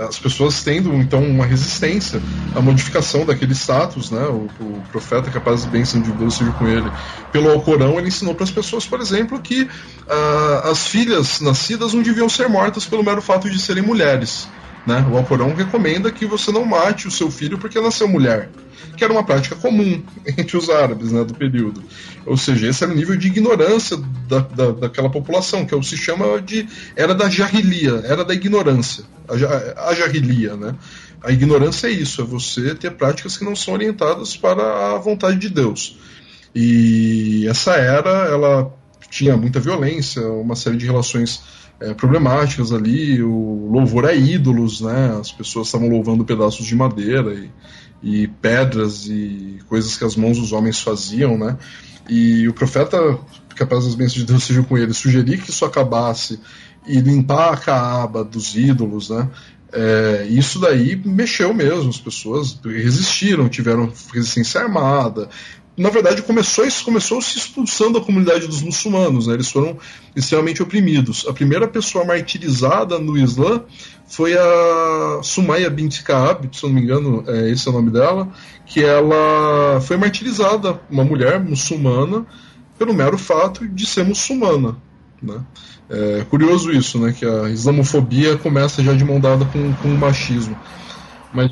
as 0.08 0.18
pessoas 0.18 0.62
tendo 0.62 0.94
então 0.94 1.22
uma 1.22 1.44
resistência 1.44 2.22
à 2.54 2.60
modificação 2.60 3.26
daquele 3.26 3.52
status, 3.52 4.10
né? 4.10 4.22
O, 4.26 4.48
o 4.60 4.82
profeta 4.92 5.30
capaz 5.30 5.64
de 5.64 5.68
bênção 5.68 6.00
de 6.00 6.12
Deus 6.12 6.34
seja 6.34 6.52
com 6.52 6.68
ele. 6.68 6.90
Pelo 7.32 7.50
Alcorão 7.50 7.98
ele 7.98 8.08
ensinou 8.08 8.34
para 8.34 8.44
as 8.44 8.50
pessoas, 8.50 8.86
por 8.86 9.00
exemplo, 9.00 9.40
que 9.40 9.62
uh, 9.62 10.70
as 10.70 10.86
filhas 10.86 11.40
nascidas 11.40 11.92
não 11.92 12.02
deviam 12.02 12.28
ser 12.28 12.48
mortas 12.48 12.86
pelo 12.86 13.02
mero 13.02 13.20
fato 13.20 13.50
de 13.50 13.58
serem 13.58 13.82
mulheres. 13.82 14.48
Né? 14.86 15.06
O 15.10 15.16
Alcorão 15.16 15.54
recomenda 15.54 16.10
que 16.10 16.24
você 16.24 16.50
não 16.50 16.64
mate 16.64 17.06
o 17.06 17.10
seu 17.10 17.30
filho 17.30 17.58
porque 17.58 17.80
nasceu 17.80 18.08
mulher, 18.08 18.48
que 18.96 19.04
era 19.04 19.12
uma 19.12 19.24
prática 19.24 19.54
comum 19.54 20.02
entre 20.26 20.56
os 20.56 20.70
árabes 20.70 21.12
né, 21.12 21.22
do 21.22 21.34
período. 21.34 21.82
Ou 22.24 22.36
seja, 22.36 22.68
esse 22.68 22.82
era 22.82 22.92
o 22.92 22.96
nível 22.96 23.16
de 23.16 23.26
ignorância 23.28 23.96
da, 24.28 24.38
da, 24.38 24.70
daquela 24.72 25.10
população, 25.10 25.66
que 25.66 25.74
é 25.74 25.82
se 25.82 25.96
chama 25.96 26.40
de. 26.40 26.66
Era 26.96 27.14
da 27.14 27.28
jarrilia, 27.28 28.02
era 28.04 28.24
da 28.24 28.34
ignorância. 28.34 29.04
A, 29.28 29.90
a 29.90 29.94
jarrilia, 29.94 30.56
né? 30.56 30.74
A 31.22 31.30
ignorância 31.30 31.86
é 31.88 31.90
isso, 31.90 32.22
é 32.22 32.24
você 32.24 32.74
ter 32.74 32.92
práticas 32.92 33.36
que 33.36 33.44
não 33.44 33.54
são 33.54 33.74
orientadas 33.74 34.36
para 34.36 34.94
a 34.94 34.98
vontade 34.98 35.38
de 35.38 35.50
Deus. 35.50 35.98
E 36.54 37.46
essa 37.48 37.72
era, 37.72 38.10
ela 38.26 38.72
tinha 39.10 39.36
muita 39.36 39.60
violência, 39.60 40.22
uma 40.22 40.56
série 40.56 40.76
de 40.76 40.86
relações 40.86 41.42
é, 41.80 41.94
problemáticas 41.94 42.72
ali, 42.72 43.22
o 43.22 43.68
louvor 43.72 44.04
a 44.04 44.14
ídolos, 44.14 44.80
né? 44.80 45.16
As 45.18 45.32
pessoas 45.32 45.68
estavam 45.68 45.88
louvando 45.88 46.24
pedaços 46.24 46.66
de 46.66 46.76
madeira 46.76 47.32
e, 47.32 47.50
e 48.02 48.28
pedras 48.28 49.06
e 49.06 49.58
coisas 49.68 49.96
que 49.96 50.04
as 50.04 50.14
mãos 50.14 50.38
dos 50.38 50.52
homens 50.52 50.80
faziam, 50.80 51.38
né? 51.38 51.56
E 52.08 52.46
o 52.48 52.52
profeta, 52.52 53.18
capaz 53.54 53.84
das 53.84 53.94
bênçãos 53.94 54.20
de 54.20 54.24
Deus 54.24 54.44
sejam 54.44 54.64
com 54.64 54.76
ele, 54.76 54.92
sugerir 54.92 55.40
que 55.40 55.50
isso 55.50 55.64
acabasse 55.64 56.38
e 56.86 57.00
limpar 57.00 57.54
a 57.54 57.56
caaba 57.56 58.24
dos 58.24 58.56
ídolos, 58.56 59.10
né? 59.10 59.28
É, 59.72 60.26
isso 60.28 60.58
daí 60.58 61.00
mexeu 61.04 61.54
mesmo, 61.54 61.90
as 61.90 62.00
pessoas 62.00 62.58
resistiram, 62.64 63.48
tiveram 63.48 63.92
resistência 64.12 64.60
armada, 64.60 65.28
na 65.76 65.88
verdade, 65.88 66.22
começou, 66.22 66.66
começou 66.84 67.22
se 67.22 67.38
expulsando 67.38 67.98
a 67.98 68.04
comunidade 68.04 68.46
dos 68.46 68.60
muçulmanos, 68.60 69.26
né? 69.26 69.34
eles 69.34 69.50
foram 69.50 69.78
extremamente 70.14 70.62
oprimidos. 70.62 71.26
A 71.28 71.32
primeira 71.32 71.66
pessoa 71.66 72.04
martirizada 72.04 72.98
no 72.98 73.16
Islã 73.16 73.62
foi 74.06 74.36
a 74.36 75.20
Sumaya 75.22 75.70
bint 75.70 76.02
Kaab, 76.02 76.48
se 76.52 76.64
não 76.64 76.70
me 76.70 76.82
engano, 76.82 77.24
é, 77.26 77.50
esse 77.50 77.66
é 77.66 77.70
o 77.70 77.74
nome 77.74 77.90
dela, 77.90 78.28
que 78.66 78.84
ela 78.84 79.80
foi 79.80 79.96
martirizada, 79.96 80.80
uma 80.90 81.04
mulher 81.04 81.40
muçulmana, 81.40 82.26
pelo 82.78 82.92
mero 82.92 83.16
fato 83.16 83.66
de 83.68 83.86
ser 83.86 84.04
muçulmana. 84.04 84.76
Né? 85.22 85.40
É 85.88 86.24
curioso 86.30 86.70
isso, 86.70 86.98
né? 86.98 87.12
Que 87.12 87.26
a 87.26 87.50
islamofobia 87.50 88.36
começa 88.36 88.82
já 88.82 88.94
de 88.94 89.04
mão 89.04 89.20
dada 89.20 89.44
com, 89.46 89.72
com 89.74 89.88
o 89.88 89.98
machismo. 89.98 90.56
Mas 91.32 91.50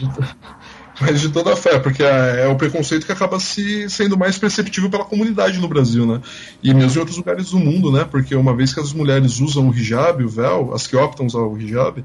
mas 1.00 1.20
de 1.20 1.28
toda 1.28 1.52
a 1.52 1.56
fé, 1.56 1.78
porque 1.78 2.02
é, 2.02 2.44
é, 2.44 2.48
o 2.48 2.56
preconceito 2.56 3.06
que 3.06 3.12
acaba 3.12 3.38
se 3.38 3.88
sendo 3.88 4.16
mais 4.16 4.38
perceptível 4.38 4.90
pela 4.90 5.04
comunidade 5.04 5.58
no 5.58 5.68
Brasil, 5.68 6.06
né? 6.06 6.20
E 6.62 6.74
mesmo 6.74 6.96
em 6.96 7.00
outros 7.00 7.16
lugares 7.16 7.50
do 7.50 7.58
mundo, 7.58 7.92
né? 7.92 8.04
Porque 8.04 8.34
uma 8.34 8.54
vez 8.54 8.74
que 8.74 8.80
as 8.80 8.92
mulheres 8.92 9.40
usam 9.40 9.68
o 9.68 9.74
hijab, 9.74 10.24
o 10.24 10.28
véu, 10.28 10.74
as 10.74 10.86
que 10.86 10.96
optam 10.96 11.26
usar 11.26 11.40
o 11.40 11.58
hijab, 11.58 12.04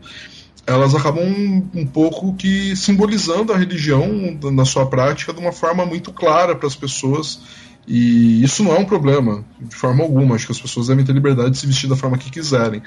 elas 0.66 0.96
acabam 0.96 1.70
um 1.74 1.86
pouco 1.86 2.34
que 2.36 2.76
simbolizando 2.76 3.52
a 3.52 3.58
religião 3.58 4.38
na 4.52 4.64
sua 4.64 4.86
prática 4.86 5.34
de 5.34 5.40
uma 5.40 5.52
forma 5.52 5.86
muito 5.86 6.14
clara 6.14 6.56
para 6.56 6.68
as 6.68 6.76
pessoas 6.76 7.40
e 7.86 8.42
isso 8.42 8.64
não 8.64 8.74
é 8.74 8.80
um 8.80 8.86
problema, 8.86 9.44
de 9.60 9.76
forma 9.76 10.04
alguma. 10.04 10.36
Acho 10.36 10.46
que 10.46 10.52
as 10.54 10.62
pessoas 10.62 10.88
devem 10.88 11.04
ter 11.04 11.12
liberdade 11.12 11.52
de 11.52 11.58
se 11.58 11.68
vestir 11.68 11.90
da 11.90 11.98
forma 11.98 12.18
que 12.18 12.32
quiserem. 12.32 12.82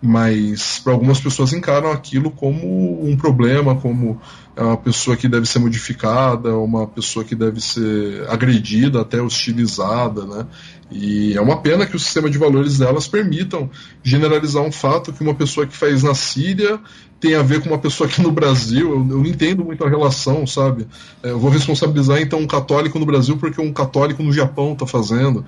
Mas 0.00 0.78
para 0.78 0.92
algumas 0.92 1.20
pessoas 1.20 1.54
encaram 1.54 1.90
aquilo 1.90 2.30
como 2.30 3.02
um 3.02 3.16
problema, 3.16 3.74
como 3.76 4.20
uma 4.54 4.76
pessoa 4.76 5.16
que 5.16 5.26
deve 5.26 5.46
ser 5.46 5.58
modificada, 5.58 6.54
uma 6.58 6.86
pessoa 6.86 7.24
que 7.24 7.34
deve 7.34 7.62
ser 7.62 8.28
agredida, 8.28 9.00
até 9.00 9.22
hostilizada, 9.22 10.26
né? 10.26 10.46
E 10.90 11.34
é 11.34 11.40
uma 11.40 11.62
pena 11.62 11.86
que 11.86 11.96
o 11.96 11.98
sistema 11.98 12.28
de 12.28 12.36
valores 12.36 12.76
delas 12.76 13.08
permitam 13.08 13.70
generalizar 14.02 14.62
um 14.62 14.72
fato 14.72 15.14
que 15.14 15.22
uma 15.22 15.34
pessoa 15.34 15.66
que 15.66 15.74
faz 15.74 16.02
na 16.02 16.14
Síria 16.14 16.78
tem 17.22 17.36
a 17.36 17.42
ver 17.42 17.62
com 17.62 17.68
uma 17.68 17.78
pessoa 17.78 18.10
aqui 18.10 18.20
no 18.20 18.32
Brasil. 18.32 18.90
Eu, 18.90 18.98
eu 18.98 19.04
não 19.04 19.24
entendo 19.26 19.64
muito 19.64 19.84
a 19.84 19.88
relação, 19.88 20.44
sabe? 20.44 20.88
É, 21.22 21.30
eu 21.30 21.38
vou 21.38 21.52
responsabilizar 21.52 22.20
então 22.20 22.40
um 22.40 22.48
católico 22.48 22.98
no 22.98 23.06
Brasil 23.06 23.36
porque 23.36 23.60
um 23.60 23.72
católico 23.72 24.24
no 24.24 24.32
Japão 24.32 24.72
está 24.72 24.88
fazendo. 24.88 25.46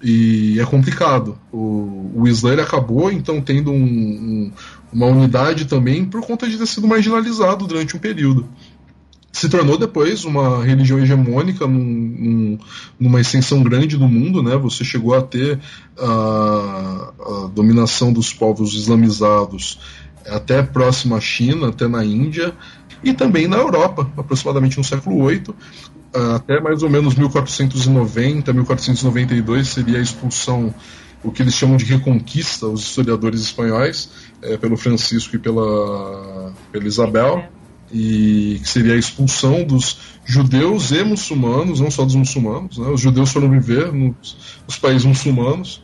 E 0.00 0.58
é 0.60 0.64
complicado. 0.64 1.36
O, 1.52 2.12
o 2.14 2.28
Islã 2.28 2.54
acabou 2.62 3.10
então 3.10 3.40
tendo 3.40 3.72
um, 3.72 3.82
um, 3.82 4.52
uma 4.92 5.06
unidade 5.06 5.64
também 5.64 6.04
por 6.04 6.24
conta 6.24 6.48
de 6.48 6.56
ter 6.56 6.66
sido 6.66 6.86
marginalizado 6.86 7.66
durante 7.66 7.96
um 7.96 7.98
período 7.98 8.48
se 9.32 9.48
tornou 9.48 9.78
depois 9.78 10.24
uma 10.24 10.64
religião 10.64 10.98
hegemônica 10.98 11.66
num, 11.66 11.78
num, 11.78 12.58
numa 12.98 13.20
extensão 13.20 13.62
grande 13.62 13.96
do 13.96 14.08
mundo, 14.08 14.42
né? 14.42 14.56
Você 14.56 14.84
chegou 14.84 15.14
a 15.14 15.22
ter 15.22 15.58
a, 15.96 17.12
a, 17.20 17.50
dominação 17.54 18.12
dos 18.12 18.32
povos 18.32 18.74
islamizados 18.74 19.78
até 20.26 20.62
próximo 20.62 21.14
à 21.14 21.20
China, 21.20 21.68
até 21.68 21.88
na 21.88 22.04
Índia 22.04 22.54
e 23.02 23.12
também 23.12 23.46
na 23.46 23.56
Europa, 23.56 24.10
aproximadamente 24.16 24.76
no 24.76 24.84
século 24.84 25.26
VIII, 25.26 25.54
até 26.34 26.60
mais 26.60 26.82
ou 26.82 26.90
menos 26.90 27.14
1490, 27.14 28.52
1492 28.52 29.68
seria 29.68 29.98
a 29.98 30.02
expulsão, 30.02 30.74
o 31.22 31.30
que 31.30 31.42
eles 31.42 31.54
chamam 31.54 31.76
de 31.76 31.84
reconquista, 31.84 32.66
os 32.66 32.82
historiadores 32.82 33.40
espanhóis, 33.40 34.10
é, 34.42 34.56
pelo 34.56 34.76
Francisco 34.76 35.36
e 35.36 35.38
pela, 35.38 36.52
pela 36.72 36.86
Isabel 36.86 37.48
e 37.92 38.60
que 38.62 38.68
seria 38.68 38.94
a 38.94 38.96
expulsão 38.96 39.64
dos 39.64 39.98
judeus 40.24 40.92
e 40.92 41.02
muçulmanos, 41.02 41.80
não 41.80 41.90
só 41.90 42.04
dos 42.04 42.14
muçulmanos. 42.14 42.78
Né? 42.78 42.88
Os 42.88 43.00
judeus 43.00 43.32
foram 43.32 43.50
viver 43.50 43.92
nos, 43.92 44.60
nos 44.66 44.78
países 44.78 45.04
muçulmanos, 45.04 45.82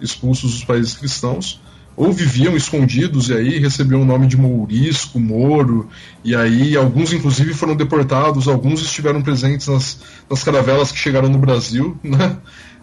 expulsos 0.00 0.52
dos 0.52 0.64
países 0.64 0.94
cristãos, 0.94 1.60
ou 1.96 2.12
viviam 2.12 2.56
escondidos 2.56 3.28
e 3.28 3.34
aí 3.34 3.58
recebiam 3.58 4.02
o 4.02 4.04
nome 4.04 4.26
de 4.26 4.36
Mourisco, 4.36 5.20
Moro, 5.20 5.88
e 6.24 6.34
aí 6.34 6.76
alguns 6.76 7.12
inclusive 7.12 7.52
foram 7.54 7.76
deportados, 7.76 8.48
alguns 8.48 8.80
estiveram 8.80 9.22
presentes 9.22 9.68
nas, 9.68 9.98
nas 10.28 10.42
caravelas 10.42 10.90
que 10.90 10.98
chegaram 10.98 11.28
no 11.28 11.38
Brasil, 11.38 11.96
né? 12.02 12.36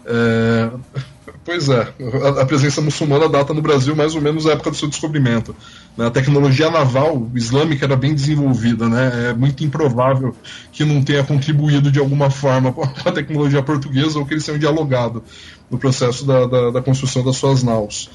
É, 0.06 0.69
Pois 1.49 1.69
é, 1.69 1.94
a, 2.40 2.45
presença 2.45 2.80
muçulmana 2.80 3.27
data 3.27 3.53
no 3.53 3.61
Brasil 3.61 3.95
mais 3.95 4.14
ou 4.14 4.22
menos 4.22 4.45
a 4.45 4.52
época 4.52 4.72
do 4.72 4.76
seu 4.76 4.88
descobrimento. 4.88 5.56
Né? 5.98 6.06
A 6.06 6.11
tecnologia 6.11 6.69
naval 6.69 7.27
islâmica 7.34 7.86
era 7.86 7.95
bem 7.95 8.14
desenvolvida, 8.14 8.88
né? 8.88 9.30
é 9.30 9.34
muito 9.34 9.64
improvável 9.64 10.36
que 10.72 10.86
não 10.86 11.02
tenha 11.02 11.23
contribuído 11.23 11.91
de 11.91 11.98
alguma 11.98 12.30
forma 12.30 12.72
com 12.72 12.84
a 12.84 13.11
tecnologia 13.11 13.64
portuguesa 13.64 14.19
ou 14.19 14.26
que 14.26 14.36
eles 14.36 14.45
tenham 14.45 14.60
dialogado 14.60 15.23
no 15.72 15.77
processo 15.77 16.26
da, 16.26 16.45
da, 16.45 16.69
da 16.72 16.81
construção 16.81 17.23
das 17.23 17.38
suas 17.38 17.64
naus. 17.64 18.11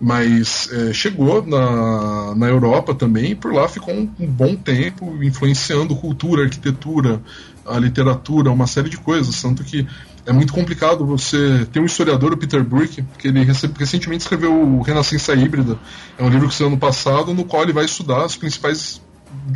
Mas 0.00 0.68
é, 0.72 0.92
chegou 0.92 1.44
na, 1.44 2.34
na 2.34 2.46
Europa 2.46 2.94
também 2.94 3.32
e 3.32 3.34
por 3.34 3.52
lá 3.52 3.68
ficou 3.68 3.92
um, 3.92 4.08
um 4.20 4.26
bom 4.26 4.54
tempo 4.54 5.22
influenciando 5.24 5.96
cultura, 5.96 6.44
arquitetura, 6.44 7.20
a 7.66 7.78
literatura, 7.78 8.50
uma 8.52 8.66
série 8.66 8.88
de 8.88 8.96
coisas. 8.96 9.42
Tanto 9.42 9.64
que 9.64 9.86
é 10.24 10.32
muito 10.32 10.52
complicado 10.52 11.06
você. 11.06 11.66
Tem 11.72 11.82
um 11.82 11.86
historiador, 11.86 12.32
o 12.32 12.36
Peter 12.36 12.62
Burke, 12.62 13.04
que 13.18 13.28
ele 13.28 13.42
recentemente 13.42 14.22
escreveu 14.22 14.52
o 14.52 14.82
Renascença 14.82 15.34
Híbrida. 15.34 15.78
É 16.18 16.22
um 16.22 16.28
livro 16.28 16.48
que 16.48 16.54
saiu 16.54 16.68
ano 16.68 16.78
passado, 16.78 17.34
no 17.34 17.44
qual 17.44 17.62
ele 17.62 17.72
vai 17.72 17.84
estudar 17.86 18.24
os 18.24 18.36
principais 18.36 19.00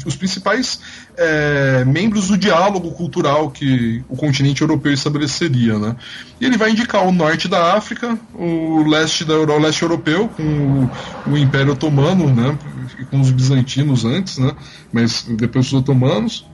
os 0.05 0.16
principais 0.16 0.81
é, 1.16 1.85
membros 1.85 2.28
do 2.28 2.36
diálogo 2.36 2.90
cultural 2.93 3.51
que 3.51 4.03
o 4.09 4.16
continente 4.16 4.62
europeu 4.62 4.93
estabeleceria, 4.93 5.78
né? 5.78 5.97
E 6.40 6.44
ele 6.44 6.57
vai 6.57 6.70
indicar 6.70 7.07
o 7.07 7.12
norte 7.12 7.49
da 7.49 7.74
África, 7.77 8.19
o 8.35 8.82
leste 8.85 9.24
da 9.24 9.35
o 9.35 9.59
leste 9.59 9.82
europeu 9.82 10.28
com 10.28 10.43
o, 11.27 11.32
o, 11.32 11.39
Império 11.39 11.73
Otomano, 11.73 12.32
né? 12.35 12.59
Com 13.11 13.20
os 13.20 13.31
bizantinos 13.31 14.05
antes, 14.05 14.39
né? 14.39 14.53
Mas 14.93 15.24
depois 15.28 15.66
os 15.66 15.73
otomanos 15.73 16.47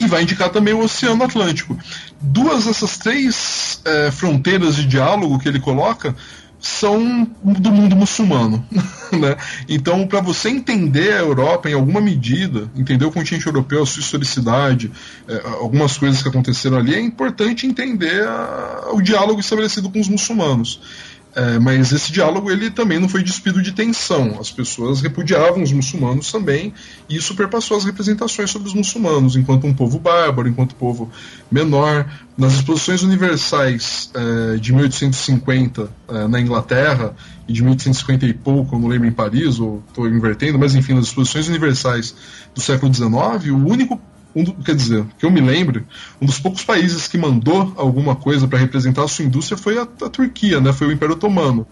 e 0.00 0.06
vai 0.06 0.22
indicar 0.22 0.50
também 0.50 0.74
o 0.74 0.80
Oceano 0.80 1.22
Atlântico. 1.22 1.78
Duas 2.20 2.64
dessas 2.64 2.98
três 2.98 3.80
é, 3.84 4.10
fronteiras 4.10 4.74
de 4.74 4.84
diálogo 4.84 5.38
que 5.38 5.48
ele 5.48 5.60
coloca 5.60 6.14
são 6.62 7.28
do 7.42 7.72
mundo 7.72 7.96
muçulmano. 7.96 8.64
Né? 9.12 9.36
Então, 9.68 10.06
para 10.06 10.22
você 10.22 10.48
entender 10.48 11.12
a 11.12 11.18
Europa 11.18 11.68
em 11.68 11.74
alguma 11.74 12.00
medida, 12.00 12.70
entender 12.74 13.04
o 13.04 13.12
continente 13.12 13.46
europeu, 13.46 13.82
a 13.82 13.86
sua 13.86 14.00
historicidade, 14.00 14.90
é, 15.28 15.42
algumas 15.60 15.98
coisas 15.98 16.22
que 16.22 16.28
aconteceram 16.30 16.78
ali, 16.78 16.94
é 16.94 17.00
importante 17.00 17.66
entender 17.66 18.26
a, 18.26 18.88
o 18.94 19.02
diálogo 19.02 19.38
estabelecido 19.38 19.90
com 19.90 20.00
os 20.00 20.08
muçulmanos. 20.08 20.80
É, 21.34 21.58
mas 21.58 21.92
esse 21.92 22.12
diálogo 22.12 22.50
ele 22.50 22.70
também 22.70 22.98
não 22.98 23.08
foi 23.08 23.22
despido 23.22 23.62
de 23.62 23.72
tensão. 23.72 24.38
As 24.38 24.50
pessoas 24.50 25.00
repudiavam 25.00 25.62
os 25.62 25.72
muçulmanos 25.72 26.30
também, 26.30 26.74
e 27.08 27.16
isso 27.16 27.34
perpassou 27.34 27.76
as 27.76 27.84
representações 27.84 28.50
sobre 28.50 28.68
os 28.68 28.74
muçulmanos, 28.74 29.34
enquanto 29.34 29.66
um 29.66 29.72
povo 29.72 29.98
bárbaro, 29.98 30.48
enquanto 30.48 30.74
povo 30.74 31.10
menor. 31.50 32.06
Nas 32.36 32.54
exposições 32.54 33.02
universais 33.02 34.10
é, 34.14 34.56
de 34.56 34.72
1850 34.72 35.90
é, 36.08 36.28
na 36.28 36.40
Inglaterra, 36.40 37.14
e 37.48 37.52
de 37.52 37.62
1850 37.62 38.26
e 38.26 38.34
pouco, 38.34 38.76
eu 38.76 38.78
não 38.78 38.88
lembro 38.88 39.08
em 39.08 39.12
Paris, 39.12 39.58
ou 39.58 39.82
estou 39.88 40.08
invertendo, 40.08 40.58
mas 40.58 40.74
enfim, 40.74 40.94
nas 40.94 41.06
exposições 41.06 41.48
universais 41.48 42.14
do 42.54 42.60
século 42.60 42.92
XIX, 42.92 43.52
o 43.52 43.66
único 43.66 44.00
um 44.34 44.44
do, 44.44 44.52
quer 44.54 44.74
dizer, 44.74 45.04
que 45.18 45.26
eu 45.26 45.30
me 45.30 45.40
lembro, 45.40 45.84
um 46.20 46.26
dos 46.26 46.38
poucos 46.38 46.64
países 46.64 47.06
que 47.06 47.18
mandou 47.18 47.72
alguma 47.76 48.16
coisa 48.16 48.48
para 48.48 48.58
representar 48.58 49.04
a 49.04 49.08
sua 49.08 49.24
indústria 49.24 49.56
foi 49.56 49.78
a, 49.78 49.82
a 49.82 50.08
Turquia, 50.08 50.60
né? 50.60 50.72
Foi 50.72 50.86
o 50.86 50.92
Império 50.92 51.14
Otomano 51.14 51.66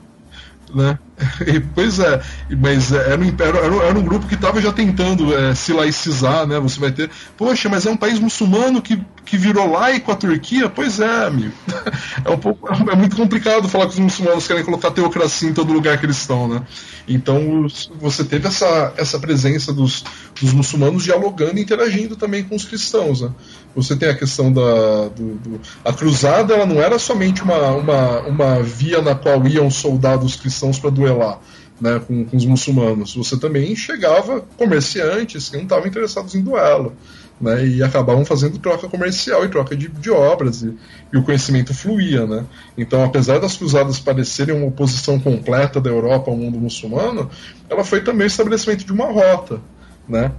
né? 0.75 0.99
Pois 1.75 1.99
é, 1.99 2.21
mas 2.59 2.93
é, 2.93 3.13
era 3.13 3.21
um, 3.21 3.35
era, 3.39 3.87
era 3.87 3.99
um 3.99 4.03
grupo 4.03 4.27
que 4.27 4.35
estava 4.35 4.61
já 4.61 4.73
tentando 4.73 5.37
é, 5.37 5.55
se 5.55 5.73
laicizar, 5.73 6.47
né? 6.47 6.59
Você 6.61 6.81
vai 6.81 6.91
ter, 6.91 7.11
poxa, 7.37 7.69
mas 7.69 7.87
é 7.87 7.91
um 7.91 7.97
país 7.97 8.19
muçulmano 8.19 8.83
que, 8.83 9.01
que 9.25 9.37
virou 9.37 9.71
laico 9.71 10.11
a 10.11 10.17
Turquia? 10.17 10.69
Pois 10.69 11.01
é, 11.01 11.27
amigo. 11.27 11.53
É 12.23 12.29
um 12.29 12.39
pouco, 12.39 12.69
é 12.69 12.95
muito 12.95 13.17
complicado 13.17 13.69
falar 13.69 13.87
que 13.87 13.93
os 13.93 13.99
muçulmanos 13.99 14.47
querem 14.47 14.65
colocar 14.65 14.91
teocracia 14.91 15.49
em 15.49 15.55
todo 15.55 15.73
lugar 15.73 15.99
que 15.99 16.05
eles 16.05 16.19
estão, 16.19 16.47
né? 16.47 16.63
Então 17.09 17.67
você 18.01 18.25
teve 18.25 18.47
essa, 18.47 18.93
essa 18.97 19.19
presença 19.19 19.73
dos, 19.73 20.05
dos 20.41 20.53
muçulmanos 20.53 21.03
dialogando 21.03 21.59
e 21.59 21.63
interagindo 21.63 22.15
também 22.15 22.45
com 22.45 22.55
os 22.55 22.65
cristãos, 22.65 23.23
né? 23.23 23.31
Você 23.75 23.97
tem 23.97 24.09
a 24.09 24.15
questão 24.15 24.53
da 24.53 25.09
do, 25.09 25.35
do, 25.37 25.61
a 25.85 25.93
cruzada, 25.93 26.55
ela 26.55 26.67
não 26.67 26.81
era 26.81 26.99
somente 26.99 27.43
uma, 27.43 27.71
uma, 27.73 28.21
uma 28.21 28.63
via 28.63 29.01
na 29.01 29.15
qual 29.15 29.47
iam 29.47 29.71
soldados 29.71 30.37
cristãos 30.37 30.79
para 30.79 30.91
duelar. 31.13 31.41
Né, 31.81 31.99
com, 32.07 32.27
com, 32.27 32.37
os 32.37 32.45
muçulmanos. 32.45 33.15
Você 33.15 33.39
também 33.39 33.75
chegava 33.75 34.43
comerciantes 34.59 35.49
que 35.49 35.57
não 35.57 35.63
estavam 35.63 35.87
interessados 35.87 36.35
em 36.35 36.43
duelo. 36.43 36.95
Né, 37.41 37.67
e 37.67 37.83
acabavam 37.83 38.23
fazendo 38.23 38.59
troca 38.59 38.87
comercial 38.87 39.43
e 39.47 39.49
troca 39.49 39.75
de, 39.75 39.89
de 39.89 40.11
obras, 40.11 40.61
e, 40.61 40.77
e, 41.11 41.17
o 41.17 41.23
conhecimento 41.23 41.73
fluía. 41.73 42.27
Né? 42.27 42.45
Então, 42.77 43.03
apesar 43.03 43.39
das 43.39 43.57
cruzadas 43.57 43.99
parecerem 43.99 44.55
uma 44.55 44.67
oposição 44.67 45.19
completa 45.19 45.81
da 45.81 45.89
Europa 45.89 46.31
ao 46.31 46.37
mundo 46.37 46.59
muçulmano, 46.59 47.31
ela 47.71 47.83
foi 47.83 48.03
também 48.03 48.27
o 48.27 48.29
estabelecimento 48.29 48.85
de 48.85 48.93
uma 48.93 49.07
rota. 49.07 49.59
Né? 50.07 50.31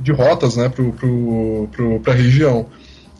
de 0.00 0.12
rotas 0.12 0.56
né, 0.56 0.68
para 0.68 2.12
a 2.12 2.16
região. 2.16 2.66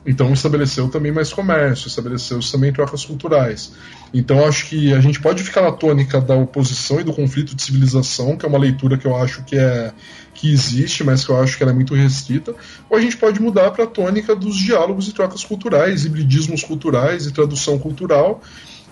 Então 0.07 0.33
estabeleceu 0.33 0.89
também 0.89 1.11
mais 1.11 1.33
comércio, 1.33 1.89
estabeleceu 1.89 2.39
também 2.41 2.73
trocas 2.73 3.05
culturais. 3.05 3.73
Então 4.15 4.47
acho 4.47 4.67
que 4.67 4.95
a 4.95 5.01
gente 5.01 5.21
pode 5.21 5.43
ficar 5.43 5.61
na 5.61 5.73
tônica 5.73 6.21
da 6.21 6.37
oposição 6.37 7.01
e 7.01 7.03
do 7.03 7.13
conflito 7.13 7.55
de 7.55 7.61
civilização, 7.61 8.37
que 8.37 8.47
é 8.47 8.49
uma 8.49 8.59
leitura 8.59 8.97
que 8.97 9.07
eu 9.07 9.17
acho 9.17 9.43
que 9.43 9.57
é 9.57 9.93
que 10.33 10.53
existe, 10.53 11.03
mas 11.05 11.25
que 11.25 11.31
eu 11.31 11.41
acho 11.41 11.57
que 11.57 11.63
ela 11.63 11.73
é 11.73 11.75
muito 11.75 11.95
restrita, 11.95 12.55
ou 12.91 12.97
a 12.97 13.01
gente 13.01 13.17
pode 13.17 13.41
mudar 13.41 13.71
para 13.71 13.85
a 13.85 13.87
tônica 13.87 14.35
dos 14.35 14.57
diálogos 14.57 15.09
e 15.09 15.13
trocas 15.13 15.45
culturais, 15.45 16.05
hibridismos 16.05 16.63
culturais 16.63 17.27
e 17.27 17.33
tradução 17.33 17.79
cultural, 17.79 18.41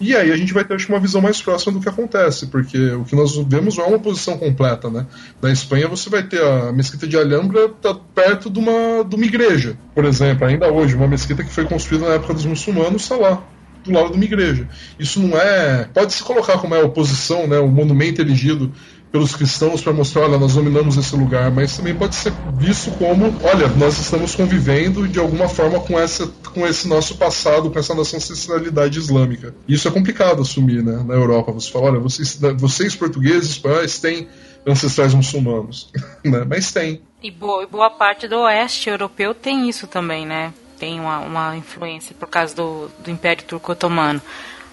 E 0.01 0.16
aí 0.16 0.32
a 0.32 0.36
gente 0.36 0.53
vai 0.53 0.65
ter 0.65 0.74
acho, 0.74 0.89
uma 0.89 0.99
visão 0.99 1.20
mais 1.20 1.40
próxima 1.40 1.73
do 1.73 1.81
que 1.81 1.89
acontece, 1.89 2.47
porque 2.47 2.77
o 2.93 3.05
que 3.05 3.15
nós 3.15 3.36
vemos 3.47 3.77
não 3.77 3.85
é 3.85 3.89
uma 3.89 3.99
posição 4.01 4.36
completa. 4.36 4.90
Né? 4.90 5.07
Na 5.40 5.53
Espanha 5.53 5.86
você 5.86 6.11
vai 6.11 6.24
ter 6.24 6.43
a 6.43 6.73
mesquita 6.73 7.07
de 7.07 7.16
Alhambra 7.16 7.69
tá 7.69 7.94
perto 7.94 8.51
de 8.51 8.59
uma, 8.59 9.05
de 9.05 9.15
uma 9.15 9.24
igreja, 9.24 9.77
por 9.94 10.05
exemplo, 10.05 10.47
ainda 10.47 10.73
hoje, 10.73 10.97
uma 10.97 11.07
mesquita 11.07 11.44
que 11.44 11.53
foi 11.53 11.66
construída 11.66 12.09
na 12.09 12.15
época 12.15 12.35
dos 12.35 12.44
muçulmanos 12.44 13.03
está 13.03 13.16
lá 13.16 13.44
do 13.85 13.93
lado 13.93 14.11
de 14.11 14.17
uma 14.17 14.25
igreja. 14.25 14.69
Isso 14.99 15.21
não 15.21 15.37
é. 15.37 15.89
Pode 15.93 16.13
se 16.13 16.23
colocar 16.23 16.59
como 16.59 16.75
é 16.75 16.83
oposição, 16.83 17.47
né? 17.47 17.59
O 17.59 17.69
monumento 17.69 18.21
erigido 18.21 18.73
pelos 19.13 19.37
cristãos 19.37 19.83
para 19.83 19.93
mostrar, 19.93 20.23
olha, 20.23 20.39
nós 20.39 20.55
dominamos 20.55 20.97
esse 20.97 21.15
lugar, 21.15 21.51
mas 21.51 21.77
também 21.77 21.95
pode 21.95 22.15
ser 22.15 22.33
visto 22.55 22.91
como, 22.93 23.35
olha, 23.45 23.69
nós 23.69 23.99
estamos 23.99 24.35
convivendo 24.35 25.07
de 25.07 25.21
alguma 25.21 25.51
forma 25.51 25.79
com, 25.81 25.99
essa, 26.01 26.27
com 26.55 26.67
esse 26.67 26.89
nosso 26.89 27.19
passado, 27.19 27.71
com 27.71 27.79
essa 27.79 27.95
nossa 27.95 28.17
ancestralidade 28.17 28.99
islâmica. 28.99 29.55
Isso 29.69 29.87
é 29.87 29.91
complicado 29.91 30.41
assumir, 30.41 30.83
né, 30.83 31.05
na 31.07 31.13
Europa. 31.13 31.53
Você 31.53 31.71
fala, 31.71 31.91
olha, 31.91 32.01
vocês, 32.01 32.41
vocês 32.57 32.97
portugueses, 32.97 33.51
espanhóis, 33.51 34.01
têm 34.01 34.29
ancestrais 34.67 35.13
muçulmanos, 35.13 35.91
né? 36.25 36.47
mas 36.49 36.73
tem. 36.73 37.03
E 37.23 37.31
boa, 37.31 37.67
boa 37.67 37.91
parte 37.91 38.27
do 38.27 38.39
oeste 38.39 38.89
europeu 38.89 39.35
tem 39.35 39.69
isso 39.69 39.87
também, 39.87 40.25
né? 40.25 40.55
Tem 40.83 40.99
uma, 40.99 41.21
uma 41.21 41.57
influência 41.57 42.13
por 42.19 42.29
causa 42.29 42.57
do, 42.57 42.91
do 43.05 43.09
Império 43.09 43.45
Turco-Otomano. 43.45 44.21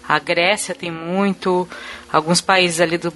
A 0.07 0.17
Grécia 0.17 0.73
tem 0.73 0.89
muito, 0.89 1.69
alguns 2.11 2.41
países 2.41 2.81
ali 2.81 2.97
do 2.97 3.13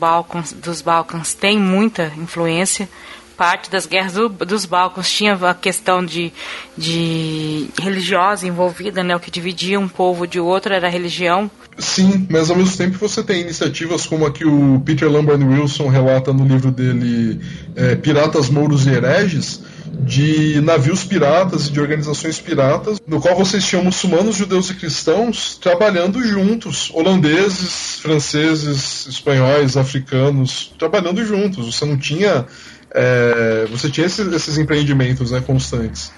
dos 0.57 0.79
Balcãs 0.79 1.33
têm 1.33 1.57
muita 1.57 2.13
influência. 2.15 2.87
Parte 3.35 3.71
das 3.71 3.87
guerras 3.87 4.13
do, 4.13 4.29
dos 4.29 4.65
Balcãs 4.65 5.11
tinha 5.11 5.33
a 5.33 5.55
questão 5.55 6.05
de, 6.05 6.31
de 6.77 7.67
religiosa 7.81 8.45
envolvida, 8.45 9.03
né? 9.03 9.15
O 9.15 9.19
que 9.19 9.31
dividia 9.31 9.79
um 9.79 9.89
povo 9.89 10.27
de 10.27 10.39
outro 10.39 10.71
era 10.71 10.85
a 10.85 10.91
religião. 10.91 11.49
Sim, 11.79 12.27
mas 12.29 12.51
ao 12.51 12.55
mesmo 12.55 12.77
tempo 12.77 12.99
você 12.99 13.23
tem 13.23 13.41
iniciativas 13.41 14.05
como 14.05 14.27
a 14.27 14.31
que 14.31 14.45
o 14.45 14.79
Peter 14.85 15.11
Lambert 15.11 15.41
Wilson 15.43 15.87
relata 15.87 16.31
no 16.31 16.45
livro 16.45 16.69
dele 16.69 17.41
é, 17.75 17.95
Piratas, 17.95 18.49
Mouros 18.49 18.85
e 18.85 18.91
Hereges, 18.91 19.63
de 19.85 20.61
navios 20.61 21.03
piratas 21.03 21.67
e 21.67 21.71
de 21.71 21.79
organizações 21.79 22.39
piratas, 22.39 22.99
no 23.05 23.19
qual 23.19 23.35
vocês 23.35 23.65
tinham 23.65 23.83
muçulmanos, 23.83 24.35
judeus 24.35 24.69
e 24.69 24.75
cristãos 24.75 25.57
trabalhando 25.57 26.21
juntos, 26.23 26.91
holandeses, 26.93 27.99
franceses, 27.99 29.05
espanhóis, 29.07 29.75
africanos, 29.77 30.73
trabalhando 30.77 31.23
juntos. 31.25 31.65
Você 31.65 31.85
não 31.85 31.97
tinha. 31.97 32.45
É, 32.95 33.65
você 33.71 33.89
tinha 33.89 34.05
esses, 34.05 34.31
esses 34.31 34.57
empreendimentos 34.57 35.31
né, 35.31 35.41
constantes 35.41 36.11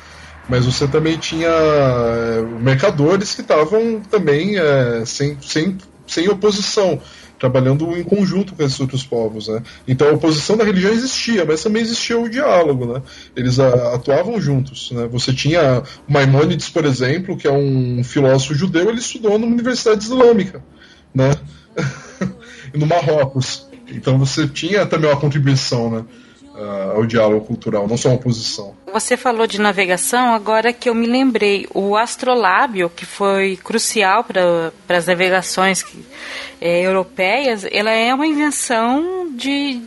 mas 0.48 0.66
você 0.66 0.88
também 0.88 1.18
tinha 1.18 1.50
é, 1.50 2.42
mercadores 2.62 3.34
que 3.34 3.42
estavam 3.42 4.00
também 4.12 4.58
é, 4.58 5.04
sem, 5.06 5.38
sem, 5.42 5.78
sem 6.06 6.30
oposição 6.30 7.02
trabalhando 7.40 7.98
em 7.98 8.04
conjunto 8.04 8.54
com 8.54 8.64
esses 8.64 8.80
outros 8.80 9.04
povos, 9.04 9.48
né? 9.48 9.62
Então 9.88 10.10
a 10.10 10.14
oposição 10.14 10.58
da 10.58 10.64
religião 10.64 10.92
existia, 10.92 11.46
mas 11.46 11.64
também 11.64 11.82
existia 11.82 12.18
o 12.18 12.30
diálogo, 12.30 12.94
né? 12.94 13.02
Eles 13.36 13.60
a, 13.60 13.96
atuavam 13.96 14.40
juntos, 14.40 14.92
né? 14.92 15.08
Você 15.12 15.34
tinha 15.34 15.84
Maimônides, 16.08 16.70
por 16.70 16.86
exemplo, 16.86 17.38
que 17.38 17.48
é 17.48 17.52
um 17.52 18.04
filósofo 18.04 18.56
judeu, 18.56 18.90
ele 18.90 19.00
estudou 19.00 19.38
numa 19.38 19.54
universidade 19.54 20.04
islâmica, 20.04 20.64
né? 21.14 21.32
no 22.74 22.86
Marrocos. 22.86 23.68
Então 23.88 24.18
você 24.18 24.48
tinha 24.48 24.86
também 24.86 25.10
uma 25.10 25.20
contribuição, 25.20 25.92
né? 25.92 26.06
Uh, 26.56 26.96
ao 26.96 27.06
diálogo 27.06 27.46
cultural, 27.46 27.88
não 27.88 27.98
só 27.98 28.10
uma 28.10 28.16
oposição. 28.16 28.74
Você 28.92 29.18
falou 29.18 29.46
de 29.46 29.60
navegação, 29.60 30.34
agora 30.34 30.72
que 30.72 30.90
eu 30.90 30.96
me 30.96 31.06
lembrei, 31.06 31.68
o 31.74 31.96
astrolábio, 31.96 32.90
que 32.90 33.06
foi 33.06 33.58
crucial 33.58 34.24
para 34.24 34.72
as 34.98 35.06
navegações 35.06 35.84
que, 35.84 36.04
é, 36.62 36.82
europeias, 36.82 37.66
ela 37.72 37.92
é 37.92 38.14
uma 38.14 38.26
invenção 38.26 39.30
de, 39.32 39.82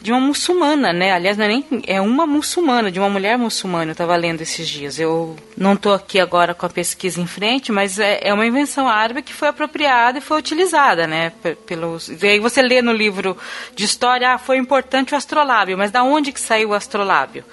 de 0.00 0.12
uma 0.12 0.20
muçulmana, 0.20 0.92
né? 0.92 1.12
Aliás, 1.12 1.36
não 1.36 1.44
é 1.44 1.48
nem 1.48 1.64
é 1.86 2.00
uma 2.00 2.26
muçulmana, 2.26 2.90
de 2.90 2.98
uma 2.98 3.08
mulher 3.08 3.36
muçulmana. 3.36 3.90
Eu 3.90 3.92
estava 3.92 4.16
lendo 4.16 4.40
esses 4.40 4.68
dias. 4.68 4.98
Eu 4.98 5.36
não 5.56 5.74
estou 5.74 5.92
aqui 5.92 6.20
agora 6.20 6.54
com 6.54 6.66
a 6.66 6.68
pesquisa 6.68 7.20
em 7.20 7.26
frente, 7.26 7.72
mas 7.72 7.98
é, 7.98 8.20
é, 8.22 8.32
uma 8.32 8.46
invenção 8.46 8.88
árabe 8.88 9.22
que 9.22 9.32
foi 9.32 9.48
apropriada 9.48 10.18
e 10.18 10.20
foi 10.20 10.38
utilizada, 10.38 11.06
né? 11.06 11.32
Pelos. 11.66 12.08
E 12.08 12.26
aí 12.26 12.38
você 12.38 12.62
lê 12.62 12.80
no 12.80 12.92
livro 12.92 13.36
de 13.74 13.84
história, 13.84 14.34
ah, 14.34 14.38
foi 14.38 14.56
importante 14.56 15.14
o 15.14 15.16
astrolábio, 15.16 15.76
mas 15.76 15.90
da 15.90 16.02
onde 16.02 16.32
que 16.32 16.40
saiu 16.40 16.70
o 16.70 16.74
astrolábio? 16.74 17.44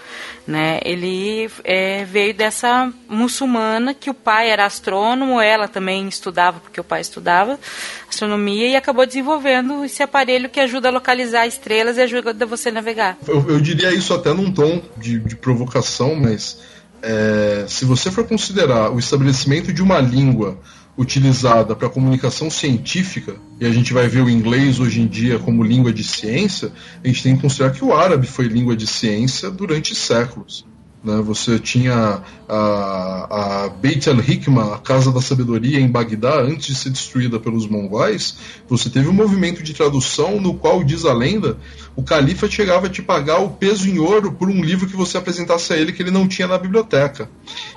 Né? 0.47 0.79
Ele 0.85 1.49
é, 1.63 2.05
veio 2.05 2.31
dessa 2.31 2.93
muçulmana 3.09 3.95
que 3.95 4.11
o 4.11 4.13
pai 4.13 4.49
era 4.49 4.63
astrônomo, 4.63 5.41
ela 5.41 5.67
também 5.67 6.07
estudava 6.07 6.59
porque 6.59 6.79
o 6.79 6.83
pai 6.83 7.01
estudava 7.01 7.59
astronomia 8.07 8.67
e 8.67 8.75
acabou 8.75 9.05
desenvolvendo 9.05 9.83
esse 9.83 10.03
aparelho 10.03 10.49
que 10.49 10.59
ajuda 10.59 10.89
a 10.89 10.91
localizar 10.91 11.47
estrelas 11.47 11.97
e 11.97 12.01
ajuda 12.01 12.45
você 12.45 12.69
a 12.69 12.73
navegar. 12.73 13.17
Eu, 13.27 13.43
eu 13.49 13.59
diria 13.59 13.91
isso 13.91 14.13
até 14.13 14.33
num 14.33 14.51
tom 14.51 14.81
de, 14.95 15.19
de 15.19 15.35
provocação, 15.35 16.15
mas 16.15 16.59
é, 17.01 17.65
se 17.67 17.83
você 17.83 18.09
for 18.09 18.27
considerar 18.27 18.91
o 18.91 18.99
estabelecimento 18.99 19.73
de 19.73 19.81
uma 19.81 19.99
língua 19.99 20.59
utilizada 20.97 21.75
para 21.75 21.89
comunicação 21.89 22.49
científica, 22.49 23.35
e 23.59 23.65
a 23.65 23.71
gente 23.71 23.93
vai 23.93 24.07
ver 24.07 24.21
o 24.21 24.29
inglês 24.29 24.79
hoje 24.79 25.01
em 25.01 25.07
dia 25.07 25.39
como 25.39 25.63
língua 25.63 25.91
de 25.91 26.03
ciência, 26.03 26.71
a 27.03 27.07
gente 27.07 27.21
tem 27.21 27.35
que 27.35 27.41
considerar 27.41 27.71
que 27.71 27.83
o 27.83 27.93
árabe 27.93 28.27
foi 28.27 28.45
língua 28.47 28.75
de 28.75 28.87
ciência 28.87 29.49
durante 29.49 29.93
séculos. 29.93 30.65
Né? 31.05 31.21
Você 31.21 31.59
tinha 31.59 32.23
a, 32.49 33.65
a 33.65 33.69
Beit 33.69 34.09
al-Hikmah, 34.09 34.75
a 34.75 34.77
Casa 34.79 35.11
da 35.11 35.21
Sabedoria, 35.21 35.79
em 35.79 35.87
Bagdá, 35.87 36.41
antes 36.41 36.67
de 36.67 36.75
ser 36.75 36.89
destruída 36.89 37.39
pelos 37.39 37.67
mongóis. 37.67 38.35
Você 38.67 38.89
teve 38.89 39.07
um 39.07 39.13
movimento 39.13 39.61
de 39.61 39.73
tradução 39.73 40.41
no 40.41 40.55
qual, 40.55 40.83
diz 40.83 41.05
a 41.05 41.13
lenda, 41.13 41.57
o 41.95 42.01
califa 42.01 42.49
chegava 42.49 42.87
a 42.87 42.89
te 42.89 43.03
pagar 43.03 43.37
o 43.37 43.51
peso 43.51 43.87
em 43.87 43.99
ouro 43.99 44.31
por 44.31 44.49
um 44.49 44.63
livro 44.63 44.87
que 44.87 44.95
você 44.95 45.17
apresentasse 45.17 45.71
a 45.71 45.77
ele 45.77 45.93
que 45.93 46.01
ele 46.01 46.11
não 46.11 46.27
tinha 46.27 46.47
na 46.47 46.57
biblioteca. 46.57 47.29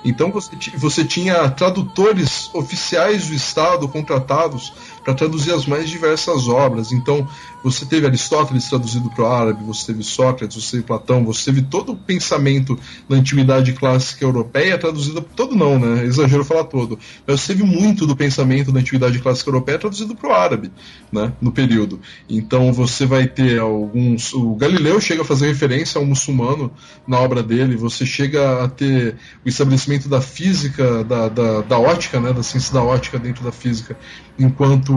Então 0.03 0.31
você, 0.31 0.49
você 0.75 1.05
tinha 1.05 1.49
tradutores 1.51 2.49
oficiais 2.53 3.27
do 3.27 3.35
Estado 3.35 3.87
contratados 3.87 4.73
para 5.03 5.13
traduzir 5.13 5.53
as 5.53 5.65
mais 5.65 5.89
diversas 5.89 6.47
obras. 6.47 6.91
Então, 6.91 7.27
você 7.63 7.85
teve 7.85 8.07
Aristóteles 8.07 8.69
traduzido 8.69 9.09
para 9.09 9.23
o 9.23 9.27
árabe, 9.27 9.63
você 9.63 9.87
teve 9.87 10.03
Sócrates, 10.03 10.63
você 10.63 10.71
teve 10.71 10.83
Platão, 10.83 11.25
você 11.25 11.45
teve 11.45 11.61
todo 11.61 11.91
o 11.91 11.97
pensamento 11.97 12.79
da 13.07 13.17
antiguidade 13.17 13.73
clássica 13.73 14.23
europeia 14.23 14.77
traduzido 14.77 15.21
todo 15.21 15.55
não, 15.55 15.77
né? 15.77 16.05
Exagero 16.05 16.45
falar 16.45 16.65
todo. 16.65 16.97
Mas 17.27 17.41
você 17.41 17.53
teve 17.53 17.63
muito 17.63 18.07
do 18.07 18.15
pensamento 18.15 18.71
da 18.71 18.79
antiguidade 18.79 19.19
clássica 19.19 19.49
europeia 19.49 19.77
traduzido 19.77 20.15
para 20.15 20.29
o 20.29 20.33
árabe, 20.33 20.71
né? 21.11 21.33
No 21.41 21.51
período. 21.51 21.99
Então, 22.29 22.71
você 22.71 23.05
vai 23.05 23.27
ter 23.27 23.59
alguns. 23.59 24.33
O 24.33 24.55
Galileu 24.55 24.99
chega 25.01 25.21
a 25.21 25.25
fazer 25.25 25.47
referência 25.47 25.99
ao 25.99 26.05
muçulmano 26.05 26.71
na 27.07 27.19
obra 27.19 27.43
dele. 27.43 27.75
Você 27.75 28.05
chega 28.05 28.63
a 28.63 28.69
ter 28.69 29.15
o 29.45 29.49
estabelecimento 29.49 30.07
da 30.07 30.21
física, 30.21 31.03
da, 31.03 31.27
da, 31.27 31.61
da 31.61 31.77
ótica, 31.79 32.19
né? 32.19 32.31
Da 32.31 32.43
ciência 32.43 32.73
da 32.73 32.83
ótica 32.83 33.19
dentro 33.19 33.43
da 33.43 33.51
física, 33.51 33.97
enquanto 34.37 34.93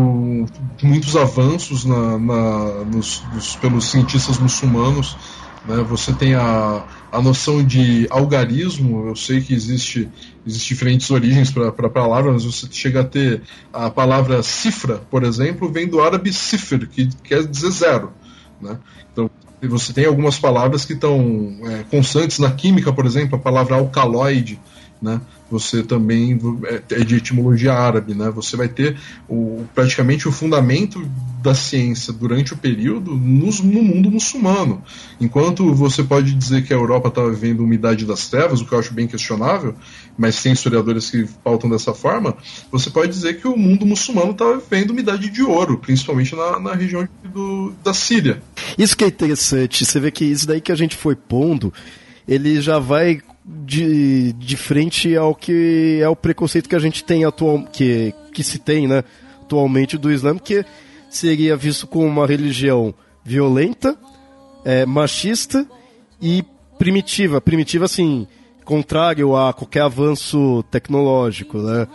muitos 0.82 1.16
avanços 1.16 1.84
na, 1.84 2.18
na 2.18 2.51
nos, 2.84 3.22
pelos 3.60 3.90
cientistas 3.90 4.38
muçulmanos. 4.38 5.16
Né? 5.66 5.76
Você 5.88 6.12
tem 6.12 6.34
a, 6.34 6.84
a 7.10 7.22
noção 7.22 7.64
de 7.64 8.06
algarismo, 8.10 9.08
eu 9.08 9.16
sei 9.16 9.40
que 9.40 9.54
existe, 9.54 10.08
existe 10.46 10.68
diferentes 10.68 11.10
origens 11.10 11.50
para 11.50 11.68
a 11.68 11.90
palavra, 11.90 12.32
mas 12.32 12.44
você 12.44 12.66
chega 12.70 13.00
a 13.00 13.04
ter 13.04 13.42
a 13.72 13.90
palavra 13.90 14.42
cifra, 14.42 14.98
por 15.10 15.22
exemplo, 15.22 15.70
vem 15.70 15.86
do 15.86 16.00
árabe 16.00 16.32
cifr, 16.32 16.86
que 16.88 17.08
quer 17.22 17.46
dizer 17.46 17.70
zero. 17.70 18.12
Né? 18.60 18.78
Então, 19.12 19.30
você 19.62 19.92
tem 19.92 20.06
algumas 20.06 20.38
palavras 20.38 20.84
que 20.84 20.92
estão 20.92 21.56
é, 21.62 21.84
constantes 21.84 22.38
na 22.38 22.50
química, 22.50 22.92
por 22.92 23.06
exemplo, 23.06 23.36
a 23.36 23.40
palavra 23.40 23.76
alcaloide, 23.76 24.58
né? 25.02 25.20
Você 25.50 25.82
também 25.82 26.38
é, 26.64 26.82
é 26.94 27.04
de 27.04 27.16
etimologia 27.16 27.74
árabe, 27.74 28.14
né? 28.14 28.30
Você 28.30 28.56
vai 28.56 28.68
ter 28.68 28.96
o, 29.28 29.64
praticamente 29.74 30.28
o 30.28 30.32
fundamento 30.32 31.04
da 31.42 31.54
ciência 31.54 32.12
durante 32.12 32.54
o 32.54 32.56
período 32.56 33.10
no 33.10 33.82
mundo 33.82 34.10
muçulmano. 34.10 34.82
Enquanto 35.20 35.74
você 35.74 36.04
pode 36.04 36.32
dizer 36.34 36.64
que 36.64 36.72
a 36.72 36.76
Europa 36.76 37.08
estava 37.08 37.30
vivendo 37.30 37.64
uma 37.64 37.74
idade 37.74 38.06
das 38.06 38.28
trevas, 38.28 38.60
o 38.60 38.64
que 38.64 38.72
eu 38.72 38.78
acho 38.78 38.94
bem 38.94 39.08
questionável, 39.08 39.74
mas 40.16 40.40
tem 40.40 40.52
historiadores 40.52 41.10
que 41.10 41.26
pautam 41.42 41.68
dessa 41.68 41.92
forma, 41.92 42.36
você 42.70 42.88
pode 42.90 43.10
dizer 43.10 43.40
que 43.40 43.48
o 43.48 43.56
mundo 43.56 43.84
muçulmano 43.84 44.30
estava 44.30 44.56
vivendo 44.56 44.90
uma 44.90 45.00
idade 45.00 45.28
de 45.30 45.42
ouro, 45.42 45.78
principalmente 45.78 46.36
na, 46.36 46.60
na 46.60 46.74
região 46.74 47.08
do, 47.24 47.74
da 47.82 47.92
Síria. 47.92 48.40
Isso 48.78 48.96
que 48.96 49.04
é 49.04 49.08
interessante, 49.08 49.84
você 49.84 49.98
vê 49.98 50.10
que 50.10 50.24
isso 50.24 50.46
daí 50.46 50.60
que 50.60 50.70
a 50.70 50.76
gente 50.76 50.96
foi 50.96 51.16
pondo, 51.16 51.72
ele 52.26 52.60
já 52.60 52.78
vai 52.78 53.20
de, 53.44 54.32
de 54.34 54.56
frente 54.56 55.16
ao 55.16 55.34
que 55.34 55.98
é 56.00 56.08
o 56.08 56.16
preconceito 56.16 56.68
que 56.68 56.76
a 56.76 56.80
gente 56.80 57.04
tem 57.04 57.24
atual, 57.24 57.64
que, 57.64 58.14
que 58.32 58.42
se 58.42 58.58
tem, 58.58 58.86
né, 58.86 59.02
atualmente 59.42 59.98
do 59.98 60.10
Islã, 60.10 60.38
que 60.38 60.64
seria 61.10 61.56
visto 61.56 61.86
como 61.86 62.06
uma 62.06 62.26
religião 62.26 62.94
violenta, 63.24 63.96
é, 64.64 64.86
machista 64.86 65.66
e 66.20 66.44
primitiva. 66.78 67.40
Primitiva, 67.40 67.84
assim, 67.84 68.26
contrário 68.64 69.36
a 69.36 69.52
qualquer 69.52 69.82
avanço 69.82 70.64
tecnológico, 70.70 71.58
né? 71.58 71.86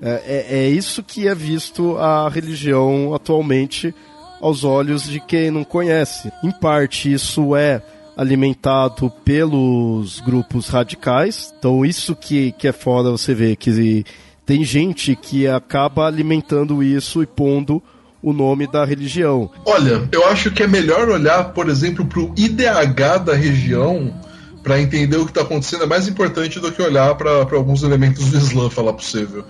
É, 0.00 0.46
é, 0.50 0.58
é 0.64 0.68
isso 0.68 1.02
que 1.02 1.28
é 1.28 1.34
visto 1.34 1.96
a 1.96 2.28
religião 2.28 3.14
atualmente 3.14 3.94
aos 4.40 4.64
olhos 4.64 5.04
de 5.04 5.20
quem 5.20 5.50
não 5.50 5.62
conhece. 5.62 6.32
Em 6.42 6.50
parte, 6.50 7.12
isso 7.12 7.54
é 7.54 7.80
alimentado 8.22 9.12
pelos 9.24 10.20
grupos 10.20 10.68
radicais. 10.68 11.52
Então, 11.58 11.84
isso 11.84 12.16
que, 12.16 12.52
que 12.52 12.66
é 12.66 12.72
foda 12.72 13.10
você 13.10 13.34
ver, 13.34 13.56
que 13.56 14.04
tem 14.46 14.64
gente 14.64 15.14
que 15.14 15.46
acaba 15.46 16.06
alimentando 16.06 16.82
isso 16.82 17.22
e 17.22 17.26
pondo 17.26 17.82
o 18.22 18.32
nome 18.32 18.66
da 18.66 18.84
religião. 18.84 19.50
Olha, 19.66 20.08
eu 20.12 20.26
acho 20.28 20.50
que 20.52 20.62
é 20.62 20.66
melhor 20.66 21.08
olhar, 21.08 21.52
por 21.52 21.68
exemplo, 21.68 22.04
para 22.04 22.20
o 22.20 22.32
IDH 22.36 23.24
da 23.24 23.34
região 23.34 24.14
para 24.62 24.80
entender 24.80 25.16
o 25.16 25.24
que 25.24 25.32
está 25.32 25.42
acontecendo 25.42 25.82
é 25.82 25.86
mais 25.86 26.06
importante 26.06 26.60
do 26.60 26.70
que 26.70 26.80
olhar 26.80 27.14
para 27.16 27.42
alguns 27.56 27.82
elementos 27.82 28.30
do 28.30 28.36
Islã, 28.36 28.70
falar 28.70 28.92
possível. 28.92 29.44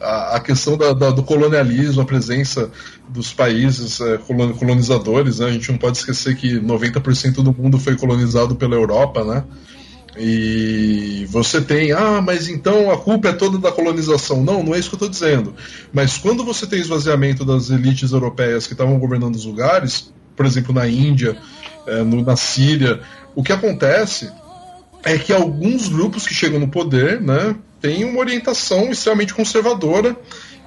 A, 0.00 0.36
a 0.36 0.40
questão 0.40 0.76
da, 0.76 0.92
da, 0.92 1.10
do 1.10 1.22
colonialismo, 1.22 2.02
a 2.02 2.04
presença 2.04 2.70
dos 3.08 3.32
países 3.32 3.98
é, 4.00 4.18
colonizadores, 4.18 5.38
né? 5.38 5.46
a 5.46 5.52
gente 5.52 5.70
não 5.70 5.78
pode 5.78 5.96
esquecer 5.96 6.36
que 6.36 6.60
90% 6.60 7.42
do 7.42 7.52
mundo 7.52 7.78
foi 7.78 7.96
colonizado 7.96 8.54
pela 8.56 8.74
Europa, 8.74 9.24
né? 9.24 9.44
E 10.20 11.26
você 11.30 11.60
tem, 11.60 11.92
ah, 11.92 12.20
mas 12.20 12.48
então 12.48 12.90
a 12.90 12.98
culpa 12.98 13.28
é 13.28 13.32
toda 13.32 13.56
da 13.56 13.70
colonização. 13.70 14.42
Não, 14.42 14.64
não 14.64 14.74
é 14.74 14.78
isso 14.78 14.88
que 14.88 14.96
eu 14.96 15.06
estou 15.06 15.08
dizendo. 15.08 15.54
Mas 15.92 16.18
quando 16.18 16.44
você 16.44 16.66
tem 16.66 16.80
esvaziamento 16.80 17.44
das 17.44 17.70
elites 17.70 18.10
europeias 18.10 18.66
que 18.66 18.72
estavam 18.72 18.98
governando 18.98 19.36
os 19.36 19.44
lugares, 19.44 20.12
por 20.34 20.44
exemplo, 20.44 20.74
na 20.74 20.88
Índia, 20.88 21.38
é, 21.86 22.02
no, 22.02 22.22
na 22.22 22.34
Síria, 22.34 23.00
o 23.34 23.44
que 23.44 23.52
acontece 23.52 24.28
é 25.04 25.18
que 25.18 25.32
alguns 25.32 25.88
grupos 25.88 26.26
que 26.26 26.34
chegam 26.34 26.58
no 26.58 26.68
poder 26.68 27.20
né, 27.20 27.54
têm 27.80 28.04
uma 28.04 28.20
orientação 28.20 28.90
extremamente 28.90 29.34
conservadora 29.34 30.16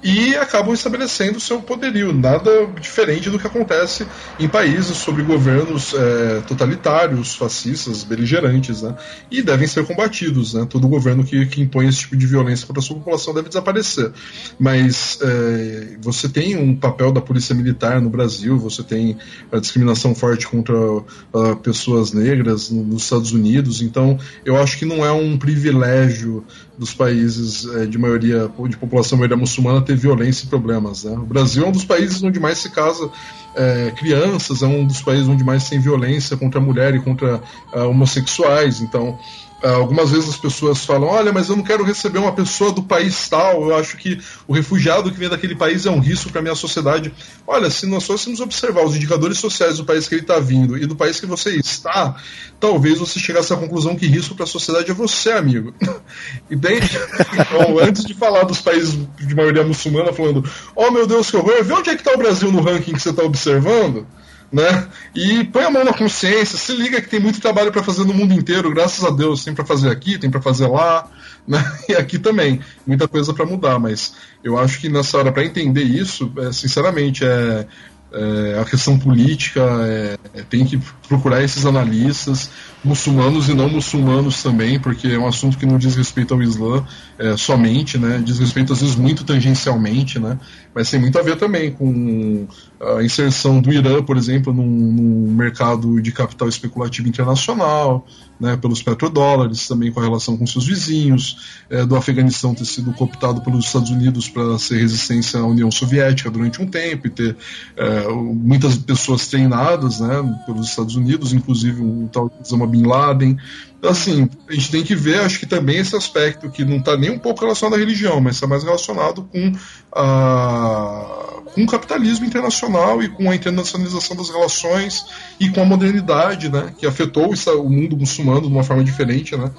e 0.02 0.34
acabam 0.36 0.74
estabelecendo 0.74 1.38
seu 1.38 1.60
poderio. 1.62 2.12
Nada 2.12 2.66
diferente 2.80 3.30
do 3.30 3.38
que 3.38 3.46
acontece 3.46 4.06
em 4.38 4.48
países 4.48 4.96
sobre 4.96 5.22
governos 5.22 5.94
é, 5.94 6.40
totalitários, 6.40 7.34
fascistas, 7.34 8.02
beligerantes, 8.02 8.82
né? 8.82 8.96
E 9.30 9.42
devem 9.42 9.68
ser 9.68 9.86
combatidos, 9.86 10.54
né? 10.54 10.66
Todo 10.68 10.88
governo 10.88 11.24
que, 11.24 11.46
que 11.46 11.60
impõe 11.60 11.86
esse 11.86 12.00
tipo 12.00 12.16
de 12.16 12.26
violência 12.26 12.66
contra 12.66 12.80
a 12.80 12.84
sua 12.84 12.96
população 12.96 13.32
deve 13.32 13.48
desaparecer. 13.48 14.12
Mas 14.58 15.18
é, 15.22 15.96
você 16.00 16.28
tem 16.28 16.56
um 16.56 16.74
papel 16.74 17.12
da 17.12 17.20
polícia 17.20 17.54
militar 17.54 18.00
no 18.00 18.10
Brasil, 18.10 18.58
você 18.58 18.82
tem 18.82 19.16
a 19.50 19.58
discriminação 19.58 20.14
forte 20.14 20.48
contra 20.48 20.74
uh, 20.74 21.56
pessoas 21.62 22.12
negras 22.12 22.70
nos 22.70 23.04
Estados 23.04 23.32
Unidos, 23.32 23.80
então 23.82 24.18
eu 24.44 24.56
acho 24.56 24.78
que 24.78 24.84
não 24.84 25.04
é 25.04 25.12
um 25.12 25.36
privilégio 25.38 26.44
dos 26.82 26.92
países 26.92 27.64
é, 27.76 27.86
de 27.86 27.96
maioria 27.96 28.50
de 28.68 28.76
população 28.76 29.16
maioria 29.16 29.36
muçulmana 29.36 29.80
ter 29.80 29.94
violência 29.94 30.44
e 30.44 30.48
problemas. 30.48 31.04
Né? 31.04 31.12
O 31.12 31.24
Brasil 31.24 31.64
é 31.64 31.68
um 31.68 31.70
dos 31.70 31.84
países 31.84 32.20
onde 32.24 32.40
mais 32.40 32.58
se 32.58 32.70
casa 32.70 33.08
é, 33.54 33.92
crianças, 33.92 34.62
é 34.62 34.66
um 34.66 34.84
dos 34.84 35.00
países 35.00 35.28
onde 35.28 35.44
mais 35.44 35.68
tem 35.68 35.78
violência 35.78 36.36
contra 36.36 36.58
a 36.58 36.62
mulher 36.62 36.92
e 36.96 37.00
contra 37.00 37.40
uh, 37.72 37.88
homossexuais. 37.88 38.80
Então, 38.80 39.16
algumas 39.62 40.10
vezes 40.10 40.30
as 40.30 40.36
pessoas 40.36 40.84
falam: 40.84 41.08
olha, 41.08 41.32
mas 41.32 41.48
eu 41.48 41.56
não 41.56 41.62
quero 41.62 41.84
receber 41.84 42.18
uma 42.18 42.32
pessoa 42.32 42.72
do 42.72 42.82
país 42.82 43.28
tal, 43.28 43.68
eu 43.68 43.76
acho 43.76 43.96
que 43.96 44.20
o 44.46 44.52
refugiado 44.52 45.10
que 45.10 45.18
vem 45.18 45.28
daquele 45.28 45.54
país 45.54 45.86
é 45.86 45.90
um 45.90 46.00
risco 46.00 46.30
para 46.30 46.40
a 46.40 46.42
minha 46.42 46.54
sociedade. 46.54 47.12
Olha, 47.46 47.70
se 47.70 47.86
nós 47.86 48.04
fôssemos 48.04 48.40
observar 48.40 48.84
os 48.84 48.96
indicadores 48.96 49.38
sociais 49.38 49.76
do 49.76 49.84
país 49.84 50.08
que 50.08 50.14
ele 50.14 50.22
está 50.22 50.38
vindo 50.38 50.76
e 50.76 50.86
do 50.86 50.96
país 50.96 51.20
que 51.20 51.26
você 51.26 51.56
está, 51.56 52.16
talvez 52.58 52.98
você 52.98 53.20
chegasse 53.20 53.52
à 53.52 53.56
conclusão 53.56 53.96
que 53.96 54.06
risco 54.06 54.34
para 54.34 54.44
a 54.44 54.48
sociedade 54.48 54.90
é 54.90 54.94
você, 54.94 55.32
amigo. 55.32 55.72
Entende? 56.50 56.90
então, 57.32 57.78
antes 57.82 58.04
de 58.04 58.14
falar 58.14 58.44
dos 58.44 58.60
países 58.60 58.98
de 59.18 59.34
maioria 59.34 59.64
muçulmana, 59.64 60.12
falando: 60.12 60.48
oh 60.74 60.90
meu 60.90 61.06
Deus, 61.06 61.30
que 61.30 61.36
horror, 61.36 61.62
vê 61.62 61.72
onde 61.72 61.90
é 61.90 61.94
que 61.94 62.00
está 62.00 62.12
o 62.12 62.18
Brasil 62.18 62.50
no 62.50 62.60
ranking 62.60 62.92
que 62.92 63.00
você 63.00 63.10
está 63.10 63.22
observando 63.22 64.06
né? 64.52 64.86
E 65.14 65.44
põe 65.44 65.64
a 65.64 65.70
mão 65.70 65.84
na 65.84 65.94
consciência, 65.94 66.58
se 66.58 66.72
liga 66.76 67.00
que 67.00 67.08
tem 67.08 67.18
muito 67.18 67.40
trabalho 67.40 67.72
para 67.72 67.82
fazer 67.82 68.04
no 68.04 68.12
mundo 68.12 68.34
inteiro, 68.34 68.70
graças 68.70 69.02
a 69.04 69.10
Deus, 69.10 69.42
tem 69.42 69.54
para 69.54 69.64
fazer 69.64 69.90
aqui, 69.90 70.18
tem 70.18 70.30
para 70.30 70.42
fazer 70.42 70.66
lá, 70.66 71.08
né? 71.48 71.58
E 71.88 71.94
aqui 71.94 72.18
também, 72.18 72.60
muita 72.86 73.08
coisa 73.08 73.32
para 73.32 73.46
mudar, 73.46 73.78
mas 73.78 74.14
eu 74.44 74.58
acho 74.58 74.78
que 74.80 74.88
nessa 74.88 75.16
hora 75.16 75.32
para 75.32 75.44
entender 75.44 75.84
isso, 75.84 76.30
é, 76.38 76.52
sinceramente, 76.52 77.24
é, 77.24 77.66
é, 78.12 78.58
a 78.60 78.64
questão 78.64 78.98
política, 78.98 79.60
é, 79.86 80.18
é, 80.34 80.42
tem 80.42 80.64
que 80.64 80.78
procurar 81.12 81.44
esses 81.44 81.66
analistas, 81.66 82.48
muçulmanos 82.82 83.50
e 83.50 83.54
não 83.54 83.68
muçulmanos 83.68 84.42
também, 84.42 84.80
porque 84.80 85.08
é 85.08 85.18
um 85.18 85.26
assunto 85.26 85.58
que 85.58 85.66
não 85.66 85.76
diz 85.76 85.94
respeito 85.94 86.32
ao 86.32 86.42
Islã 86.42 86.84
é, 87.18 87.36
somente, 87.36 87.98
né? 87.98 88.20
Diz 88.24 88.38
respeito 88.38 88.72
às 88.72 88.80
vezes 88.80 88.96
muito 88.96 89.22
tangencialmente, 89.22 90.18
né? 90.18 90.38
Mas 90.74 90.90
tem 90.90 90.98
muito 90.98 91.18
a 91.18 91.22
ver 91.22 91.36
também 91.36 91.70
com 91.70 92.46
a 92.80 93.02
inserção 93.02 93.60
do 93.60 93.70
Irã, 93.70 94.02
por 94.02 94.16
exemplo, 94.16 94.54
num, 94.54 94.64
num 94.64 95.32
mercado 95.32 96.00
de 96.00 96.10
capital 96.10 96.48
especulativo 96.48 97.06
internacional, 97.06 98.06
né? 98.40 98.56
Pelos 98.56 98.82
petrodólares, 98.82 99.68
também 99.68 99.92
com 99.92 100.00
a 100.00 100.02
relação 100.02 100.36
com 100.36 100.46
seus 100.46 100.66
vizinhos, 100.66 101.62
é, 101.68 101.84
do 101.84 101.94
Afeganistão 101.94 102.54
ter 102.54 102.64
sido 102.64 102.90
cooptado 102.94 103.42
pelos 103.42 103.66
Estados 103.66 103.90
Unidos 103.90 104.28
para 104.28 104.58
ser 104.58 104.78
resistência 104.78 105.40
à 105.40 105.44
União 105.44 105.70
Soviética 105.70 106.30
durante 106.30 106.60
um 106.60 106.66
tempo 106.66 107.06
e 107.06 107.10
ter 107.10 107.36
é, 107.76 108.08
muitas 108.08 108.76
pessoas 108.78 109.28
treinadas, 109.28 110.00
né? 110.00 110.42
Pelos 110.46 110.68
Estados 110.70 110.96
Unidos, 110.96 111.01
inclusive 111.10 111.80
um 111.80 112.06
tal 112.06 112.30
Osama 112.40 112.66
Bin 112.66 112.84
Laden. 112.84 113.36
Então, 113.78 113.90
assim, 113.90 114.28
a 114.48 114.52
gente 114.52 114.70
tem 114.70 114.84
que 114.84 114.94
ver, 114.94 115.20
acho 115.20 115.40
que 115.40 115.46
também 115.46 115.78
esse 115.78 115.96
aspecto 115.96 116.48
que 116.50 116.64
não 116.64 116.76
está 116.76 116.96
nem 116.96 117.10
um 117.10 117.18
pouco 117.18 117.40
relacionado 117.40 117.74
à 117.74 117.78
religião, 117.78 118.20
mas 118.20 118.36
está 118.36 118.46
mais 118.46 118.62
relacionado 118.62 119.24
com, 119.24 119.52
a, 119.92 121.41
com 121.54 121.62
o 121.62 121.66
capitalismo 121.66 122.24
internacional 122.24 123.02
e 123.02 123.08
com 123.08 123.30
a 123.30 123.34
internacionalização 123.34 124.16
das 124.16 124.30
relações 124.30 125.04
e 125.38 125.50
com 125.50 125.60
a 125.60 125.64
modernidade, 125.64 126.48
né, 126.48 126.72
que 126.78 126.86
afetou 126.86 127.32
o 127.32 127.68
mundo 127.68 127.96
muçulmano 127.96 128.42
de 128.42 128.48
uma 128.48 128.64
forma 128.64 128.82
diferente, 128.82 129.36
né. 129.36 129.50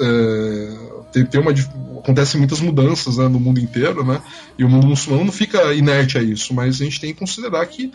É, 0.00 1.24
tem 1.24 1.40
uma, 1.40 1.52
acontecem 1.98 2.38
muitas 2.38 2.60
mudanças 2.60 3.16
né, 3.16 3.28
no 3.28 3.38
mundo 3.38 3.60
inteiro, 3.60 4.04
né, 4.04 4.20
e 4.58 4.64
o 4.64 4.68
mundo 4.68 4.86
muçulmano 4.88 5.24
não 5.24 5.32
fica 5.32 5.72
inerte 5.74 6.18
a 6.18 6.22
isso, 6.22 6.52
mas 6.52 6.80
a 6.80 6.84
gente 6.84 7.00
tem 7.00 7.12
que 7.12 7.18
considerar 7.18 7.64
que 7.66 7.90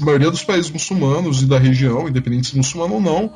a 0.00 0.04
maioria 0.04 0.30
dos 0.30 0.42
países 0.42 0.70
muçulmanos 0.70 1.42
e 1.42 1.46
da 1.46 1.58
região, 1.58 2.08
independente 2.08 2.48
se 2.48 2.56
muçulmano 2.56 2.94
ou 2.94 3.00
não, 3.00 3.32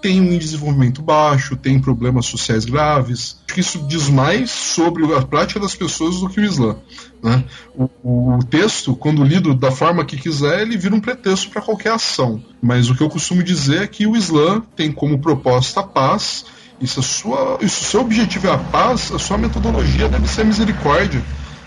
tem 0.00 0.20
um 0.20 0.38
desenvolvimento 0.38 1.02
baixo, 1.02 1.56
tem 1.56 1.78
problemas 1.78 2.26
sociais 2.26 2.64
graves. 2.64 3.36
Acho 3.44 3.54
que 3.54 3.60
isso 3.60 3.78
diz 3.86 4.08
mais 4.08 4.50
sobre 4.50 5.04
a 5.14 5.22
prática 5.22 5.60
das 5.60 5.74
pessoas 5.74 6.20
do 6.20 6.28
que 6.28 6.40
o 6.40 6.44
Islã. 6.44 6.76
Né? 7.22 7.44
O, 7.74 8.36
o, 8.36 8.44
texto, 8.44 8.94
quando 8.94 9.22
lido 9.22 9.54
da 9.54 9.70
forma 9.70 10.04
que 10.04 10.16
quiser, 10.16 10.62
ele 10.62 10.76
vira 10.76 10.94
um 10.94 11.00
pretexto 11.00 11.50
para 11.50 11.62
qualquer 11.62 11.92
ação. 11.92 12.42
Mas 12.62 12.88
o 12.88 12.94
que 12.94 13.02
eu 13.02 13.10
costumo 13.10 13.42
dizer 13.42 13.82
é 13.82 13.86
que 13.86 14.06
o 14.06 14.16
Islã 14.16 14.62
tem 14.74 14.90
como 14.90 15.18
proposta 15.18 15.80
a 15.80 15.84
paz, 15.84 16.44
e 16.80 16.86
se, 16.86 16.98
o 16.98 17.68
seu 17.68 18.00
objetivo 18.00 18.46
é 18.46 18.52
a 18.52 18.58
paz, 18.58 19.12
a 19.12 19.18
sua 19.18 19.36
metodologia 19.36 20.08
deve 20.08 20.26
ser 20.26 20.42
a 20.42 20.44
misericórdia. 20.44 21.22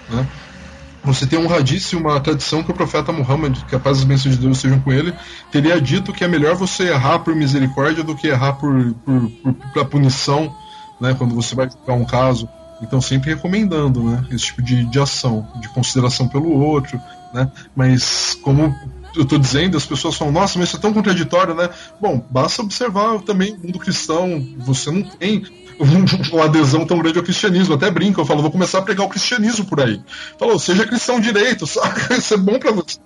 Né? 0.10 0.28
Você 1.04 1.28
tem 1.28 1.38
um 1.38 1.54
hadith, 1.54 1.94
uma 1.94 2.20
tradição 2.20 2.64
que 2.64 2.72
o 2.72 2.74
profeta 2.74 3.12
Muhammad, 3.12 3.58
que 3.66 3.76
a 3.76 3.80
paz 3.80 3.98
e 3.98 4.00
as 4.02 4.06
bênçãos 4.06 4.36
de 4.36 4.42
Deus 4.42 4.58
sejam 4.58 4.80
com 4.80 4.92
ele, 4.92 5.14
teria 5.52 5.80
dito 5.80 6.14
que 6.14 6.24
é 6.24 6.28
melhor 6.28 6.56
você 6.56 6.90
errar 6.90 7.20
por 7.20 7.36
misericórdia 7.36 8.04
do 8.04 8.16
que 8.16 8.28
errar 8.28 8.54
por, 8.54 8.94
por, 9.06 9.30
por, 9.30 9.54
por 9.54 9.86
punição, 9.86 10.56
né, 11.02 11.14
quando 11.18 11.36
você 11.36 11.54
vai 11.56 11.70
julgar 11.70 11.94
um 11.96 12.06
caso. 12.06 12.48
Então, 12.82 13.02
sempre 13.02 13.34
recomendando 13.34 14.04
né, 14.04 14.26
esse 14.32 14.46
tipo 14.46 14.62
de, 14.62 14.86
de 14.86 15.00
ação, 15.00 15.48
de 15.60 15.68
consideração 15.70 16.28
pelo 16.28 16.52
outro. 16.52 17.00
Né? 17.34 17.52
Mas, 17.76 18.38
como 18.42 18.74
eu 19.16 19.24
estou 19.24 19.38
dizendo, 19.38 19.78
as 19.78 19.86
pessoas 19.86 20.16
falam, 20.16 20.34
nossa, 20.34 20.58
mas 20.58 20.70
isso 20.70 20.78
é 20.78 20.80
tão 20.80 20.94
contraditório, 20.94 21.54
né? 21.54 21.70
Bom, 22.00 22.26
basta 22.30 22.62
observar 22.62 23.20
também 23.22 23.54
o 23.54 23.66
mundo 23.68 23.80
cristão. 23.80 24.46
Você 24.60 24.92
não 24.92 25.04
tem 25.04 25.44
uma 26.32 26.46
adesão 26.46 26.86
tão 26.86 27.00
grande 27.00 27.18
ao 27.18 27.24
cristianismo. 27.24 27.76
Até 27.76 27.92
brinca, 27.92 28.22
eu 28.22 28.26
falo, 28.26 28.42
vou 28.42 28.52
começar 28.52 28.80
a 28.80 28.82
pregar 28.82 29.06
o 29.06 29.10
cristianismo 29.10 29.66
por 29.66 29.82
aí. 29.82 30.02
Falou, 30.40 30.58
seja 30.58 30.86
cristão 30.86 31.20
direito, 31.20 31.66
saca? 31.68 32.16
Isso 32.16 32.34
é 32.34 32.38
bom 32.38 32.58
para 32.60 32.72
você. 32.72 32.98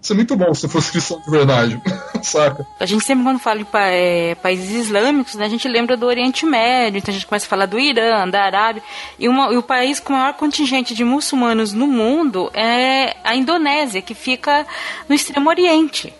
Isso 0.00 0.12
é 0.12 0.16
muito 0.16 0.36
bom 0.36 0.54
se 0.54 0.68
fosse 0.68 0.92
cristão 0.92 1.20
de 1.20 1.30
verdade, 1.30 1.80
saca? 2.22 2.66
A 2.78 2.86
gente 2.86 3.04
sempre, 3.04 3.24
quando 3.24 3.38
fala 3.38 3.60
em 3.60 3.64
pa 3.64 3.86
é, 3.86 4.34
países 4.36 4.70
islâmicos, 4.70 5.34
né, 5.34 5.46
a 5.46 5.48
gente 5.48 5.66
lembra 5.66 5.96
do 5.96 6.06
Oriente 6.06 6.46
Médio, 6.46 6.98
então 6.98 7.10
a 7.10 7.14
gente 7.14 7.26
começa 7.26 7.46
a 7.46 7.48
falar 7.48 7.66
do 7.66 7.78
Irã, 7.78 8.28
da 8.28 8.42
Arábia, 8.42 8.82
e, 9.18 9.28
uma, 9.28 9.52
e 9.52 9.56
o 9.56 9.62
país 9.62 9.98
com 9.98 10.12
o 10.12 10.16
maior 10.16 10.34
contingente 10.34 10.94
de 10.94 11.04
muçulmanos 11.04 11.72
no 11.72 11.86
mundo 11.86 12.50
é 12.54 13.16
a 13.24 13.34
Indonésia, 13.34 14.00
que 14.00 14.14
fica 14.14 14.66
no 15.08 15.14
Extremo 15.14 15.48
Oriente. 15.48 16.12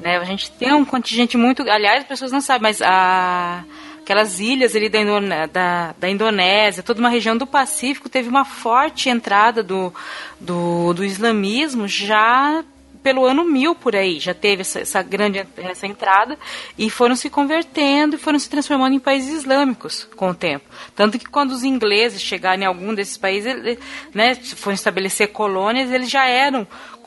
Né? 0.00 0.16
A 0.16 0.24
gente 0.24 0.50
tem 0.52 0.72
um 0.72 0.84
contingente 0.84 1.36
muito. 1.36 1.62
Aliás, 1.62 2.02
as 2.02 2.08
pessoas 2.08 2.32
não 2.32 2.40
sabem, 2.40 2.62
mas 2.62 2.80
a 2.82 3.64
aquelas 4.08 4.40
ilhas 4.40 4.74
ali 4.74 4.88
da, 4.88 5.00
da, 5.52 5.94
da, 5.98 6.08
Indonésia, 6.08 6.82
toda 6.82 6.98
uma 6.98 7.10
região 7.10 7.36
do 7.36 7.46
Pacífico 7.46 8.08
teve 8.08 8.26
uma 8.26 8.42
forte 8.42 9.10
entrada 9.10 9.62
do, 9.62 9.92
do, 10.40 10.94
do 10.94 11.04
islamismo 11.04 11.86
já 11.86 12.64
pelo 13.02 13.24
ano 13.24 13.44
mil 13.44 13.74
por 13.74 13.94
aí, 13.94 14.18
já 14.18 14.34
teve 14.34 14.62
essa, 14.62 14.80
essa, 14.80 15.02
grande 15.02 15.46
essa 15.56 15.86
entrada 15.86 16.38
e 16.76 16.90
foram 16.90 17.16
se 17.16 17.30
convertendo 17.30 18.16
e 18.16 18.18
foram 18.18 18.38
se 18.38 18.48
transformando 18.50 18.94
em 18.94 18.98
países 18.98 19.32
islâmicos 19.32 20.08
com 20.16 20.30
o 20.30 20.34
tempo. 20.34 20.64
Tanto 20.94 21.18
que 21.18 21.26
quando 21.26 21.52
os 21.52 21.64
ingleses 21.64 22.20
chegaram 22.20 22.62
em 22.62 22.66
algum 22.66 22.94
desses 22.94 23.16
países, 23.16 23.78
né, 24.12 24.34
foram 24.34 24.74
estabelecer 24.74 25.28
colônias, 25.28 25.90
eles 25.90 26.10
já 26.10 26.26
eram 26.26 26.66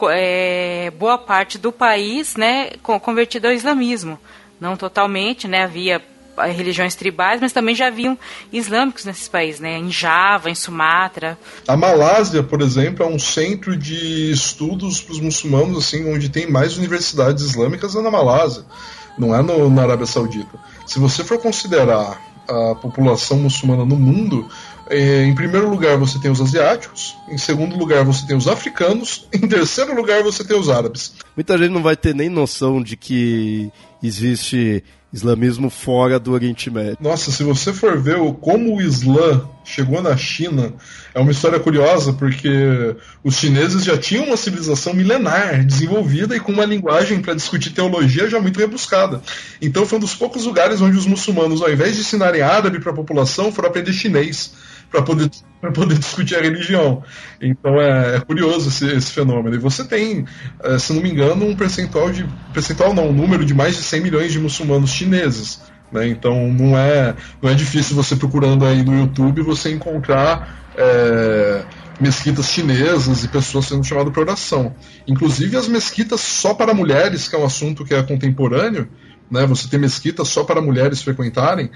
é, 0.10 0.92
boa 0.98 1.18
parte 1.18 1.58
do 1.58 1.72
país, 1.72 2.36
né, 2.36 2.72
convertido 2.82 3.48
ao 3.48 3.54
islamismo. 3.54 4.20
Não 4.60 4.78
totalmente, 4.78 5.48
né, 5.48 5.64
havia 5.64 6.02
religiões 6.48 6.96
tribais, 6.96 7.40
mas 7.42 7.52
também 7.52 7.76
já 7.76 7.88
haviam 7.88 8.18
islâmicos 8.52 9.06
nesses 9.06 9.28
países, 9.28 9.60
né? 9.60 9.78
Em 9.78 9.92
Java, 9.92 10.50
em 10.50 10.56
Sumatra. 10.56 11.38
A 11.68 11.78
Malásia, 11.78 12.44
por 12.44 12.62
exemplo, 12.62 13.06
é 13.06 13.08
um 13.08 13.20
centro 13.20 13.76
de 13.76 14.32
estudos 14.32 15.02
para 15.02 15.14
os 15.14 15.20
muçulmanos, 15.20 15.78
assim, 15.78 16.12
onde 16.12 16.30
tem 16.30 16.50
mais 16.50 16.78
universidades 16.78 17.44
islâmicas 17.44 17.96
é 17.96 18.02
na 18.02 18.12
Malásia, 18.12 18.64
não 19.18 19.36
é 19.36 19.42
no, 19.42 19.70
na 19.70 19.84
Arábia 19.84 20.06
Saudita. 20.06 20.60
Se 20.86 21.00
você 21.00 21.24
for 21.24 21.38
considerar 21.38 22.20
a 22.48 22.76
população 22.76 23.38
muçulmana 23.38 23.86
no 23.86 23.96
mundo, 23.96 24.48
é, 24.90 25.24
em 25.24 25.34
primeiro 25.34 25.70
lugar 25.70 25.98
você 25.98 26.20
tem 26.20 26.30
os 26.30 26.42
asiáticos, 26.42 27.16
em 27.30 27.38
segundo 27.38 27.78
lugar 27.78 28.04
você 28.04 28.26
tem 28.28 28.36
os 28.36 28.48
africanos, 28.48 29.28
em 29.32 29.48
terceiro 29.48 29.96
lugar 29.96 30.22
você 30.22 30.44
tem 30.44 30.60
os 30.60 30.70
árabes. 30.70 31.14
Muita 31.36 31.58
gente 31.58 31.72
não 31.72 31.82
vai 31.82 31.96
ter 31.96 32.14
nem 32.14 32.30
noção 32.30 32.82
de 32.82 32.98
que 32.98 33.72
existe 34.04 34.84
islamismo 35.14 35.70
fora 35.70 36.20
do 36.20 36.32
Oriente 36.32 36.70
Médio. 36.70 36.98
Nossa, 37.00 37.32
se 37.32 37.44
você 37.44 37.74
for 37.74 38.00
ver 38.00 38.18
como 38.40 38.76
o 38.76 38.82
Islã 38.82 39.42
chegou 39.64 40.02
na 40.02 40.16
China, 40.16 40.74
é 41.14 41.20
uma 41.20 41.32
história 41.32 41.60
curiosa, 41.60 42.14
porque 42.14 42.96
os 43.24 43.36
chineses 43.36 43.84
já 43.84 43.98
tinham 43.98 44.26
uma 44.26 44.38
civilização 44.38 44.94
milenar 44.94 45.66
desenvolvida 45.66 46.36
e 46.36 46.40
com 46.40 46.52
uma 46.52 46.66
linguagem 46.66 47.22
para 47.22 47.34
discutir 47.34 47.72
teologia 47.72 48.30
já 48.30 48.40
muito 48.40 48.60
rebuscada. 48.60 49.22
Então 49.62 49.86
foi 49.86 49.98
um 49.98 50.02
dos 50.02 50.16
poucos 50.16 50.46
lugares 50.46 50.82
onde 50.82 50.98
os 50.98 51.06
muçulmanos, 51.06 51.62
ao 51.62 51.72
invés 51.72 51.96
de 51.96 52.02
ensinarem 52.02 52.42
árabe 52.42 52.80
para 52.80 52.92
a 52.92 52.96
população, 52.96 53.52
foram 53.52 53.70
aprender 53.70 53.94
chinês 53.94 54.54
para 54.90 55.02
poder, 55.02 55.30
poder 55.70 55.98
discutir 56.00 56.36
a 56.36 56.42
religião. 56.42 57.04
Então 57.40 57.80
é, 57.80 58.16
é 58.16 58.20
curioso 58.20 58.70
esse, 58.70 58.86
esse, 58.88 59.12
fenômeno. 59.12 59.56
E 59.56 59.60
você 59.60 59.84
tem, 59.84 60.26
é, 60.64 60.80
se 60.80 60.94
não 60.94 61.02
me 61.02 61.12
engano, 61.12 61.46
um 61.46 61.56
percentual 61.56 62.12
de. 62.12 62.28
percentual 62.54 62.94
não, 62.94 63.10
um 63.10 63.14
número 63.14 63.46
de 63.46 63.54
mais 63.54 63.76
de 63.76 63.84
100 63.84 64.02
milhões 64.02 64.32
de 64.32 64.40
muçulmanos 64.40 64.90
chineses. 64.90 65.62
Né? 65.92 66.08
Então 66.08 66.52
não 66.52 66.78
é, 66.78 67.14
não 67.42 67.50
é 67.50 67.54
difícil 67.54 67.96
você 67.96 68.16
procurando 68.16 68.66
aí 68.66 68.82
no 68.82 68.98
YouTube 68.98 69.42
você 69.42 69.72
encontrar. 69.72 70.60
É, 70.76 71.64
mesquitas 72.00 72.50
chinesas 72.50 73.24
e 73.24 73.28
pessoas 73.28 73.68
sendo 73.68 73.84
chamadas 73.84 74.12
para 74.12 74.24
oração. 74.24 74.74
Inclusive 75.08 75.56
as 75.56 75.68
mesquitas 75.68 76.20
só 76.20 76.56
para 76.56 76.74
mulheres, 76.74 77.28
que 77.28 77.36
é 77.36 77.40
um 77.40 77.46
assunto 77.46 77.86
que 77.86 77.94
é 77.94 78.02
contemporâneo, 78.02 78.90
né? 79.32 79.46
Você 79.46 79.70
tem 79.70 79.80
mesquitas 79.80 80.28
só 80.28 80.44
para 80.44 80.62
mulheres 80.62 81.02
frequentarem, 81.02 81.72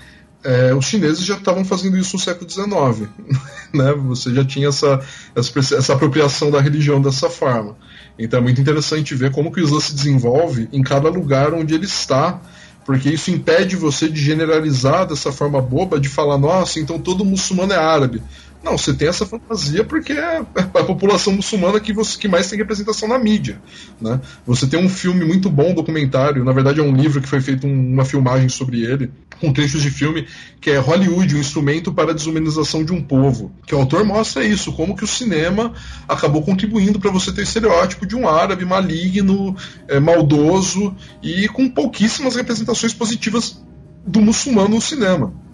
é, 0.46 0.76
os 0.76 0.86
chineses 0.86 1.26
já 1.26 1.36
estavam 1.36 1.66
fazendo 1.66 1.98
isso 1.98 2.16
no 2.16 2.22
século 2.22 2.50
XIX. 2.50 3.10
né? 3.74 3.94
Você 4.08 4.34
já 4.34 4.46
tinha 4.46 4.68
essa, 4.68 5.02
essa, 5.36 5.76
essa, 5.76 5.94
apropriação 5.94 6.52
da 6.52 6.62
religião 6.62 7.02
dessa 7.02 7.30
forma. 7.30 7.76
Então 8.18 8.40
é 8.40 8.42
muito 8.44 8.62
interessante 8.62 9.16
ver 9.16 9.32
como 9.32 9.52
que 9.52 9.60
o 9.60 9.64
Islã 9.64 9.80
se 9.80 9.96
desenvolve 9.96 10.70
em 10.72 10.84
cada 10.84 11.10
lugar 11.10 11.52
onde 11.54 11.74
ele 11.74 11.86
está, 11.86 12.40
porque 12.86 13.10
isso 13.10 13.32
impede 13.32 13.76
você 13.76 14.08
de 14.08 14.22
generalizar 14.22 15.08
dessa 15.08 15.32
forma 15.32 15.60
boba, 15.60 16.00
de 16.00 16.08
falar, 16.08 16.38
nossa, 16.38 16.80
então 16.80 17.00
todo 17.00 17.26
muçulmano 17.26 17.74
é 17.74 17.78
árabe. 17.78 18.22
Não, 18.66 18.80
você 18.80 18.96
tem 18.96 19.08
essa 19.08 19.28
fantasia 19.28 19.84
porque 19.84 20.14
é 20.14 20.38
a 20.56 20.84
população 20.84 21.34
muçulmana 21.34 21.80
que, 21.80 21.94
você, 21.94 22.18
que 22.18 22.28
mais 22.28 22.50
tem 22.50 22.58
representação 22.58 23.08
na 23.08 23.20
mídia. 23.20 23.62
Né? 24.02 24.20
Você 24.44 24.66
tem 24.66 24.84
um 24.84 24.90
filme 24.90 25.24
muito 25.24 25.52
bom, 25.52 25.70
um 25.70 25.76
documentário, 25.76 26.44
na 26.44 26.52
verdade 26.52 26.80
é 26.80 26.84
um 26.84 26.96
livro 26.96 27.22
que 27.22 27.30
foi 27.30 27.40
feito 27.40 27.68
um, 27.68 27.94
uma 27.94 28.04
filmagem 28.04 28.50
sobre 28.50 28.84
ele, 28.84 29.12
com 29.40 29.54
trechos 29.54 29.84
de 29.84 29.92
filme, 29.92 30.28
que 30.60 30.72
é 30.72 30.80
Hollywood, 30.80 31.36
um 31.36 31.40
instrumento 31.40 31.94
para 31.94 32.10
a 32.10 32.14
desumanização 32.16 32.84
de 32.84 32.92
um 32.92 33.04
povo. 33.04 33.52
Que 33.68 33.76
o 33.76 33.78
autor 33.78 34.04
mostra 34.04 34.44
isso, 34.44 34.74
como 34.74 34.96
que 34.96 35.04
o 35.04 35.08
cinema 35.08 35.72
acabou 36.08 36.42
contribuindo 36.42 37.00
para 37.00 37.12
você 37.12 37.32
ter 37.32 37.44
estereótipo 37.44 38.04
de 38.04 38.16
um 38.16 38.28
árabe 38.28 38.66
maligno, 38.66 39.56
é, 39.88 40.00
maldoso 40.00 40.96
e 41.22 41.48
com 41.50 41.70
pouquíssimas 41.70 42.36
representações 42.36 42.96
positivas 42.96 43.64
do 44.08 44.22
muçulmano 44.22 44.70
no 44.70 44.82
cinema. 44.82 45.45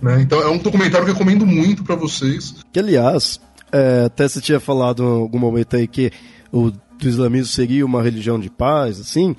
Né? 0.00 0.22
Então 0.22 0.40
é 0.40 0.48
um 0.48 0.58
documentário 0.58 1.04
que 1.04 1.10
eu 1.10 1.14
recomendo 1.14 1.46
muito 1.46 1.82
para 1.84 1.94
vocês. 1.94 2.54
Que 2.72 2.78
aliás, 2.78 3.40
é, 3.72 4.04
até 4.06 4.28
você 4.28 4.40
tinha 4.40 4.60
falado 4.60 5.02
em 5.02 5.20
algum 5.22 5.38
momento 5.38 5.76
aí 5.76 5.86
que 5.86 6.10
o 6.52 6.70
do 6.70 7.08
islamismo 7.08 7.46
seria 7.46 7.86
uma 7.86 8.02
religião 8.02 8.38
de 8.38 8.50
paz, 8.50 9.00
assim. 9.00 9.36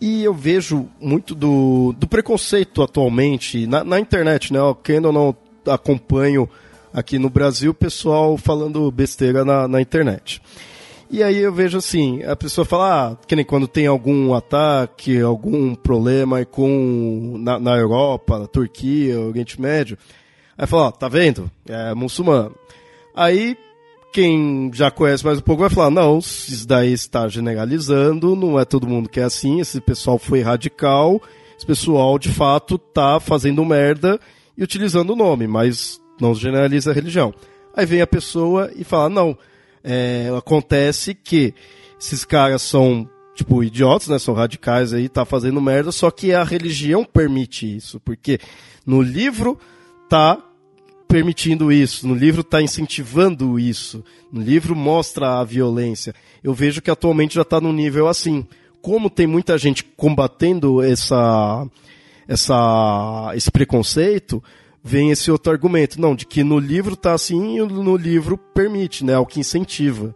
E 0.00 0.22
eu 0.22 0.34
vejo 0.34 0.88
muito 1.00 1.34
do, 1.34 1.94
do 1.98 2.06
preconceito 2.06 2.82
atualmente 2.82 3.66
na, 3.66 3.84
na 3.84 3.98
internet, 3.98 4.52
né? 4.52 4.58
Quem 4.82 4.96
ainda 4.96 5.12
não 5.12 5.34
acompanho 5.66 6.48
aqui 6.92 7.18
no 7.18 7.30
Brasil, 7.30 7.70
o 7.70 7.74
pessoal 7.74 8.36
falando 8.36 8.90
besteira 8.90 9.44
na, 9.44 9.68
na 9.68 9.80
internet. 9.80 10.42
E 11.12 11.24
aí 11.24 11.38
eu 11.38 11.52
vejo 11.52 11.76
assim, 11.76 12.22
a 12.22 12.36
pessoa 12.36 12.64
fala, 12.64 13.10
ah, 13.10 13.16
que 13.26 13.34
nem 13.34 13.44
quando 13.44 13.66
tem 13.66 13.84
algum 13.84 14.32
ataque, 14.32 15.20
algum 15.20 15.74
problema 15.74 16.44
com 16.44 17.34
na, 17.36 17.58
na 17.58 17.76
Europa, 17.76 18.38
na 18.38 18.46
Turquia, 18.46 19.18
Oriente 19.18 19.60
Médio. 19.60 19.98
Aí 20.56 20.68
fala, 20.68 20.92
tá 20.92 21.08
vendo? 21.08 21.50
É 21.68 21.92
muçulmano. 21.94 22.54
Aí 23.12 23.56
quem 24.12 24.70
já 24.72 24.88
conhece 24.88 25.24
mais 25.24 25.38
um 25.38 25.42
pouco 25.42 25.62
vai 25.62 25.70
falar, 25.70 25.90
não, 25.90 26.18
isso 26.18 26.66
daí 26.66 26.92
está 26.92 27.26
generalizando, 27.26 28.36
não 28.36 28.58
é 28.58 28.64
todo 28.64 28.86
mundo 28.86 29.08
que 29.08 29.18
é 29.18 29.24
assim, 29.24 29.60
esse 29.60 29.80
pessoal 29.80 30.16
foi 30.16 30.42
radical, 30.42 31.20
esse 31.56 31.66
pessoal 31.66 32.20
de 32.20 32.28
fato 32.28 32.78
tá 32.78 33.18
fazendo 33.18 33.64
merda 33.64 34.18
e 34.56 34.62
utilizando 34.62 35.10
o 35.10 35.16
nome, 35.16 35.48
mas 35.48 36.00
não 36.20 36.36
generaliza 36.36 36.92
a 36.92 36.94
religião. 36.94 37.34
Aí 37.74 37.84
vem 37.84 38.00
a 38.00 38.06
pessoa 38.06 38.70
e 38.76 38.84
fala, 38.84 39.08
não, 39.08 39.36
é, 39.82 40.30
acontece 40.36 41.14
que 41.14 41.54
esses 41.98 42.24
caras 42.24 42.62
são 42.62 43.08
tipo 43.34 43.62
idiotas, 43.62 44.08
né? 44.08 44.18
São 44.18 44.34
radicais 44.34 44.92
aí, 44.92 45.08
tá 45.08 45.24
fazendo 45.24 45.60
merda, 45.60 45.92
só 45.92 46.10
que 46.10 46.32
a 46.32 46.44
religião 46.44 47.04
permite 47.04 47.76
isso, 47.76 48.00
porque 48.00 48.38
no 48.86 49.00
livro 49.00 49.58
tá 50.08 50.38
permitindo 51.08 51.72
isso, 51.72 52.06
no 52.06 52.14
livro 52.14 52.44
tá 52.44 52.62
incentivando 52.62 53.58
isso, 53.58 54.04
no 54.30 54.40
livro 54.40 54.76
mostra 54.76 55.40
a 55.40 55.44
violência. 55.44 56.14
Eu 56.42 56.54
vejo 56.54 56.80
que 56.80 56.90
atualmente 56.90 57.34
já 57.34 57.42
está 57.42 57.60
num 57.60 57.72
nível 57.72 58.06
assim. 58.06 58.46
Como 58.80 59.10
tem 59.10 59.26
muita 59.26 59.58
gente 59.58 59.84
combatendo 59.84 60.80
essa, 60.82 61.66
essa, 62.26 63.32
esse 63.34 63.50
preconceito, 63.50 64.42
vem 64.82 65.10
esse 65.10 65.30
outro 65.30 65.52
argumento, 65.52 66.00
não, 66.00 66.14
de 66.14 66.26
que 66.26 66.42
no 66.42 66.58
livro 66.58 66.96
tá 66.96 67.12
assim 67.12 67.58
e 67.58 67.62
no 67.62 67.96
livro 67.96 68.36
permite, 68.36 69.04
né, 69.04 69.12
é 69.14 69.18
o 69.18 69.26
que 69.26 69.40
incentiva. 69.40 70.14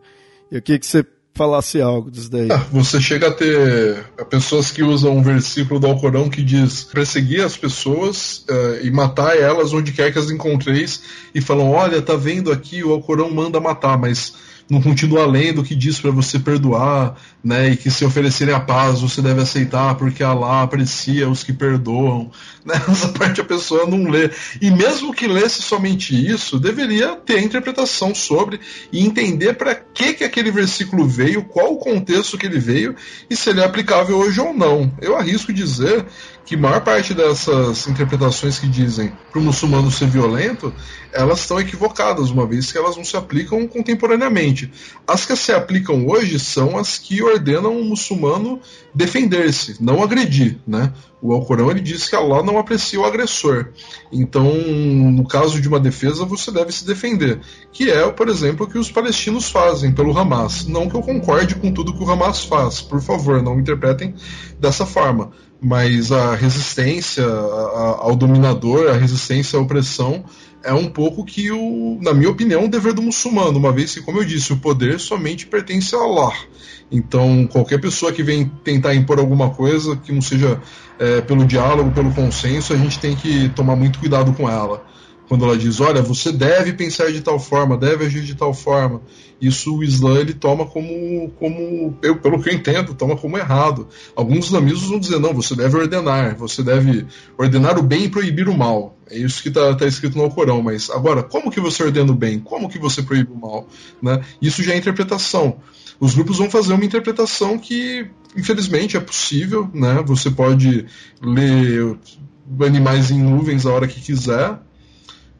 Eu 0.50 0.62
queria 0.62 0.78
que 0.78 0.86
você 0.86 1.04
falasse 1.34 1.80
algo 1.80 2.10
disso 2.10 2.30
daí. 2.30 2.48
Ah, 2.50 2.64
você 2.70 3.00
chega 3.00 3.28
a 3.28 3.32
ter 3.32 4.04
pessoas 4.30 4.70
que 4.70 4.82
usam 4.82 5.16
um 5.16 5.22
versículo 5.22 5.80
do 5.80 5.88
Alcorão 5.88 6.30
que 6.30 6.42
diz 6.42 6.84
perseguir 6.84 7.44
as 7.44 7.56
pessoas 7.56 8.44
uh, 8.48 8.84
e 8.84 8.90
matar 8.90 9.36
elas 9.36 9.72
onde 9.72 9.90
quer 9.90 10.12
que 10.12 10.18
as 10.18 10.30
encontreis 10.30 11.02
e 11.34 11.40
falam, 11.40 11.70
olha, 11.70 12.00
tá 12.00 12.14
vendo 12.14 12.52
aqui, 12.52 12.84
o 12.84 12.92
Alcorão 12.92 13.30
manda 13.30 13.60
matar, 13.60 13.98
mas 13.98 14.34
não 14.68 14.80
continua 14.80 15.26
lendo 15.26 15.62
que 15.62 15.74
diz 15.74 16.00
para 16.00 16.10
você 16.10 16.38
perdoar, 16.38 17.16
né? 17.42 17.70
E 17.70 17.76
que 17.76 17.90
se 17.90 18.04
oferecerem 18.04 18.54
a 18.54 18.60
paz 18.60 19.00
você 19.00 19.20
deve 19.20 19.42
aceitar, 19.42 19.94
porque 19.96 20.22
Allah 20.22 20.62
aprecia 20.62 21.28
os 21.28 21.42
que 21.42 21.52
perdoam. 21.52 22.30
Né? 22.64 22.72
Essa 22.88 23.08
parte 23.08 23.42
a 23.42 23.44
pessoa 23.44 23.84
não 23.84 24.04
lê. 24.04 24.30
E 24.58 24.70
mesmo 24.70 25.12
que 25.12 25.26
lesse 25.26 25.60
somente 25.60 26.14
isso, 26.14 26.58
deveria 26.58 27.14
ter 27.14 27.42
interpretação 27.42 28.14
sobre 28.14 28.58
e 28.90 29.04
entender 29.04 29.52
para 29.52 29.74
que, 29.74 30.14
que 30.14 30.24
aquele 30.24 30.50
versículo 30.50 31.06
veio, 31.06 31.44
qual 31.44 31.74
o 31.74 31.76
contexto 31.76 32.38
que 32.38 32.46
ele 32.46 32.58
veio 32.58 32.96
e 33.28 33.36
se 33.36 33.50
ele 33.50 33.60
é 33.60 33.66
aplicável 33.66 34.16
hoje 34.16 34.40
ou 34.40 34.54
não. 34.54 34.90
Eu 34.98 35.14
arrisco 35.14 35.52
dizer 35.52 36.06
que 36.44 36.56
maior 36.56 36.80
parte 36.82 37.14
dessas 37.14 37.86
interpretações 37.86 38.58
que 38.58 38.68
dizem 38.68 39.12
para 39.30 39.40
o 39.40 39.42
muçulmano 39.42 39.90
ser 39.90 40.08
violento, 40.08 40.72
elas 41.12 41.40
estão 41.40 41.58
equivocadas, 41.58 42.30
uma 42.30 42.46
vez 42.46 42.70
que 42.70 42.76
elas 42.76 42.96
não 42.96 43.04
se 43.04 43.16
aplicam 43.16 43.66
contemporaneamente. 43.66 44.70
As 45.06 45.24
que 45.24 45.34
se 45.36 45.52
aplicam 45.52 46.06
hoje 46.06 46.38
são 46.38 46.76
as 46.76 46.98
que 46.98 47.22
ordenam 47.22 47.80
o 47.80 47.84
muçulmano 47.84 48.60
defender-se, 48.94 49.82
não 49.82 50.02
agredir, 50.02 50.58
né? 50.66 50.92
O 51.22 51.32
Alcorão 51.32 51.70
ele 51.70 51.80
diz 51.80 52.06
que 52.06 52.14
Allah 52.14 52.42
não 52.42 52.58
aprecia 52.58 53.00
o 53.00 53.04
agressor. 53.06 53.70
Então, 54.12 54.44
no 54.54 55.26
caso 55.26 55.58
de 55.58 55.66
uma 55.66 55.80
defesa, 55.80 56.26
você 56.26 56.50
deve 56.50 56.70
se 56.70 56.86
defender, 56.86 57.40
que 57.72 57.90
é, 57.90 58.06
por 58.10 58.28
exemplo, 58.28 58.66
o 58.66 58.68
que 58.68 58.76
os 58.76 58.90
palestinos 58.90 59.50
fazem 59.50 59.90
pelo 59.90 60.16
Hamas. 60.16 60.66
Não 60.66 60.88
que 60.88 60.94
eu 60.94 61.00
concorde 61.00 61.54
com 61.54 61.72
tudo 61.72 61.96
que 61.96 62.04
o 62.04 62.10
Hamas 62.10 62.44
faz, 62.44 62.82
por 62.82 63.00
favor, 63.00 63.42
não 63.42 63.54
me 63.54 63.62
interpretem 63.62 64.14
dessa 64.60 64.84
forma 64.84 65.32
mas 65.64 66.12
a 66.12 66.34
resistência 66.34 67.24
ao 67.24 68.14
dominador, 68.14 68.90
a 68.90 68.98
resistência 68.98 69.58
à 69.58 69.62
opressão, 69.62 70.22
é 70.62 70.74
um 70.74 70.90
pouco 70.90 71.24
que, 71.24 71.50
o, 71.50 71.98
na 72.02 72.12
minha 72.12 72.28
opinião, 72.28 72.66
o 72.66 72.68
dever 72.68 72.92
do 72.92 73.00
muçulmano, 73.00 73.58
uma 73.58 73.72
vez 73.72 73.94
que, 73.94 74.02
como 74.02 74.20
eu 74.20 74.24
disse, 74.26 74.52
o 74.52 74.58
poder 74.58 75.00
somente 75.00 75.46
pertence 75.46 75.94
a 75.94 75.98
Allah. 75.98 76.34
Então, 76.92 77.46
qualquer 77.50 77.80
pessoa 77.80 78.12
que 78.12 78.22
vem 78.22 78.44
tentar 78.62 78.94
impor 78.94 79.18
alguma 79.18 79.50
coisa 79.50 79.96
que 79.96 80.12
não 80.12 80.20
seja 80.20 80.60
é, 80.98 81.22
pelo 81.22 81.46
diálogo, 81.46 81.90
pelo 81.92 82.12
consenso, 82.12 82.74
a 82.74 82.76
gente 82.76 82.98
tem 82.98 83.16
que 83.16 83.48
tomar 83.50 83.74
muito 83.74 83.98
cuidado 83.98 84.34
com 84.34 84.48
ela 84.48 84.84
quando 85.28 85.44
ela 85.44 85.56
diz, 85.56 85.80
olha, 85.80 86.02
você 86.02 86.30
deve 86.30 86.72
pensar 86.72 87.10
de 87.10 87.20
tal 87.20 87.38
forma, 87.38 87.76
deve 87.76 88.04
agir 88.04 88.22
de 88.22 88.34
tal 88.34 88.52
forma. 88.52 89.00
Isso 89.40 89.76
o 89.76 89.82
Islã 89.82 90.18
ele 90.18 90.34
toma 90.34 90.66
como, 90.66 91.30
como 91.38 91.96
eu, 92.02 92.16
pelo 92.16 92.42
que 92.42 92.50
eu 92.50 92.54
entendo, 92.54 92.94
toma 92.94 93.16
como 93.16 93.38
errado. 93.38 93.88
Alguns 94.14 94.46
islamistas 94.46 94.88
vão 94.88 94.98
dizer, 94.98 95.18
não, 95.18 95.32
você 95.32 95.54
deve 95.54 95.76
ordenar, 95.76 96.36
você 96.36 96.62
deve 96.62 97.06
ordenar 97.38 97.78
o 97.78 97.82
bem 97.82 98.04
e 98.04 98.08
proibir 98.08 98.48
o 98.48 98.56
mal. 98.56 98.96
É 99.10 99.18
isso 99.18 99.42
que 99.42 99.48
está 99.48 99.74
tá 99.74 99.86
escrito 99.86 100.16
no 100.16 100.24
Alcorão, 100.24 100.62
mas 100.62 100.90
agora, 100.90 101.22
como 101.22 101.50
que 101.50 101.60
você 101.60 101.82
ordena 101.82 102.12
o 102.12 102.14
bem? 102.14 102.38
Como 102.38 102.68
que 102.68 102.78
você 102.78 103.02
proíbe 103.02 103.32
o 103.32 103.36
mal? 103.36 103.66
Né? 104.02 104.22
Isso 104.40 104.62
já 104.62 104.72
é 104.72 104.76
interpretação. 104.76 105.58
Os 106.00 106.14
grupos 106.14 106.38
vão 106.38 106.50
fazer 106.50 106.72
uma 106.72 106.84
interpretação 106.84 107.58
que, 107.58 108.06
infelizmente, 108.36 108.96
é 108.96 109.00
possível, 109.00 109.70
né? 109.72 110.02
Você 110.06 110.30
pode 110.30 110.86
ler 111.22 111.96
animais 112.60 113.10
em 113.10 113.22
nuvens 113.22 113.64
a 113.64 113.72
hora 113.72 113.86
que 113.86 114.00
quiser, 114.00 114.58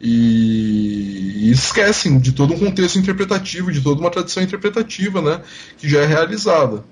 e, 0.00 1.50
esquecem 1.50 2.18
de 2.18 2.32
todo 2.32 2.54
um 2.54 2.58
contexto 2.58 2.98
interpretativo, 2.98 3.72
de 3.72 3.80
toda 3.80 4.00
uma 4.00 4.10
tradição 4.10 4.42
interpretativa 4.42 5.22
né, 5.22 5.40
que 5.78 5.88
já 5.88 6.00
é 6.00 6.06
realizada. 6.06 6.84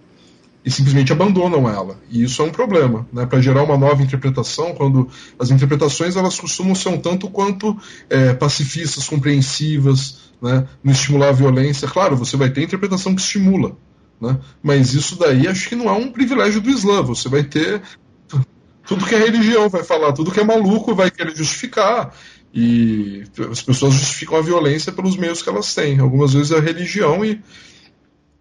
E 0.64 0.70
simplesmente 0.70 1.12
abandonam 1.12 1.68
ela. 1.68 1.98
E 2.08 2.22
isso 2.22 2.40
é 2.40 2.44
um 2.44 2.52
problema. 2.52 3.04
Né, 3.12 3.26
Para 3.26 3.40
gerar 3.40 3.64
uma 3.64 3.76
nova 3.76 4.00
interpretação, 4.00 4.74
quando 4.74 5.08
as 5.36 5.50
interpretações 5.50 6.14
elas 6.14 6.38
costumam 6.38 6.74
ser 6.74 6.90
um 6.90 6.98
tanto 6.98 7.28
quanto 7.28 7.76
é, 8.08 8.32
pacifistas, 8.32 9.08
compreensivas, 9.08 10.30
né, 10.40 10.68
não 10.82 10.92
estimular 10.92 11.30
a 11.30 11.32
violência. 11.32 11.88
Claro, 11.88 12.16
você 12.16 12.36
vai 12.36 12.50
ter 12.50 12.62
interpretação 12.62 13.12
que 13.12 13.20
estimula. 13.20 13.76
Né, 14.20 14.38
mas 14.62 14.94
isso 14.94 15.18
daí 15.18 15.48
acho 15.48 15.68
que 15.68 15.74
não 15.74 15.88
é 15.88 15.92
um 15.92 16.12
privilégio 16.12 16.60
do 16.60 16.70
Islã. 16.70 17.02
Você 17.02 17.28
vai 17.28 17.42
ter 17.42 17.82
tudo 18.86 19.06
que 19.06 19.14
a 19.14 19.18
religião 19.18 19.68
vai 19.68 19.82
falar, 19.82 20.12
tudo 20.12 20.30
que 20.30 20.40
é 20.40 20.44
maluco 20.44 20.94
vai 20.94 21.10
querer 21.10 21.34
justificar. 21.36 22.14
E 22.54 23.24
as 23.50 23.62
pessoas 23.62 23.94
justificam 23.94 24.36
a 24.36 24.42
violência 24.42 24.92
pelos 24.92 25.16
meios 25.16 25.42
que 25.42 25.48
elas 25.48 25.74
têm. 25.74 25.98
Algumas 25.98 26.34
vezes 26.34 26.50
é 26.50 26.58
a 26.58 26.60
religião 26.60 27.24
e 27.24 27.40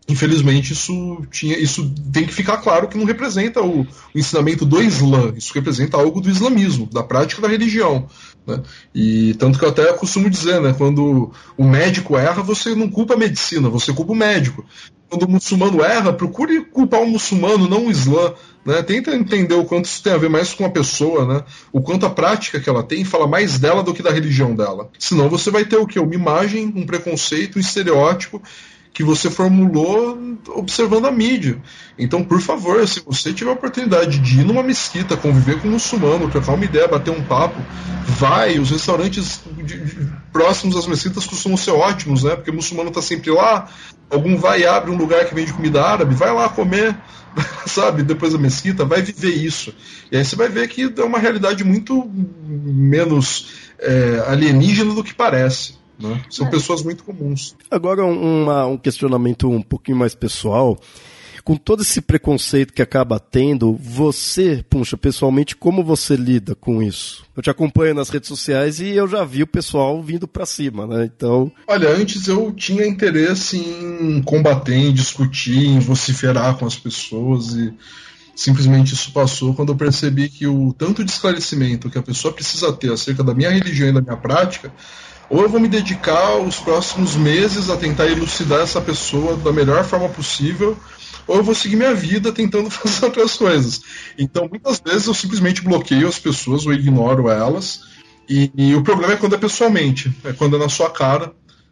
infelizmente 0.07 0.73
isso 0.73 1.26
tinha 1.32 1.57
isso 1.57 1.94
tem 2.11 2.26
que 2.26 2.34
ficar 2.34 2.57
claro 2.57 2.88
que 2.88 2.98
não 2.98 3.06
representa 3.06 3.61
o, 3.61 3.82
o, 3.82 3.88
ensinamento 4.15 4.65
do 4.65 4.82
Islã 4.82 5.34
isso 5.36 5.53
representa 5.53 5.98
algo 5.98 6.19
do 6.19 6.30
islamismo 6.30 6.88
da 6.91 7.03
prática 7.03 7.41
da 7.41 7.48
religião 7.48 8.07
né? 8.45 8.61
e 8.94 9.34
tanto 9.36 9.60
que 9.60 9.65
eu 9.65 9.69
até 9.69 9.94
costumo 9.94 10.30
dizer 10.30 10.60
né 10.60 10.73
quando 10.76 11.32
o 11.57 11.64
médico 11.64 12.18
erra 12.18 12.41
você 12.41 12.73
não 12.73 12.90
culpa 12.90 13.14
a 13.14 13.18
medicina 13.18 13.69
você 13.69 13.94
culpa 13.94 14.14
o 14.14 14.15
médico 14.15 14.65
quando 15.07 15.23
o 15.23 15.30
muçulmano 15.30 15.84
erra 15.84 16.14
procure 16.14 16.65
culpar 16.65 17.02
o 17.02 17.07
muçulmano 17.07 17.69
não 17.69 17.88
o 17.88 17.91
Islã 17.91 18.34
né? 18.65 18.82
Tenta 18.84 19.15
entender 19.15 19.56
o 19.56 19.65
quanto 19.65 19.86
isso 19.86 20.03
tem 20.03 20.14
a 20.14 20.18
ver 20.18 20.30
mais 20.30 20.53
com 20.53 20.64
a 20.65 20.69
pessoa, 20.69 21.26
né? 21.26 21.44
o 21.72 21.82
quanto 21.82 22.06
a 22.06 22.10
prática 22.10 22.60
que 22.60 22.69
ela 22.69 22.84
tem 22.84 23.03
fala 23.03 23.28
mais 23.28 23.57
dela 23.57 23.84
do 23.84 23.94
que 23.94 24.03
da 24.03 24.11
religião 24.11 24.56
dela. 24.56 24.90
Senão 24.99 25.30
você 25.30 25.49
vai 25.49 25.65
ter 25.65 25.78
o 25.78 25.88
quê? 25.88 25.99
Uma 25.99 26.14
imagem, 26.14 26.72
um 26.76 26.86
preconceito, 26.86 27.57
um 27.57 27.60
estereótipo 27.60 28.41
que 28.93 29.03
você 29.03 29.30
formulou 29.30 30.19
observando 30.49 31.05
a 31.05 31.11
mídia. 31.11 31.61
Então, 31.97 32.23
por 32.23 32.41
favor, 32.41 32.85
se 32.88 32.99
você 32.99 33.34
tiver 33.34 33.51
a 33.51 33.53
oportunidade 33.53 34.19
de 34.19 34.41
ir 34.41 34.43
numa 34.43 34.63
mesquita, 34.63 35.15
conviver 35.15 35.61
com 35.61 35.68
um 35.68 35.72
muçulmano, 35.72 36.30
trocar 36.30 36.53
uma 36.53 36.65
ideia, 36.65 36.88
bater 36.88 37.11
um 37.11 37.23
papo, 37.23 37.61
vai. 38.05 38.59
Os 38.59 38.69
restaurantes 38.69 39.41
de, 39.63 39.77
de, 39.80 40.11
próximos 40.31 40.76
às 40.76 40.88
mesquitas 40.88 41.26
costumam 41.26 41.57
ser 41.57 41.72
ótimos, 41.72 42.23
né? 42.23 42.35
Porque 42.35 42.51
o 42.51 42.53
muçulmano 42.53 42.89
está 42.89 43.01
sempre 43.01 43.31
lá. 43.31 43.69
Algum 44.09 44.38
vai 44.38 44.61
e 44.61 44.65
abre 44.65 44.91
um 44.91 44.97
lugar 44.97 45.26
que 45.26 45.34
vende 45.34 45.53
comida 45.53 45.81
árabe, 45.81 46.13
vai 46.13 46.34
lá 46.34 46.49
comer. 46.49 46.97
sabe, 47.65 48.03
depois 48.03 48.34
da 48.34 48.39
mesquita, 48.39 48.85
vai 48.85 49.01
viver 49.01 49.34
isso. 49.34 49.73
E 50.11 50.18
aí 50.18 50.26
você 50.26 50.35
vai 50.35 50.49
ver 50.49 50.68
que 50.68 50.93
é 50.97 51.03
uma 51.03 51.19
realidade 51.19 51.63
muito 51.63 52.09
menos 52.45 53.72
é, 53.80 54.23
alienígena 54.27 54.93
do 54.93 55.03
que 55.03 55.13
parece. 55.13 55.80
Né? 56.02 56.23
São 56.30 56.49
pessoas 56.49 56.84
muito 56.84 57.03
comuns. 57.03 57.56
Agora, 57.69 58.03
uma, 58.06 58.65
um 58.65 58.78
questionamento 58.78 59.49
um 59.49 59.61
pouquinho 59.61 59.98
mais 59.98 60.15
pessoal 60.15 60.80
com 61.44 61.56
todo 61.56 61.82
esse 61.82 62.02
preconceito 62.02 62.73
que 62.73 62.82
acaba 62.82 63.19
tendo, 63.19 63.73
você, 63.76 64.64
puxa, 64.69 64.95
pessoalmente, 64.95 65.56
como 65.56 65.84
você 65.84 66.15
lida 66.15 66.56
com 66.56 66.82
isso? 66.82 67.26
Eu 67.36 67.41
te 67.41 67.49
acompanho 67.49 67.95
nas 67.95 68.10
redes 68.10 68.30
sociais 68.30 68.80
e 68.80 68.90
eu 68.90 69.07
já 69.07 69.23
vi 69.23 69.44
o 69.44 69.48
pessoal 69.48 70.02
vindo 70.02 70.28
para 70.28 70.45
cima, 70.45 70.86
né? 70.86 71.10
Então. 71.15 71.52
Olha, 71.68 71.90
antes 71.90 72.28
eu 72.28 72.52
tinha 72.52 72.86
interesse 72.86 73.57
em 73.57 74.22
combater, 74.22 74.76
em 74.76 74.94
discutir, 74.94 75.65
em 75.65 75.80
vociferar 75.80 76.57
com 76.57 76.65
as 76.65 76.76
pessoas 76.76 77.53
e 77.53 77.73
simplesmente 78.35 78.93
isso 78.93 79.11
passou 79.11 79.53
quando 79.53 79.69
eu 79.69 79.75
percebi 79.75 80.29
que 80.29 80.47
o 80.47 80.73
tanto 80.73 81.03
de 81.03 81.11
esclarecimento 81.11 81.89
que 81.89 81.97
a 81.97 82.03
pessoa 82.03 82.33
precisa 82.33 82.71
ter 82.73 82.91
acerca 82.91 83.23
da 83.23 83.33
minha 83.33 83.49
religião 83.49 83.89
e 83.89 83.93
da 83.93 84.01
minha 84.01 84.17
prática 84.17 84.71
ou 85.31 85.41
eu 85.43 85.49
vou 85.49 85.61
me 85.61 85.69
dedicar 85.69 86.37
os 86.39 86.57
próximos 86.57 87.15
meses 87.15 87.69
a 87.69 87.77
tentar 87.77 88.05
elucidar 88.07 88.59
essa 88.59 88.81
pessoa 88.81 89.37
da 89.37 89.53
melhor 89.53 89.85
forma 89.85 90.09
possível, 90.09 90.77
ou 91.25 91.37
eu 91.37 91.43
vou 91.43 91.55
seguir 91.55 91.77
minha 91.77 91.95
vida 91.95 92.33
tentando 92.33 92.67
fazer 92.69 93.05
outras 93.05 93.37
coisas. 93.37 93.81
Então, 94.19 94.49
muitas 94.49 94.81
vezes 94.85 95.07
eu 95.07 95.13
simplesmente 95.13 95.61
bloqueio 95.61 96.09
as 96.09 96.19
pessoas 96.19 96.65
ou 96.65 96.73
ignoro 96.73 97.29
elas. 97.29 97.79
E, 98.29 98.51
e, 98.57 98.75
o 98.75 98.83
problema 98.83 99.13
é 99.13 99.15
quando 99.15 99.35
é 99.35 99.37
pessoalmente, 99.37 100.13
é 100.25 100.33
quando 100.33 100.57
é 100.57 100.59
na 100.59 100.67
sua 100.67 100.89
cara, 100.89 101.31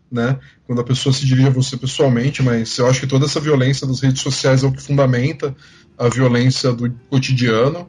né? 0.10 0.40
Quando 0.66 0.80
a 0.80 0.84
pessoa 0.84 1.12
se 1.12 1.26
dirige 1.26 1.48
a 1.48 1.52
você 1.52 1.76
pessoalmente, 1.76 2.42
mas 2.42 2.78
eu 2.78 2.88
acho 2.88 3.02
que 3.02 3.08
toda 3.08 3.26
essa 3.26 3.42
violência 3.42 3.86
das 3.86 4.00
redes 4.00 4.22
sociais 4.22 4.64
é 4.64 4.68
o 4.68 4.72
que 4.72 4.82
fundamenta 4.82 5.54
a 6.00 6.08
violência 6.08 6.72
do 6.72 6.90
cotidiano 7.10 7.88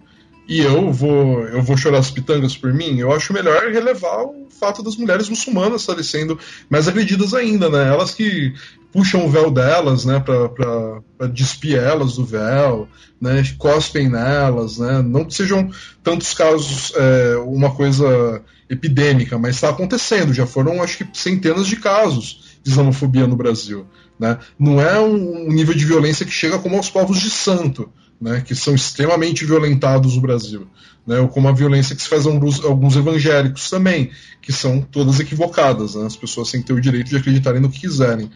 e 0.48 0.60
eu 0.60 0.92
vou 0.92 1.44
eu 1.44 1.62
vou 1.62 1.76
chorar 1.76 1.98
as 1.98 2.10
pitangas 2.10 2.56
por 2.56 2.74
mim, 2.74 2.98
eu 2.98 3.12
acho 3.12 3.32
melhor 3.32 3.70
relevar 3.70 4.24
o 4.24 4.48
fato 4.50 4.82
das 4.82 4.96
mulheres 4.96 5.28
muçulmanas 5.28 5.82
estarem 5.82 6.02
sendo 6.02 6.38
mais 6.68 6.88
agredidas 6.88 7.32
ainda, 7.32 7.70
né? 7.70 7.88
Elas 7.88 8.12
que 8.12 8.52
puxam 8.92 9.24
o 9.24 9.30
véu 9.30 9.50
delas, 9.50 10.04
né, 10.04 10.18
para 10.18 11.28
despir 11.28 11.78
elas 11.78 12.16
do 12.16 12.24
véu, 12.24 12.88
né, 13.20 13.40
cospem 13.56 14.08
nelas, 14.08 14.78
né? 14.78 15.00
Não 15.00 15.24
que 15.24 15.32
sejam 15.32 15.70
tantos 16.02 16.34
casos 16.34 16.92
é, 16.96 17.36
uma 17.36 17.70
coisa 17.70 18.42
epidêmica, 18.68 19.38
mas 19.38 19.56
está 19.56 19.68
acontecendo. 19.68 20.32
Já 20.32 20.46
foram, 20.46 20.82
acho 20.82 20.98
que, 20.98 21.18
centenas 21.18 21.66
de 21.66 21.76
casos 21.76 22.58
de 22.62 22.70
islamofobia 22.70 23.26
no 23.26 23.36
Brasil. 23.36 23.86
Né? 24.18 24.38
Não 24.58 24.80
é 24.80 24.98
um 25.00 25.48
nível 25.48 25.74
de 25.74 25.84
violência 25.84 26.26
que 26.26 26.32
chega 26.32 26.58
como 26.58 26.76
aos 26.76 26.90
povos 26.90 27.18
de 27.18 27.30
santo, 27.30 27.90
né, 28.20 28.42
que 28.44 28.54
são 28.54 28.74
extremamente 28.74 29.44
violentados 29.44 30.14
no 30.14 30.20
Brasil, 30.20 30.66
né, 31.06 31.18
ou 31.18 31.28
como 31.28 31.48
a 31.48 31.52
violência 31.52 31.96
que 31.96 32.02
se 32.02 32.08
faz 32.08 32.26
a 32.26 32.30
alguns 32.30 32.96
evangélicos 32.96 33.70
também, 33.70 34.10
que 34.42 34.52
são 34.52 34.82
todas 34.82 35.18
equivocadas, 35.20 35.94
né, 35.94 36.06
as 36.06 36.16
pessoas 36.16 36.50
têm 36.50 36.60
que 36.60 36.66
ter 36.66 36.72
o 36.74 36.80
direito 36.80 37.08
de 37.08 37.16
acreditarem 37.16 37.60
no 37.60 37.70
que 37.70 37.80
quiserem. 37.80 38.30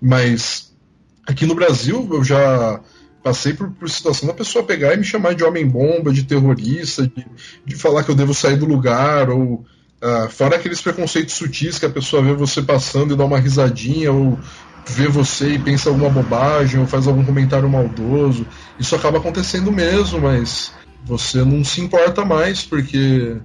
Mas 0.00 0.72
aqui 1.26 1.46
no 1.46 1.54
Brasil 1.54 2.08
eu 2.12 2.22
já 2.22 2.80
passei 3.24 3.54
por, 3.54 3.70
por 3.70 3.88
situação 3.88 4.28
da 4.28 4.34
pessoa 4.34 4.62
pegar 4.64 4.92
e 4.92 4.98
me 4.98 5.04
chamar 5.04 5.34
de 5.34 5.42
homem-bomba, 5.42 6.12
de 6.12 6.24
terrorista, 6.24 7.06
de, 7.06 7.26
de, 7.64 7.74
falar 7.74 8.04
que 8.04 8.10
eu 8.10 8.14
devo 8.14 8.34
sair 8.34 8.56
do 8.56 8.66
lugar, 8.66 9.30
ou 9.30 9.64
uh, 10.02 10.28
fora 10.28 10.56
aqueles 10.56 10.82
preconceitos 10.82 11.34
sutis 11.34 11.78
que 11.78 11.86
a 11.86 11.90
pessoa 11.90 12.22
vê 12.22 12.34
você 12.34 12.60
passando 12.60 13.14
e 13.14 13.16
dá 13.16 13.24
uma 13.24 13.40
risadinha, 13.40 14.12
ou 14.12 14.38
vê 14.86 15.08
você 15.08 15.54
e 15.54 15.58
pensa 15.58 15.88
alguma 15.88 16.10
bobagem 16.10 16.80
ou 16.80 16.86
faz 16.86 17.06
algum 17.06 17.24
comentário 17.24 17.68
maldoso. 17.68 18.46
Isso 18.78 18.94
acaba 18.94 19.18
acontecendo 19.18 19.72
mesmo, 19.72 20.20
mas 20.20 20.72
você 21.04 21.44
não 21.44 21.64
se 21.64 21.80
importa 21.80 22.24
mais 22.24 22.62
porque 22.62 23.36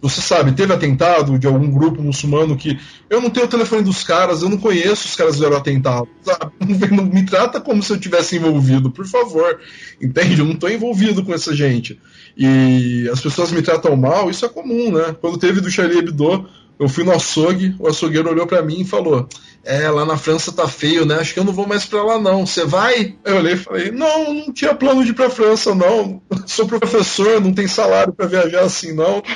você 0.00 0.20
sabe, 0.20 0.52
teve 0.52 0.72
atentado 0.72 1.38
de 1.38 1.46
algum 1.46 1.68
grupo 1.70 2.00
muçulmano 2.00 2.56
que 2.56 2.78
eu 3.10 3.20
não 3.20 3.30
tenho 3.30 3.46
o 3.46 3.48
telefone 3.48 3.82
dos 3.82 4.04
caras, 4.04 4.42
eu 4.42 4.48
não 4.48 4.56
conheço 4.56 5.06
os 5.06 5.16
caras 5.16 5.32
que 5.32 5.38
fizeram 5.40 5.56
atentado, 5.56 6.08
sabe? 6.22 6.52
Não 6.94 7.04
me 7.04 7.24
trata 7.24 7.60
como 7.60 7.82
se 7.82 7.92
eu 7.92 7.98
tivesse 7.98 8.36
envolvido, 8.36 8.90
por 8.90 9.06
favor. 9.06 9.58
Entende? 10.00 10.40
Eu 10.40 10.44
não 10.44 10.52
estou 10.52 10.70
envolvido 10.70 11.24
com 11.24 11.34
essa 11.34 11.54
gente. 11.54 11.98
E 12.36 13.08
as 13.12 13.20
pessoas 13.20 13.50
me 13.50 13.62
tratam 13.62 13.96
mal, 13.96 14.30
isso 14.30 14.44
é 14.44 14.48
comum, 14.48 14.92
né? 14.92 15.16
Quando 15.20 15.38
teve 15.38 15.60
do 15.60 15.70
Charlie 15.70 15.98
Hebdo, 15.98 16.48
eu 16.78 16.88
fui 16.88 17.02
no 17.02 17.12
açougue, 17.12 17.74
o 17.78 17.88
açougueiro 17.88 18.30
olhou 18.30 18.46
para 18.46 18.62
mim 18.62 18.82
e 18.82 18.84
falou: 18.84 19.28
É, 19.64 19.90
lá 19.90 20.04
na 20.04 20.16
França 20.16 20.52
tá 20.52 20.68
feio, 20.68 21.04
né? 21.04 21.16
Acho 21.16 21.34
que 21.34 21.40
eu 21.40 21.44
não 21.44 21.52
vou 21.52 21.66
mais 21.66 21.84
para 21.84 22.02
lá, 22.02 22.18
não. 22.20 22.46
Você 22.46 22.64
vai? 22.64 23.16
Eu 23.24 23.36
olhei 23.36 23.54
e 23.54 23.58
falei: 23.58 23.90
Não, 23.90 24.32
não 24.32 24.52
tinha 24.52 24.74
plano 24.74 25.02
de 25.02 25.10
ir 25.10 25.14
pra 25.14 25.28
França, 25.28 25.74
não. 25.74 26.22
Sou 26.46 26.68
professor, 26.68 27.40
não 27.40 27.52
tem 27.52 27.66
salário 27.66 28.12
para 28.12 28.26
viajar 28.26 28.62
assim, 28.62 28.92
não. 28.92 29.22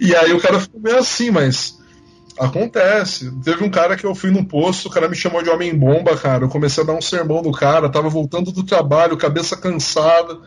E 0.00 0.14
aí 0.14 0.32
o 0.32 0.40
cara 0.40 0.60
ficou 0.60 0.80
meio 0.80 0.98
assim, 0.98 1.28
mas 1.28 1.76
acontece. 2.38 3.32
Teve 3.42 3.64
um 3.64 3.70
cara 3.70 3.96
que 3.96 4.04
eu 4.04 4.14
fui 4.14 4.30
no 4.30 4.44
posto, 4.44 4.86
o 4.86 4.90
cara 4.90 5.08
me 5.08 5.16
chamou 5.16 5.42
de 5.42 5.50
homem-bomba, 5.50 6.16
cara. 6.16 6.44
Eu 6.44 6.48
comecei 6.48 6.84
a 6.84 6.86
dar 6.86 6.92
um 6.92 7.02
sermão 7.02 7.42
no 7.42 7.50
cara, 7.50 7.88
tava 7.88 8.08
voltando 8.08 8.52
do 8.52 8.62
trabalho, 8.62 9.16
cabeça 9.16 9.56
cansada. 9.56 10.38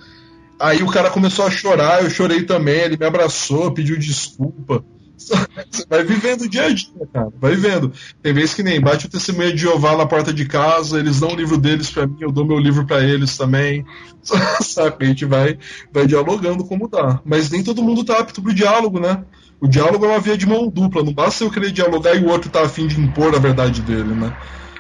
Aí 0.58 0.82
o 0.82 0.88
cara 0.88 1.10
começou 1.10 1.46
a 1.46 1.52
chorar, 1.52 2.02
eu 2.02 2.10
chorei 2.10 2.44
também, 2.44 2.80
ele 2.80 2.98
me 2.98 3.06
abraçou, 3.06 3.74
pediu 3.74 3.98
desculpa 3.98 4.84
Você 5.20 5.86
vai 5.90 6.04
vivendo 6.04 6.42
o 6.42 6.50
dia 6.50 6.66
a 6.66 6.74
dia, 6.74 7.08
cara. 7.14 7.30
Vai 7.40 7.56
vendo. 7.56 7.92
Tem 8.22 8.34
vezes 8.34 8.54
que 8.54 8.64
nem 8.64 8.80
bate 8.80 9.06
o 9.06 9.10
testemunho 9.10 9.54
de 9.54 9.62
Jeová 9.62 9.98
na 9.98 10.06
porta 10.06 10.34
de 10.34 10.46
casa, 10.46 10.98
eles 10.98 11.20
dão 11.20 11.32
o 11.32 11.36
livro 11.36 11.58
deles 11.58 11.90
para 11.90 12.08
mim, 12.08 12.18
eu 12.22 12.32
dou 12.32 12.46
meu 12.46 12.58
livro 12.58 12.86
para 12.86 13.04
eles 13.04 13.38
também. 13.38 13.86
Saca? 14.62 15.04
A 15.04 15.08
gente 15.08 15.26
vai, 15.26 15.58
vai 15.92 16.08
dialogando 16.08 16.64
como 16.64 16.88
dá. 16.88 17.22
Mas 17.26 17.50
nem 17.50 17.64
todo 17.64 17.84
mundo 17.84 18.04
tá 18.04 18.20
apto 18.20 18.42
pro 18.42 18.54
diálogo, 18.54 19.00
né? 19.00 19.24
O 19.62 19.68
diálogo 19.68 20.06
é 20.06 20.10
uma 20.10 20.20
via 20.20 20.38
de 20.38 20.48
mão 20.48 20.70
dupla. 20.70 21.04
Não 21.04 21.14
basta 21.14 21.44
eu 21.44 21.52
querer 21.52 21.72
dialogar 21.72 22.16
e 22.16 22.24
o 22.24 22.30
outro 22.30 22.50
tá 22.50 22.62
afim 22.62 22.88
de 22.88 23.00
impor 23.00 23.36
a 23.36 23.40
verdade 23.40 23.82
dele, 23.82 24.14
né? 24.16 24.36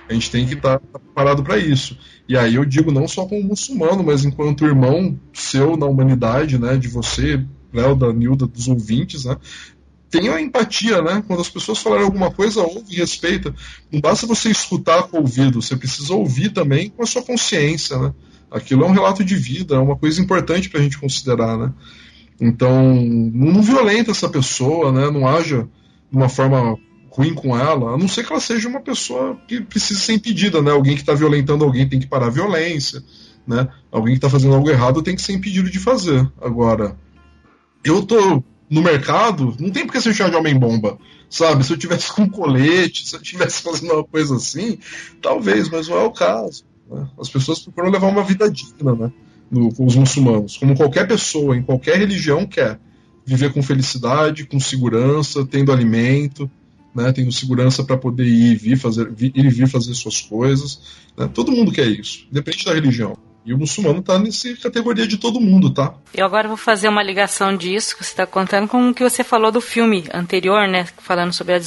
A 0.09 0.13
gente 0.13 0.31
tem 0.31 0.47
que 0.47 0.55
estar 0.55 0.79
tá 0.79 0.99
preparado 0.99 1.43
para 1.43 1.57
isso. 1.57 1.97
E 2.27 2.37
aí 2.37 2.55
eu 2.55 2.65
digo 2.65 2.91
não 2.91 3.07
só 3.07 3.25
como 3.25 3.43
muçulmano, 3.43 4.03
mas 4.03 4.25
enquanto 4.25 4.65
irmão 4.65 5.19
seu 5.33 5.75
na 5.75 5.85
humanidade, 5.85 6.57
né? 6.57 6.77
De 6.77 6.87
você, 6.87 7.45
Léo, 7.73 7.95
da 7.95 8.11
Nilda, 8.11 8.47
dos 8.47 8.67
ouvintes, 8.67 9.25
né? 9.25 9.35
Tenha 10.09 10.39
empatia, 10.41 11.01
né? 11.01 11.23
Quando 11.27 11.41
as 11.41 11.49
pessoas 11.49 11.79
falarem 11.79 12.05
alguma 12.05 12.31
coisa, 12.31 12.61
ouve 12.61 12.93
e 12.93 12.97
respeita. 12.97 13.53
Não 13.91 14.01
basta 14.01 14.25
você 14.25 14.49
escutar 14.49 15.03
com 15.03 15.17
o 15.17 15.21
ouvido, 15.21 15.61
você 15.61 15.75
precisa 15.75 16.13
ouvir 16.13 16.49
também 16.49 16.89
com 16.89 17.03
a 17.03 17.05
sua 17.05 17.21
consciência, 17.21 17.97
né? 17.97 18.13
Aquilo 18.51 18.83
é 18.83 18.87
um 18.87 18.93
relato 18.93 19.23
de 19.23 19.35
vida, 19.35 19.75
é 19.75 19.79
uma 19.79 19.95
coisa 19.95 20.19
importante 20.19 20.69
para 20.69 20.79
a 20.79 20.83
gente 20.83 20.97
considerar, 20.97 21.57
né? 21.57 21.71
Então, 22.41 22.95
não 22.95 23.61
violenta 23.61 24.11
essa 24.11 24.27
pessoa, 24.27 24.91
né? 24.91 25.11
Não 25.11 25.27
haja 25.27 25.67
de 26.11 26.17
uma 26.17 26.29
forma 26.29 26.75
ruim 27.11 27.33
com 27.33 27.57
ela, 27.57 27.93
a 27.93 27.97
não 27.97 28.07
ser 28.07 28.25
que 28.25 28.31
ela 28.31 28.41
seja 28.41 28.67
uma 28.67 28.79
pessoa 28.79 29.37
que 29.47 29.61
precisa 29.61 29.99
ser 29.99 30.13
impedida, 30.13 30.61
né? 30.61 30.71
Alguém 30.71 30.95
que 30.95 31.01
está 31.01 31.13
violentando 31.13 31.63
alguém 31.63 31.87
tem 31.87 31.99
que 31.99 32.07
parar 32.07 32.27
a 32.27 32.31
violência, 32.31 33.03
né? 33.45 33.67
Alguém 33.91 34.13
que 34.13 34.19
está 34.19 34.29
fazendo 34.29 34.55
algo 34.55 34.69
errado 34.69 35.03
tem 35.03 35.15
que 35.15 35.21
ser 35.21 35.33
impedido 35.33 35.69
de 35.69 35.79
fazer. 35.79 36.27
Agora, 36.41 36.97
eu 37.83 38.01
tô 38.03 38.43
no 38.69 38.81
mercado, 38.81 39.55
não 39.59 39.71
tem 39.71 39.85
porque 39.85 39.99
você 39.99 40.13
chamar 40.13 40.29
de 40.29 40.35
homem-bomba, 40.35 40.99
sabe? 41.29 41.65
Se 41.65 41.73
eu 41.73 41.77
tivesse 41.77 42.13
com 42.13 42.29
colete, 42.29 43.07
se 43.07 43.15
eu 43.15 43.21
tivesse 43.21 43.63
fazendo 43.63 43.93
uma 43.93 44.03
coisa 44.03 44.35
assim, 44.35 44.77
talvez, 45.21 45.69
mas 45.69 45.87
não 45.87 45.97
é 45.97 46.03
o 46.03 46.11
caso. 46.11 46.63
Né? 46.89 47.07
As 47.19 47.29
pessoas 47.29 47.59
procuram 47.59 47.89
levar 47.89 48.07
uma 48.07 48.23
vida 48.23 48.49
digna, 48.49 48.95
né? 48.95 49.11
No, 49.49 49.73
com 49.73 49.85
os 49.85 49.95
muçulmanos, 49.95 50.57
como 50.57 50.75
qualquer 50.75 51.07
pessoa, 51.07 51.57
em 51.57 51.63
qualquer 51.63 51.97
religião 51.97 52.45
quer. 52.45 52.79
Viver 53.25 53.51
com 53.51 53.63
felicidade, 53.63 54.45
com 54.45 54.59
segurança, 54.59 55.45
tendo 55.45 55.71
alimento, 55.71 56.49
né, 56.95 57.11
tendo 57.11 57.31
segurança 57.31 57.83
para 57.83 57.97
poder 57.97 58.25
ir 58.25 58.51
e 58.51 58.55
vir 58.55 58.77
fazer, 58.77 59.11
ir 59.19 59.31
e 59.35 59.49
vir 59.49 59.67
fazer 59.67 59.93
suas 59.93 60.21
coisas. 60.21 60.81
Né? 61.17 61.29
Todo 61.33 61.51
mundo 61.51 61.71
quer 61.71 61.87
isso, 61.87 62.27
independente 62.31 62.65
da 62.65 62.73
religião. 62.73 63.17
E 63.49 63.53
o 63.53 63.57
muçulmano 63.57 63.97
está 63.97 64.19
nessa 64.19 64.55
categoria 64.61 65.07
de 65.07 65.17
todo 65.17 65.41
mundo, 65.41 65.73
tá? 65.73 65.95
Eu 66.13 66.23
agora 66.23 66.47
vou 66.47 66.55
fazer 66.55 66.87
uma 66.87 67.01
ligação 67.01 67.57
disso 67.57 67.97
que 67.97 68.03
você 68.03 68.11
está 68.11 68.27
contando 68.27 68.67
com 68.67 68.89
o 68.89 68.93
que 68.93 69.01
você 69.01 69.23
falou 69.23 69.51
do 69.51 69.59
filme 69.59 70.07
anterior, 70.13 70.67
né? 70.67 70.85
Falando 70.99 71.33
sobre 71.33 71.55
a 71.55 71.59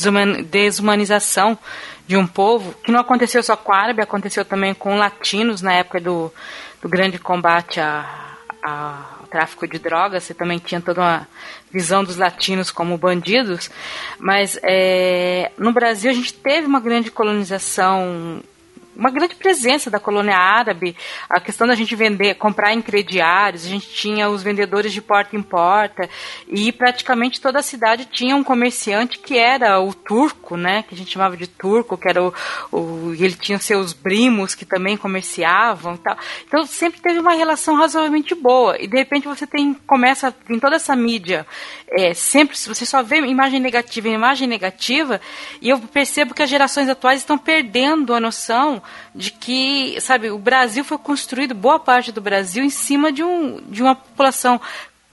desumanização 0.49 1.59
de 2.07 2.17
um 2.17 2.25
povo, 2.25 2.73
que 2.85 2.93
não 2.93 3.01
aconteceu 3.01 3.43
só 3.43 3.57
com 3.57 3.73
árabe, 3.73 4.01
aconteceu 4.01 4.45
também 4.45 4.73
com 4.75 4.97
latinos 4.97 5.61
na 5.61 5.73
época 5.73 6.01
do, 6.01 6.33
do 6.81 6.89
grande 6.89 7.19
combate 7.19 7.81
a, 7.81 8.37
a 8.63 9.19
tráfico 9.29 9.67
de 9.67 9.81
drogas, 9.81 10.23
você 10.23 10.35
também 10.35 10.61
tinha 10.61 10.81
toda 10.81 11.01
uma 11.01 11.29
visão 11.73 12.05
dos 12.05 12.17
latinos 12.17 12.71
como 12.71 12.97
bandidos, 12.97 13.69
mas 14.21 14.57
é, 14.63 15.51
no 15.59 15.73
Brasil 15.73 16.13
a 16.13 16.15
gente 16.15 16.33
teve 16.33 16.65
uma 16.65 16.79
grande 16.79 17.11
colonização 17.11 18.41
uma 18.95 19.11
grande 19.11 19.35
presença 19.35 19.91
da 19.91 19.99
colônia 19.99 20.37
árabe, 20.37 20.97
a 21.29 21.41
questão 21.41 21.67
da 21.67 21.75
gente 21.75 21.95
vender, 21.97 22.35
comprar 22.35 22.73
em 22.73 22.83
crediários, 22.83 23.65
a 23.65 23.69
gente 23.69 23.89
tinha 23.89 24.29
os 24.29 24.43
vendedores 24.43 24.93
de 24.93 25.01
porta 25.01 25.37
em 25.37 25.43
porta 25.43 26.09
e 26.49 26.71
praticamente 26.73 27.41
toda 27.41 27.59
a 27.59 27.63
cidade 27.63 28.07
tinha 28.07 28.37
um 28.37 28.45
comerciante 28.45 29.19
que 29.19 29.39
era 29.39 29.81
o 29.81 29.95
turco, 29.95 30.57
né, 30.57 30.83
que 30.83 30.95
a 30.95 30.99
gente 30.99 31.11
chamava 31.11 31.37
de 31.37 31.47
turco, 31.47 31.97
que 31.97 32.09
era 32.09 32.23
o, 32.23 32.35
o 32.71 33.15
ele 33.15 33.35
tinha 33.35 33.59
seus 33.59 33.93
primos 33.93 34.55
que 34.55 34.65
também 34.65 34.97
comerciavam 34.97 35.95
e 35.95 35.99
tal. 35.99 36.17
Então 36.47 36.67
sempre 36.67 37.01
teve 37.01 37.19
uma 37.19 37.33
relação 37.33 37.75
razoavelmente 37.75 38.35
boa 38.35 38.77
e 38.79 38.87
de 38.87 38.97
repente 38.97 39.27
você 39.27 39.47
tem 39.47 39.75
começa 39.87 40.35
em 40.49 40.59
toda 40.59 40.77
essa 40.77 40.95
mídia 40.95 41.47
é, 41.91 42.15
sempre 42.15 42.57
você 42.57 42.85
só 42.87 43.03
vê 43.03 43.17
imagem 43.19 43.61
negativa 43.61 44.09
imagem 44.09 44.49
negativa 44.49 45.21
e 45.61 45.69
eu 45.69 45.79
percebo 45.79 46.35
que 46.35 46.43
as 46.43 46.51
gerações 46.51 46.89
atuais 46.89 47.21
estão 47.21 47.39
perdendo 47.39 48.15
a 48.15 48.21
noção 48.21 48.82
de 49.15 49.31
que, 49.31 50.01
sabe, 50.01 50.31
o 50.31 50.39
Brasil 50.39 50.85
foi 50.85 50.99
construído, 50.99 51.55
boa 51.55 51.79
parte 51.79 52.13
do 52.13 52.21
Brasil, 52.21 52.65
em 52.65 52.71
cima 52.71 53.13
de, 53.13 53.23
um, 53.23 53.61
de 53.69 53.83
uma 53.83 53.95
população 53.95 54.61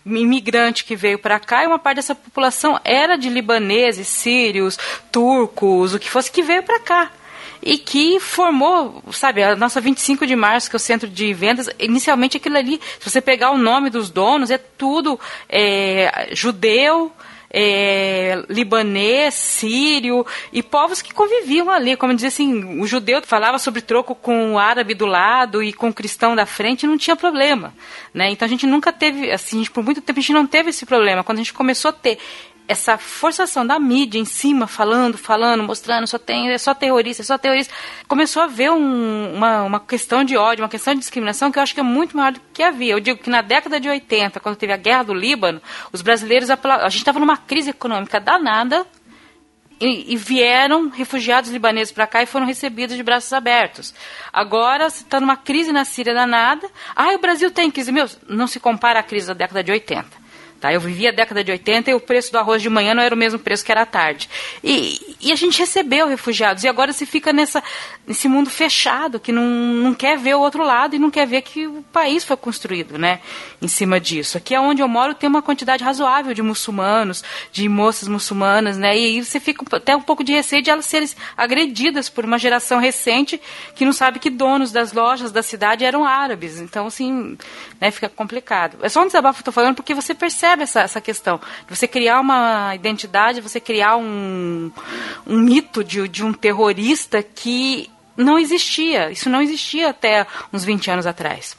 imigrante 0.06 0.86
que 0.86 0.96
veio 0.96 1.20
para 1.20 1.40
cá 1.40 1.64
e 1.64 1.68
uma 1.68 1.80
parte 1.80 1.98
dessa 1.98 2.16
população 2.16 2.80
era 2.84 3.18
de 3.18 3.30
libaneses, 3.30 4.08
sírios, 4.08 4.78
turcos, 5.12 5.94
o 5.94 6.00
que 6.00 6.10
fosse 6.10 6.32
que 6.32 6.42
veio 6.42 6.64
para 6.64 6.80
cá. 6.80 7.12
E 7.62 7.78
que 7.78 8.22
formou, 8.22 9.04
sabe, 9.12 9.44
a 9.44 9.54
nossa 9.54 9.82
25 9.82 10.26
de 10.26 10.34
março, 10.34 10.70
que 10.70 10.76
é 10.76 10.78
o 10.78 10.80
centro 10.80 11.10
de 11.10 11.34
vendas, 11.34 11.70
inicialmente 11.78 12.38
aquilo 12.38 12.58
ali, 12.58 12.80
se 13.00 13.10
você 13.10 13.20
pegar 13.20 13.52
o 13.52 13.58
nome 13.58 13.90
dos 13.90 14.10
donos, 14.10 14.50
é 14.50 14.58
tudo 14.58 15.20
é, 15.50 16.30
judeu, 16.32 17.12
é, 17.52 18.44
libanês, 18.48 19.34
sírio 19.34 20.26
e 20.54 20.62
povos 20.62 21.02
que 21.02 21.14
conviviam 21.14 21.70
ali. 21.70 21.96
Como 21.96 22.14
dizia 22.14 22.28
assim, 22.28 22.80
o 22.80 22.86
judeu 22.86 23.22
falava 23.24 23.58
sobre 23.58 23.82
troco 23.82 24.14
com 24.14 24.54
o 24.54 24.60
árabe 24.60 24.94
do 24.94 25.06
lado 25.06 25.64
e 25.64 25.74
com 25.74 25.90
o 25.90 25.94
cristão 25.94 26.36
da 26.36 26.46
frente, 26.46 26.86
não 26.86 26.98
tinha 26.98 27.16
problema. 27.16 27.74
Né? 28.14 28.32
Então 28.32 28.46
a 28.46 28.50
gente 28.50 28.68
nunca 28.68 28.92
teve, 28.92 29.32
assim, 29.32 29.64
por 29.66 29.84
muito 29.84 30.02
tempo 30.02 30.20
a 30.20 30.22
gente 30.22 30.34
não 30.34 30.46
teve 30.46 30.70
esse 30.70 30.86
problema. 30.86 31.24
Quando 31.24 31.40
a 31.40 31.42
gente 31.42 31.54
começou 31.54 31.90
a 31.90 31.94
ter 31.94 32.20
essa 32.70 33.00
forçação 33.00 33.66
da 33.66 33.80
mídia 33.80 34.20
em 34.20 34.26
cima, 34.26 34.68
falando, 34.68 35.18
falando, 35.18 35.64
mostrando, 35.64 36.06
só 36.06 36.20
tem, 36.20 36.52
é 36.52 36.58
só 36.60 36.72
terrorista, 36.76 37.24
é 37.24 37.26
só 37.26 37.36
terrorista, 37.36 37.74
começou 38.08 38.44
a 38.44 38.46
haver 38.46 38.70
um, 38.70 39.34
uma, 39.34 39.64
uma 39.64 39.80
questão 39.80 40.24
de 40.24 40.38
ódio, 40.38 40.64
uma 40.64 40.70
questão 40.70 40.94
de 40.94 41.00
discriminação 41.00 41.52
que 41.52 41.58
eu 41.58 41.64
acho 41.64 41.74
que 41.74 41.80
é 41.80 41.84
muito 41.84 42.16
maior 42.16 42.32
do 42.32 42.40
que 42.54 42.62
havia. 42.62 42.94
Eu 42.94 43.00
digo 43.00 43.24
que 43.24 43.30
na 43.30 43.42
década 43.42 43.80
de 43.80 43.90
80, 43.90 44.40
quando 44.40 44.56
teve 44.56 44.72
a 44.72 44.78
guerra 44.78 45.02
do 45.02 45.16
Líbano, 45.16 45.60
os 45.92 46.04
brasileiros, 46.04 46.52
a 46.52 46.90
gente 46.90 47.00
estava 47.00 47.18
numa 47.18 47.38
crise 47.38 47.72
econômica 47.72 48.20
danada, 48.20 48.86
e, 49.82 50.16
vieram 50.18 50.90
refugiados 50.90 51.50
libaneses 51.50 51.94
para 51.94 52.06
cá 52.06 52.22
e 52.22 52.26
foram 52.26 52.46
recebidos 52.46 52.98
de 52.98 53.02
braços 53.02 53.32
abertos. 53.32 53.94
Agora 54.32 54.88
está 54.88 55.22
numa 55.22 55.38
crise 55.38 55.72
na 55.72 55.86
Síria 55.86 56.14
danada. 56.14 56.70
Ah, 56.94 57.16
o 57.16 57.18
Brasil 57.18 57.50
tem 57.50 57.72
crise. 57.72 57.90
Meu, 57.90 58.06
não 58.28 58.46
se 58.46 58.60
compara 58.60 59.00
à 59.00 59.04
crise 59.04 59.28
da 59.28 59.34
década 59.34 59.64
de 59.64 59.72
80. 59.72 60.19
Tá? 60.60 60.74
Eu 60.74 60.82
vivi 60.82 61.08
a 61.08 61.12
década 61.12 61.42
de 61.42 61.52
80 61.52 61.90
e 61.90 61.94
o 61.94 62.02
preço 62.02 62.34
do 62.34 62.38
arroz 62.38 62.62
de 62.62 62.70
manhã 62.70 62.94
não 62.94 63.02
era 63.02 63.16
o 63.16 63.18
mesmo 63.18 63.40
preço 63.40 63.64
que 63.64 63.72
era 63.72 63.84
à 63.84 63.86
tarde. 63.86 64.30
E, 64.62 65.16
e 65.22 65.32
a 65.32 65.36
gente 65.36 65.58
recebeu 65.58 66.06
refugiados. 66.08 66.66
E 66.66 66.68
agora 66.68 66.92
se 66.92 67.06
fica 67.06 67.32
nessa, 67.32 67.64
nesse 68.06 68.28
mundo 68.28 68.50
fechado, 68.50 69.22
que 69.22 69.32
não, 69.32 69.46
não 69.46 69.94
quer 69.94 70.18
ver 70.18 70.36
o 70.36 70.42
outro 70.42 70.62
lado 70.62 70.96
e 70.96 71.00
não 71.00 71.10
quer 71.10 71.26
ver 71.26 71.44
que 71.44 71.66
o 71.66 71.82
país 71.94 72.26
foi 72.26 72.36
construído 72.36 72.98
né, 72.98 73.22
em 73.62 73.70
cima 73.70 74.02
disso. 74.02 74.38
Aqui 74.38 74.54
é 74.54 74.60
onde 74.60 74.82
eu 74.82 74.88
moro 74.88 75.14
tem 75.14 75.30
uma 75.30 75.42
quantidade 75.42 75.82
razoável 75.82 76.34
de 76.34 76.42
muçulmanos, 76.42 77.24
de 77.54 77.70
moças 77.70 78.10
muçulmanas, 78.10 78.78
né? 78.78 78.98
E 78.98 79.24
você 79.24 79.40
fica 79.40 79.64
até 79.78 79.96
um 79.96 80.02
pouco 80.02 80.26
de 80.26 80.34
receio 80.34 80.62
de 80.62 80.70
elas 80.70 80.86
serem 80.86 81.10
agredidas 81.38 82.10
por 82.10 82.26
uma 82.26 82.38
geração 82.38 82.80
recente 82.80 83.40
que 83.76 83.86
não 83.86 83.94
sabe 83.94 84.20
que 84.20 84.30
donos 84.30 84.74
das 84.74 84.92
lojas 84.92 85.32
da 85.32 85.42
cidade 85.42 85.86
eram 85.86 86.04
árabes. 86.04 86.60
Então, 86.60 86.88
assim, 86.88 87.38
né, 87.80 87.92
fica 87.92 88.10
complicado. 88.10 88.78
É 88.82 88.90
só 88.90 89.02
um 89.02 89.06
desabafo 89.06 89.38
que 89.38 89.42
eu 89.42 89.46
tô 89.46 89.52
falando 89.54 89.76
porque 89.76 89.94
você 89.94 90.14
percebe 90.14 90.49
percebe 90.50 90.64
essa, 90.64 90.82
essa 90.82 91.02
questão. 91.02 91.40
Você 91.70 91.88
criar 91.88 92.20
uma 92.20 92.74
identidade, 92.74 93.42
você 93.42 93.60
criar 93.60 93.98
um, 93.98 94.72
um 95.28 95.40
mito 95.40 95.84
de, 95.84 96.08
de 96.08 96.24
um 96.24 96.34
terrorista 96.34 97.22
que 97.22 97.90
não 98.18 98.40
existia. 98.40 99.12
Isso 99.12 99.30
não 99.30 99.42
existia 99.42 99.90
até 99.90 100.26
uns 100.52 100.64
20 100.64 100.92
anos 100.92 101.06
atrás 101.06 101.58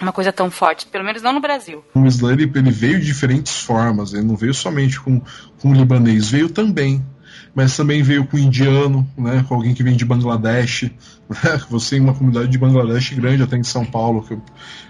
uma 0.00 0.12
coisa 0.12 0.32
tão 0.32 0.48
forte, 0.48 0.86
pelo 0.86 1.04
menos 1.04 1.20
não 1.22 1.32
no 1.32 1.40
Brasil. 1.40 1.84
O 1.92 2.06
Islã 2.06 2.32
ele, 2.32 2.46
veio 2.46 3.00
de 3.00 3.06
diferentes 3.06 3.62
formas, 3.62 4.14
ele 4.14 4.22
não 4.22 4.36
veio 4.36 4.54
somente 4.54 5.00
com, 5.00 5.20
com 5.60 5.70
o 5.70 5.74
libanês, 5.74 6.30
veio 6.30 6.48
também, 6.48 7.04
mas 7.52 7.76
também 7.76 8.00
veio 8.00 8.24
com 8.24 8.36
o 8.36 8.38
indiano, 8.38 9.04
né, 9.16 9.44
com 9.48 9.56
alguém 9.56 9.74
que 9.74 9.82
vem 9.82 9.96
de 9.96 10.04
Bangladesh. 10.04 10.84
Né, 11.28 11.60
você 11.68 11.96
em 11.96 12.00
uma 12.00 12.14
comunidade 12.14 12.46
de 12.46 12.56
Bangladesh 12.56 13.10
grande, 13.14 13.42
até 13.42 13.56
em 13.56 13.64
São 13.64 13.84
Paulo, 13.84 14.22
que 14.22 14.34
eu, 14.34 14.42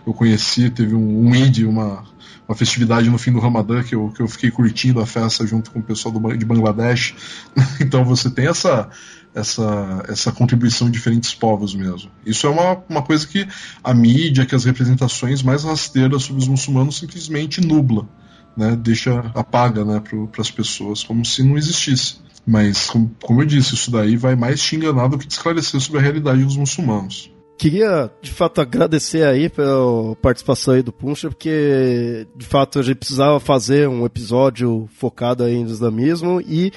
eu 0.08 0.12
conheci, 0.12 0.68
teve 0.68 0.94
um, 0.94 1.26
um 1.26 1.34
Eid, 1.34 1.64
uma, 1.64 2.04
uma 2.48 2.56
festividade 2.56 3.10
no 3.10 3.18
fim 3.18 3.30
do 3.30 3.38
Ramadã 3.38 3.82
que 3.82 3.94
eu, 3.94 4.08
que 4.08 4.22
eu 4.22 4.26
fiquei 4.26 4.50
curtindo 4.50 5.00
a 5.00 5.06
festa 5.06 5.46
junto 5.46 5.70
com 5.70 5.80
o 5.80 5.82
pessoal 5.82 6.18
do, 6.18 6.36
de 6.36 6.46
Bangladesh. 6.46 7.14
então 7.78 8.04
você 8.04 8.30
tem 8.30 8.46
essa, 8.46 8.88
essa, 9.34 10.02
essa 10.08 10.32
contribuição 10.32 10.86
de 10.86 10.94
diferentes 10.94 11.34
povos 11.34 11.74
mesmo. 11.74 12.10
Isso 12.24 12.46
é 12.46 12.50
uma, 12.50 12.82
uma 12.88 13.02
coisa 13.02 13.26
que 13.26 13.46
a 13.84 13.92
mídia, 13.92 14.46
que 14.46 14.54
as 14.54 14.64
representações 14.64 15.42
mais 15.42 15.62
rasteiras 15.62 16.22
sobre 16.22 16.40
os 16.40 16.48
muçulmanos 16.48 16.96
simplesmente 16.96 17.60
nubla, 17.60 18.08
né? 18.56 18.74
deixa, 18.74 19.30
apaga 19.34 19.84
né, 19.84 20.00
para 20.00 20.40
as 20.40 20.50
pessoas, 20.50 21.04
como 21.04 21.24
se 21.26 21.42
não 21.42 21.58
existisse. 21.58 22.16
Mas, 22.46 22.86
como, 22.86 23.14
como 23.22 23.42
eu 23.42 23.46
disse, 23.46 23.74
isso 23.74 23.90
daí 23.90 24.16
vai 24.16 24.34
mais 24.34 24.58
te 24.62 24.74
enganar 24.74 25.08
do 25.08 25.18
que 25.18 25.26
te 25.26 25.32
esclarecer 25.32 25.78
sobre 25.80 25.98
a 25.98 26.02
realidade 26.02 26.42
dos 26.42 26.56
muçulmanos. 26.56 27.30
Queria, 27.58 28.10
de 28.22 28.30
fato, 28.30 28.60
agradecer 28.60 29.26
aí 29.26 29.48
pela 29.48 30.14
participação 30.16 30.74
aí 30.74 30.82
do 30.82 30.92
Puncha, 30.92 31.28
porque, 31.28 32.26
de 32.36 32.46
fato, 32.46 32.78
a 32.78 32.82
gente 32.82 32.98
precisava 32.98 33.40
fazer 33.40 33.88
um 33.88 34.06
episódio 34.06 34.88
focado 34.94 35.42
aí 35.42 35.62
no 35.62 35.68
islamismo 35.68 36.40
e, 36.40 36.72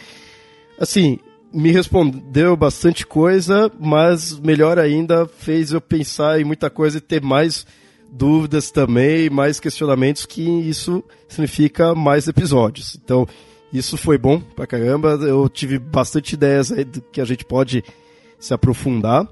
assim, 0.79 1.19
me 1.53 1.71
respondeu 1.71 2.57
bastante 2.57 3.05
coisa, 3.05 3.71
mas 3.79 4.39
melhor 4.39 4.79
ainda 4.79 5.27
fez 5.27 5.71
eu 5.71 5.79
pensar 5.79 6.41
em 6.41 6.43
muita 6.43 6.69
coisa 6.69 6.97
e 6.97 7.01
ter 7.01 7.21
mais 7.21 7.65
dúvidas 8.11 8.71
também, 8.71 9.29
mais 9.29 9.59
questionamentos, 9.59 10.25
que 10.25 10.41
isso 10.41 11.03
significa 11.27 11.93
mais 11.93 12.27
episódios. 12.27 12.97
Então, 13.01 13.27
isso 13.71 13.97
foi 13.97 14.17
bom 14.17 14.39
pra 14.39 14.67
caramba. 14.67 15.11
Eu 15.21 15.47
tive 15.47 15.77
bastante 15.77 16.33
ideias 16.33 16.71
aí 16.71 16.83
do 16.83 17.01
que 17.01 17.21
a 17.21 17.25
gente 17.25 17.45
pode 17.45 17.83
se 18.39 18.53
aprofundar. 18.53 19.27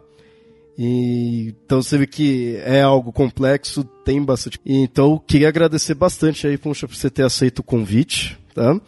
Então 0.81 1.81
você 1.81 1.97
vê 1.97 2.07
que 2.07 2.55
é 2.63 2.81
algo 2.81 3.11
complexo, 3.11 3.83
tem 4.05 4.23
bastante. 4.23 4.57
Então 4.65 5.21
queria 5.27 5.49
agradecer 5.49 5.93
bastante 5.93 6.47
aí, 6.47 6.57
Puncha, 6.57 6.87
por 6.87 6.95
você 6.95 7.09
ter 7.09 7.23
aceito 7.23 7.59
o 7.59 7.63
convite, 7.63 8.39
tá? 8.55 8.79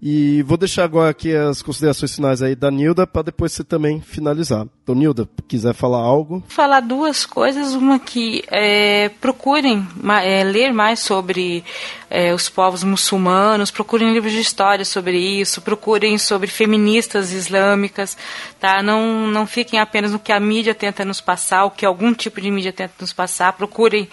E 0.00 0.42
vou 0.44 0.56
deixar 0.56 0.84
agora 0.84 1.10
aqui 1.10 1.34
as 1.34 1.60
considerações 1.60 2.14
finais 2.14 2.40
aí 2.40 2.54
da 2.54 2.70
Nilda 2.70 3.06
para 3.06 3.22
depois 3.22 3.52
você 3.52 3.64
também 3.64 4.00
finalizar. 4.00 4.64
Então, 4.82 4.94
Nilda, 4.94 5.28
quiser 5.48 5.74
falar 5.74 5.98
algo? 5.98 6.42
Falar 6.48 6.80
duas 6.80 7.26
coisas. 7.26 7.74
Uma 7.74 7.98
que 7.98 8.44
é, 8.48 9.08
procurem 9.20 9.86
é, 10.22 10.44
ler 10.44 10.72
mais 10.72 11.00
sobre 11.00 11.64
é, 12.08 12.32
os 12.32 12.48
povos 12.48 12.84
muçulmanos, 12.84 13.70
procurem 13.70 14.12
livros 14.12 14.32
de 14.32 14.40
história 14.40 14.84
sobre 14.84 15.18
isso, 15.18 15.60
procurem 15.60 16.16
sobre 16.16 16.46
feministas 16.46 17.32
islâmicas, 17.32 18.16
tá? 18.58 18.82
Não, 18.82 19.26
não 19.26 19.46
fiquem 19.46 19.78
apenas 19.78 20.12
no 20.12 20.18
que 20.18 20.32
a 20.32 20.40
mídia 20.40 20.74
tenta 20.74 21.04
nos 21.04 21.20
passar, 21.20 21.64
o 21.64 21.70
que 21.70 21.84
algum 21.84 22.14
tipo 22.14 22.40
de 22.40 22.50
mídia 22.50 22.72
tenta 22.72 22.94
nos 23.00 23.12
passar, 23.12 23.52
procurem 23.52 24.08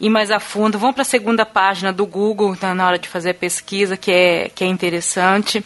ir 0.00 0.08
mais 0.08 0.30
a 0.30 0.40
fundo, 0.40 0.78
vão 0.78 0.92
para 0.92 1.02
a 1.02 1.04
segunda 1.04 1.46
página 1.46 1.92
do 1.92 2.06
Google 2.06 2.56
tá, 2.56 2.74
na 2.74 2.86
hora 2.86 2.98
de 2.98 3.08
fazer 3.08 3.30
a 3.30 3.34
pesquisa, 3.34 3.96
que 3.96 4.10
é, 4.10 4.50
que 4.54 4.64
é 4.64 4.66
interessante. 4.66 5.64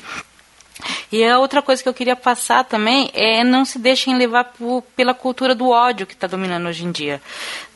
E 1.10 1.24
a 1.24 1.38
outra 1.38 1.60
coisa 1.60 1.82
que 1.82 1.88
eu 1.88 1.94
queria 1.94 2.14
passar 2.14 2.64
também 2.64 3.10
é 3.12 3.42
não 3.42 3.64
se 3.64 3.78
deixem 3.78 4.16
levar 4.16 4.44
por, 4.44 4.82
pela 4.94 5.12
cultura 5.12 5.54
do 5.54 5.68
ódio 5.68 6.06
que 6.06 6.12
está 6.14 6.26
dominando 6.26 6.66
hoje 6.66 6.84
em 6.84 6.92
dia. 6.92 7.20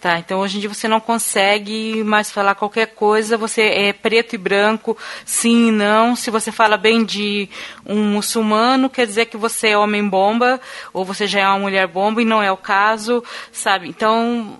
Tá? 0.01 0.19
Então 0.19 0.41
hoje 0.41 0.57
em 0.57 0.61
dia 0.61 0.69
você 0.69 0.87
não 0.87 1.01
consegue 1.01 2.05
mais 2.05 2.31
falar 2.31 2.55
qualquer 2.55 2.95
coisa, 2.95 3.37
você 3.37 3.63
é 3.63 3.93
preto 3.93 4.35
e 4.35 4.39
branco, 4.39 4.97
sim 5.25 5.69
e 5.69 5.73
não. 5.73 6.15
Se 6.15 6.31
você 6.31 6.53
fala 6.53 6.77
bem 6.77 7.05
de 7.05 7.49
um 7.85 8.03
muçulmano, 8.13 8.91
quer 8.91 9.07
dizer 9.07 9.27
que 9.27 9.37
você 9.37 9.69
é 9.69 9.79
homem 9.79 10.07
bomba, 10.07 10.61
ou 10.93 11.05
você 11.05 11.27
já 11.27 11.41
é 11.41 11.49
uma 11.49 11.59
mulher 11.59 11.87
bomba 11.89 12.23
e 12.23 12.27
não 12.27 12.43
é 12.43 12.53
o 12.53 12.57
caso, 12.57 13.25
sabe? 13.51 13.89
Então 13.89 14.59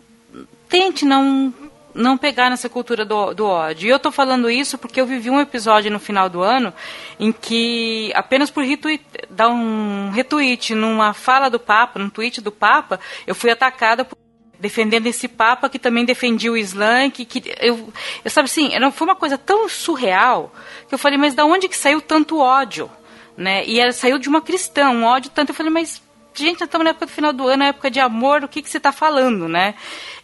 tente 0.69 1.05
não 1.05 1.53
não 1.95 2.17
pegar 2.17 2.51
nessa 2.51 2.69
cultura 2.69 3.05
do, 3.05 3.35
do 3.35 3.47
ódio. 3.47 3.87
E 3.87 3.91
eu 3.91 3.97
estou 3.97 4.13
falando 4.13 4.51
isso 4.51 4.79
porque 4.79 5.01
eu 5.01 5.07
vivi 5.07 5.31
um 5.31 5.41
episódio 5.41 5.91
no 5.91 5.99
final 5.99 6.29
do 6.29 6.43
ano 6.43 6.73
em 7.19 7.33
que, 7.33 8.13
apenas 8.15 8.51
por 8.51 8.65
retweet, 8.65 9.05
dar 9.31 9.49
um 9.49 10.11
retweet 10.11 10.75
numa 10.75 11.13
fala 11.13 11.49
do 11.49 11.59
Papa, 11.59 11.99
num 11.99 12.11
tweet 12.11 12.41
do 12.41 12.51
Papa, 12.51 12.99
eu 13.27 13.35
fui 13.35 13.51
atacada 13.51 14.05
por 14.05 14.17
defendendo 14.59 15.09
esse 15.09 15.27
Papa 15.27 15.69
que 15.69 15.79
também 15.79 16.05
defendia 16.05 16.53
o 16.53 16.57
Islã, 16.57 17.11
que, 17.11 17.25
que 17.25 17.43
eu, 17.61 17.93
eu 18.25 18.31
sabe 18.31 18.47
assim, 18.47 18.71
foi 18.93 19.07
uma 19.09 19.17
coisa 19.17 19.37
tão 19.37 19.69
surreal 19.69 20.55
que 20.89 20.95
eu 20.95 20.99
falei, 20.99 21.19
mas 21.19 21.35
da 21.35 21.45
onde 21.45 21.69
que 21.69 21.77
saiu 21.77 22.01
tanto 22.01 22.39
ódio? 22.39 22.89
Né? 23.37 23.67
E 23.67 23.81
ela 23.81 23.93
saiu 23.93 24.19
de 24.19 24.29
uma 24.29 24.41
cristã, 24.41 24.91
um 24.91 25.03
ódio 25.05 25.33
tanto, 25.35 25.51
eu 25.51 25.55
falei, 25.55 25.73
mas 25.73 26.01
gente, 26.35 26.61
nós 26.61 26.69
estamos 26.69 26.85
na 26.85 26.91
época 26.91 27.07
do 27.07 27.13
final 27.13 27.33
do 27.33 27.47
ano, 27.47 27.59
na 27.59 27.67
época 27.67 27.91
de 27.91 28.01
amor, 28.01 28.45
o 28.45 28.49
que, 28.49 28.63
que 28.63 28.71
você 28.71 28.79
está 28.79 28.93
falando, 28.93 29.49
né? 29.49 29.75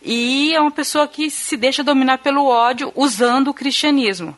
E 0.02 0.54
é 0.54 0.60
uma 0.60 0.70
pessoa 0.70 1.08
que 1.08 1.30
se 1.30 1.56
deixa 1.56 1.82
dominar 1.82 2.18
pelo 2.18 2.46
ódio 2.46 2.92
usando 2.94 3.48
o 3.48 3.54
cristianismo 3.54 4.36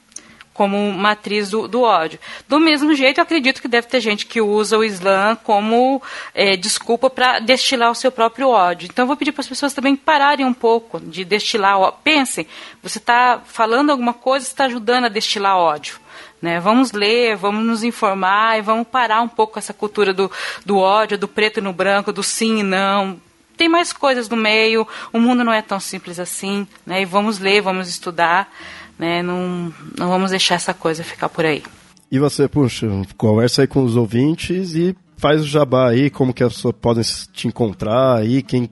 como 0.61 0.93
matriz 0.93 1.49
do, 1.49 1.66
do, 1.66 1.81
ódio. 1.81 2.19
Do 2.47 2.61
mesmo 2.61 2.95
jeito, 2.95 3.16
eu 3.16 3.23
acredito 3.23 3.62
que 3.62 3.66
deve 3.66 3.87
ter 3.87 3.99
gente 3.99 4.27
que 4.27 4.43
usa 4.43 4.77
o 4.77 4.85
Islã 4.85 5.35
como 5.43 6.03
é, 6.35 6.55
desculpa 6.55 7.09
para 7.09 7.39
destilar 7.39 7.91
o 7.91 7.95
seu 7.95 8.12
próprio 8.12 8.51
ódio. 8.51 8.87
Então, 8.87 9.05
eu 9.05 9.07
vou 9.07 9.16
pedir 9.16 9.32
para 9.32 9.41
as 9.41 9.49
pessoas 9.49 9.73
também 9.73 9.97
pararem 9.97 10.45
um 10.45 10.53
pouco 10.53 11.01
de 11.01 11.24
destilar 11.24 11.81
ódio. 11.81 12.01
Pensem, 12.05 12.47
você 12.82 12.99
está 12.99 13.41
falando 13.43 13.89
alguma 13.89 14.12
coisa, 14.12 14.45
está 14.45 14.66
ajudando 14.66 15.05
a 15.05 15.09
destilar 15.09 15.57
ódio. 15.57 15.99
Né? 16.43 16.61
Vamos 16.61 16.93
ler, 16.93 17.37
vamos 17.37 17.65
nos 17.65 17.82
informar 17.82 18.59
e 18.59 18.61
vamos 18.62 18.87
parar 18.87 19.23
um 19.23 19.28
pouco 19.28 19.59
essa 19.59 19.73
cultura 19.73 20.12
do, 20.12 20.31
do 20.66 20.77
ódio, 20.77 21.16
do 21.16 21.27
preto 21.27 21.57
e 21.57 21.62
no 21.62 21.73
branco, 21.73 22.12
do 22.12 22.23
sim 22.23 22.59
e 22.59 22.62
não. 22.62 23.19
Tem 23.61 23.69
mais 23.69 23.93
coisas 23.93 24.27
no 24.27 24.39
meio, 24.39 24.89
o 25.12 25.20
mundo 25.20 25.45
não 25.45 25.53
é 25.53 25.61
tão 25.61 25.78
simples 25.78 26.19
assim, 26.19 26.66
né? 26.87 27.03
E 27.03 27.05
vamos 27.05 27.39
ler, 27.39 27.61
vamos 27.61 27.91
estudar, 27.91 28.51
né? 28.99 29.23
Não, 29.23 29.70
não 29.99 30.09
vamos 30.09 30.31
deixar 30.31 30.55
essa 30.55 30.73
coisa 30.73 31.05
ficar 31.05 31.28
por 31.28 31.45
aí. 31.45 31.62
E 32.11 32.19
você, 32.19 32.49
puxa, 32.49 32.87
conversa 33.19 33.61
aí 33.61 33.69
com 33.69 33.85
os 33.85 33.97
ouvintes 33.97 34.74
e 34.74 34.97
faz 35.19 35.43
o 35.43 35.47
jabá 35.47 35.91
aí, 35.91 36.09
como 36.09 36.32
que 36.32 36.43
as 36.43 36.55
pessoas 36.55 36.74
podem 36.81 37.05
te 37.35 37.49
encontrar 37.49 38.16
aí, 38.16 38.41
quem 38.41 38.66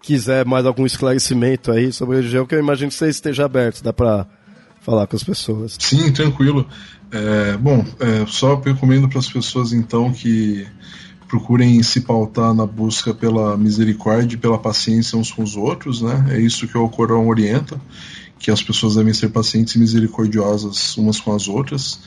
quiser 0.00 0.46
mais 0.46 0.64
algum 0.64 0.86
esclarecimento 0.86 1.70
aí 1.70 1.92
sobre 1.92 2.16
a 2.16 2.20
religião, 2.20 2.46
que 2.46 2.54
eu 2.54 2.58
imagino 2.58 2.88
que 2.88 2.96
você 2.96 3.10
esteja 3.10 3.44
aberto, 3.44 3.84
dá 3.84 3.92
para 3.92 4.26
falar 4.80 5.06
com 5.06 5.14
as 5.14 5.22
pessoas. 5.22 5.76
Sim, 5.78 6.10
tranquilo. 6.10 6.66
É, 7.10 7.58
bom, 7.58 7.84
é, 8.00 8.24
só 8.26 8.54
recomendo 8.54 9.10
para 9.10 9.18
as 9.18 9.28
pessoas 9.28 9.74
então 9.74 10.10
que 10.10 10.66
procurem 11.32 11.82
se 11.82 12.02
pautar 12.02 12.52
na 12.52 12.66
busca 12.66 13.14
pela 13.14 13.56
misericórdia 13.56 14.36
e 14.36 14.38
pela 14.38 14.58
paciência 14.58 15.16
uns 15.16 15.32
com 15.32 15.42
os 15.42 15.56
outros, 15.56 16.02
né? 16.02 16.26
É 16.28 16.38
isso 16.38 16.68
que 16.68 16.76
o 16.76 16.86
Corão 16.90 17.26
orienta, 17.26 17.80
que 18.38 18.50
as 18.50 18.62
pessoas 18.62 18.96
devem 18.96 19.14
ser 19.14 19.30
pacientes 19.30 19.74
e 19.74 19.78
misericordiosas 19.78 20.94
umas 20.98 21.18
com 21.18 21.34
as 21.34 21.48
outras 21.48 22.00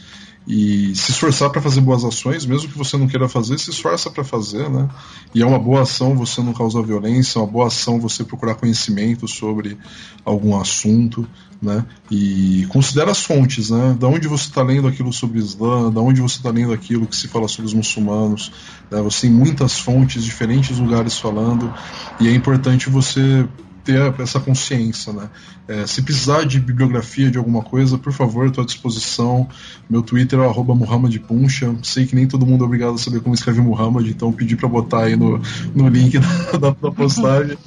e 0.47 0.95
se 0.95 1.11
esforçar 1.11 1.49
para 1.49 1.61
fazer 1.61 1.81
boas 1.81 2.03
ações, 2.03 2.45
mesmo 2.45 2.69
que 2.69 2.77
você 2.77 2.97
não 2.97 3.07
queira 3.07 3.27
fazer, 3.27 3.57
se 3.57 3.71
esforça 3.71 4.11
para 4.11 4.23
fazer, 4.23 4.69
né? 4.69 4.87
E 5.33 5.41
é 5.41 5.45
uma 5.45 5.57
boa 5.57 5.81
ação 5.81 6.15
você 6.15 6.41
não 6.41 6.53
causar 6.53 6.83
violência, 6.83 7.39
é 7.39 7.41
uma 7.41 7.51
boa 7.51 7.67
ação 7.67 7.99
você 7.99 8.23
procurar 8.23 8.55
conhecimento 8.55 9.27
sobre 9.27 9.75
algum 10.23 10.59
assunto, 10.59 11.27
né? 11.59 11.83
E 12.11 12.67
considera 12.69 13.09
as 13.09 13.23
fontes, 13.23 13.71
né? 13.71 13.97
Da 13.99 14.07
onde 14.07 14.27
você 14.27 14.49
está 14.49 14.61
lendo 14.61 14.87
aquilo 14.87 15.11
sobre 15.11 15.39
o 15.39 15.41
Islã, 15.41 15.91
da 15.91 16.01
onde 16.01 16.21
você 16.21 16.37
está 16.37 16.51
lendo 16.51 16.73
aquilo 16.73 17.07
que 17.07 17.15
se 17.15 17.27
fala 17.27 17.47
sobre 17.47 17.65
os 17.65 17.73
muçulmanos, 17.73 18.51
né? 18.91 19.01
Você 19.01 19.21
tem 19.21 19.31
muitas 19.31 19.79
fontes, 19.79 20.23
diferentes 20.23 20.77
lugares 20.77 21.17
falando, 21.17 21.73
e 22.19 22.27
é 22.27 22.31
importante 22.31 22.87
você 22.87 23.47
ter 23.85 24.13
essa 24.19 24.39
consciência, 24.39 25.13
né? 25.13 25.29
É, 25.67 25.85
se 25.85 26.01
precisar 26.01 26.43
de 26.43 26.59
bibliografia 26.59 27.29
de 27.29 27.37
alguma 27.37 27.61
coisa, 27.61 27.97
por 27.97 28.11
favor, 28.11 28.47
estou 28.47 28.63
à 28.63 28.65
disposição. 28.65 29.47
Meu 29.87 30.01
Twitter 30.01 30.39
é 30.39 30.47
@muhammadpuncha. 30.47 31.73
Sei 31.83 32.05
que 32.05 32.15
nem 32.15 32.27
todo 32.27 32.45
mundo 32.45 32.63
é 32.63 32.67
obrigado 32.67 32.95
a 32.95 32.97
saber 32.97 33.21
como 33.21 33.35
escreve 33.35 33.61
Muhammad, 33.61 34.07
então 34.07 34.33
pedi 34.33 34.55
para 34.55 34.67
botar 34.67 35.03
aí 35.03 35.15
no, 35.15 35.39
no 35.73 35.87
link 35.87 36.17
da, 36.17 36.57
da, 36.57 36.69
da 36.71 36.91
postagem. 36.91 37.57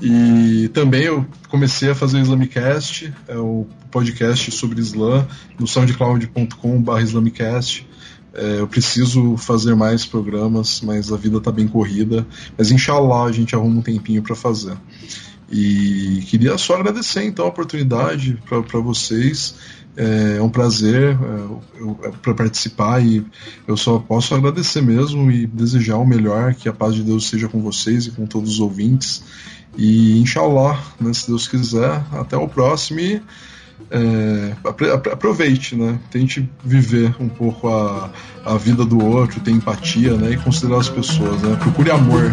E 0.00 0.68
também 0.72 1.04
eu 1.04 1.26
comecei 1.48 1.90
a 1.90 1.94
fazer 1.94 2.18
o 2.18 2.20
Islamicast, 2.20 3.12
é 3.26 3.36
o 3.36 3.66
podcast 3.90 4.50
sobre 4.52 4.80
Islã, 4.80 5.26
no 5.58 5.66
soundcloud.com.br 5.66 7.00
Islamicast. 7.00 7.88
É, 8.32 8.60
eu 8.60 8.68
preciso 8.68 9.36
fazer 9.36 9.74
mais 9.74 10.06
programas, 10.06 10.80
mas 10.82 11.12
a 11.12 11.16
vida 11.16 11.38
está 11.38 11.50
bem 11.50 11.66
corrida. 11.66 12.24
Mas 12.56 12.70
inshallah 12.70 13.24
a 13.24 13.32
gente 13.32 13.54
arruma 13.56 13.80
um 13.80 13.82
tempinho 13.82 14.22
para 14.22 14.36
fazer. 14.36 14.76
E 15.50 16.22
queria 16.26 16.58
só 16.58 16.74
agradecer 16.74 17.24
então 17.24 17.46
a 17.46 17.48
oportunidade 17.48 18.38
para 18.46 18.80
vocês. 18.80 19.54
É, 19.96 20.36
é 20.38 20.42
um 20.42 20.50
prazer 20.50 21.16
é, 21.16 22.06
é 22.06 22.10
para 22.22 22.34
participar 22.34 23.04
e 23.04 23.24
eu 23.66 23.76
só 23.76 23.98
posso 23.98 24.34
agradecer 24.34 24.80
mesmo 24.80 25.30
e 25.30 25.46
desejar 25.46 25.96
o 25.96 26.06
melhor, 26.06 26.54
que 26.54 26.68
a 26.68 26.72
paz 26.72 26.94
de 26.94 27.02
Deus 27.02 27.28
seja 27.28 27.48
com 27.48 27.60
vocês 27.60 28.06
e 28.06 28.10
com 28.10 28.26
todos 28.26 28.54
os 28.54 28.60
ouvintes. 28.60 29.24
E 29.76 30.20
inshallah, 30.20 30.80
né, 31.00 31.12
se 31.12 31.26
Deus 31.28 31.48
quiser, 31.48 32.04
até 32.12 32.36
o 32.36 32.48
próximo 32.48 33.00
e 33.00 33.22
é, 33.90 34.54
aproveite, 35.12 35.74
né? 35.74 35.98
Tente 36.10 36.48
viver 36.62 37.14
um 37.18 37.28
pouco 37.28 37.68
a, 37.68 38.10
a 38.44 38.56
vida 38.56 38.84
do 38.84 39.02
outro, 39.02 39.40
ter 39.40 39.50
empatia, 39.50 40.16
né? 40.16 40.32
E 40.32 40.36
considerar 40.36 40.78
as 40.78 40.88
pessoas, 40.88 41.40
né? 41.42 41.56
Procure 41.56 41.90
amor. 41.90 42.30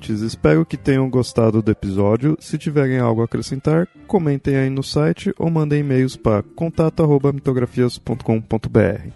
Ouvintes, 0.00 0.22
espero 0.22 0.64
que 0.64 0.78
tenham 0.78 1.10
gostado 1.10 1.60
do 1.60 1.70
episódio. 1.70 2.34
Se 2.40 2.56
tiverem 2.56 2.98
algo 2.98 3.20
a 3.20 3.26
acrescentar, 3.26 3.86
comentem 4.06 4.56
aí 4.56 4.70
no 4.70 4.82
site 4.82 5.34
ou 5.38 5.50
mandem 5.50 5.80
e-mails 5.80 6.16
para 6.16 6.42
contato@mitografias.com.br. 6.42 9.10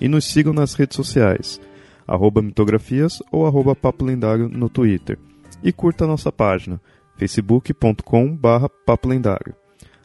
E 0.00 0.08
nos 0.08 0.24
sigam 0.24 0.54
nas 0.54 0.72
redes 0.74 0.96
sociais, 0.96 1.60
arroba 2.08 2.40
mitografias 2.40 3.22
ou 3.30 3.46
arroba 3.46 3.76
papo 3.76 4.02
lendário 4.04 4.48
no 4.48 4.70
Twitter. 4.70 5.18
E 5.62 5.70
curta 5.72 6.04
a 6.04 6.08
nossa 6.08 6.32
página, 6.32 6.80
facebook.com 7.16 8.38
papo 8.86 9.08
lendário. 9.08 9.54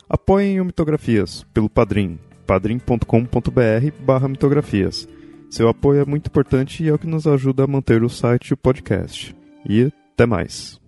Apoiem 0.09 0.59
o 0.59 0.65
Mitografias 0.65 1.45
pelo 1.53 1.69
Padrim, 1.69 2.19
padrim.com.br 2.45 3.91
barra 4.05 4.27
mitografias. 4.27 5.07
Seu 5.49 5.69
apoio 5.69 6.01
é 6.01 6.05
muito 6.05 6.27
importante 6.27 6.83
e 6.83 6.89
é 6.89 6.93
o 6.93 6.99
que 6.99 7.07
nos 7.07 7.25
ajuda 7.25 7.63
a 7.63 7.67
manter 7.67 8.03
o 8.03 8.09
site 8.09 8.49
e 8.49 8.53
o 8.53 8.57
podcast. 8.57 9.33
E 9.67 9.91
até 10.15 10.25
mais. 10.25 10.79